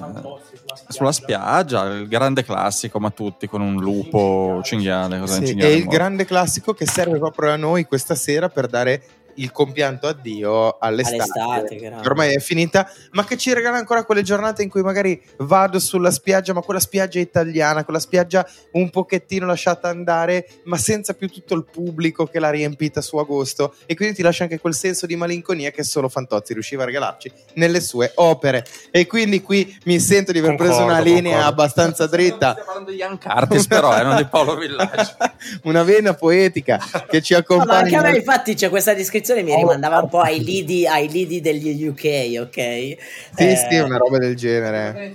sulla 0.88 1.12
spiaggia, 1.12 1.84
il 1.84 2.08
grande 2.08 2.44
classico, 2.44 2.98
ma 2.98 3.10
tutti 3.10 3.46
con 3.46 3.60
un 3.60 3.78
lupo 3.78 4.62
cinghiale. 4.62 5.18
Cosa 5.18 5.44
Sì, 5.44 5.58
è 5.58 5.66
il 5.66 5.84
grande 5.84 6.24
classico 6.24 6.72
che 6.72 6.86
serve 6.86 7.18
proprio 7.18 7.50
a 7.50 7.56
noi 7.56 7.84
questa 7.84 8.14
sera 8.14 8.48
per 8.48 8.68
dare 8.68 9.02
il 9.36 9.52
compianto 9.52 10.06
addio 10.06 10.78
all'estate, 10.78 11.40
All'estate, 11.40 11.76
che 11.76 11.88
ormai 12.08 12.34
è 12.34 12.38
finita, 12.40 12.90
ma 13.12 13.24
che 13.24 13.36
ci 13.36 13.52
regala 13.52 13.76
ancora 13.78 14.04
quelle 14.04 14.22
giornate 14.22 14.62
in 14.62 14.68
cui 14.68 14.82
magari 14.82 15.20
vado 15.38 15.78
sulla 15.78 16.10
spiaggia, 16.10 16.52
ma 16.52 16.60
quella 16.60 16.80
spiaggia 16.80 17.18
italiana, 17.18 17.84
quella 17.84 17.98
spiaggia 17.98 18.46
un 18.72 18.90
pochettino 18.90 19.46
lasciata 19.46 19.88
andare, 19.88 20.46
ma 20.64 20.76
senza 20.76 21.14
più 21.14 21.28
tutto 21.28 21.54
il 21.54 21.64
pubblico 21.64 22.26
che 22.26 22.38
l'ha 22.38 22.50
riempita 22.50 23.00
su 23.00 23.16
agosto, 23.16 23.74
e 23.86 23.94
quindi 23.94 24.14
ti 24.16 24.22
lascia 24.22 24.44
anche 24.44 24.58
quel 24.58 24.74
senso 24.74 25.06
di 25.06 25.16
malinconia 25.16 25.70
che 25.70 25.82
solo 25.82 26.08
Fantozzi 26.08 26.52
riusciva 26.52 26.82
a 26.82 26.86
regalarci 26.86 27.32
nelle 27.54 27.80
sue 27.80 28.12
opere. 28.16 28.64
E 28.90 29.06
quindi 29.06 29.40
qui 29.42 29.76
mi 29.84 29.98
sento 29.98 30.32
di 30.32 30.38
aver 30.38 30.56
preso 30.56 30.72
Concordo, 30.72 30.92
una 30.92 31.00
linea 31.02 31.32
concordo. 31.36 31.48
abbastanza 31.48 32.06
dritta. 32.06 32.50
Stiamo 32.50 32.64
parlando 32.64 32.90
di 32.90 32.96
Ian 32.98 33.18
Curtis, 33.18 33.66
però, 33.66 33.98
eh, 33.98 34.02
non 34.02 34.16
di 34.16 34.26
Paolo 34.26 34.56
Villaggio. 34.56 35.16
una 35.64 35.82
vena 35.82 36.14
poetica 36.14 36.78
che 37.08 37.20
ci 37.22 37.32
No, 37.32 37.38
ma 37.38 37.54
accompagna. 37.54 37.78
anche 37.78 37.96
a 37.96 38.02
me 38.02 38.16
infatti 38.16 38.54
c'è 38.54 38.68
questa 38.68 38.92
descrizione 38.92 39.20
mi 39.42 39.54
rimandava 39.54 39.98
un 40.00 40.08
po' 40.08 40.20
ai 40.20 40.42
lidi, 40.44 40.86
ai 40.86 41.08
lidi 41.08 41.40
degli 41.40 41.86
UK, 41.86 42.40
ok? 42.40 42.54
Sì, 42.54 42.96
Eh, 43.36 43.56
sì, 43.70 43.78
una 43.78 43.96
roba 43.96 44.18
del 44.18 44.34
genere. 44.36 45.12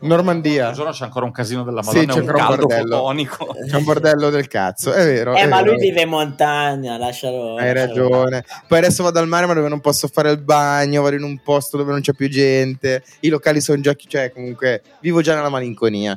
Normandia. 0.00 0.68
Un 0.68 0.74
giorno 0.74 0.92
c'è 0.92 1.04
ancora 1.04 1.24
un 1.24 1.32
casino 1.32 1.64
della 1.64 1.82
Sì, 1.82 2.04
Madonna, 2.06 2.12
c'è 2.12 2.20
un 2.20 2.28
un 2.28 2.46
bordello. 2.56 2.96
fotonico. 2.96 3.54
C'è 3.68 3.76
un 3.76 3.84
bordello 3.84 4.30
del 4.30 4.46
cazzo, 4.48 4.92
è 4.92 5.04
vero. 5.04 5.34
Eh, 5.34 5.40
è 5.40 5.46
ma 5.46 5.62
vero. 5.62 5.72
lui 5.72 5.80
vive 5.80 6.02
in 6.02 6.08
montagna, 6.08 6.96
lascialo. 6.98 7.56
Hai 7.56 7.72
lascialo- 7.74 8.08
ragione. 8.08 8.44
Poi 8.68 8.78
adesso 8.78 9.02
vado 9.02 9.18
al 9.18 9.26
mare, 9.28 9.46
ma 9.46 9.54
dove 9.54 9.68
non 9.68 9.80
posso 9.80 10.08
fare 10.08 10.30
il 10.30 10.38
bagno, 10.38 11.02
vado 11.02 11.16
in 11.16 11.22
un 11.22 11.40
posto 11.42 11.76
dove 11.76 11.90
non 11.92 12.00
c'è 12.00 12.12
più 12.12 12.28
gente. 12.28 13.02
I 13.20 13.28
locali 13.28 13.60
sono 13.60 13.80
già 13.80 13.94
cioè, 13.96 14.30
comunque 14.32 14.82
vivo 15.00 15.20
già 15.22 15.34
nella 15.34 15.48
malinconia. 15.48 16.14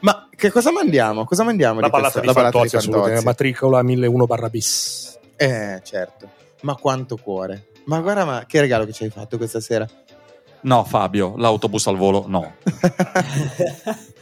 Ma 0.00 0.28
che 0.36 0.50
cosa 0.50 0.70
mandiamo? 0.70 1.24
Cosa 1.24 1.42
mandiamo 1.42 1.80
La 1.80 1.86
di 1.86 1.92
ballata 1.92 2.12
questa- 2.12 2.20
di 2.20 2.26
la 2.26 2.32
ballata 2.32 2.52
Fantozzi, 2.58 2.76
assolutamente, 2.76 3.22
Fantozzi? 3.22 3.44
matricola 3.44 3.82
1001 3.82 4.26
barra 4.26 4.48
bis. 4.50 5.15
Eh, 5.36 5.80
certo. 5.82 6.28
Ma 6.62 6.74
quanto 6.74 7.16
cuore. 7.16 7.68
Ma 7.86 8.00
guarda, 8.00 8.24
ma 8.24 8.44
che 8.46 8.60
regalo 8.60 8.84
che 8.84 8.92
ci 8.92 9.04
hai 9.04 9.10
fatto 9.10 9.36
questa 9.36 9.60
sera? 9.60 9.86
No, 10.62 10.84
Fabio, 10.84 11.34
l'autobus 11.36 11.86
al 11.86 11.96
volo, 11.96 12.24
no. 12.26 12.54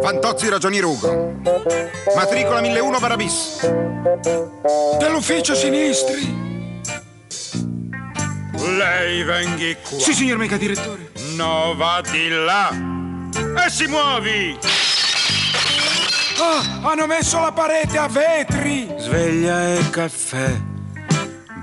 Fantozzi 0.00 0.48
Ragioni 0.48 0.78
Rugo. 0.78 1.40
Matricola 2.14 2.60
1001 2.60 2.98
barra 2.98 3.16
bis. 3.16 3.66
Dell'ufficio 4.98 5.54
sinistri. 5.54 6.46
Lei 8.76 9.22
venghi 9.24 9.76
qua. 9.86 9.98
Sì, 9.98 10.12
signor 10.14 10.38
mega 10.38 10.56
direttore. 10.56 11.10
No, 11.38 11.72
va 11.76 12.00
di 12.00 12.28
là. 12.30 12.68
E 13.64 13.70
si 13.70 13.86
muovi. 13.86 14.58
Ah, 16.40 16.88
hanno 16.90 17.06
messo 17.06 17.38
la 17.38 17.52
parete 17.52 17.96
a 17.96 18.08
vetri. 18.08 18.92
Sveglia 18.98 19.74
e 19.74 19.88
caffè. 19.90 20.60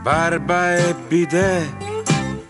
Barba 0.01 0.77
e 0.77 0.95
bidet. 1.09 1.67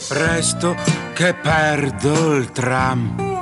Presto 0.07 0.75
che 1.13 1.33
perdo 1.33 2.35
il 2.35 2.51
tram. 2.51 3.39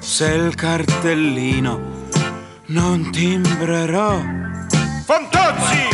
Se 0.00 0.26
il 0.26 0.52
cartellino 0.56 2.08
non 2.66 3.08
timbrerò. 3.12 4.20
Fantozzi! 5.04 5.88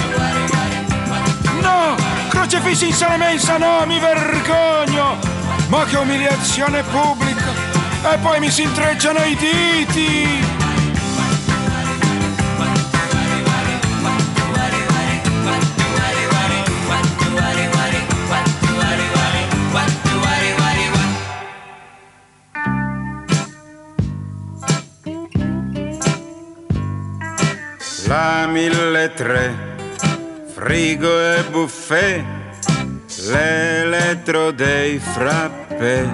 No! 1.60 1.94
Crocefissi 2.28 2.86
in 2.86 2.94
sala 2.94 3.18
mensa, 3.18 3.58
no, 3.58 3.84
mi 3.84 3.98
vergogno! 3.98 5.35
Ma 5.68 5.84
che 5.84 5.96
umiliazione 5.96 6.82
pubblica! 6.82 7.44
E 8.12 8.18
poi 8.18 8.38
mi 8.40 8.50
si 8.50 8.62
intrecciano 8.62 9.18
i 9.24 9.36
diti! 9.36 10.54
La 28.06 28.46
mille 28.46 29.12
tre, 29.14 29.52
frigo 30.54 31.20
e 31.20 31.42
buffet, 31.50 32.24
l'elettro 33.28 34.50
dei 34.50 34.98
frappè, 34.98 36.08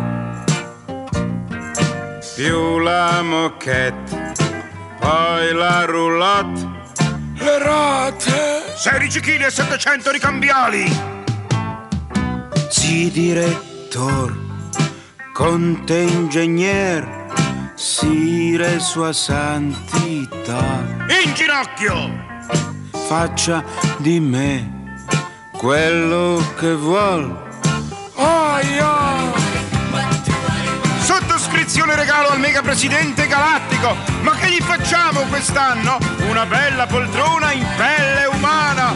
più 2.34 2.78
la 2.78 3.22
moquette, 3.22 4.32
poi 4.98 5.52
la 5.52 5.84
roulotte, 5.84 6.68
le 7.34 7.58
rate, 7.58 8.62
16 8.76 9.20
kg 9.20 9.46
e 9.46 9.50
700 9.50 10.10
ricambiali! 10.10 10.84
Zi 12.68 13.10
direttor, 13.10 14.36
conte 15.32 15.96
ingegner, 15.96 17.26
sire 17.74 18.78
sua 18.80 19.12
santità. 19.12 20.84
In 21.24 21.34
ginocchio! 21.34 22.30
faccia 23.12 23.62
di 23.98 24.20
me 24.20 24.81
quello 25.62 26.44
che 26.58 26.74
vuol. 26.74 27.32
Aia! 28.16 29.30
Sottoscrizione 30.98 31.94
regalo 31.94 32.30
al 32.30 32.40
mega 32.40 32.62
presidente 32.62 33.28
galattico! 33.28 33.94
Ma 34.22 34.32
che 34.32 34.50
gli 34.50 34.60
facciamo 34.60 35.20
quest'anno? 35.28 35.98
Una 36.28 36.46
bella 36.46 36.86
poltrona 36.86 37.52
in 37.52 37.64
pelle 37.76 38.24
umana! 38.24 38.92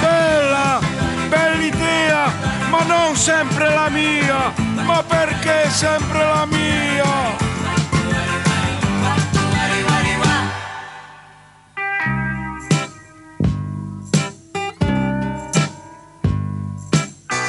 Bella, 0.00 0.80
bella 1.28 1.62
idea, 1.62 2.32
ma 2.68 2.82
non 2.82 3.14
sempre 3.14 3.72
la 3.72 3.88
mia. 3.88 4.52
Ma 4.82 5.04
perché 5.04 5.70
sempre 5.70 6.18
la 6.18 6.46
mia? 6.46 7.47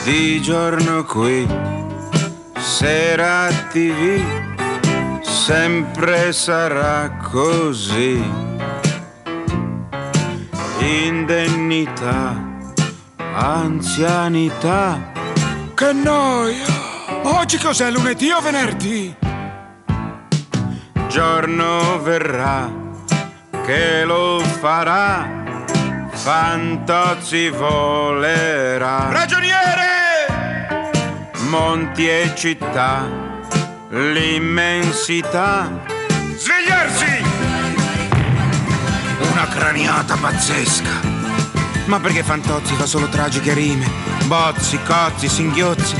Di 0.09 0.41
giorno 0.41 1.03
qui, 1.03 1.47
sera 2.57 3.47
TV, 3.71 4.19
sempre 5.21 6.33
sarà 6.33 7.15
così. 7.29 8.19
Indennità, 10.79 12.43
anzianità. 13.35 15.11
Che 15.75 15.93
noia! 15.93 16.65
Oggi 17.25 17.59
cos'è 17.59 17.91
lunedì 17.91 18.31
o 18.31 18.41
venerdì? 18.41 19.15
Giorno 21.07 22.01
verrà 22.01 22.67
che 23.63 24.05
lo 24.05 24.39
farà. 24.39 25.37
Fantozzi 26.13 27.49
volerà. 27.49 29.11
Ragioniere! 29.11 29.88
Monti 31.49 32.07
e 32.07 32.31
città, 32.35 33.09
l'immensità. 33.89 35.83
Svegliarsi! 36.35 37.23
Una 39.31 39.47
craniata 39.47 40.15
pazzesca. 40.15 40.91
Ma 41.85 41.99
perché 41.99 42.21
Fantozzi 42.21 42.75
fa 42.75 42.85
solo 42.85 43.07
tragiche 43.07 43.55
rime? 43.55 43.89
Bozzi, 44.25 44.77
cozzi, 44.83 45.27
singhiozzi. 45.27 45.95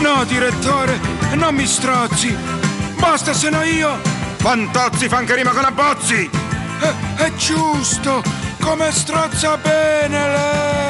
No, 0.00 0.24
direttore, 0.24 0.98
non 1.34 1.54
mi 1.54 1.66
strozzi. 1.66 2.36
Basta 2.98 3.32
se 3.32 3.50
no 3.50 3.62
io. 3.62 3.96
Fantozzi 4.38 5.08
fa 5.08 5.18
anche 5.18 5.36
rima 5.36 5.52
con 5.52 5.64
abbozzi! 5.64 6.28
È, 6.80 7.22
è 7.22 7.32
giusto, 7.34 8.20
come 8.60 8.90
strozza 8.90 9.56
bene 9.58 10.28
lei. 10.28 10.87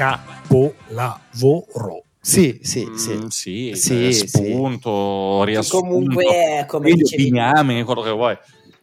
Capolavoro. 0.00 2.04
Sì, 2.22 2.58
sì, 2.62 2.88
sì. 2.96 3.10
Mm, 3.12 3.26
sì, 3.26 3.72
Sì, 3.74 4.06
eh, 4.06 4.12
sì. 4.12 4.28
spunto, 4.28 5.44
riassunto. 5.44 5.86
Comunque, 5.86 6.64
come 6.66 6.88
video, 6.88 7.04
dicevi- 7.04 7.22
bignami, 7.24 7.82
quello 7.84 8.00
che 8.02 8.10
vuoi. 8.10 8.36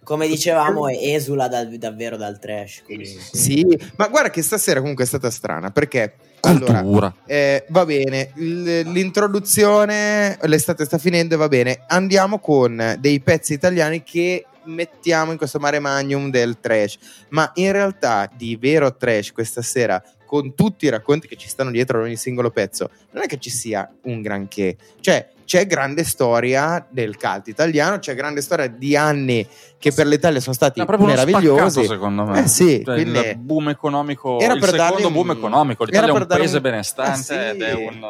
Come 0.04 0.28
dicevamo, 0.28 0.88
esula 0.88 1.48
dal- 1.48 1.76
davvero 1.78 2.18
dal 2.18 2.40
trash. 2.40 2.84
comunque. 2.86 3.06
Sì, 3.34 3.66
ma 3.98 4.08
guarda 4.08 4.30
che 4.30 4.42
stasera 4.42 4.80
comunque 4.80 5.04
è 5.04 5.08
stata 5.08 5.30
strana 5.32 5.72
perché 5.72 6.14
allora, 6.42 6.82
Cultura. 6.82 7.14
eh, 7.26 7.66
va 7.70 7.84
bene, 7.86 8.32
l- 8.36 8.82
l'introduzione, 8.92 10.38
l'estate 10.44 10.86
sta 10.86 10.98
finendo 11.00 11.34
e 11.34 11.38
va 11.38 11.48
bene, 11.48 11.84
andiamo 11.88 12.40
con 12.40 12.96
dei 13.00 13.20
pezzi 13.22 13.54
italiani 13.54 14.04
che 14.04 14.46
mettiamo 14.66 15.32
in 15.32 15.38
questo 15.38 15.60
mare 15.60 15.80
magnum 15.80 16.30
del 16.30 16.58
trash, 16.62 16.98
ma 17.30 17.50
in 17.56 17.72
realtà 17.72 18.30
di 18.34 18.56
vero 18.56 18.96
trash 18.96 19.32
questa 19.32 19.62
sera 19.62 20.02
con 20.28 20.54
tutti 20.54 20.86
i 20.86 20.90
racconti 20.90 21.28
che 21.28 21.36
ci 21.38 21.48
stanno 21.48 21.72
dietro 21.72 21.98
ad 21.98 22.04
ogni 22.04 22.18
singolo 22.18 22.52
pezzo, 22.52 22.92
non 23.12 23.24
è 23.24 23.26
che 23.26 23.40
ci 23.40 23.50
sia 23.50 23.90
un 24.04 24.22
granché, 24.22 24.76
cioè 25.00 25.28
c'è 25.46 25.66
grande 25.66 26.04
storia 26.04 26.86
del 26.90 27.16
cult 27.18 27.48
italiano, 27.48 28.00
c'è 28.00 28.14
grande 28.14 28.42
storia 28.42 28.68
di 28.68 28.98
anni 28.98 29.48
che 29.80 29.94
per 29.94 30.06
l'Italia 30.06 30.42
sono 30.42 30.54
stati 30.54 30.84
meravigliosi. 30.86 31.86
secondo 31.86 32.26
me. 32.26 32.44
Eh 32.44 32.48
sì, 32.48 32.84
Cioè, 32.86 32.96
quindi- 33.02 33.20
il 33.20 33.38
boom 33.38 33.70
economico, 33.70 34.40
Era 34.42 34.54
il 34.56 34.60
per 34.60 34.72
secondo 34.72 35.08
un- 35.08 35.14
boom 35.14 35.32
economico. 35.32 35.86
L'Italia 35.86 36.10
era 36.10 36.18
è 36.18 36.22
un 36.22 36.28
paese 36.28 36.56
un- 36.58 36.62
benestante 36.62 37.20
Eh 37.20 37.24
sì. 37.24 37.34
ed 37.56 37.62
è 37.62 37.74
un... 37.74 38.06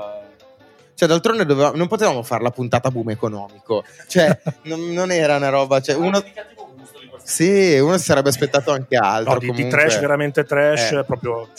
Cioè, 0.95 1.07
d'altronde 1.07 1.45
doveva- 1.45 1.73
non 1.75 1.87
potevamo 1.87 2.23
fare 2.23 2.41
la 2.41 2.49
puntata 2.49 2.89
boom 2.89 3.11
economico. 3.11 3.83
Cioè, 4.07 4.35
non, 4.63 4.91
non 4.93 5.11
era 5.11 5.35
una 5.35 5.49
roba. 5.49 5.79
Cioè, 5.79 5.93
uno, 5.93 6.23
sì, 7.29 7.77
uno 7.77 7.97
si 7.97 8.05
sarebbe 8.05 8.29
aspettato 8.29 8.71
anche 8.71 8.95
altro. 8.95 9.33
No, 9.33 9.39
di, 9.39 9.51
di 9.51 9.67
trash, 9.67 9.99
veramente 9.99 10.45
trash, 10.45 10.91
Eh. 10.91 11.03
proprio 11.03 11.49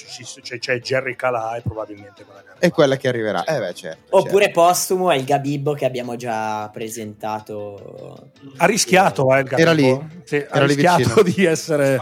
c'è, 0.42 0.58
c'è 0.58 0.78
Jerry 0.80 1.14
Calà 1.14 1.56
e 1.56 1.60
probabilmente 1.60 2.24
quella 2.24 2.40
che- 2.40 2.66
È 2.66 2.70
quella 2.70 2.96
che 2.96 3.08
arriverà. 3.08 3.44
Eh, 3.44 3.58
beh, 3.58 3.74
certo. 3.74 4.16
Oppure 4.16 4.50
postumo 4.50 5.10
è 5.10 5.16
il 5.16 5.24
Gabibbo 5.24 5.74
che 5.74 5.84
abbiamo 5.84 6.16
già 6.16 6.70
presentato. 6.72 8.30
Ha 8.56 8.64
rischiato, 8.66 9.34
eh, 9.34 9.40
il 9.40 9.48
Era 9.50 9.72
lì? 9.72 9.82
Gabibbo. 9.92 10.14
Sì, 10.24 10.36
ha 10.36 10.46
Era 10.56 10.64
lì 10.64 10.74
rischiato 10.74 10.98
vicino. 11.22 11.22
di 11.22 11.44
essere... 11.44 12.00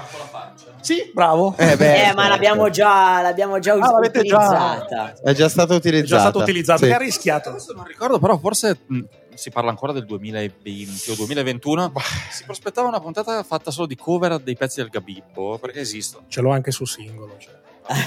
Sì, 0.80 1.10
bravo. 1.12 1.52
Eh, 1.58 1.76
beh, 1.76 2.10
Eh, 2.10 2.14
ma 2.14 2.28
l'abbiamo 2.28 2.70
già, 2.70 3.20
l'abbiamo 3.20 3.58
già 3.58 3.72
Ah, 3.72 3.90
l'avete 3.90 4.22
già- 4.22 4.36
utilizzata. 4.36 5.14
È 5.20 5.32
già 5.32 5.48
stata 5.48 5.72
È 5.74 5.76
utilizzata. 5.76 6.22
già 6.22 6.28
stato 6.28 6.38
utilizzato, 6.38 6.78
Sì. 6.84 6.86
che 6.86 6.94
ha 6.94 6.98
rischiato. 6.98 7.50
Non 7.74 7.84
ricordo, 7.84 8.20
però 8.20 8.38
forse 8.38 8.78
mh, 8.86 9.00
si 9.36 9.50
parla 9.50 9.70
ancora 9.70 9.92
del 9.92 10.04
2020 10.06 11.10
o 11.10 11.14
2021. 11.14 11.92
Si 12.30 12.44
prospettava 12.44 12.88
una 12.88 13.00
puntata 13.00 13.42
fatta 13.42 13.70
solo 13.70 13.86
di 13.86 13.96
cover 13.96 14.38
dei 14.38 14.56
pezzi 14.56 14.80
del 14.80 14.88
Gabibbo, 14.90 15.58
perché 15.58 15.80
esistono. 15.80 16.24
Ce 16.28 16.40
l'ho 16.40 16.50
anche 16.50 16.70
su 16.70 16.84
singolo. 16.84 17.36
cioè. 17.38 17.54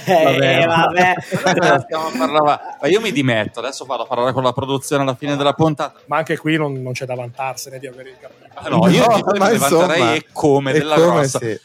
Eh, 0.06 0.66
vabbè. 0.66 1.16
Stiamo 1.22 2.08
a 2.08 2.12
parlare- 2.18 2.62
Ma 2.82 2.88
io 2.90 3.00
mi 3.00 3.12
dimetto, 3.14 3.60
adesso 3.60 3.86
vado 3.86 4.04
a 4.04 4.06
parlare 4.06 4.34
con 4.34 4.44
la 4.44 4.52
produzione 4.52 5.04
alla 5.04 5.16
fine 5.16 5.36
della 5.38 5.54
puntata. 5.54 6.00
Ma 6.08 6.18
anche 6.18 6.38
qui 6.38 6.58
non, 6.58 6.74
non 6.82 6.92
c'è 6.94 7.06
da 7.06 7.16
vantarsene 7.16 7.80
di 7.80 7.88
avere 7.88 8.10
il 8.10 8.18
Gabibbo. 8.20 8.48
Ah, 8.56 8.68
no, 8.70 8.88
io 8.90 9.06
No, 9.08 9.16
mi 9.32 9.50
levanterei 9.50 10.18
e 10.18 10.26
come 10.34 10.74
della 10.74 10.96
come 10.96 11.06
grossa. 11.12 11.40
sì. 11.40 11.60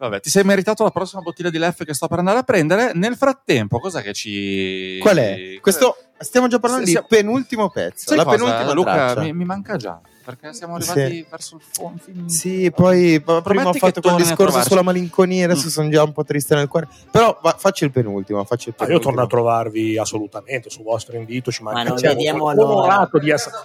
Vabbè, 0.00 0.20
ti 0.20 0.30
sei 0.30 0.44
meritato 0.44 0.84
la 0.84 0.90
prossima 0.92 1.22
bottiglia 1.22 1.50
di 1.50 1.58
Leff 1.58 1.82
che 1.82 1.92
sto 1.92 2.06
per 2.06 2.20
andare 2.20 2.38
a 2.38 2.42
prendere. 2.44 2.92
Nel 2.94 3.16
frattempo, 3.16 3.80
cos'è 3.80 4.00
che 4.00 4.12
ci. 4.12 4.98
Qual 5.00 5.16
è? 5.16 5.58
Questo, 5.60 5.96
stiamo 6.18 6.46
già 6.48 6.58
parlando 6.58 6.86
Sì, 6.86 6.92
di 6.94 7.02
penultimo 7.08 7.68
pezzo. 7.70 8.08
Sai 8.08 8.16
la 8.16 8.24
cosa, 8.24 8.36
penultima 8.36 8.72
Luca, 8.72 9.20
mi, 9.20 9.32
mi 9.32 9.44
manca 9.44 9.76
già. 9.76 10.00
perché 10.24 10.52
siamo 10.52 10.74
arrivati 10.74 11.00
Sì. 11.10 11.26
verso 11.30 11.56
il 11.56 11.62
fondo. 11.72 12.02
Sì, 12.26 12.70
poi 12.74 13.12
ma 13.24 13.24
prima 13.24 13.38
ho 13.38 13.42
Prometti 13.42 13.72
che 13.72 13.78
fatto 13.78 14.00
quel 14.02 14.16
discorso 14.16 14.60
sulla 14.62 14.82
malinconia, 14.82 15.46
adesso 15.46 15.66
Mm. 15.66 15.70
sono 15.70 15.88
già 15.88 16.02
un 16.02 16.12
po' 16.12 16.24
triste 16.24 16.54
nel 16.54 16.68
cuore. 16.68 16.86
Però 17.10 17.38
va- 17.42 17.56
faccio 17.58 17.84
il 17.86 17.90
penultimo, 17.92 18.44
faccio 18.44 18.68
il 18.68 18.74
Ah, 18.76 18.82
io 18.82 18.86
penultimo. 18.88 19.12
torno 19.14 19.24
a 19.26 19.28
trovarvi 19.30 19.96
assolutamente 19.98 20.68
su 20.68 20.82
vostro 20.82 21.16
invito. 21.16 21.50
Ci 21.50 21.62
manca 21.62 21.82
non 21.84 21.96
siamo 21.98 22.14
vediamo 22.14 22.52
l'ora. 22.52 22.68
onorato 22.76 23.18
di 23.18 23.30
essere, 23.30 23.56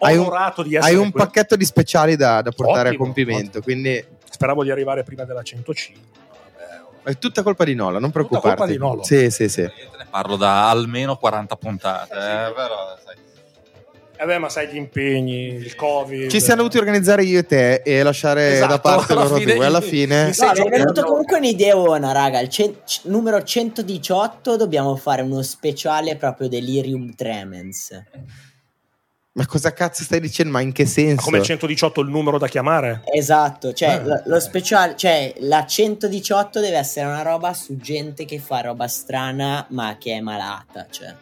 Hai 0.00 0.16
un, 0.16 0.20
onorato 0.26 0.62
di 0.62 0.74
essere 0.74 0.94
hai 0.94 0.98
un 1.00 1.10
pacchetto 1.10 1.56
di 1.56 1.64
speciali 1.64 2.16
da, 2.16 2.42
da 2.42 2.50
portare 2.52 2.88
Ottimo, 2.90 3.02
a 3.02 3.06
compimento, 3.06 3.60
quindi 3.62 4.04
Speravo 4.30 4.62
di 4.62 4.70
arrivare 4.70 5.02
prima 5.02 5.24
della 5.24 5.42
105. 5.42 6.19
È 7.04 7.18
tutta 7.18 7.42
colpa 7.42 7.64
di 7.64 7.74
Nola, 7.74 7.98
non 7.98 8.10
Tutta 8.10 8.24
preoccuparti. 8.26 8.56
colpa 8.56 8.72
di 8.72 8.78
Nolo. 8.78 9.02
Sì, 9.04 9.30
sì, 9.30 9.48
sì. 9.48 9.60
Io 9.62 9.68
te 9.68 9.96
ne 9.98 10.06
parlo 10.10 10.36
da 10.36 10.68
almeno 10.70 11.16
40 11.16 11.56
puntate. 11.56 12.14
eh, 12.14 12.52
però, 12.54 12.96
sai. 13.04 13.16
Eh 14.22 14.26
beh, 14.26 14.36
ma 14.36 14.50
sai 14.50 14.68
gli 14.68 14.76
impegni, 14.76 15.46
il 15.54 15.74
covid. 15.74 16.28
Ci 16.28 16.40
siamo 16.40 16.56
dovuti 16.60 16.76
organizzare 16.76 17.24
io 17.24 17.38
e 17.38 17.46
te 17.46 17.76
e 17.82 18.02
lasciare 18.02 18.52
Esatto, 18.52 18.68
da 18.72 18.78
parte 18.78 19.14
loro 19.14 19.34
fine- 19.36 19.54
due. 19.54 19.64
Alla 19.64 19.80
fine, 19.80 20.24
No, 20.38 20.52
mi 20.52 20.66
è 20.66 20.68
venuto 20.68 21.02
comunque 21.04 21.38
un'ideona, 21.38 22.12
raga. 22.12 22.38
Il 22.40 22.48
cen- 22.50 22.82
c- 22.84 23.00
numero 23.04 23.42
118 23.42 24.56
dobbiamo 24.56 24.94
fare 24.96 25.22
uno 25.22 25.40
speciale 25.40 26.16
proprio 26.16 26.48
Delirium 26.48 27.14
Tremens. 27.14 27.98
Ma 29.32 29.46
cosa 29.46 29.72
cazzo 29.72 30.02
stai 30.02 30.20
dicendo? 30.20 30.52
Ma 30.52 30.60
in 30.60 30.72
che 30.72 30.86
senso? 30.86 31.14
Ma 31.16 31.22
come 31.22 31.38
il 31.38 31.44
118 31.44 32.00
il 32.00 32.08
numero 32.08 32.38
da 32.38 32.48
chiamare? 32.48 33.02
Esatto, 33.14 33.72
cioè 33.72 33.94
Eh. 34.00 34.04
lo, 34.04 34.22
lo 34.26 34.40
speciale, 34.40 34.96
cioè 34.96 35.32
la 35.40 35.64
118 35.66 36.60
deve 36.60 36.76
essere 36.76 37.06
una 37.06 37.22
roba 37.22 37.54
su 37.54 37.76
gente 37.76 38.24
che 38.24 38.38
fa 38.38 38.60
roba 38.60 38.88
strana 38.88 39.66
ma 39.70 39.96
che 39.98 40.14
è 40.16 40.20
malata, 40.20 40.86
cioè. 40.90 41.14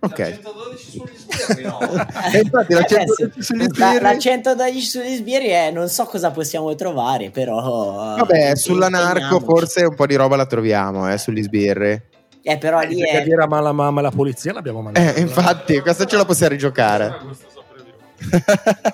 ok. 0.00 0.14
112 0.14 0.90
sugli 0.90 1.16
sbirri, 1.16 1.62
no? 1.64 1.78
E 2.32 2.38
infatti 2.40 2.72
la 2.74 2.80
Eh, 2.80 2.86
112 2.86 3.32
sì. 3.36 3.42
sugli 3.42 3.66
La, 3.76 3.88
sbirri- 3.90 4.02
la 4.02 4.18
112 4.18 4.80
sugli 4.80 5.14
sbirri 5.16 5.46
è 5.48 5.70
non 5.70 5.88
so 5.88 6.04
cosa 6.06 6.30
possiamo 6.32 6.74
trovare, 6.74 7.30
però 7.30 8.16
Vabbè, 8.18 8.50
eh, 8.50 8.56
sulla 8.56 8.88
narco 8.88 9.12
impegniamoci. 9.36 9.44
forse 9.46 9.84
un 9.84 9.94
po' 9.94 10.06
di 10.06 10.14
roba 10.16 10.34
la 10.36 10.46
troviamo, 10.46 11.10
eh, 11.12 11.16
sugli 11.18 11.42
sbirri. 11.42 12.02
Eh, 12.46 12.58
però 12.58 12.80
Eh, 12.82 12.86
lì 12.88 13.00
è 13.00 13.04
brigadiere 13.04 13.46
ma 13.46 13.60
la, 13.60 13.72
ma 13.72 14.00
la 14.02 14.10
polizia 14.10 14.52
l'abbiamo 14.52 14.82
mandata. 14.82 15.14
Eh, 15.14 15.20
infatti, 15.20 15.80
questa 15.80 16.04
ce 16.04 16.16
la 16.16 16.26
possiamo 16.26 16.52
rigiocare. 16.52 17.18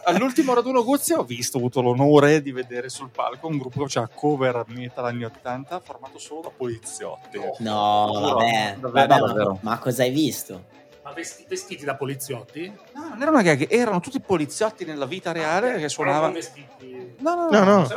All'ultimo 0.04 0.54
raduno 0.54 0.82
Guzzi 0.84 1.12
ho 1.12 1.22
visto, 1.24 1.56
ho 1.56 1.60
avuto 1.60 1.80
l'onore 1.82 2.42
di 2.42 2.52
vedere 2.52 2.88
sul 2.88 3.10
palco 3.10 3.46
un 3.48 3.58
gruppo 3.58 3.78
che 3.78 3.84
faceva 3.86 4.08
cover 4.12 4.64
metal 4.68 5.04
anni 5.04 5.24
80 5.24 5.80
formato 5.80 6.18
solo 6.18 6.40
da 6.42 6.50
poliziotti. 6.56 7.38
No, 7.58 8.10
Giuro, 8.12 8.34
vabbè, 8.36 8.76
davvero, 8.78 8.90
vabbè, 8.90 9.06
ma- 9.08 9.26
davvero. 9.26 9.58
ma 9.62 9.78
cosa 9.78 10.02
hai 10.02 10.10
visto? 10.10 10.64
Ma 11.02 11.12
vesti- 11.12 11.44
vestiti 11.48 11.84
da 11.84 11.94
poliziotti? 11.96 12.72
No, 12.94 13.08
non 13.08 13.20
era 13.22 13.30
una 13.30 13.42
gag, 13.42 13.66
erano 13.70 14.00
tutti 14.00 14.20
poliziotti 14.20 14.84
nella 14.84 15.06
vita 15.06 15.32
reale 15.32 15.78
che 15.78 15.88
suonavano. 15.88 16.32
vestiti. 16.32 17.14
No, 17.18 17.34
no, 17.34 17.48
No, 17.50 17.58
no. 17.64 17.64
No, 17.64 17.82
no, 17.82 17.88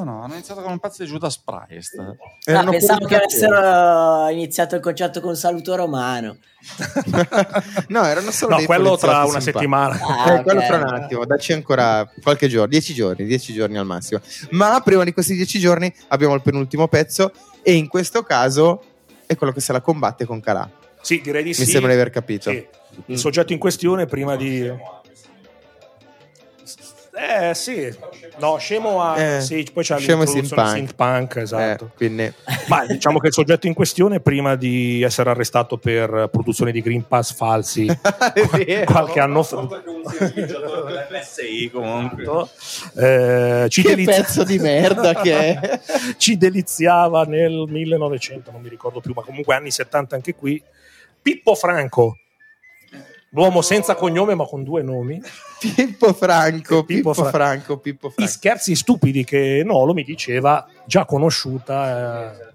hanno 0.00 0.32
iniziato 0.32 0.62
con 0.62 0.72
un 0.72 0.78
pezzo 0.78 1.02
di 1.04 1.10
Judas 1.10 1.38
Priest. 1.38 1.98
Ah, 2.46 2.64
pensavo 2.64 3.06
che 3.06 3.16
avessero 3.16 4.28
iniziato 4.28 4.74
il 4.74 4.80
concerto 4.80 5.20
con 5.20 5.36
saluto 5.36 5.74
romano. 5.76 6.36
no, 7.88 8.04
erano 8.04 8.30
solo 8.30 8.52
No, 8.52 8.56
dei 8.58 8.66
quello 8.66 8.96
tra 8.96 9.24
una 9.24 9.40
simpatici. 9.40 9.50
settimana. 9.52 9.98
Ah, 10.00 10.32
Eh, 10.34 10.42
quello 10.42 10.60
fra 10.62 10.76
un 10.76 10.84
attimo, 10.94 11.24
dacci 11.24 11.52
ancora 11.52 12.08
qualche 12.22 12.48
giorno, 12.48 12.68
dieci 12.68 12.94
giorni, 12.94 13.24
dieci 13.24 13.52
giorni 13.52 13.76
al 13.78 13.86
massimo. 13.86 14.20
Ma 14.50 14.80
prima 14.82 15.04
di 15.04 15.12
questi 15.12 15.34
dieci 15.34 15.58
giorni 15.58 15.92
abbiamo 16.08 16.34
il 16.34 16.42
penultimo 16.42 16.88
pezzo 16.88 17.32
e 17.62 17.72
in 17.74 17.88
questo 17.88 18.22
caso 18.22 18.82
è 19.26 19.36
quello 19.36 19.52
che 19.52 19.60
se 19.60 19.72
la 19.72 19.80
combatte 19.80 20.24
con 20.24 20.40
Calà. 20.40 20.68
Sì, 21.00 21.20
direi 21.20 21.42
di 21.42 21.48
Mi 21.50 21.54
sì. 21.54 21.66
sembra 21.66 21.90
di 21.92 21.98
aver 21.98 22.10
capito. 22.10 22.50
Sì. 22.50 22.66
Il 23.06 23.18
soggetto 23.18 23.52
in 23.52 23.58
questione 23.58 24.06
prima 24.06 24.36
di... 24.36 24.70
Eh 27.24 27.54
sì, 27.54 27.88
no, 28.40 28.56
scemo 28.56 29.00
a... 29.00 29.16
Eh, 29.36 29.40
sì, 29.42 29.64
poi 29.72 29.84
c'è 29.84 29.96
scemo 29.96 30.22
e 30.22 30.26
l'introduzione 30.26 30.66
synth 30.70 30.76
synth 30.76 30.94
punk, 30.96 31.36
esatto. 31.36 31.84
Eh, 31.84 31.88
quindi 31.94 32.32
Ma 32.66 32.84
diciamo 32.84 33.20
che 33.20 33.28
il 33.28 33.32
soggetto 33.32 33.68
in 33.68 33.74
questione, 33.74 34.18
prima 34.18 34.56
di 34.56 35.02
essere 35.02 35.30
arrestato 35.30 35.78
per 35.78 36.28
produzione 36.32 36.72
di 36.72 36.82
Green 36.82 37.06
Pass 37.06 37.32
falsi 37.34 37.86
qualche 38.84 39.20
anno 39.20 39.44
fa, 39.44 39.68
comunque. 41.70 42.22
eh, 42.96 43.66
ci, 43.68 43.82
Che 43.82 43.88
delizia- 43.90 44.14
pezzo 44.16 44.42
di 44.42 44.58
merda 44.58 45.14
che 45.14 45.32
è. 45.36 45.80
ci 46.18 46.36
deliziava 46.36 47.22
nel 47.22 47.66
1900, 47.68 48.50
non 48.50 48.62
mi 48.62 48.68
ricordo 48.68 49.00
più, 49.00 49.12
ma 49.14 49.22
comunque 49.22 49.54
anni 49.54 49.70
70 49.70 50.16
anche 50.16 50.34
qui. 50.34 50.60
Pippo 51.22 51.54
Franco, 51.54 52.16
l'uomo 53.34 53.62
senza 53.62 53.94
cognome 53.94 54.34
ma 54.34 54.44
con 54.46 54.62
due 54.64 54.82
nomi. 54.82 55.20
Pippo 55.58 56.12
Franco, 56.12 56.84
Pippo 56.84 57.10
Pippo, 57.10 57.14
Fra- 57.14 57.30
Franco, 57.30 57.78
Pippo 57.78 58.08
I 58.08 58.10
Franco. 58.12 58.30
scherzi 58.32 58.74
stupidi 58.74 59.24
che 59.24 59.62
Nolo 59.64 59.92
mi 59.94 60.02
diceva, 60.04 60.66
già 60.86 61.04
conosciuta. 61.04 62.30
eh, 62.38 62.50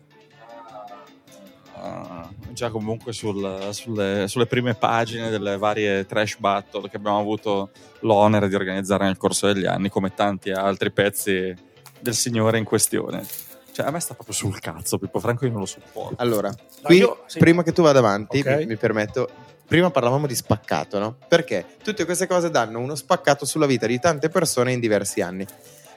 Ah, 1.79 2.27
già 2.49 2.69
comunque 2.71 3.13
sul- 3.13 3.67
sulle, 3.71 4.27
sulle 4.27 4.47
prime 4.47 4.73
pagine 4.73 5.29
delle 5.29 5.57
varie 5.57 6.05
trash 6.07 6.37
battle 6.39 6.89
che 6.89 6.97
abbiamo 6.97 7.19
avuto 7.19 7.69
l'onere 7.99 8.49
di 8.49 8.55
organizzare 8.55 9.05
nel 9.05 9.15
corso 9.17 9.45
degli 9.51 9.65
anni, 9.67 9.87
come 9.89 10.13
tanti 10.15 10.49
altri 10.49 10.91
pezzi 10.91 11.53
del 11.99 12.15
signore 12.15 12.57
in 12.57 12.63
questione. 12.63 13.23
Cioè, 13.71 13.85
a 13.85 13.91
me 13.91 13.99
sta 13.99 14.15
proprio 14.15 14.33
sul 14.35 14.59
cazzo, 14.59 14.97
Pippo 14.97 15.19
Franco, 15.19 15.45
io 15.45 15.51
non 15.51 15.59
lo 15.61 15.65
sopporto. 15.67 16.15
Allora, 16.17 16.51
qui, 16.81 16.97
io- 16.97 17.21
sì. 17.27 17.37
prima 17.37 17.61
che 17.61 17.71
tu 17.73 17.83
vada 17.83 17.99
avanti, 17.99 18.39
Ok. 18.39 18.55
mi, 18.57 18.65
mi 18.65 18.75
permetto. 18.75 19.29
Prima 19.67 19.91
parlavamo 19.91 20.27
di 20.27 20.35
spaccato, 20.35 20.97
no? 20.97 21.17
Perché 21.27 21.65
tutte 21.83 22.05
queste 22.05 22.25
cose 22.25 22.49
danno 22.49 22.79
uno 22.79 22.95
spaccato 22.95 23.45
sulla 23.45 23.65
vita 23.65 23.85
di 23.85 23.99
tante 23.99 24.29
persone 24.29 24.71
in 24.71 24.79
diversi 24.79 25.19
anni. 25.21 25.45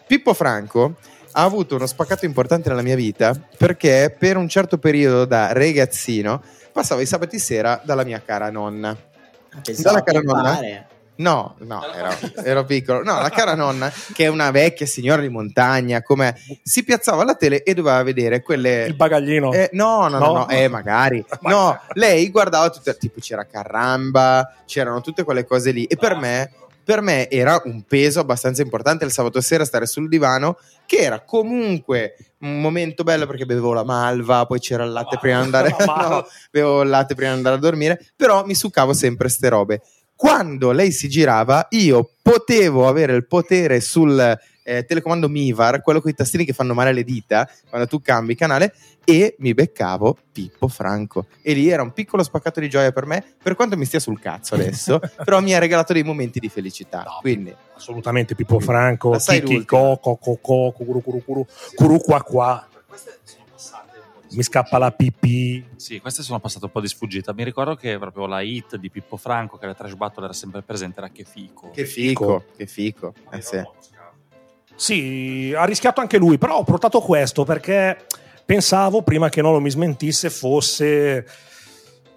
Pippo 0.07 0.35
Franco 0.35 0.97
ha 1.33 1.45
avuto 1.45 1.77
uno 1.77 1.87
spaccato 1.87 2.25
importante 2.25 2.69
nella 2.69 2.83
mia 2.83 2.97
vita 2.97 3.33
perché 3.57 4.15
per 4.19 4.37
un 4.37 4.49
certo 4.49 4.79
periodo 4.79 5.25
da 5.25 5.53
ragazzino 5.53 6.43
passavo 6.73 7.01
i 7.01 7.07
sabati 7.07 7.39
sera 7.39 7.81
dalla 7.85 8.03
mia 8.03 8.21
cara 8.21 8.51
nonna. 8.51 8.97
Pensavo 9.63 9.83
Dalla 9.83 10.03
cara 10.03 10.21
nonna? 10.21 10.89
No, 11.21 11.55
no, 11.59 11.83
ero, 11.93 12.17
ero 12.43 12.65
piccolo. 12.65 13.03
No, 13.03 13.21
la 13.21 13.29
cara 13.29 13.55
nonna, 13.55 13.93
che 14.13 14.25
è 14.25 14.29
una 14.29 14.51
vecchia 14.51 14.87
signora 14.87 15.21
di 15.21 15.29
montagna, 15.29 16.03
come 16.03 16.35
si 16.63 16.83
piazzava 16.83 17.23
alla 17.23 17.35
tele 17.35 17.63
e 17.63 17.75
doveva 17.75 18.03
vedere 18.03 18.41
quelle. 18.43 18.87
il 18.87 18.95
bagaglino. 18.97 19.53
Eh, 19.53 19.69
no, 19.73 20.09
no, 20.09 20.19
no, 20.19 20.27
No? 20.27 20.33
no, 20.33 20.49
eh, 20.49 20.67
magari. 20.69 21.23
No, 21.43 21.79
lei 21.93 22.31
guardava 22.31 22.71
tutte, 22.71 22.97
tipo 22.97 23.21
c'era 23.21 23.45
Carramba, 23.47 24.51
c'erano 24.65 25.03
tutte 25.03 25.23
quelle 25.23 25.45
cose 25.45 25.73
lì. 25.73 25.85
E 25.85 25.97
per 25.97 26.17
me, 26.17 26.53
per 26.83 27.03
me 27.03 27.29
era 27.29 27.61
un 27.65 27.83
peso 27.83 28.21
abbastanza 28.21 28.63
importante 28.63 29.05
il 29.05 29.13
sabato 29.13 29.43
sera 29.43 29.65
stare 29.67 29.87
sul 29.87 30.09
divano, 30.09 30.57
che 30.87 30.97
era 30.97 31.21
comunque 31.21 32.17
un 32.39 32.61
momento 32.63 33.03
bello 33.05 33.27
perché 33.27 33.45
bevevo 33.45 33.75
la 33.75 33.85
malva, 33.85 34.47
poi 34.47 34.59
c'era 34.59 34.85
il 34.85 34.93
latte 34.93 35.19
prima 35.21 35.37
di 35.37 35.45
andare, 35.45 35.77
no, 35.85 36.27
bevevo 36.51 36.81
il 36.81 36.89
latte 36.89 37.15
prima 37.15 37.33
di 37.33 37.37
andare 37.37 37.57
a 37.57 37.59
dormire, 37.59 38.01
però 38.17 38.47
mi 38.47 38.55
succavo 38.55 38.95
sempre 38.95 39.29
ste 39.29 39.49
robe. 39.51 39.83
Quando 40.21 40.71
lei 40.73 40.93
si 40.93 41.09
girava, 41.09 41.67
io 41.71 42.17
potevo 42.21 42.87
avere 42.87 43.15
il 43.15 43.27
potere 43.27 43.81
sul 43.81 44.39
eh, 44.63 44.85
telecomando 44.85 45.31
Mivar, 45.31 45.81
quello 45.81 46.03
con 46.03 46.11
i 46.11 46.15
tastini 46.15 46.45
che 46.45 46.53
fanno 46.53 46.75
male 46.75 46.91
alle 46.91 47.05
dita 47.05 47.49
quando 47.71 47.87
tu 47.87 48.03
cambi 48.03 48.35
canale, 48.35 48.75
e 49.03 49.35
mi 49.39 49.55
beccavo 49.55 50.19
Pippo 50.31 50.69
Franco. 50.69 51.25
E 51.41 51.55
lì 51.55 51.71
era 51.71 51.81
un 51.81 51.95
piccolo 51.95 52.23
spaccato 52.23 52.61
di 52.61 52.69
gioia 52.69 52.93
per 52.93 53.07
me, 53.07 53.25
per 53.43 53.55
quanto 53.55 53.79
mi 53.79 53.87
stia 53.87 53.99
sul 53.99 54.21
cazzo 54.21 54.57
adesso, 54.57 55.01
però 55.25 55.41
mi 55.41 55.55
ha 55.55 55.59
regalato 55.59 55.95
dei 55.95 56.03
momenti 56.03 56.39
di 56.39 56.51
felicità. 56.51 57.07
Quindi, 57.23 57.57
Assolutamente 57.75 58.35
Pippo 58.35 58.61
Franco, 58.61 59.13
Kiki? 59.13 59.65
Coco, 59.65 60.17
Coco, 60.17 60.71
Curu, 60.73 61.01
Curu, 61.01 61.25
Curu, 61.25 61.47
Curu, 61.75 61.99
qua, 61.99 62.23
qua. 62.23 62.69
Mi 64.33 64.43
scappa 64.43 64.79
la 64.79 64.93
pipì. 64.93 65.65
Sì, 65.77 66.01
queste 66.01 66.23
sono 66.23 66.39
passate 66.39 66.65
un 66.67 66.71
po' 66.71 66.81
di 66.81 66.87
sfuggita. 66.89 67.33
Mi 67.33 67.43
ricordo 67.45 67.75
che 67.75 67.99
proprio 67.99 68.27
la 68.27 68.41
hit 68.41 68.77
di 68.77 68.89
Pippo 68.91 69.17
Franco, 69.17 69.57
che 69.59 69.67
la 69.67 69.75
trash 69.75 69.95
battle 69.95 70.25
era 70.25 70.33
sempre 70.33 70.63
presente, 70.63 71.01
era 71.01 71.09
che 71.11 71.25
fico. 71.25 71.71
che 71.71 71.85
fico, 71.85 72.45
che 72.57 72.67
fico. 72.67 73.13
Eh 73.31 73.41
sì. 73.43 73.61
Sì, 74.77 75.53
ha 75.57 75.65
rischiato 75.65 76.01
anche 76.01 76.17
lui, 76.17 76.39
però 76.39 76.57
ho 76.59 76.65
portato 76.65 77.01
questo 77.01 77.45
perché 77.45 78.07
pensavo, 78.45 79.03
prima 79.03 79.29
che 79.29 79.43
non 79.43 79.53
lo 79.53 79.61
mi 79.61 79.71
smentisse, 79.71 80.31
fosse 80.31 81.27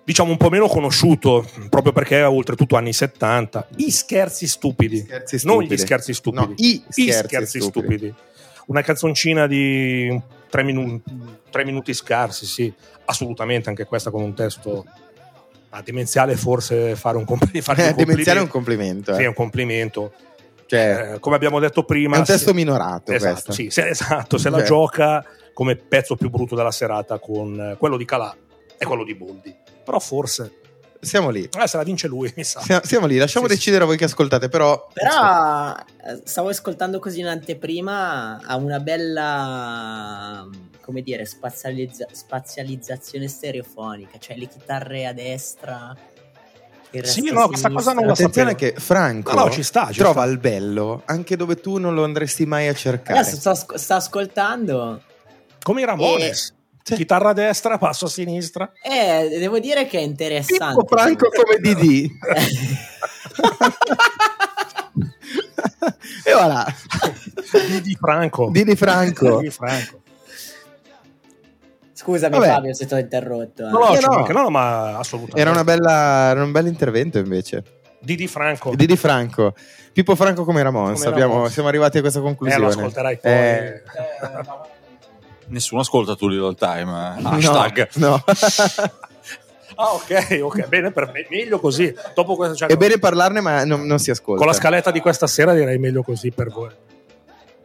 diciamo 0.05 0.31
un 0.31 0.37
po' 0.37 0.49
meno 0.49 0.67
conosciuto, 0.67 1.45
proprio 1.69 1.91
perché 1.93 2.21
oltretutto 2.23 2.75
anni 2.77 2.93
70. 2.93 3.67
I 3.77 3.91
scherzi 3.91 4.47
stupidi, 4.47 4.97
Scherzi 4.99 5.35
non 5.45 5.55
stupidi. 5.55 5.73
gli 5.73 5.77
scherzi 5.77 6.13
stupidi. 6.13 6.45
No, 6.45 6.53
i 6.57 6.73
I 6.73 6.83
scherzi 6.89 7.23
scherzi 7.27 7.59
stupidi. 7.59 7.95
stupidi. 7.97 8.13
Una 8.67 8.81
canzoncina 8.81 9.45
di 9.47 10.21
tre, 10.53 10.61
minu- 10.61 11.01
tre 11.49 11.65
minuti 11.65 11.95
scarsi, 11.95 12.45
sì, 12.45 12.71
assolutamente 13.05 13.69
anche 13.69 13.85
questa 13.85 14.11
con 14.11 14.21
un 14.21 14.35
testo 14.35 14.85
ah, 15.69 15.81
demenziale, 15.81 16.35
forse 16.35 16.95
fare 16.95 17.17
un, 17.17 17.25
compl- 17.25 17.59
fare 17.61 17.85
Eh, 17.87 17.89
un 17.89 17.95
demenziale 17.95 18.37
è 18.37 18.41
un 18.43 18.47
complimento. 18.49 19.11
complimento. 19.11 19.11
eh. 19.11 19.15
Sì, 19.15 19.23
è 19.23 19.27
un 19.27 19.33
complimento. 19.33 20.13
Cioè, 20.67 21.13
Eh, 21.15 21.19
come 21.19 21.35
abbiamo 21.35 21.59
detto 21.59 21.83
prima, 21.85 22.17
è 22.17 22.19
un 22.19 22.25
testo 22.25 22.49
se- 22.49 22.53
minorato 22.53 23.11
esatto, 23.11 23.51
sì, 23.51 23.71
se, 23.71 23.87
esatto, 23.89 24.37
se 24.37 24.51
la 24.51 24.57
Cioè. 24.59 24.65
gioca 24.67 25.25
come 25.53 25.75
pezzo 25.75 26.15
più 26.15 26.29
brutto 26.29 26.55
della 26.55 26.71
serata 26.71 27.17
con 27.17 27.59
eh, 27.59 27.75
quello 27.79 27.97
di 27.97 28.05
Calà 28.05 28.35
e 28.77 28.85
quello 28.85 29.03
di 29.03 29.15
Boldi. 29.15 29.55
Però 29.83 29.97
forse 29.97 30.59
siamo 31.03 31.29
lì. 31.29 31.43
Eh, 31.43 31.67
se 31.67 31.77
la 31.77 31.83
vince 31.83 32.07
lui, 32.07 32.31
mi 32.35 32.43
sa. 32.43 32.59
Siamo, 32.61 32.81
siamo 32.85 33.05
lì, 33.05 33.17
lasciamo 33.17 33.47
decidere 33.47 33.83
a 33.83 33.85
voi 33.87 33.97
che 33.97 34.05
ascoltate, 34.05 34.49
però... 34.49 34.87
Però 34.93 35.75
eh, 35.75 36.21
stavo 36.23 36.49
ascoltando 36.49 36.99
così 36.99 37.19
in 37.19 37.27
anteprima 37.27 38.39
ha 38.43 38.55
una 38.55 38.79
bella 38.79 40.47
come 40.81 41.01
dire 41.01 41.25
spazializza- 41.25 42.07
spazializzazione 42.11 43.27
stereofonica, 43.27 44.17
cioè 44.19 44.35
le 44.37 44.47
chitarre 44.47 45.05
a 45.05 45.13
destra 45.13 45.95
Sì, 47.03 47.31
no, 47.31 47.47
questa 47.47 47.69
cosa 47.69 47.93
non 47.93 48.05
la 48.05 48.11
Attenzione 48.11 48.51
sapevo. 48.51 48.73
che 48.75 48.79
Franco 48.81 49.33
No, 49.33 49.45
no, 49.45 49.49
ci 49.51 49.63
sta, 49.63 49.87
ci 49.91 49.99
trova 49.99 50.21
sta. 50.23 50.31
il 50.31 50.37
bello 50.39 51.01
anche 51.05 51.35
dove 51.37 51.55
tu 51.55 51.77
non 51.77 51.93
lo 51.95 52.03
andresti 52.03 52.45
mai 52.45 52.67
a 52.67 52.73
cercare. 52.73 53.19
Adesso 53.19 53.53
sto, 53.55 53.77
sto 53.77 53.93
ascoltando 53.93 55.01
Come 55.63 55.81
i 55.81 55.85
Ramones. 55.85 56.53
Chitarra 56.83 57.29
a 57.29 57.33
destra, 57.33 57.77
passo 57.77 58.05
a 58.05 58.09
sinistra. 58.09 58.71
eh, 58.83 59.37
devo 59.39 59.59
dire 59.59 59.87
che 59.87 59.99
è 59.99 60.01
interessante. 60.01 60.75
Pippo 60.81 60.95
Franco 60.97 61.29
come 61.29 61.57
Didi. 61.61 62.11
e 66.25 66.33
voilà. 66.33 66.65
Didi 67.69 67.95
Franco. 67.99 68.49
Didi 68.51 68.75
Franco. 68.75 69.37
Didi 69.37 69.49
Franco. 69.49 70.01
Scusami 71.93 72.37
Vabbè. 72.37 72.47
Fabio 72.51 72.73
se 72.73 72.85
ti 72.85 72.93
ho 72.93 72.97
interrotto. 72.97 73.65
eh. 73.65 73.69
No, 73.69 73.79
no, 73.79 73.99
no. 73.99 74.07
manca- 74.15 74.33
no, 74.33 74.49
ma 74.49 74.97
assolutamente. 74.97 75.39
Era, 75.39 75.51
una 75.51 75.63
bella, 75.63 76.29
era 76.31 76.43
un 76.43 76.51
bel 76.51 76.67
intervento 76.67 77.17
invece. 77.17 77.63
Didi 77.99 78.27
Franco. 78.27 78.75
Didi 78.75 78.97
Franco. 78.97 79.53
Pippo 79.93 80.15
Franco 80.15 80.43
come 80.43 80.61
Ramons. 80.63 80.99
Come 80.99 81.11
Abbiamo- 81.13 81.33
Ramones. 81.33 81.53
siamo 81.53 81.69
arrivati 81.69 81.99
a 81.99 82.01
questa 82.01 82.19
Eh, 82.19 82.23
conclusione. 82.23 82.61
lo 82.63 82.69
ascolterai 82.69 83.17
poi. 83.19 83.31
Eh, 83.31 83.83
Nessuno 85.47 85.81
ascolta 85.81 86.15
tu 86.15 86.27
Little 86.27 86.55
Time. 86.55 87.17
eh. 87.17 87.23
Hashtag. 87.23 87.89
no. 87.95 88.23
Ah, 89.75 89.93
ok, 89.93 90.39
ok, 90.43 90.67
bene, 90.67 90.91
per 90.91 91.11
me, 91.11 91.25
meglio 91.31 91.59
così. 91.59 91.91
Dopo 92.13 92.35
questo, 92.35 92.55
cioè, 92.55 92.69
È 92.69 92.77
bene 92.77 92.99
parlarne, 92.99 93.41
ma 93.41 93.63
non, 93.65 93.87
non 93.87 93.97
si 93.97 94.11
ascolta. 94.11 94.37
con 94.43 94.45
la 94.45 94.53
scaletta 94.53 94.91
di 94.91 94.99
questa 94.99 95.25
sera 95.25 95.51
direi 95.53 95.79
meglio 95.79 96.03
così 96.03 96.29
per 96.29 96.49
voi. 96.49 96.69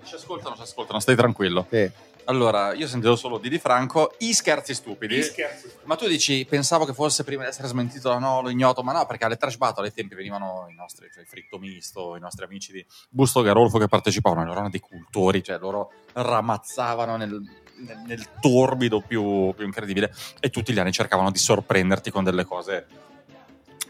Ci 0.05 0.15
ascoltano, 0.15 0.57
ci 0.57 0.63
ascoltano, 0.63 1.01
stai 1.01 1.17
tranquillo. 1.17 1.67
Sì. 1.69 1.91
Allora, 2.25 2.73
io 2.73 2.87
sentivo 2.87 3.15
solo 3.15 3.37
Didi 3.39 3.59
Franco, 3.59 4.15
i 4.19 4.33
scherzi 4.33 4.73
stupidi. 4.75 5.17
Gli 5.17 5.23
scherzi. 5.23 5.71
Ma 5.85 5.97
tu 5.97 6.07
dici, 6.07 6.47
pensavo 6.49 6.87
che 6.87 6.95
fosse 6.95 7.25
prima 7.25 7.43
di 7.43 7.49
essere 7.51 7.69
smentito 7.69 8.09
da 8.09 8.19
no, 8.19 8.41
lo 8.41 8.49
ignoto, 8.49 8.83
ma 8.83 8.93
no, 8.93 9.05
perché 9.05 9.27
alle 9.27 9.37
trash 9.37 9.57
battle 9.57 9.85
ai 9.87 9.93
tempi 9.93 10.15
venivano 10.15 10.67
i 10.71 10.75
nostri, 10.75 11.09
cioè 11.15 11.25
Fritto 11.25 11.59
Misto, 11.59 12.17
i 12.17 12.21
nostri 12.21 12.45
amici 12.45 12.73
di 12.73 12.85
Busto 13.11 13.43
Garolfo 13.43 13.77
che 13.79 13.87
partecipavano, 13.89 14.43
loro 14.43 14.53
erano 14.53 14.71
dei 14.71 14.81
cultori, 14.81 15.43
cioè 15.43 15.59
loro 15.59 15.91
ramazzavano 16.13 17.17
nel, 17.17 17.41
nel- 17.87 18.03
nel 18.07 18.27
torbido 18.41 19.01
più, 19.01 19.53
più 19.55 19.65
incredibile 19.65 20.13
e 20.41 20.51
tutti 20.51 20.73
gli 20.73 20.79
anni 20.79 20.93
cercavano 20.93 21.31
di 21.31 21.39
sorprenderti 21.39 22.11
con 22.11 22.25
delle 22.25 22.45
cose 22.45 22.87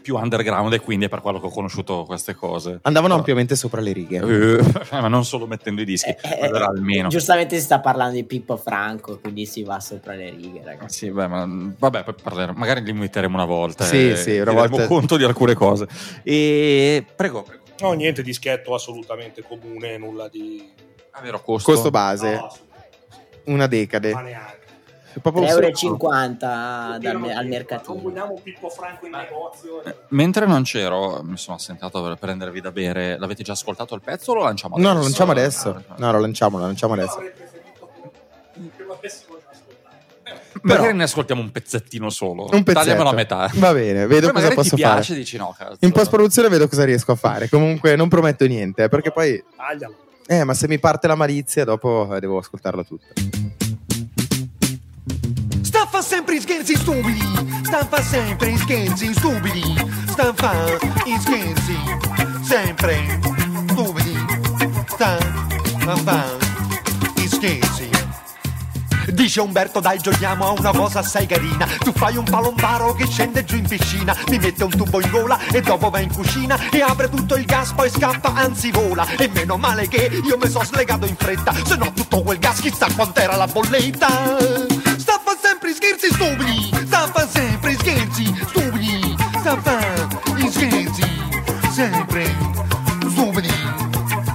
più 0.01 0.15
underground 0.15 0.71
e 0.73 0.79
quindi 0.79 1.05
è 1.05 1.09
per 1.09 1.19
quello 1.21 1.39
che 1.39 1.47
ho 1.47 1.49
conosciuto 1.49 2.05
queste 2.05 2.33
cose. 2.33 2.79
Andavano 2.83 3.15
ampiamente 3.15 3.55
sopra 3.55 3.81
le 3.81 3.91
righe. 3.91 4.17
Eh, 4.19 5.01
ma 5.01 5.07
non 5.09 5.25
solo 5.25 5.45
mettendo 5.45 5.81
i 5.81 5.85
dischi, 5.85 6.09
Eh, 6.09 6.37
quello 6.39 6.55
era 6.55 6.67
almeno. 6.67 7.09
Giustamente 7.09 7.57
si 7.57 7.63
sta 7.63 7.79
parlando 7.79 8.15
di 8.15 8.23
Pippo 8.23 8.55
Franco, 8.55 9.19
quindi 9.19 9.45
si 9.45 9.61
va 9.63 9.79
sopra 9.79 10.13
le 10.15 10.29
righe, 10.31 10.61
ragazzi. 10.63 10.97
Sì, 11.05 11.11
beh, 11.11 11.27
ma 11.27 11.45
vabbè, 11.77 12.03
poi 12.05 12.15
parleremo. 12.23 12.57
Magari 12.57 12.81
li 12.81 12.91
inviteremo 12.91 13.35
una 13.35 13.45
volta. 13.45 13.83
Sì, 13.83 14.11
e 14.11 14.15
sì, 14.15 14.39
una 14.39 14.53
volta- 14.53 14.87
conto 14.87 15.17
di 15.17 15.25
alcune 15.25 15.53
cose. 15.53 15.85
E 16.23 17.05
prego, 17.15 17.43
prego. 17.43 17.63
No, 17.81 17.91
niente 17.93 18.23
di 18.23 18.33
schietto 18.33 18.73
assolutamente 18.73 19.43
comune, 19.43 19.97
nulla 19.97 20.27
di... 20.29 20.65
Ah, 21.11 21.21
vero, 21.21 21.41
costo. 21.41 21.71
Costo 21.73 21.89
base, 21.91 22.35
No, 22.35 22.49
una 23.51 23.67
decade. 23.67 24.13
ma 24.13 24.21
neanche. 24.21 24.57
È 25.11 25.19
proprio 25.19 25.43
3,50 25.43 25.95
un 25.97 27.05
euro 27.05 27.29
al 27.35 27.47
mercatino. 27.47 27.99
vogliamo 27.99 28.39
Pippo 28.43 28.69
Franco 28.69 29.07
in 29.07 29.11
negozio. 29.11 29.81
Mentre 30.09 30.45
non 30.45 30.61
c'ero, 30.63 31.21
mi 31.23 31.35
sono 31.35 31.57
assentato 31.57 32.01
per 32.03 32.15
prendervi 32.15 32.61
da 32.61 32.71
bere. 32.71 33.17
L'avete 33.17 33.41
già 33.43 33.53
ascoltato 33.53 33.95
il 33.95 34.01
pezzo 34.01 34.31
o 34.31 34.35
lo 34.35 34.43
lanciamo 34.43 34.75
adesso? 34.75 34.87
No, 34.87 34.95
lo 34.95 35.01
lanciamo 35.03 35.31
adesso. 35.31 35.83
No, 35.97 36.11
lo 36.11 36.19
lanciamo, 36.19 36.57
lo 36.59 36.65
lanciamo 36.65 36.93
adesso. 36.93 37.17
Ascoltato. 37.17 37.47
Magari 40.61 40.93
ne 40.93 41.03
ascoltiamo 41.03 41.41
un 41.41 41.51
pezzettino 41.51 42.09
solo. 42.09 42.43
Un 42.43 42.63
pezzetto. 42.63 42.73
Tagliamelo 42.73 43.09
a 43.09 43.13
metà. 43.13 43.49
Va 43.55 43.73
bene, 43.73 44.05
vedo 44.05 44.27
Poi 44.27 44.33
cosa 44.33 44.33
magari 44.33 44.55
posso 44.55 44.75
ti 44.75 44.81
fare. 44.81 44.93
piace 44.95 45.13
e 45.13 45.15
dici 45.15 45.37
no, 45.37 45.55
cazzo. 45.57 45.77
In 45.79 45.91
post 45.91 46.09
produzione 46.09 46.49
vedo 46.49 46.67
cosa 46.67 46.83
riesco 46.83 47.11
a 47.13 47.15
fare. 47.15 47.49
Comunque 47.49 47.95
non 47.95 48.09
prometto 48.09 48.45
niente, 48.45 48.83
eh, 48.83 48.89
perché 48.89 49.11
poi 49.11 49.43
Taglialo. 49.55 49.95
Eh, 50.31 50.43
ma 50.43 50.53
se 50.53 50.67
mi 50.67 50.77
parte 50.77 51.07
la 51.07 51.15
malizia 51.15 51.63
dopo 51.63 52.15
eh, 52.15 52.19
devo 52.19 52.37
ascoltarla 52.37 52.83
tutta. 52.83 53.07
Stanfa 55.61 56.01
sempre 56.03 56.35
in 56.35 56.41
scherzi 56.41 56.75
stupidi, 56.75 57.19
stanfa 57.63 57.99
sempre 58.03 58.49
in 58.49 58.57
scherzi 58.59 59.11
stupidi, 59.11 59.63
stanfa 60.07 60.77
in 61.05 61.19
scherzi 61.19 61.77
sempre 62.43 63.19
stupidi, 63.71 64.15
stanfa 64.85 66.37
in 67.15 67.27
scherzi. 67.27 67.98
Dice 69.19 69.41
Umberto 69.41 69.81
dai 69.81 69.99
giochiamo 69.99 70.47
a 70.47 70.51
una 70.51 70.71
cosa 70.71 70.99
assai 70.99 71.25
carina. 71.25 71.67
Tu 71.79 71.91
fai 71.91 72.15
un 72.15 72.23
palombaro 72.23 72.93
che 72.93 73.05
scende 73.05 73.43
giù 73.43 73.57
in 73.57 73.67
piscina. 73.67 74.15
Mi 74.29 74.37
mette 74.37 74.63
un 74.63 74.69
tubo 74.69 75.01
in 75.01 75.09
gola 75.09 75.37
e 75.51 75.59
dopo 75.59 75.89
va 75.89 75.99
in 75.99 76.09
cucina 76.09 76.57
E 76.71 76.81
apre 76.81 77.09
tutto 77.09 77.35
il 77.35 77.43
gas 77.43 77.73
poi 77.73 77.89
scappa 77.89 78.33
anzi 78.33 78.71
vola. 78.71 79.05
E 79.17 79.27
meno 79.27 79.57
male 79.57 79.89
che 79.89 80.21
io 80.23 80.37
mi 80.37 80.49
sono 80.49 80.63
slegato 80.63 81.05
in 81.05 81.17
fretta 81.17 81.53
Se 81.65 81.75
no 81.75 81.91
tutto 81.91 82.21
quel 82.23 82.39
gas 82.39 82.61
chissà 82.61 82.87
quant'era 82.95 83.35
la 83.35 83.47
bolletta. 83.47 84.07
Staffa 84.97 85.37
sempre 85.41 85.71
in 85.71 85.75
scherzi 85.75 86.13
stupidi. 86.13 86.85
Staffa 86.85 87.27
sempre 87.27 87.71
in 87.71 87.77
scherzi 87.77 88.45
stupidi. 88.47 89.17
Staffa 89.37 89.79
in 90.37 90.49
scherzi 90.49 91.03
sempre 91.73 92.35
stupidi. 93.09 93.51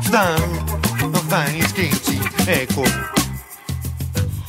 Staffa 0.03 1.49
in 1.49 1.67
scherzi 1.67 2.21
Ecco 2.45 3.14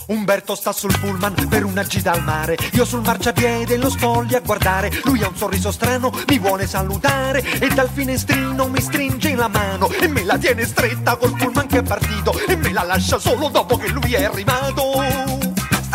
Umberto 0.07 0.55
sta 0.55 0.71
sul 0.71 0.97
pullman 0.99 1.47
per 1.49 1.63
una 1.63 1.83
gita 1.83 2.11
al 2.11 2.23
mare. 2.23 2.57
Io 2.73 2.85
sul 2.85 3.01
marciapiede 3.01 3.77
lo 3.77 3.89
lì 4.21 4.35
a 4.35 4.39
guardare. 4.39 4.91
Lui 5.03 5.23
ha 5.23 5.27
un 5.27 5.35
sorriso 5.35 5.71
strano, 5.71 6.11
mi 6.27 6.39
vuole 6.39 6.67
salutare. 6.67 7.43
E 7.59 7.67
dal 7.69 7.89
finestrino 7.89 8.67
mi 8.67 8.81
stringe 8.81 9.35
la 9.35 9.47
mano. 9.47 9.89
E 9.89 10.07
me 10.07 10.23
la 10.23 10.37
tiene 10.37 10.65
stretta 10.65 11.15
col 11.15 11.35
pullman 11.35 11.67
che 11.67 11.79
è 11.79 11.83
partito. 11.83 12.33
E 12.47 12.55
me 12.55 12.71
la 12.71 12.83
lascia 12.83 13.17
solo 13.17 13.49
dopo 13.49 13.77
che 13.77 13.89
lui 13.89 14.13
è 14.13 14.25
arrivato. 14.25 14.93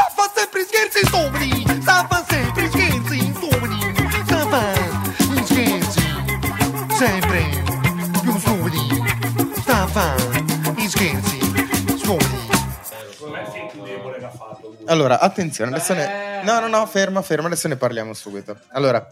Sta 0.01 0.11
fa 0.15 0.31
sempre 0.35 0.65
scherzi 0.65 1.05
stupidi 1.07 1.81
Sta 1.82 2.07
fa 2.09 2.24
sempre 2.28 2.70
scherzi 2.70 3.32
stupidi 3.35 3.95
Sta 4.24 4.47
fa 4.47 4.73
gli 5.35 5.45
scherzi 5.45 6.01
Sempre 6.97 7.62
più 8.23 8.39
stupidi 8.39 9.03
Sta 9.61 9.87
fa 9.87 10.15
gli 10.77 10.89
scherzi 10.89 11.39
stupidi 11.99 12.39
Allora, 14.86 15.20
attenzione, 15.20 15.70
adesso 15.74 15.94
ne... 15.94 16.43
No, 16.43 16.59
no, 16.61 16.69
no, 16.69 16.86
ferma, 16.86 17.23
ferma, 17.23 17.47
adesso 17.47 17.69
ne 17.69 17.77
parliamo 17.77 18.15
subito. 18.15 18.57
Allora, 18.73 19.07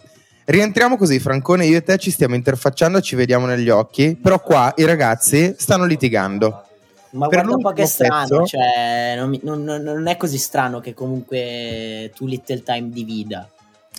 rientriamo 0.46 0.96
così, 0.96 1.18
Francone, 1.20 1.66
io 1.66 1.76
e 1.78 1.82
te 1.82 1.98
ci 1.98 2.10
stiamo 2.10 2.34
interfacciando, 2.34 3.00
ci 3.00 3.14
vediamo 3.16 3.46
negli 3.46 3.68
occhi, 3.68 4.16
però 4.20 4.40
qua 4.40 4.72
i 4.76 4.84
ragazzi 4.84 5.54
stanno 5.58 5.84
litigando. 5.84 6.64
Ma 7.10 7.26
Per 7.28 7.38
guarda 7.40 7.54
un 7.56 7.62
po' 7.62 7.72
che 7.72 7.86
strano, 7.86 8.20
pezzo- 8.40 8.46
cioè, 8.46 9.14
non, 9.16 9.28
mi- 9.30 9.40
non- 9.42 9.62
non- 9.64 9.82
non 9.82 10.06
è 10.08 10.16
così 10.16 10.36
strano 10.38 10.80
che 10.80 10.92
comunque 10.94 12.10
tu 12.14 12.26
Little 12.26 12.62
Time 12.62 12.90
divida. 12.90 13.48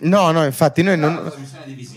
No, 0.02 0.32
no, 0.32 0.46
infatti 0.46 0.82
noi 0.82 0.98
non, 0.98 1.30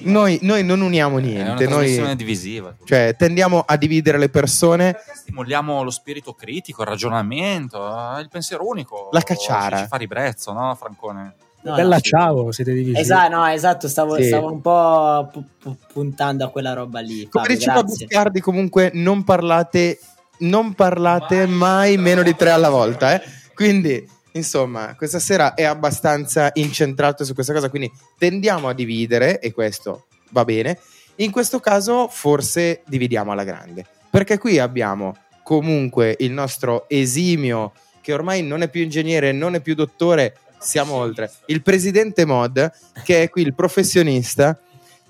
noi, 0.03 0.39
noi 0.43 0.65
non 0.65 0.81
uniamo 0.81 1.19
È 1.19 1.20
una 1.20 1.31
niente, 1.31 1.66
trasmissione 1.66 2.07
noi 2.09 2.16
divisiva. 2.16 2.74
cioè, 2.85 3.15
tendiamo 3.16 3.62
a 3.65 3.77
dividere 3.77 4.19
le 4.19 4.29
persone. 4.29 4.97
Stimoliamo 5.15 5.83
lo 5.85 5.91
spirito 5.91 6.33
critico, 6.35 6.83
il 6.83 6.89
ragionamento, 6.89 7.79
eh, 8.16 8.20
il 8.20 8.29
pensiero 8.29 8.66
unico. 8.66 9.09
La 9.12 9.20
cacciara. 9.20 9.79
Ci, 9.83 9.87
fa 9.87 9.97
ribrezzo, 9.97 10.53
no, 10.53 10.74
Francone? 10.74 11.35
No, 11.65 11.77
Bella 11.77 11.95
no, 11.95 12.01
ciao, 12.01 12.51
siete 12.51 12.73
divisi. 12.73 12.99
Esatto, 13.01 13.37
no, 13.37 13.47
esatto, 13.47 13.87
stavo, 13.87 14.16
Sì. 14.16 14.24
stavo 14.27 14.51
un 14.51 14.61
po' 14.61 15.29
pu- 15.33 15.45
pu- 15.61 15.77
puntando 15.93 16.45
a 16.45 16.49
quella 16.51 16.73
roba 16.73 16.99
lì. 16.99 17.29
Come 17.29 17.45
Fabio, 17.45 17.57
diceva 17.57 17.83
grazie. 17.83 18.07
Buscardi, 18.07 18.41
comunque 18.41 18.91
non 18.95 19.23
parlate, 19.23 20.01
non 20.39 20.74
parlate 20.74 21.47
mai 21.47 21.97
meno 21.99 22.24
di 22.24 22.35
tre 22.35 22.51
alla 22.51 22.69
volta. 22.69 23.15
eh. 23.15 23.23
Quindi, 23.55 24.05
insomma, 24.32 24.94
questa 24.96 25.18
sera 25.18 25.54
è 25.54 25.64
abbastanza 25.64 26.50
incentrato 26.54 27.24
su 27.24 27.34
questa 27.34 27.52
cosa. 27.52 27.68
Quindi 27.68 27.90
tendiamo 28.18 28.68
a 28.68 28.74
dividere, 28.74 29.40
e 29.40 29.52
questo 29.52 30.06
va 30.30 30.44
bene. 30.44 30.78
In 31.16 31.30
questo 31.30 31.60
caso, 31.60 32.09
forse 32.09 32.82
dividiamo 32.86 33.32
alla 33.32 33.44
grande. 33.44 33.86
Perché 34.10 34.38
qui 34.38 34.59
abbiamo 34.59 35.16
comunque 35.42 36.16
il 36.20 36.32
nostro 36.32 36.88
esimio, 36.88 37.72
che 38.00 38.12
ormai 38.12 38.42
non 38.42 38.62
è 38.62 38.68
più 38.68 38.82
ingegnere, 38.82 39.32
non 39.32 39.54
è 39.54 39.60
più 39.60 39.74
dottore, 39.74 40.36
siamo 40.59 40.94
oltre. 40.94 41.30
Il 41.46 41.62
presidente 41.62 42.24
Mod, 42.24 42.70
che 43.04 43.22
è 43.22 43.30
qui 43.30 43.42
il 43.42 43.54
professionista, 43.54 44.59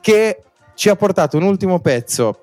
che 0.01 0.43
ci 0.75 0.89
ha 0.89 0.97
portato 0.97 1.37
un 1.37 1.45
ultimo 1.45 1.81
pezzo 1.81 2.41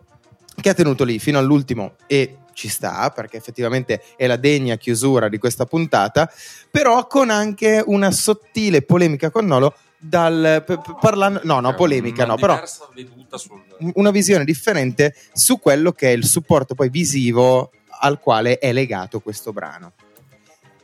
che 0.61 0.69
ha 0.69 0.73
tenuto 0.73 1.03
lì 1.03 1.19
fino 1.19 1.39
all'ultimo 1.39 1.93
e 2.07 2.38
ci 2.60 2.68
sta 2.68 3.10
perché 3.11 3.38
effettivamente 3.38 4.02
è 4.18 4.27
la 4.27 4.36
degna 4.36 4.76
chiusura 4.76 5.30
di 5.30 5.38
questa 5.38 5.65
puntata, 5.65 6.30
però 6.69 7.07
con 7.07 7.30
anche 7.30 7.81
una 7.86 8.11
sottile 8.11 8.81
polemica 8.81 9.31
con 9.31 9.45
Nolo 9.45 9.76
dal 9.98 10.64
p- 10.65 10.80
p- 10.81 10.98
parlando 10.99 11.41
no 11.44 11.60
no 11.60 11.73
polemica 11.76 12.23
Una 12.23 12.34
no 12.34 12.40
però 12.40 12.61
sul- 12.65 13.64
una 13.95 14.11
visione 14.11 14.44
differente 14.44 15.15
su 15.34 15.60
quello 15.60 15.94
che 15.94 16.07
è 16.10 16.11
il 16.11 16.26
supporto 16.26 16.76
poi 16.76 16.90
visivo 16.90 17.72
al 18.02 18.19
quale 18.19 18.57
è 18.60 18.73
legato 18.73 19.22
questo 19.22 19.53
brano. 19.53 19.94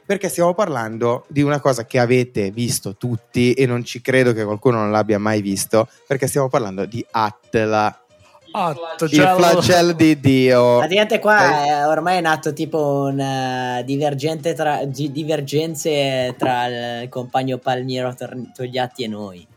Perché 0.05 0.29
stiamo 0.29 0.53
parlando 0.53 1.25
di 1.27 1.41
una 1.41 1.59
cosa 1.59 1.85
che 1.85 1.97
avete 1.99 2.51
visto 2.51 2.95
tutti 2.95 3.53
e 3.53 3.65
non 3.65 3.83
ci 3.83 4.01
credo 4.01 4.33
che 4.33 4.43
qualcuno 4.43 4.77
non 4.77 4.91
l'abbia 4.91 5.17
mai 5.17 5.41
visto, 5.41 5.89
perché 6.07 6.27
stiamo 6.27 6.47
parlando 6.47 6.85
di 6.85 7.03
Attila, 7.09 8.04
il 9.01 9.33
flagello 9.35 9.91
di 9.93 10.19
Dio. 10.19 10.77
Praticamente 10.77 11.19
qua 11.19 11.65
è- 11.65 11.87
ormai 11.87 12.17
è 12.17 12.21
nato 12.21 12.53
tipo 12.53 13.07
un 13.11 13.81
divergente 13.85 14.53
tra, 14.53 14.81
divergenze 14.85 16.35
tra 16.37 17.01
il 17.01 17.09
compagno 17.09 17.57
Palmiero 17.57 18.13
Togliatti 18.55 19.03
e 19.03 19.07
noi. 19.07 19.47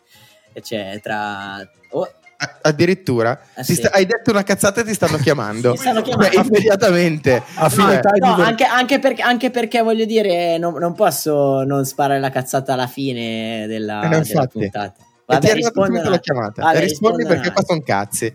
Cioè, 0.61 0.99
tra... 1.03 1.59
oh, 1.91 2.03
A- 2.41 2.59
Addirittura 2.63 3.39
Ah, 3.55 3.63
sì. 3.63 3.75
sta- 3.75 3.91
hai 3.93 4.07
detto 4.07 4.31
una 4.31 4.43
cazzata 4.43 4.81
e 4.81 4.85
ti 4.85 4.95
stanno 4.95 5.19
chiamando. 5.19 5.71
Mi 5.73 5.77
stanno 5.77 6.03
chiamando. 6.03 6.33
Cioè, 6.35 6.45
immediatamente. 6.45 7.43
Cioè, 7.71 8.01
No, 8.21 8.35
anche, 8.35 8.65
anche 8.65 8.99
perché, 8.99 9.23
anche 9.23 9.51
perché 9.51 9.83
voglio 9.83 10.05
dire, 10.05 10.59
non, 10.59 10.75
non 10.75 10.95
posso 10.95 11.63
non 11.65 11.85
sparare 11.85 12.19
la 12.21 12.31
cazzata 12.31 12.73
alla 12.73 12.87
fine 12.89 13.67
della, 13.69 14.01
Eh, 14.01 14.05
no, 14.05 14.09
della 14.09 14.17
infatti. 14.19 14.59
Puntata. 15.29 15.37
e 15.37 15.41
ti 15.41 15.47
è 15.47 15.51
arrivata 15.51 15.85
subito 15.85 16.11
la 16.11 16.19
chiamata. 16.19 16.63
Vabbè, 16.63 16.81
rispondi 16.81 17.25
perché 17.27 17.53
qua 17.53 17.63
sono 17.65 17.81
cazzi. 17.83 18.35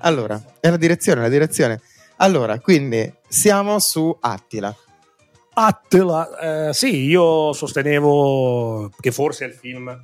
Allora, 0.00 0.42
è 0.60 0.70
la 0.70 0.76
direzione, 0.76 1.20
la 1.20 1.28
direzione. 1.28 1.80
Allora, 2.16 2.58
quindi 2.60 3.12
siamo 3.28 3.78
su 3.78 4.16
Attila. 4.20 4.74
Attila, 5.52 6.68
eh, 6.68 6.72
sì, 6.72 7.04
io 7.04 7.52
sostenevo 7.52 8.90
che 9.00 9.10
forse 9.12 9.44
è 9.44 9.48
il 9.48 9.54
film 9.54 10.00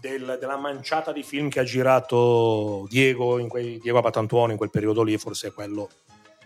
del- 0.00 0.36
della 0.40 0.56
manciata 0.56 1.12
di 1.12 1.22
film 1.22 1.48
che 1.48 1.60
ha 1.60 1.64
girato 1.64 2.86
Diego, 2.88 3.38
in 3.38 3.48
quei, 3.48 3.78
Diego 3.80 3.98
Abatantuono 3.98 4.52
in 4.52 4.58
quel 4.58 4.70
periodo 4.70 5.02
lì, 5.02 5.16
forse 5.18 5.48
è 5.48 5.52
quello 5.52 5.88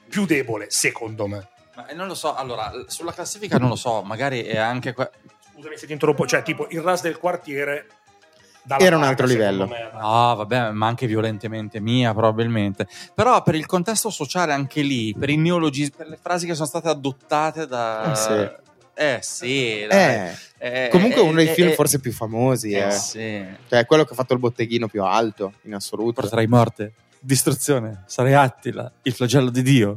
più 0.08 0.24
debole, 0.26 0.66
secondo 0.70 1.26
me. 1.26 1.48
Ma 1.76 1.86
eh, 1.86 1.94
non 1.94 2.06
lo 2.06 2.14
so, 2.14 2.34
allora, 2.34 2.72
sulla 2.86 3.12
classifica 3.12 3.58
non 3.58 3.68
lo 3.68 3.76
so, 3.76 4.02
magari 4.02 4.42
è 4.42 4.56
anche... 4.56 4.92
que- 4.94 5.10
Scusami 5.52 5.76
se 5.76 5.86
ti 5.86 5.92
interrompo, 5.92 6.26
cioè 6.26 6.42
tipo 6.42 6.66
il 6.70 6.80
ras 6.80 7.02
del 7.02 7.18
quartiere 7.18 7.86
Era 8.78 8.96
un 8.96 9.02
altro 9.02 9.26
livello. 9.26 9.66
me. 9.66 9.90
No, 9.92 10.34
vabbè, 10.36 10.70
ma 10.70 10.86
anche 10.86 11.06
violentemente 11.06 11.80
mia, 11.80 12.12
probabilmente. 12.12 12.86
Però 13.14 13.42
per 13.42 13.54
il 13.54 13.66
contesto 13.66 14.10
sociale 14.10 14.52
anche 14.52 14.82
lì, 14.82 15.14
per 15.18 15.30
i 15.30 15.36
neologismi, 15.36 15.94
per 15.96 16.08
le 16.08 16.18
frasi 16.20 16.46
che 16.46 16.54
sono 16.54 16.66
state 16.66 16.88
adottate 16.88 17.66
da... 17.66 18.12
Eh, 18.12 18.16
sì. 18.16 18.68
Eh 18.92 19.18
sì, 19.22 19.86
dai. 19.88 20.28
Eh, 20.28 20.34
Eh, 20.62 20.88
comunque 20.90 21.20
eh, 21.22 21.24
uno 21.24 21.36
dei 21.36 21.48
eh, 21.48 21.54
film 21.54 21.68
eh, 21.68 21.72
forse 21.72 22.00
più 22.00 22.12
famosi. 22.12 22.72
eh, 22.72 22.86
eh. 22.88 22.90
sì. 22.90 23.44
Cioè, 23.68 23.86
quello 23.86 24.04
che 24.04 24.12
ha 24.12 24.14
fatto 24.16 24.34
il 24.34 24.38
botteghino 24.40 24.88
più 24.88 25.02
alto 25.02 25.54
in 25.62 25.74
assoluto. 25.74 26.20
Porterai 26.20 26.46
morte, 26.46 26.92
distruzione, 27.18 28.02
sarei 28.06 28.34
Attila, 28.34 28.92
il 29.02 29.12
flagello 29.14 29.48
di 29.48 29.62
Dio. 29.62 29.96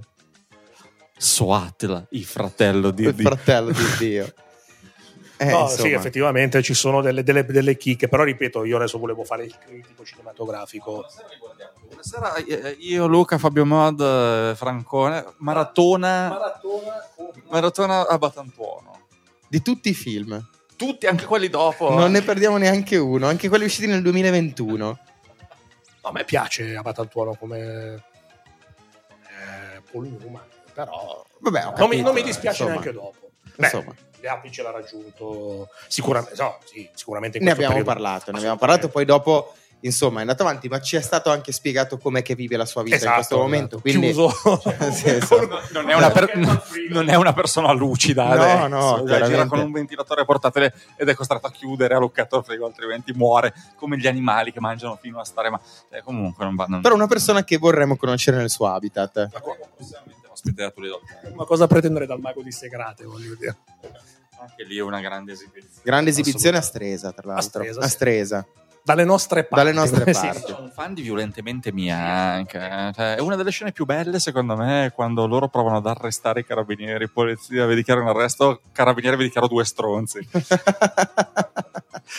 So 1.17 1.53
Attila, 1.53 2.05
il 2.11 2.23
fratello 2.23 2.91
di 2.91 3.03
Il 3.03 3.13
Dio. 3.13 3.25
fratello 3.29 3.71
di 3.71 3.83
Dio. 3.97 4.33
Eh, 5.43 5.51
no, 5.51 5.61
insomma. 5.63 5.87
sì, 5.87 5.91
effettivamente 5.91 6.61
ci 6.61 6.73
sono 6.73 7.01
delle, 7.01 7.21
delle, 7.23 7.43
delle 7.45 7.75
chicche, 7.75 8.07
però 8.07 8.23
ripeto, 8.23 8.63
io 8.63 8.77
adesso 8.77 8.97
volevo 8.97 9.23
fare 9.25 9.43
il 9.43 9.57
critico 9.57 10.05
cinematografico. 10.05 11.05
Buonasera, 11.87 12.35
eh, 12.35 12.77
io, 12.79 13.07
Luca, 13.07 13.37
Fabio 13.37 13.65
Mod, 13.65 13.99
eh, 13.99 14.53
Francone, 14.55 15.25
Maratona, 15.37 16.37
Maratona 17.49 18.07
a 18.07 18.17
Batantuono. 18.17 19.01
Di 19.47 19.61
tutti 19.61 19.89
i 19.89 19.93
film. 19.93 20.41
Tutti, 20.77 21.05
anche 21.05 21.25
quelli 21.25 21.49
dopo. 21.49 21.89
Non 21.93 22.11
ne 22.11 22.21
perdiamo 22.21 22.57
neanche 22.57 22.97
uno, 22.97 23.27
anche 23.27 23.49
quelli 23.49 23.65
usciti 23.65 23.87
nel 23.87 24.01
2021. 24.01 24.77
No, 24.85 24.99
a 26.01 26.11
me 26.11 26.23
piace 26.23 26.75
Abatantuono 26.75 27.35
come 27.35 28.03
eh, 29.27 29.81
Paul 29.91 30.07
Newman, 30.07 30.43
però 30.73 31.23
Vabbè, 31.39 31.67
ho 31.67 31.73
non, 31.77 31.89
mi, 31.89 31.97
capito, 31.97 32.01
non 32.03 32.13
mi 32.13 32.23
dispiace 32.23 32.63
insomma. 32.63 32.79
neanche 32.79 32.91
dopo. 32.91 33.22
Beh, 33.55 33.65
Insomma. 33.65 33.93
le 34.19 34.27
apice 34.29 34.61
l'ha 34.63 34.71
raggiunto 34.71 35.69
sicuramente, 35.87 36.41
no, 36.41 36.57
sì, 36.63 36.87
sicuramente 36.93 37.37
in 37.37 37.43
Ne 37.43 37.51
abbiamo 37.51 37.73
periodo. 37.75 37.91
parlato, 37.91 38.31
ne 38.31 38.37
abbiamo 38.37 38.57
parlato, 38.57 38.89
poi 38.89 39.05
dopo 39.05 39.53
insomma 39.85 40.19
è 40.19 40.21
andato 40.21 40.43
avanti, 40.43 40.69
ma 40.69 40.79
ci 40.79 40.95
è 40.95 41.01
stato 41.01 41.29
anche 41.29 41.51
spiegato 41.51 41.97
com'è 41.97 42.21
che 42.21 42.35
vive 42.35 42.55
la 42.55 42.63
sua 42.65 42.83
vita 42.83 42.95
in 42.95 43.01
Esatto, 43.01 43.15
questo 43.17 43.37
momento. 43.37 43.79
Quindi 43.81 44.11
chiuso. 44.13 44.29
Sì, 44.93 45.09
esatto. 45.09 45.59
Non 45.73 45.89
è, 45.89 45.93
una 45.93 46.09
per- 46.09 46.37
non 46.89 47.09
è 47.09 47.15
una 47.15 47.33
persona 47.33 47.73
lucida. 47.73 48.23
No, 48.23 48.31
adesso. 48.41 48.67
no, 48.67 49.03
Cioè, 49.05 49.21
gira 49.23 49.45
con 49.45 49.59
un 49.59 49.71
ventilatore 49.73 50.23
portatile 50.23 50.73
ed 50.95 51.09
è 51.09 51.13
costretto 51.15 51.47
a 51.47 51.51
chiudere, 51.51 51.95
a 51.95 51.99
il 52.01 52.43
frigo, 52.45 52.65
altrimenti 52.65 53.11
muore 53.11 53.53
come 53.75 53.97
gli 53.97 54.07
animali 54.07 54.53
che 54.53 54.61
mangiano 54.61 54.97
fino 55.01 55.19
a 55.19 55.25
stare. 55.25 55.49
Ma 55.49 55.59
cioè, 55.91 56.01
comunque 56.01 56.45
non 56.45 56.55
va. 56.55 56.65
Non... 56.69 56.79
Però 56.79 56.95
una 56.95 57.07
persona 57.07 57.43
che 57.43 57.57
vorremmo 57.57 57.97
conoscere 57.97 58.37
nel 58.37 58.49
suo 58.49 58.67
habitat. 58.67 59.29
Ospite 59.33 60.22
da 60.51 60.69
Toledo. 60.71 61.01
Ma 61.35 61.45
cosa 61.45 61.67
pretendere 61.67 62.05
dal 62.05 62.19
mago 62.19 62.41
di 62.41 62.51
Segrate, 62.51 63.05
voglio 63.05 63.35
dire. 63.35 63.57
Anche 64.39 64.63
lì 64.65 64.77
è 64.77 64.81
una 64.81 64.99
grande 64.99 65.31
esibizione. 65.31 65.81
Grande 65.83 66.09
esibizione 66.09 66.57
a 66.57 66.61
Stresa, 66.61 67.11
tra 67.13 67.27
l'altro. 67.33 67.61
Stresa, 67.61 67.79
A 67.79 67.83
sì. 67.83 67.89
Stresa. 67.89 68.45
Dalle 68.85 69.05
nostre 69.05 69.45
parti. 69.45 69.55
Dalle 69.63 69.71
nostre 69.77 70.03
Sì. 70.13 70.19
parti. 70.19 70.51
Sono 70.51 70.63
un 70.63 70.69
fan 70.71 70.93
di 70.93 71.01
Violentemente 71.01 71.71
Mia 71.71 71.97
anche. 71.97 72.57
eh. 72.57 72.91
Cioè, 72.93 73.15
è 73.15 73.19
una 73.21 73.37
delle 73.37 73.51
scene 73.51 73.71
più 73.71 73.85
belle, 73.85 74.19
secondo 74.19 74.57
me, 74.57 74.87
è 74.87 74.91
quando 74.91 75.25
loro 75.25 75.47
provano 75.47 75.77
ad 75.77 75.87
arrestare 75.87 76.41
i 76.41 76.45
carabinieri. 76.45 77.07
Polizia 77.07 77.65
vi 77.65 77.75
dichiara 77.75 78.01
un 78.01 78.09
arresto, 78.09 78.59
carabinieri 78.73 79.15
vi 79.15 79.23
dichiaro 79.23 79.47
due 79.47 79.63
stronzi. 79.63 80.19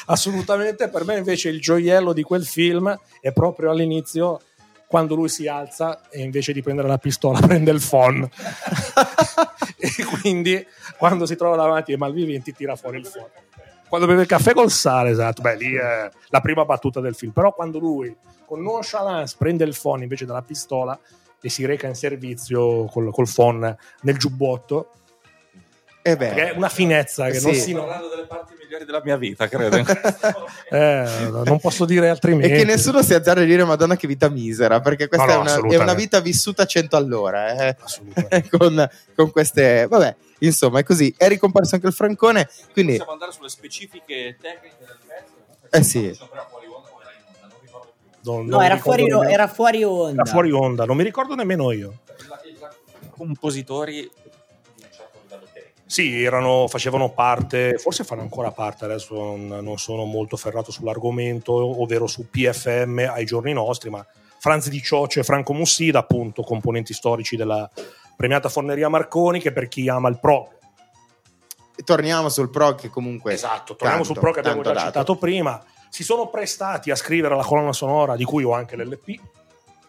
Assolutamente, 0.06 0.88
per 0.88 1.05
me 1.05 1.16
invece 1.18 1.51
il 1.51 1.60
gioiello 1.60 2.12
di 2.14 2.22
quel 2.22 2.44
film 2.44 2.98
è 3.20 3.32
proprio 3.32 3.70
all'inizio 3.70 4.40
quando 4.94 5.16
lui 5.16 5.28
si 5.28 5.48
alza 5.48 6.08
e 6.08 6.22
invece 6.22 6.52
di 6.52 6.62
prendere 6.62 6.86
la 6.86 6.98
pistola 6.98 7.40
prende 7.44 7.72
il 7.72 7.84
phon. 7.84 8.28
E 9.76 10.04
quindi 10.04 10.64
quando 10.96 11.26
si 11.26 11.36
trova 11.36 11.56
davanti 11.56 11.90
ai 11.92 11.98
malviventi 11.98 12.54
tira 12.54 12.74
fuori 12.76 12.98
il 12.98 13.10
phon. 13.12 13.26
Quando 13.88 14.06
beve 14.06 14.22
il 14.22 14.28
caffè 14.28 14.54
col 14.54 14.70
sale 14.70 15.10
esatto 15.10 15.42
beh 15.42 15.56
lì 15.56 15.74
è 15.74 16.08
la 16.28 16.40
prima 16.40 16.64
battuta 16.64 17.00
del 17.00 17.16
film. 17.16 17.32
Però 17.32 17.52
quando 17.52 17.80
lui 17.80 18.14
con 18.46 18.62
nonchalance 18.62 19.34
prende 19.36 19.64
il 19.64 19.76
phon 19.78 20.02
invece 20.02 20.26
della 20.26 20.42
pistola 20.42 20.98
e 21.40 21.48
si 21.48 21.66
reca 21.66 21.88
in 21.88 21.96
servizio 21.96 22.84
col, 22.84 23.10
col 23.10 23.28
phon 23.28 23.76
nel 24.02 24.16
giubbotto 24.16 24.92
E 26.06 26.16
che 26.18 26.51
è 26.51 26.52
una 26.55 26.68
finezza 26.68 27.28
che 27.31 27.39
Sì. 27.39 27.44
non 27.47 27.55
si 27.55 27.72
Parlando 27.72 28.09
delle 28.10 28.26
parti 28.26 28.52
migliori 28.60 28.85
della 28.85 29.01
mia 29.02 29.16
vita, 29.16 29.48
credo. 29.48 29.76
eh, 30.68 31.28
non 31.31 31.59
posso 31.59 31.86
dire 31.86 32.10
altrimenti 32.10 32.52
e 32.52 32.56
che 32.59 32.64
nessuno 32.64 33.02
si 33.02 33.14
azzarda 33.14 33.40
a 33.40 33.44
dire 33.44 33.64
Madonna 33.64 33.97
che 33.97 34.06
vita 34.06 34.28
misera, 34.28 34.81
perché 34.81 35.09
questa 35.09 35.36
No, 35.36 35.43
no, 35.44 35.48
è, 35.48 35.56
una, 35.56 35.74
è 35.74 35.76
una 35.78 35.94
vita 35.94 36.20
vissuta 36.20 36.64
a 36.64 36.66
100 36.66 36.94
all'ora. 36.97 37.68
eh. 37.68 37.76
con, 38.51 38.86
con 39.14 39.31
queste... 39.31 39.86
Vabbè, 39.89 40.14
insomma, 40.40 40.81
è 40.81 40.82
così. 40.82 41.14
È 41.16 41.26
ricomparso 41.26 41.74
anche 41.76 41.86
il 41.86 41.94
Francone, 41.94 42.51
quindi... 42.74 42.93
Possiamo 42.93 43.12
andare 43.12 43.32
sulle 43.32 43.48
specifiche 43.48 44.36
tecniche 44.39 44.76
del 44.81 44.98
pezzo? 45.06 45.32
Eh 45.70 45.82
sì. 45.82 46.18
Non- 48.24 48.47
No, 48.47 48.56
non 48.56 48.62
era 48.62 48.76
fuori, 48.76 49.06
era 49.09 49.47
fuori 49.48 49.85
onda. 49.85 50.22
Era 50.22 50.31
fuori 50.31 50.51
onda, 50.51 50.85
non 50.85 50.97
mi 50.97 51.02
ricordo 51.02 51.35
nemmeno 51.35 51.70
io. 51.72 52.01
Compositori 53.10 54.10
Sì, 55.86 56.23
erano, 56.23 56.66
facevano 56.66 57.11
parte, 57.11 57.77
forse 57.78 58.05
fanno 58.05 58.23
ancora 58.23 58.51
parte, 58.51 58.85
adesso 58.85 59.15
non, 59.15 59.47
non 59.47 59.78
sono 59.78 60.05
molto 60.05 60.36
ferrato 60.36 60.73
sull'argomento, 60.73 61.52
ovvero 61.52 62.06
su 62.06 62.28
PFM 62.31 63.11
ai 63.11 63.24
giorni 63.24 63.52
nostri, 63.52 63.90
ma 63.90 64.05
Franz 64.39 64.69
Di 64.69 64.81
Cioce 64.81 65.20
e 65.20 65.24
Franco 65.24 65.52
Mussida, 65.52 66.01
appunto, 66.01 66.43
componenti 66.43 66.94
storici 66.94 67.36
della 67.36 67.70
premiata 68.16 68.48
Forneria 68.48 68.89
Marconi, 68.89 69.40
che 69.40 69.52
per 69.52 69.69
chi 69.69 69.89
ama 69.89 70.09
il 70.09 70.19
pro, 70.19 70.55
Torniamo 71.82 72.28
sul 72.28 72.51
pro 72.51 72.74
che 72.77 72.89
comunque... 72.89 73.32
esatto, 73.32 73.74
torniamo 73.74 74.05
tanto, 74.05 74.12
sul 74.12 74.19
pro 74.20 74.32
che 74.32 74.39
abbiamo 74.39 74.62
già 74.62 74.73
dato. 74.73 74.86
citato 74.86 75.16
prima, 75.16 75.62
si 75.89 76.05
sono 76.05 76.28
prestati 76.28 76.90
a 76.90 76.97
scrivere 76.97 77.35
la 77.35 77.43
colonna 77.43 77.73
sonora, 77.73 78.15
di 78.16 78.24
cui 78.24 78.44
ho 78.44 78.52
anche 78.52 78.77
l'LP, 78.77 79.20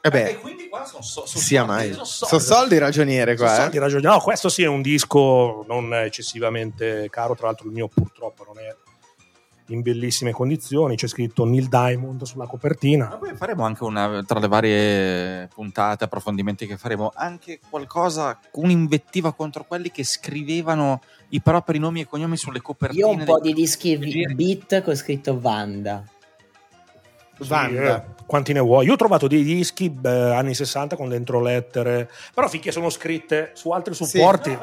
E 0.05 0.09
beh, 0.11 0.29
E 0.29 0.39
quindi 0.39 0.67
qua 0.69 0.85
sono, 0.85 1.01
so, 1.01 1.25
sono 1.25 1.43
sia 1.43 1.65
soldi, 1.65 1.73
mai. 1.73 1.91
sono 1.93 2.05
Sono 2.05 2.29
soldi. 2.39 2.45
soldi 2.45 2.77
ragioniere 2.77 3.35
Sono 3.35 3.49
qua, 3.49 3.57
soldi 3.57 3.77
eh. 3.77 3.79
ragioni- 3.79 4.03
No, 4.03 4.19
questo 4.19 4.49
sì 4.49 4.61
è 4.61 4.67
un 4.67 4.83
disco 4.83 5.65
non 5.67 5.91
eccessivamente 5.95 7.07
caro, 7.09 7.33
tra 7.35 7.47
l'altro 7.47 7.65
il 7.65 7.73
mio 7.73 7.87
purtroppo 7.87 8.43
non 8.45 8.59
è 8.59 8.75
in 9.69 9.81
bellissime 9.81 10.31
condizioni, 10.31 10.95
c'è 10.95 11.07
scritto 11.07 11.43
Neil 11.43 11.69
Diamond 11.69 12.21
sulla 12.21 12.45
copertina. 12.45 13.07
Ma 13.07 13.17
poi 13.17 13.35
faremo 13.35 13.65
anche 13.65 13.83
una, 13.83 14.21
tra 14.23 14.37
le 14.37 14.47
varie 14.47 15.47
puntate, 15.51 16.03
approfondimenti 16.03 16.67
che 16.67 16.77
faremo, 16.77 17.11
anche 17.15 17.59
qualcosa, 17.67 18.39
un'invettiva 18.51 19.33
contro 19.33 19.65
quelli 19.67 19.89
che 19.89 20.03
scrivevano 20.03 21.01
i 21.29 21.41
propri 21.41 21.79
nomi 21.79 22.01
e 22.01 22.05
cognomi 22.05 22.37
sulle 22.37 22.61
copertine. 22.61 23.01
Io 23.01 23.07
ho 23.07 23.13
un 23.17 23.23
po' 23.23 23.39
di 23.39 23.53
dischi 23.53 23.97
beat 24.35 24.83
con 24.83 24.95
scritto 24.95 25.39
Vanda. 25.39 26.03
Sì, 27.39 27.47
Vanda. 27.49 27.97
eh, 27.97 28.23
quanti 28.25 28.53
ne 28.53 28.59
vuoi? 28.61 28.85
Io 28.85 28.93
ho 28.93 28.97
trovato 28.97 29.27
dei 29.27 29.43
dischi 29.43 29.89
beh, 29.89 30.33
anni 30.33 30.53
60 30.55 30.95
con 30.95 31.09
dentro 31.09 31.41
lettere, 31.41 32.09
però 32.33 32.47
finché 32.47 32.71
sono 32.71 32.89
scritte 32.89 33.51
su 33.53 33.71
altri 33.71 33.93
supporti, 33.93 34.57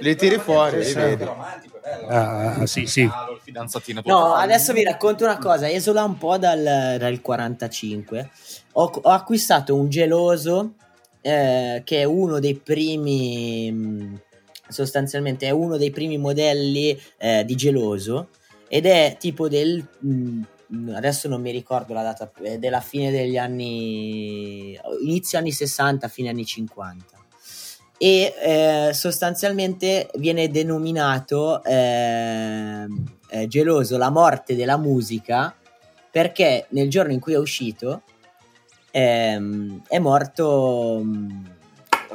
Li 0.00 0.14
tiri 0.16 0.38
fuori, 0.38 0.84
Sì, 0.84 0.94
vedi. 0.94 1.24
romantico, 1.24 1.80
Ah, 2.08 2.64
sì, 2.66 2.86
sì. 2.86 3.00
il 3.02 3.12
fidanzatino. 3.42 4.02
tutto. 4.02 4.14
No, 4.16 4.34
adesso 4.34 4.72
vi 4.72 4.84
racconto 4.84 5.24
una 5.24 5.36
cosa, 5.38 5.68
esula 5.68 6.04
un 6.04 6.16
po' 6.16 6.38
dal, 6.38 6.62
dal 6.98 7.20
45. 7.20 8.30
Ho, 8.74 8.84
ho 9.02 9.10
acquistato 9.10 9.74
un 9.74 9.88
geloso 9.88 10.74
eh, 11.20 11.82
che 11.84 12.00
è 12.00 12.04
uno 12.04 12.38
dei 12.38 12.54
primi, 12.54 13.70
mh, 13.72 14.20
sostanzialmente 14.68 15.46
è 15.46 15.50
uno 15.50 15.76
dei 15.76 15.90
primi 15.90 16.18
modelli 16.18 16.98
eh, 17.18 17.44
di 17.44 17.54
geloso 17.56 18.28
ed 18.68 18.86
è 18.86 19.16
tipo 19.18 19.48
del... 19.48 19.84
mh, 19.98 20.40
adesso 20.94 21.28
non 21.28 21.40
mi 21.40 21.50
ricordo 21.50 21.92
la 21.92 22.02
data, 22.02 22.30
è 22.42 22.58
della 22.58 22.80
fine 22.80 23.10
degli 23.10 23.36
anni... 23.36 24.78
inizio 25.04 25.38
anni 25.38 25.52
60, 25.52 26.08
fine 26.08 26.28
anni 26.28 26.44
50 26.44 27.20
e 28.02 28.34
eh, 28.42 28.90
sostanzialmente 28.92 30.10
viene 30.16 30.48
denominato 30.48 31.62
ehm, 31.62 33.04
eh, 33.28 33.46
geloso 33.46 33.96
la 33.96 34.10
morte 34.10 34.56
della 34.56 34.76
musica 34.76 35.54
perché 36.10 36.66
nel 36.70 36.90
giorno 36.90 37.12
in 37.12 37.20
cui 37.20 37.34
è 37.34 37.38
uscito 37.38 38.02
ehm, 38.90 39.82
è 39.86 40.00
morto 40.00 41.00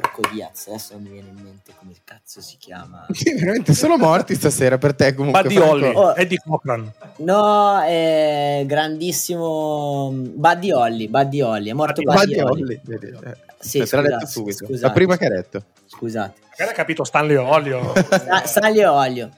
porco 0.00 0.22
Diaz 0.30 0.66
adesso 0.68 0.92
non 0.94 1.02
mi 1.02 1.10
viene 1.10 1.28
in 1.28 1.34
mente 1.42 1.72
come 1.78 1.92
cazzo 2.04 2.40
si 2.40 2.56
chiama 2.58 3.06
Sì, 3.12 3.32
veramente 3.34 3.74
sono 3.74 3.96
morti 3.96 4.34
stasera 4.34 4.78
per 4.78 4.94
te 4.94 5.14
comunque. 5.14 5.42
Buddy. 5.42 5.56
Holly, 5.56 5.92
Oh. 5.94 6.14
Eddie 6.14 6.38
Cochran. 6.44 6.92
no 7.18 7.80
è 7.82 8.62
grandissimo 8.66 10.10
Buddy 10.12 10.70
Holly 10.72 11.08
Buddy 11.08 11.40
Holly 11.40 11.70
è 11.70 11.72
morto 11.72 12.02
Buddy, 12.02 12.16
Buddy 12.18 12.40
Holly, 12.40 12.62
Holly, 12.62 12.80
vedi, 12.82 13.06
eh. 13.06 13.36
Sì, 13.60 13.82
te 13.84 13.96
l'ha 13.96 14.02
detto 14.02 14.26
scusate, 14.26 14.30
subito. 14.30 14.64
scusate. 14.66 14.86
La 14.86 14.92
prima 14.92 15.16
che 15.16 15.26
ha 15.26 15.30
detto. 15.30 15.62
scusate 15.86 16.40
Magari 16.50 16.70
ha 16.70 16.74
capito 16.76 17.04
Stanley 17.04 17.36
Olio. 17.36 17.92
E 17.94 18.86
olio. 18.86 19.30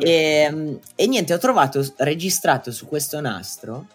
E, 0.00 0.48
mm, 0.50 0.74
e 0.94 1.06
niente, 1.06 1.34
ho 1.34 1.38
trovato 1.38 1.84
registrato 1.98 2.70
su 2.72 2.86
questo 2.86 3.20
nastro, 3.20 3.86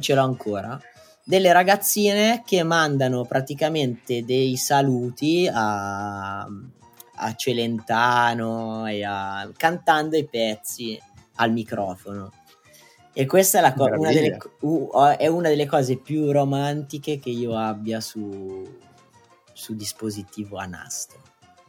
ce 0.00 0.14
l'ho 0.14 0.22
ancora, 0.22 0.80
delle 1.24 1.52
ragazzine 1.52 2.42
che 2.44 2.62
mandano 2.62 3.24
praticamente 3.24 4.24
dei 4.24 4.56
saluti 4.56 5.48
a, 5.52 6.40
a 6.42 7.34
Celentano 7.36 8.86
e 8.86 9.04
a, 9.04 9.48
cantando 9.56 10.16
i 10.16 10.26
pezzi 10.26 11.00
al 11.36 11.52
microfono. 11.52 12.32
E 13.14 13.26
questa 13.26 13.58
è, 13.58 13.60
la 13.60 13.74
co- 13.74 13.84
una 13.84 14.08
delle, 14.08 14.30
Meraviglia. 14.30 14.50
u- 14.60 14.88
o- 14.90 15.16
è 15.16 15.26
una 15.26 15.48
delle 15.48 15.66
cose 15.66 15.96
più 15.98 16.30
romantiche 16.32 17.18
che 17.18 17.30
io 17.30 17.56
abbia 17.56 18.00
su, 18.00 18.78
su 19.52 19.74
dispositivo 19.74 20.56
a 20.56 20.64
nastro. 20.64 21.21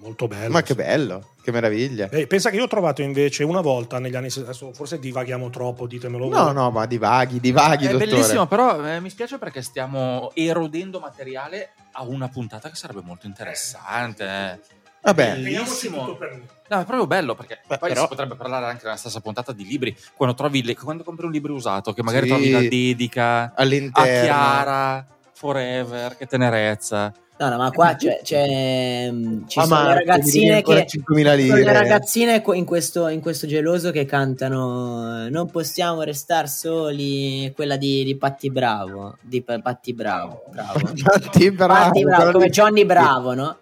Molto 0.04 0.28
bello. 0.28 0.52
Ma 0.52 0.62
che 0.62 0.76
bello, 0.76 1.30
che 1.42 1.52
meraviglia. 1.52 2.10
Eh, 2.10 2.28
pensa 2.28 2.50
che 2.50 2.58
io 2.58 2.64
ho 2.64 2.68
trovato 2.68 3.02
invece 3.02 3.44
una 3.44 3.62
volta 3.62 4.00
negli 4.00 4.16
anni 4.16 4.28
adesso 4.38 4.74
forse 4.74 5.00
divaghiamo 5.00 5.50
troppo, 5.50 5.88
ditemelo 5.88 6.28
No, 6.28 6.44
voi. 6.44 6.54
no, 6.54 6.70
ma 6.72 6.86
divaghi, 6.86 7.40
divaghi, 7.40 7.86
È 7.86 7.92
dottore. 7.92 8.10
bellissimo, 8.12 8.46
però 8.46 8.86
eh, 8.86 9.00
mi 9.00 9.10
spiace 9.10 9.38
perché 9.38 9.62
stiamo 9.62 10.32
erodendo 10.36 11.00
materiale 11.00 11.70
a 11.94 12.04
una 12.04 12.28
puntata 12.28 12.70
che 12.70 12.76
sarebbe 12.76 13.02
molto 13.04 13.28
interessante. 13.28 14.24
eh. 14.26 14.60
Vabbè, 15.04 15.32
Bellissimo. 15.36 16.16
per 16.16 16.42
No, 16.70 16.80
è 16.80 16.86
proprio 16.86 17.06
bello 17.08 17.36
perché 17.36 17.60
Beh, 17.68 17.78
poi 17.78 17.90
però- 17.90 18.04
si 18.04 18.08
potrebbe 18.08 18.36
parlare 18.36 18.66
anche 18.68 18.84
nella 18.86 18.96
stessa 18.98 19.20
puntata 19.20 19.52
di 19.52 19.66
libri. 19.66 19.96
Quando 20.16 20.34
trovi 20.34 20.64
le- 20.64 20.76
quando 20.76 21.04
compri 21.04 21.26
un 21.26 21.32
libro 21.32 21.54
usato, 21.54 21.94
che 21.94 22.02
magari 22.02 22.26
Sì. 22.28 22.32
trovi 22.34 22.52
la 22.52 22.60
dedica 22.62 23.26
a 23.44 23.52
all'interno. 23.58 24.24
Chiara, 24.24 25.06
Forever, 25.34 26.16
che 26.16 26.26
tenerezza. 26.26 27.14
No, 27.36 27.50
no, 27.50 27.58
ma 27.58 27.72
qua 27.72 27.96
c'è, 27.96 28.20
c'è, 28.24 29.10
mm, 29.12 29.48
ci 29.48 29.60
Ah, 29.60 29.64
sono 29.66 29.82
ma 29.82 29.88
le 29.90 29.94
ragazzine 29.96 30.62
che 30.62 30.86
5.000 30.88 31.24
sono 31.24 31.36
lire. 31.36 31.64
le 31.64 31.74
ragazzine 31.74 32.44
in 32.54 32.64
questo, 32.64 33.08
in 33.08 33.22
questo 33.22 33.48
geloso 33.48 33.90
che 33.92 34.06
cantano 34.06 35.26
eh, 35.26 35.30
Non 35.30 35.50
possiamo 35.50 36.04
restare 36.04 36.48
soli, 36.48 37.52
quella 37.56 37.76
di, 37.76 38.04
di 38.04 38.16
Patti 38.16 38.52
Bravo, 38.52 39.18
di 39.20 39.42
Pa- 39.42 39.60
Patti 39.60 39.94
Bravo, 39.94 40.44
bravo. 40.52 40.80
Patti 41.04 41.52
bravo, 41.52 41.74
Patti 41.74 42.04
Bravo, 42.04 42.32
come 42.34 42.50
Johnny 42.50 42.86
Bravo, 42.86 43.34
no? 43.34 43.58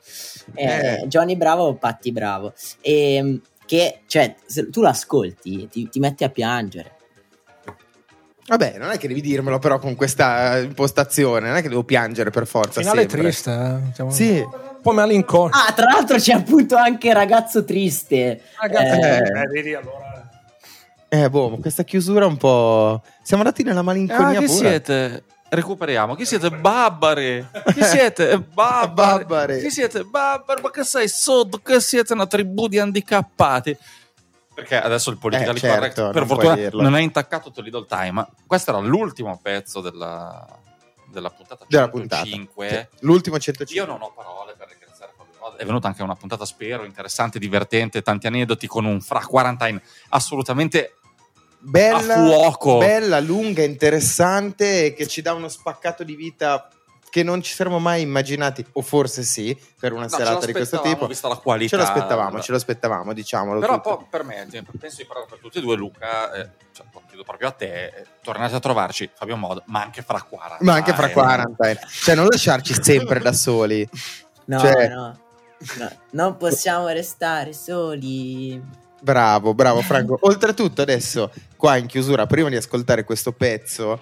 Eh, 0.53 0.64
Eh. 1.02 1.07
Johnny 1.07 1.38
Bravo 1.38 1.64
o 1.64 1.73
Patti 1.76 2.11
Bravo. 2.11 2.53
E, 2.81 3.39
che, 3.65 3.99
cioè, 4.06 4.35
se 4.45 4.69
tu 4.69 4.81
l'ascolti, 4.81 5.69
ti, 5.69 5.88
ti 5.88 5.99
metti 5.99 6.26
a 6.26 6.30
piangere. 6.30 6.91
Vabbè, 8.52 8.76
non 8.78 8.90
è 8.91 8.98
che 8.98 9.07
devi 9.07 9.22
dirmelo 9.22 9.60
però 9.60 9.80
con 9.80 9.95
questa 9.95 10.57
eh, 10.57 10.64
impostazione, 10.64 11.48
non 11.48 11.56
è 11.56 11.61
che 11.61 11.69
devo 11.69 11.84
piangere 11.86 12.32
per 12.32 12.45
forza 12.45 12.82
finale 12.82 12.99
sempre. 13.02 13.22
triste, 13.22 13.49
eh? 13.49 13.94
Siamo 13.94 14.11
Sì, 14.11 14.40
un 14.40 14.82
po' 14.82 14.91
malinconico. 14.91 15.57
Ah, 15.57 15.72
tra 15.72 15.86
l'altro 15.86 16.18
c'è 16.18 16.34
appunto 16.34 16.76
anche 16.76 17.14
Ragazzo 17.14 17.64
Triste. 17.64 18.41
Ragazzi, 18.60 18.99
Eh, 18.99 19.15
eh, 19.18 19.48
vedi 19.48 19.73
allora. 19.73 20.30
eh, 21.07 21.30
boh, 21.30 21.60
questa 21.61 21.84
chiusura 21.84 22.26
un 22.26 22.36
po'... 22.36 23.02
Siamo 23.23 23.41
andati 23.44 23.64
nella 23.64 23.84
malinconia 23.84 24.40
Ah, 24.40 24.41
chi 24.41 24.48
pura. 24.48 24.68
siete? 24.68 25.23
Recuperiamo. 25.48 26.15
Chi 26.15 26.26
siete? 26.26 26.49
Babbari. 26.49 27.45
Chi 27.73 27.84
siete? 27.84 28.38
Babbari. 28.53 29.23
Babbari. 29.23 29.61
Chi 29.61 29.69
siete? 29.69 30.03
Babbari. 30.03 30.61
Ma 30.61 30.69
che 30.72 30.84
sei 30.84 31.07
sotto? 31.07 31.60
Che 31.64 31.80
siete 31.80 32.11
una 32.11 32.28
tribù 32.28 32.68
di 32.68 32.80
handicappati? 32.80 33.78
Perché 34.61 34.79
adesso 34.79 35.09
il 35.09 35.17
politically 35.17 35.57
Eh, 35.57 35.59
certo, 35.59 36.01
correct, 36.01 36.11
per 36.13 36.27
fortuna, 36.27 36.55
dirlo. 36.55 36.81
non 36.83 36.95
è 36.95 37.01
intaccato 37.01 37.51
To 37.51 37.61
Little 37.61 37.85
Time. 37.88 38.11
Ma 38.11 38.29
questo 38.45 38.69
era 38.69 38.79
l'ultimo 38.79 39.39
pezzo 39.41 39.81
della, 39.81 40.45
della 41.07 41.31
puntata 41.31 41.65
Della 41.67 41.89
puntata. 41.89 42.23
105. 42.23 42.89
L'ultimo 42.99 43.39
105. 43.39 43.75
Io 43.75 43.91
non 43.91 44.01
ho 44.03 44.11
parole 44.13 44.53
per 44.55 44.67
ringraziare 44.69 45.13
Fabio. 45.17 45.57
È 45.57 45.65
venuta 45.65 45.88
anche 45.88 46.03
una 46.03 46.15
puntata, 46.15 46.45
spero, 46.45 46.83
interessante, 46.83 47.39
divertente, 47.39 48.03
tanti 48.03 48.27
aneddoti 48.27 48.67
con 48.67 48.85
un 48.85 49.01
fra 49.01 49.21
quarantine 49.25 49.81
assolutamente 50.09 50.97
bella, 51.57 52.13
a 52.15 52.23
fuoco. 52.23 52.77
bella, 52.77 53.19
lunga, 53.19 53.63
interessante 53.63 54.93
che 54.93 55.07
ci 55.07 55.23
dà 55.23 55.33
uno 55.33 55.47
spaccato 55.47 56.03
di 56.03 56.15
vita 56.15 56.69
che 57.11 57.23
non 57.23 57.41
ci 57.41 57.53
saremmo 57.53 57.77
mai 57.77 58.03
immaginati, 58.03 58.65
o 58.71 58.81
forse 58.81 59.23
sì, 59.23 59.55
per 59.77 59.91
una 59.91 60.03
No, 60.03 60.07
serata 60.07 60.45
di 60.45 60.53
questo 60.53 60.79
tipo. 60.79 61.07
vista 61.07 61.27
la 61.27 61.35
qualità. 61.35 61.75
Ce 61.75 61.83
l'aspettavamo, 61.83 62.39
ce 62.39 62.51
l'aspettavamo, 62.53 63.11
diciamolo. 63.13 63.59
Però 63.59 63.81
tutto. 63.81 63.97
poi 63.97 64.05
per 64.09 64.23
me, 64.23 64.47
penso 64.79 64.95
di 64.95 65.05
parlare 65.05 65.27
per 65.29 65.39
tutti 65.39 65.57
e 65.57 65.61
due, 65.61 65.75
Luca, 65.75 66.31
eh, 66.31 66.49
cioè, 66.71 66.85
chiedo 67.09 67.23
proprio 67.25 67.49
a 67.49 67.51
te, 67.51 67.85
eh, 67.88 68.05
tornate 68.23 68.55
a 68.55 68.59
trovarci, 68.61 69.09
Fabio 69.13 69.35
Mod, 69.35 69.61
ma 69.65 69.81
anche 69.81 70.01
fra 70.03 70.21
40. 70.21 70.63
Ma 70.63 70.73
anche 70.73 70.93
fra 70.93 71.09
eh. 71.09 71.11
40, 71.11 71.69
eh. 71.69 71.79
cioè 72.01 72.15
non 72.15 72.27
lasciarci 72.27 72.81
sempre 72.81 73.19
da 73.19 73.33
soli. 73.33 73.85
No, 74.45 74.59
Cioè- 74.59 74.88
no, 74.88 75.19
no, 75.79 75.91
non 76.11 76.38
possiamo 76.38 76.88
restare 76.88 77.51
soli. 77.51 78.61
Bravo, 79.01 79.53
bravo 79.53 79.81
Franco. 79.81 80.17
Oltretutto 80.21 80.81
adesso, 80.81 81.29
qua 81.57 81.75
in 81.75 81.88
chiusura, 81.88 82.25
prima 82.25 82.47
di 82.47 82.55
ascoltare 82.55 83.03
questo 83.03 83.33
pezzo, 83.33 83.99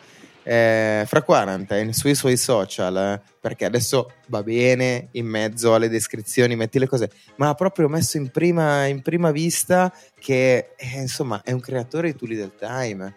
eh, 0.50 1.04
fra 1.06 1.22
Quarantine 1.22 1.94
sui 1.94 2.16
suoi 2.16 2.36
social, 2.36 2.98
eh, 2.98 3.22
perché 3.40 3.66
adesso 3.66 4.14
va 4.30 4.42
bene 4.42 5.10
in 5.12 5.28
mezzo 5.28 5.76
alle 5.76 5.90
descrizioni, 5.90 6.56
metti 6.56 6.80
le 6.80 6.88
cose, 6.88 7.12
ma 7.36 7.50
ha 7.50 7.54
proprio 7.54 7.88
messo 7.88 8.18
in 8.18 8.32
prima, 8.32 8.86
in 8.88 9.04
prima 9.04 9.30
vista 9.30 9.94
che 10.20 10.72
eh, 10.76 11.00
insomma 11.00 11.42
è 11.44 11.52
un 11.52 11.60
creatore 11.60 12.12
di 12.12 12.18
Tuli 12.18 12.36
del 12.36 12.54
Time. 12.58 13.16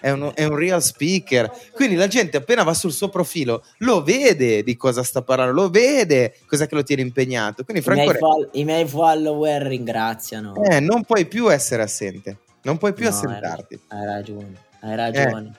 È 0.00 0.10
un, 0.10 0.30
è 0.32 0.44
un 0.44 0.54
real 0.54 0.80
speaker, 0.80 1.50
quindi 1.72 1.96
la 1.96 2.06
gente 2.06 2.36
appena 2.36 2.62
va 2.62 2.72
sul 2.72 2.92
suo 2.92 3.08
profilo 3.08 3.64
lo 3.78 4.04
vede 4.04 4.62
di 4.62 4.76
cosa 4.76 5.02
sta 5.02 5.22
parlando, 5.22 5.52
lo 5.60 5.70
vede 5.70 6.36
cos'è 6.46 6.68
che 6.68 6.76
lo 6.76 6.84
tiene 6.84 7.02
impegnato. 7.02 7.64
Quindi 7.64 7.84
I 7.84 7.90
miei, 7.92 8.14
fol- 8.14 8.48
i 8.52 8.64
miei 8.64 8.86
follower 8.86 9.62
ringraziano. 9.62 10.54
eh, 10.62 10.78
non 10.78 11.02
puoi 11.02 11.26
più 11.26 11.50
essere 11.50 11.82
assente, 11.82 12.36
non 12.62 12.78
puoi 12.78 12.92
più 12.92 13.06
No, 13.06 13.10
assentarti. 13.10 13.80
Hai 13.88 14.06
ragione, 14.06 14.52
hai 14.82 14.94
ragione. 14.94 15.52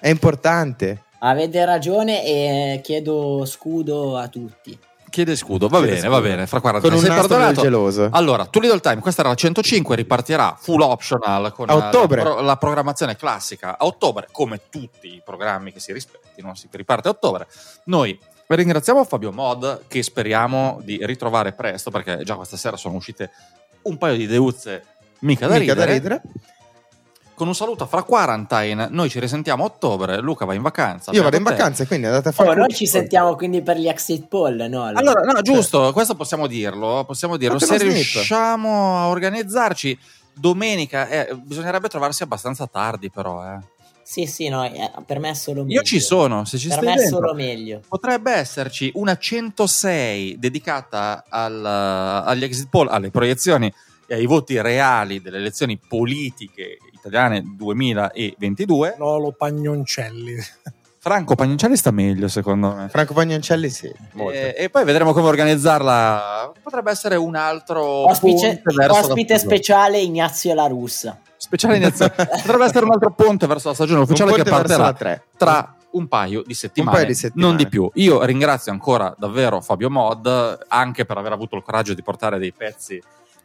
È 0.00 0.08
importante. 0.08 1.04
Avete 1.20 1.64
ragione 1.64 2.24
e 2.24 2.80
chiedo 2.82 3.44
scudo 3.44 4.16
a 4.16 4.28
tutti. 4.28 4.78
Chiede 5.10 5.36
scudo, 5.36 5.68
va 5.68 5.78
Chiede 5.78 5.94
bene, 5.94 6.02
scudo. 6.06 6.12
va 6.20 6.20
bene, 6.28 6.46
fra 6.46 6.60
40 6.60 6.88
Con 6.88 6.96
un 6.98 7.02
perdonato. 7.04 7.62
geloso. 7.62 8.08
Allora, 8.12 8.44
To 8.46 8.60
Little 8.60 8.78
Time, 8.80 9.00
questa 9.00 9.22
era 9.22 9.30
la 9.30 9.36
105, 9.36 9.96
ripartirà 9.96 10.56
full 10.60 10.82
optional 10.82 11.52
con 11.52 11.68
A 11.70 11.74
la- 11.74 11.86
ottobre. 11.88 12.22
La, 12.22 12.30
pro- 12.30 12.40
la 12.42 12.56
programmazione 12.56 13.16
classica 13.16 13.78
a 13.78 13.86
ottobre, 13.86 14.28
come 14.30 14.60
tutti 14.68 15.14
i 15.14 15.22
programmi 15.24 15.72
che 15.72 15.80
si 15.80 15.92
rispettino, 15.94 16.54
si 16.54 16.68
riparte 16.70 17.08
a 17.08 17.12
ottobre. 17.12 17.46
Noi 17.84 18.16
ringraziamo 18.46 19.02
Fabio 19.04 19.32
Mod, 19.32 19.84
che 19.88 20.02
speriamo 20.02 20.78
di 20.82 20.98
ritrovare 21.02 21.52
presto, 21.52 21.90
perché 21.90 22.22
già 22.22 22.34
questa 22.36 22.56
sera 22.58 22.76
sono 22.76 22.94
uscite 22.96 23.30
un 23.82 23.96
paio 23.96 24.16
di 24.16 24.26
deuzze 24.26 24.84
mica 25.20 25.46
da, 25.46 25.58
Mica 25.58 25.74
da 25.74 25.84
ridere. 25.86 26.20
Con 27.38 27.46
un 27.46 27.54
saluto 27.54 27.86
fra 27.86 28.02
quarantine, 28.02 28.88
noi 28.90 29.08
ci 29.08 29.20
risentiamo 29.20 29.62
a 29.62 29.66
ottobre, 29.66 30.18
Luca 30.20 30.44
va 30.44 30.54
in 30.54 30.62
vacanza. 30.62 31.12
Io 31.12 31.22
vado 31.22 31.36
in 31.36 31.44
te. 31.44 31.50
vacanza, 31.52 31.86
quindi 31.86 32.06
andate 32.06 32.30
a 32.30 32.32
Oh, 32.36 32.44
fare. 32.46 32.56
noi 32.58 32.68
ci 32.74 32.84
sentiamo 32.84 33.36
quindi 33.36 33.62
per 33.62 33.76
gli 33.78 33.86
exit 33.86 34.26
poll, 34.26 34.56
no? 34.68 34.82
Allora, 34.86 35.20
no, 35.20 35.40
giusto, 35.42 35.92
questo 35.92 36.16
possiamo 36.16 36.48
dirlo, 36.48 37.04
possiamo 37.06 37.36
dirlo. 37.36 37.60
Se 37.60 37.78
riusciamo 37.78 38.98
a 38.98 39.06
organizzarci 39.06 39.96
domenica, 40.34 41.06
eh, 41.06 41.32
bisognerebbe 41.36 41.86
trovarsi 41.86 42.24
abbastanza 42.24 42.66
tardi 42.66 43.08
però, 43.08 43.44
eh. 43.44 43.58
Sì, 44.02 44.26
sì, 44.26 44.48
no, 44.48 44.64
eh, 44.64 44.90
per 45.06 45.20
me 45.20 45.30
è 45.30 45.34
solo 45.34 45.62
meglio. 45.62 45.74
Io 45.78 45.82
ci 45.86 46.00
sono, 46.00 46.44
se 46.44 46.58
ci 46.58 46.66
Per 46.66 46.78
stai 46.78 46.86
me 46.88 46.94
è 46.94 46.96
dentro. 46.96 47.18
solo 47.18 47.34
meglio. 47.34 47.82
Potrebbe 47.86 48.32
esserci 48.32 48.90
una 48.94 49.16
106 49.16 50.38
dedicata 50.40 51.24
al- 51.28 51.64
agli 51.64 52.42
exit 52.42 52.68
poll, 52.68 52.88
alle 52.88 53.10
proiezioni 53.10 53.72
e 54.10 54.14
ai 54.14 54.24
voti 54.24 54.58
reali 54.60 55.20
delle 55.20 55.36
elezioni 55.36 55.76
politiche 55.76 56.78
italiane 56.90 57.42
2022. 57.44 58.94
Nolo 58.98 59.32
Pagnoncelli. 59.32 60.36
Franco 60.98 61.34
Pagnoncelli 61.34 61.76
sta 61.76 61.90
meglio, 61.90 62.26
secondo 62.26 62.72
me. 62.72 62.88
Franco 62.88 63.12
Pagnoncelli 63.12 63.68
sì. 63.68 63.92
E, 64.32 64.54
e 64.56 64.70
poi 64.70 64.84
vedremo 64.84 65.12
come 65.12 65.28
organizzarla. 65.28 66.52
Potrebbe 66.62 66.90
essere 66.90 67.16
un 67.16 67.36
altro 67.36 68.08
Ospite, 68.08 68.62
ospite 68.88 69.38
speciale 69.38 69.98
Ignazio 69.98 70.54
La 70.54 70.66
Russa. 70.66 71.20
Speciale 71.36 71.76
iniziale. 71.76 72.14
Potrebbe 72.16 72.64
essere 72.64 72.86
un 72.86 72.92
altro 72.92 73.12
ponte 73.12 73.46
verso 73.46 73.68
la 73.68 73.74
stagione 73.74 74.00
ufficiale 74.00 74.32
che 74.32 74.42
tre. 74.42 75.24
tra 75.36 75.74
un 75.90 76.08
paio 76.08 76.42
di 76.44 76.54
settimane, 76.54 76.96
paio 76.96 77.06
di 77.08 77.14
settimane. 77.14 77.46
non 77.46 77.56
di 77.56 77.68
più. 77.68 77.90
Io 77.94 78.24
ringrazio 78.24 78.72
ancora 78.72 79.14
davvero 79.18 79.60
Fabio 79.60 79.90
Mod 79.90 80.64
anche 80.66 81.04
per 81.04 81.18
aver 81.18 81.32
avuto 81.32 81.56
il 81.56 81.62
coraggio 81.62 81.92
di 81.92 82.02
portare 82.02 82.38
dei 82.38 82.52
pezzi 82.52 83.00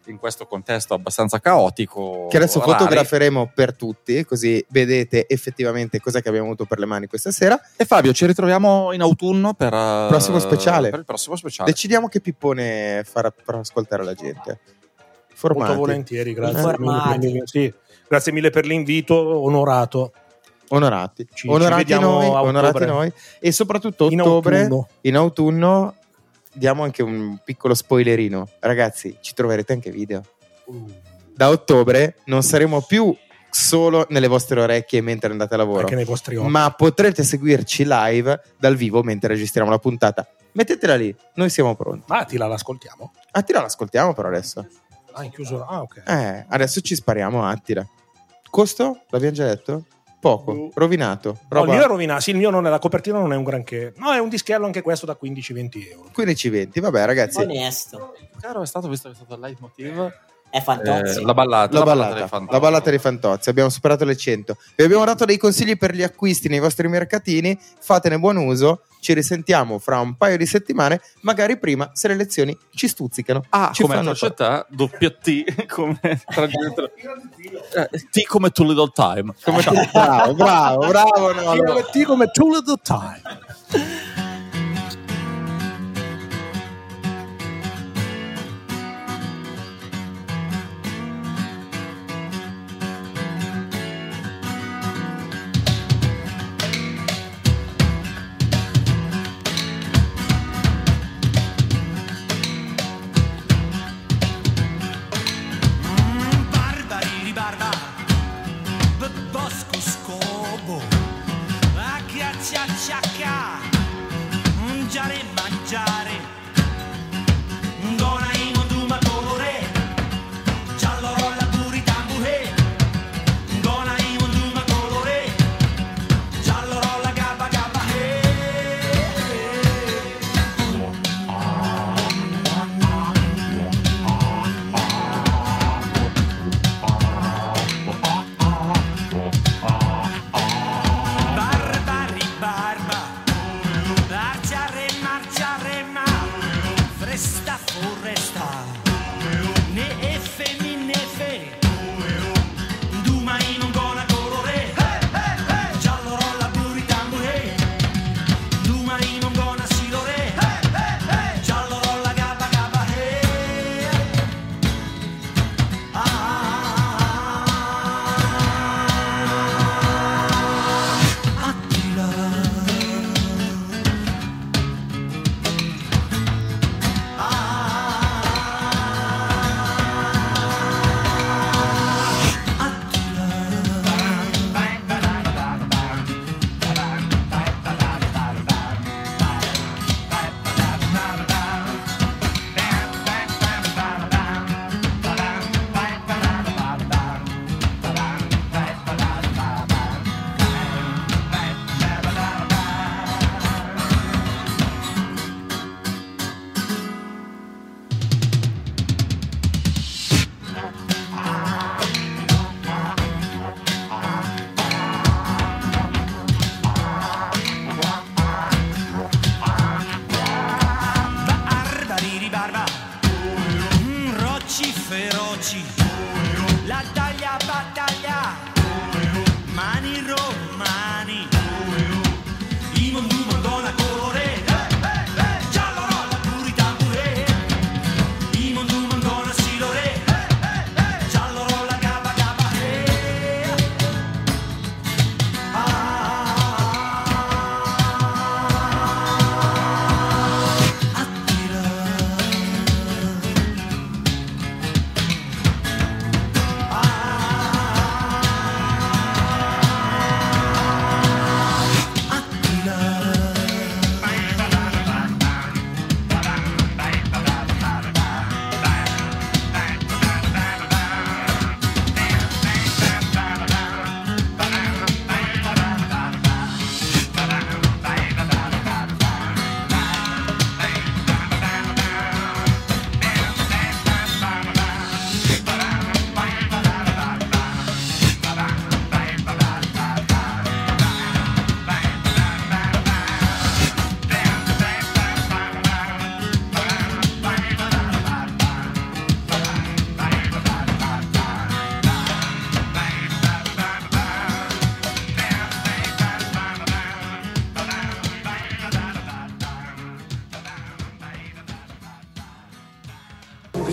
in 0.08 0.18
questo 0.18 0.46
contesto 0.46 0.94
abbastanza 0.94 1.40
caotico. 1.40 2.28
Che 2.30 2.38
adesso 2.38 2.60
rari. 2.60 2.72
fotograferemo 2.72 3.52
per 3.54 3.76
tutti, 3.76 4.24
così 4.26 4.64
vedete 4.70 5.26
effettivamente 5.28 6.00
cosa 6.00 6.20
che 6.22 6.28
abbiamo 6.30 6.48
avuto 6.48 6.66
per 6.66 6.80
le 6.80 6.86
mani 6.86 7.08
questa 7.08 7.32
sera. 7.32 7.60
E 7.76 7.86
Fabio, 7.86 8.14
ci 8.14 8.26
ritroviamo 8.26 8.92
in 8.94 9.02
autunno 9.02 9.54
per, 9.54 9.74
eh, 9.74 10.06
Prossimo 10.10 10.40
speciale. 10.40 10.90
per 10.90 11.00
il 11.00 11.06
prossimo 11.06 11.36
speciale. 11.36 11.72
Decidiamo 11.72 12.08
che 12.08 12.20
pippone 12.22 13.04
far, 13.06 13.34
far 13.44 13.56
ascoltare 13.56 14.04
la 14.04 14.14
gente. 14.14 14.60
Formati. 15.34 15.72
Molto 15.72 15.86
volentieri, 15.86 16.34
grazie. 16.34 16.78
Mille 16.78 17.40
per- 17.40 17.42
sì, 17.50 17.74
grazie 18.08 18.32
mille 18.32 18.50
per 18.50 18.66
l'invito, 18.66 19.16
onorato. 19.16 20.14
Onorati, 20.70 21.26
Ci- 21.26 21.34
ci 21.34 21.48
onorati, 21.50 21.76
vediamo 21.84 22.08
noi, 22.10 22.26
a 22.28 22.42
onorati 22.42 22.86
noi 22.86 23.12
e 23.40 23.52
soprattutto 23.52 24.10
In 24.10 24.22
ottobre, 24.22 24.62
autunno. 24.62 24.88
in 25.02 25.16
autunno 25.18 25.96
diamo 26.54 26.84
anche 26.84 27.04
un 27.04 27.38
piccolo 27.44 27.74
spoilerino. 27.74 28.48
Ragazzi, 28.60 29.18
ci 29.22 29.34
troverete 29.34 29.74
anche 29.74 29.92
video. 29.92 30.24
Da 31.36 31.50
ottobre 31.50 32.18
non 32.26 32.44
saremo 32.44 32.82
più 32.82 33.16
solo 33.50 34.06
nelle 34.10 34.28
vostre 34.28 34.62
orecchie 34.62 35.02
mentre 35.02 35.32
andate 35.32 35.54
a 35.54 35.58
lavoro, 35.58 35.82
Anche 35.82 35.96
nei 35.96 36.06
vostri 36.06 36.36
occhi. 36.36 36.50
ma 36.50 36.72
potrete 36.72 37.24
seguirci 37.24 37.84
live 37.86 38.42
dal 38.58 38.76
vivo 38.76 39.04
mentre 39.04 39.30
registriamo 39.34 39.70
la 39.70 39.78
puntata. 39.80 40.28
Mettetela 40.54 40.96
lì, 40.96 41.14
noi 41.36 41.50
siamo 41.50 41.76
pronti. 41.76 42.06
Ma 42.08 42.20
Attila 42.20 42.48
l'ascoltiamo? 42.48 43.12
Attila 43.32 43.62
l'ascoltiamo 43.62 44.14
però 44.14 44.28
adesso. 44.30 44.66
Ah, 45.14 45.24
in 45.24 45.32
chiusura. 45.32 45.66
Ah, 45.68 45.82
ok. 45.82 46.04
Eh, 46.08 46.46
adesso 46.50 46.82
ci 46.82 46.96
spariamo 46.96 47.46
Attila. 47.48 47.86
Costo? 48.50 49.02
L'abbiamo 49.10 49.36
già 49.36 49.46
detto? 49.46 49.86
Poco, 50.24 50.72
rovinato. 50.76 51.30
No, 51.32 51.34
il 51.34 51.48
Roba 51.50 51.74
mio 51.74 51.84
è 51.84 51.88
rovinato. 51.88 52.22
Sì, 52.22 52.30
il 52.30 52.38
mio 52.38 52.50
non 52.50 52.66
è 52.66 52.70
la 52.70 52.80
copertina, 52.80 53.20
non 53.20 53.34
è 53.34 53.36
un 53.36 53.44
granché. 53.44 53.92
No, 53.98 54.14
è 54.14 54.20
un 54.20 54.30
dischello 54.30 54.66
anche 54.66 54.82
questo 54.82 55.06
da 55.06 55.18
15-20 55.22 55.90
euro. 55.92 56.10
15-20, 56.16 56.80
vabbè 56.80 57.06
ragazzi. 57.06 57.42
Onesto. 57.42 58.16
Caro 58.40 58.62
è 58.62 58.66
stato 58.66 58.88
visto 58.88 59.10
che 59.10 59.16
è 59.16 59.18
stato 59.18 59.34
il 59.34 59.42
leitmotiv. 59.42 60.14
È 60.54 60.62
Fantozzi. 60.62 61.18
Eh, 61.20 61.26
la 61.26 61.34
ballata, 61.34 61.74
La 61.74 61.80
la 61.80 61.86
ballata, 61.86 62.14
dei 62.14 62.28
Fantozzi. 62.28 62.52
la 62.54 62.60
ballata 62.60 62.90
dei 62.92 63.00
Fantozzi, 63.00 63.50
abbiamo 63.50 63.70
superato 63.70 64.06
le 64.06 64.16
100. 64.16 64.56
Vi 64.76 64.84
abbiamo 64.84 65.04
dato 65.04 65.26
dei 65.26 65.38
consigli 65.40 65.76
per 65.76 65.96
gli 65.96 66.04
acquisti 66.04 66.48
nei 66.48 66.60
vostri 66.60 66.88
mercatini, 66.88 67.58
fatene 67.80 68.20
buon 68.20 68.38
uso. 68.38 68.84
Ci 69.00 69.14
risentiamo 69.14 69.80
fra 69.80 70.00
un 70.00 70.16
paio 70.16 70.38
di 70.38 70.46
settimane, 70.46 71.02
magari 71.22 71.58
prima 71.58 71.90
se 71.94 72.08
le 72.08 72.16
lezioni 72.16 72.56
ci 72.76 72.88
stuzzicano. 72.88 73.44
Ah, 73.50 73.72
ci 73.74 73.82
come 73.82 73.96
fanno 73.96 74.10
la 74.10 74.16
società, 74.16 74.66
doppio 74.70 75.18
T 75.18 75.66
come 75.66 76.00
traduzione. 76.24 76.92
Eh, 77.74 77.90
T 78.12 78.24
come 78.28 78.52
Too 78.52 78.68
Little 78.68 78.92
Time. 78.94 79.34
Come 79.44 79.64
bravo, 79.92 80.34
bravo, 80.36 80.86
bravo. 80.88 81.34
no, 81.34 81.54
no. 81.56 81.82
T 81.92 82.04
come 82.04 82.28
Too 82.28 82.48
Little 82.56 82.78
Time. 82.84 83.22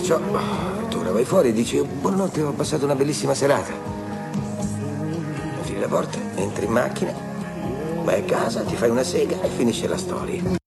Perciò 0.01 0.19
tu 0.89 0.97
ora 0.97 1.11
vai 1.11 1.25
fuori 1.25 1.49
e 1.49 1.53
dici 1.53 1.79
buonanotte, 1.79 2.41
ho 2.41 2.53
passato 2.53 2.85
una 2.85 2.95
bellissima 2.95 3.35
serata. 3.35 3.71
Infili 5.59 5.79
la 5.79 5.87
porta, 5.87 6.17
entri 6.37 6.65
in 6.65 6.71
macchina, 6.71 7.13
vai 8.03 8.21
a 8.21 8.23
casa, 8.23 8.63
ti 8.63 8.75
fai 8.75 8.89
una 8.89 9.03
sega 9.03 9.39
e 9.43 9.47
finisce 9.49 9.87
la 9.87 9.97
storia. 9.97 10.60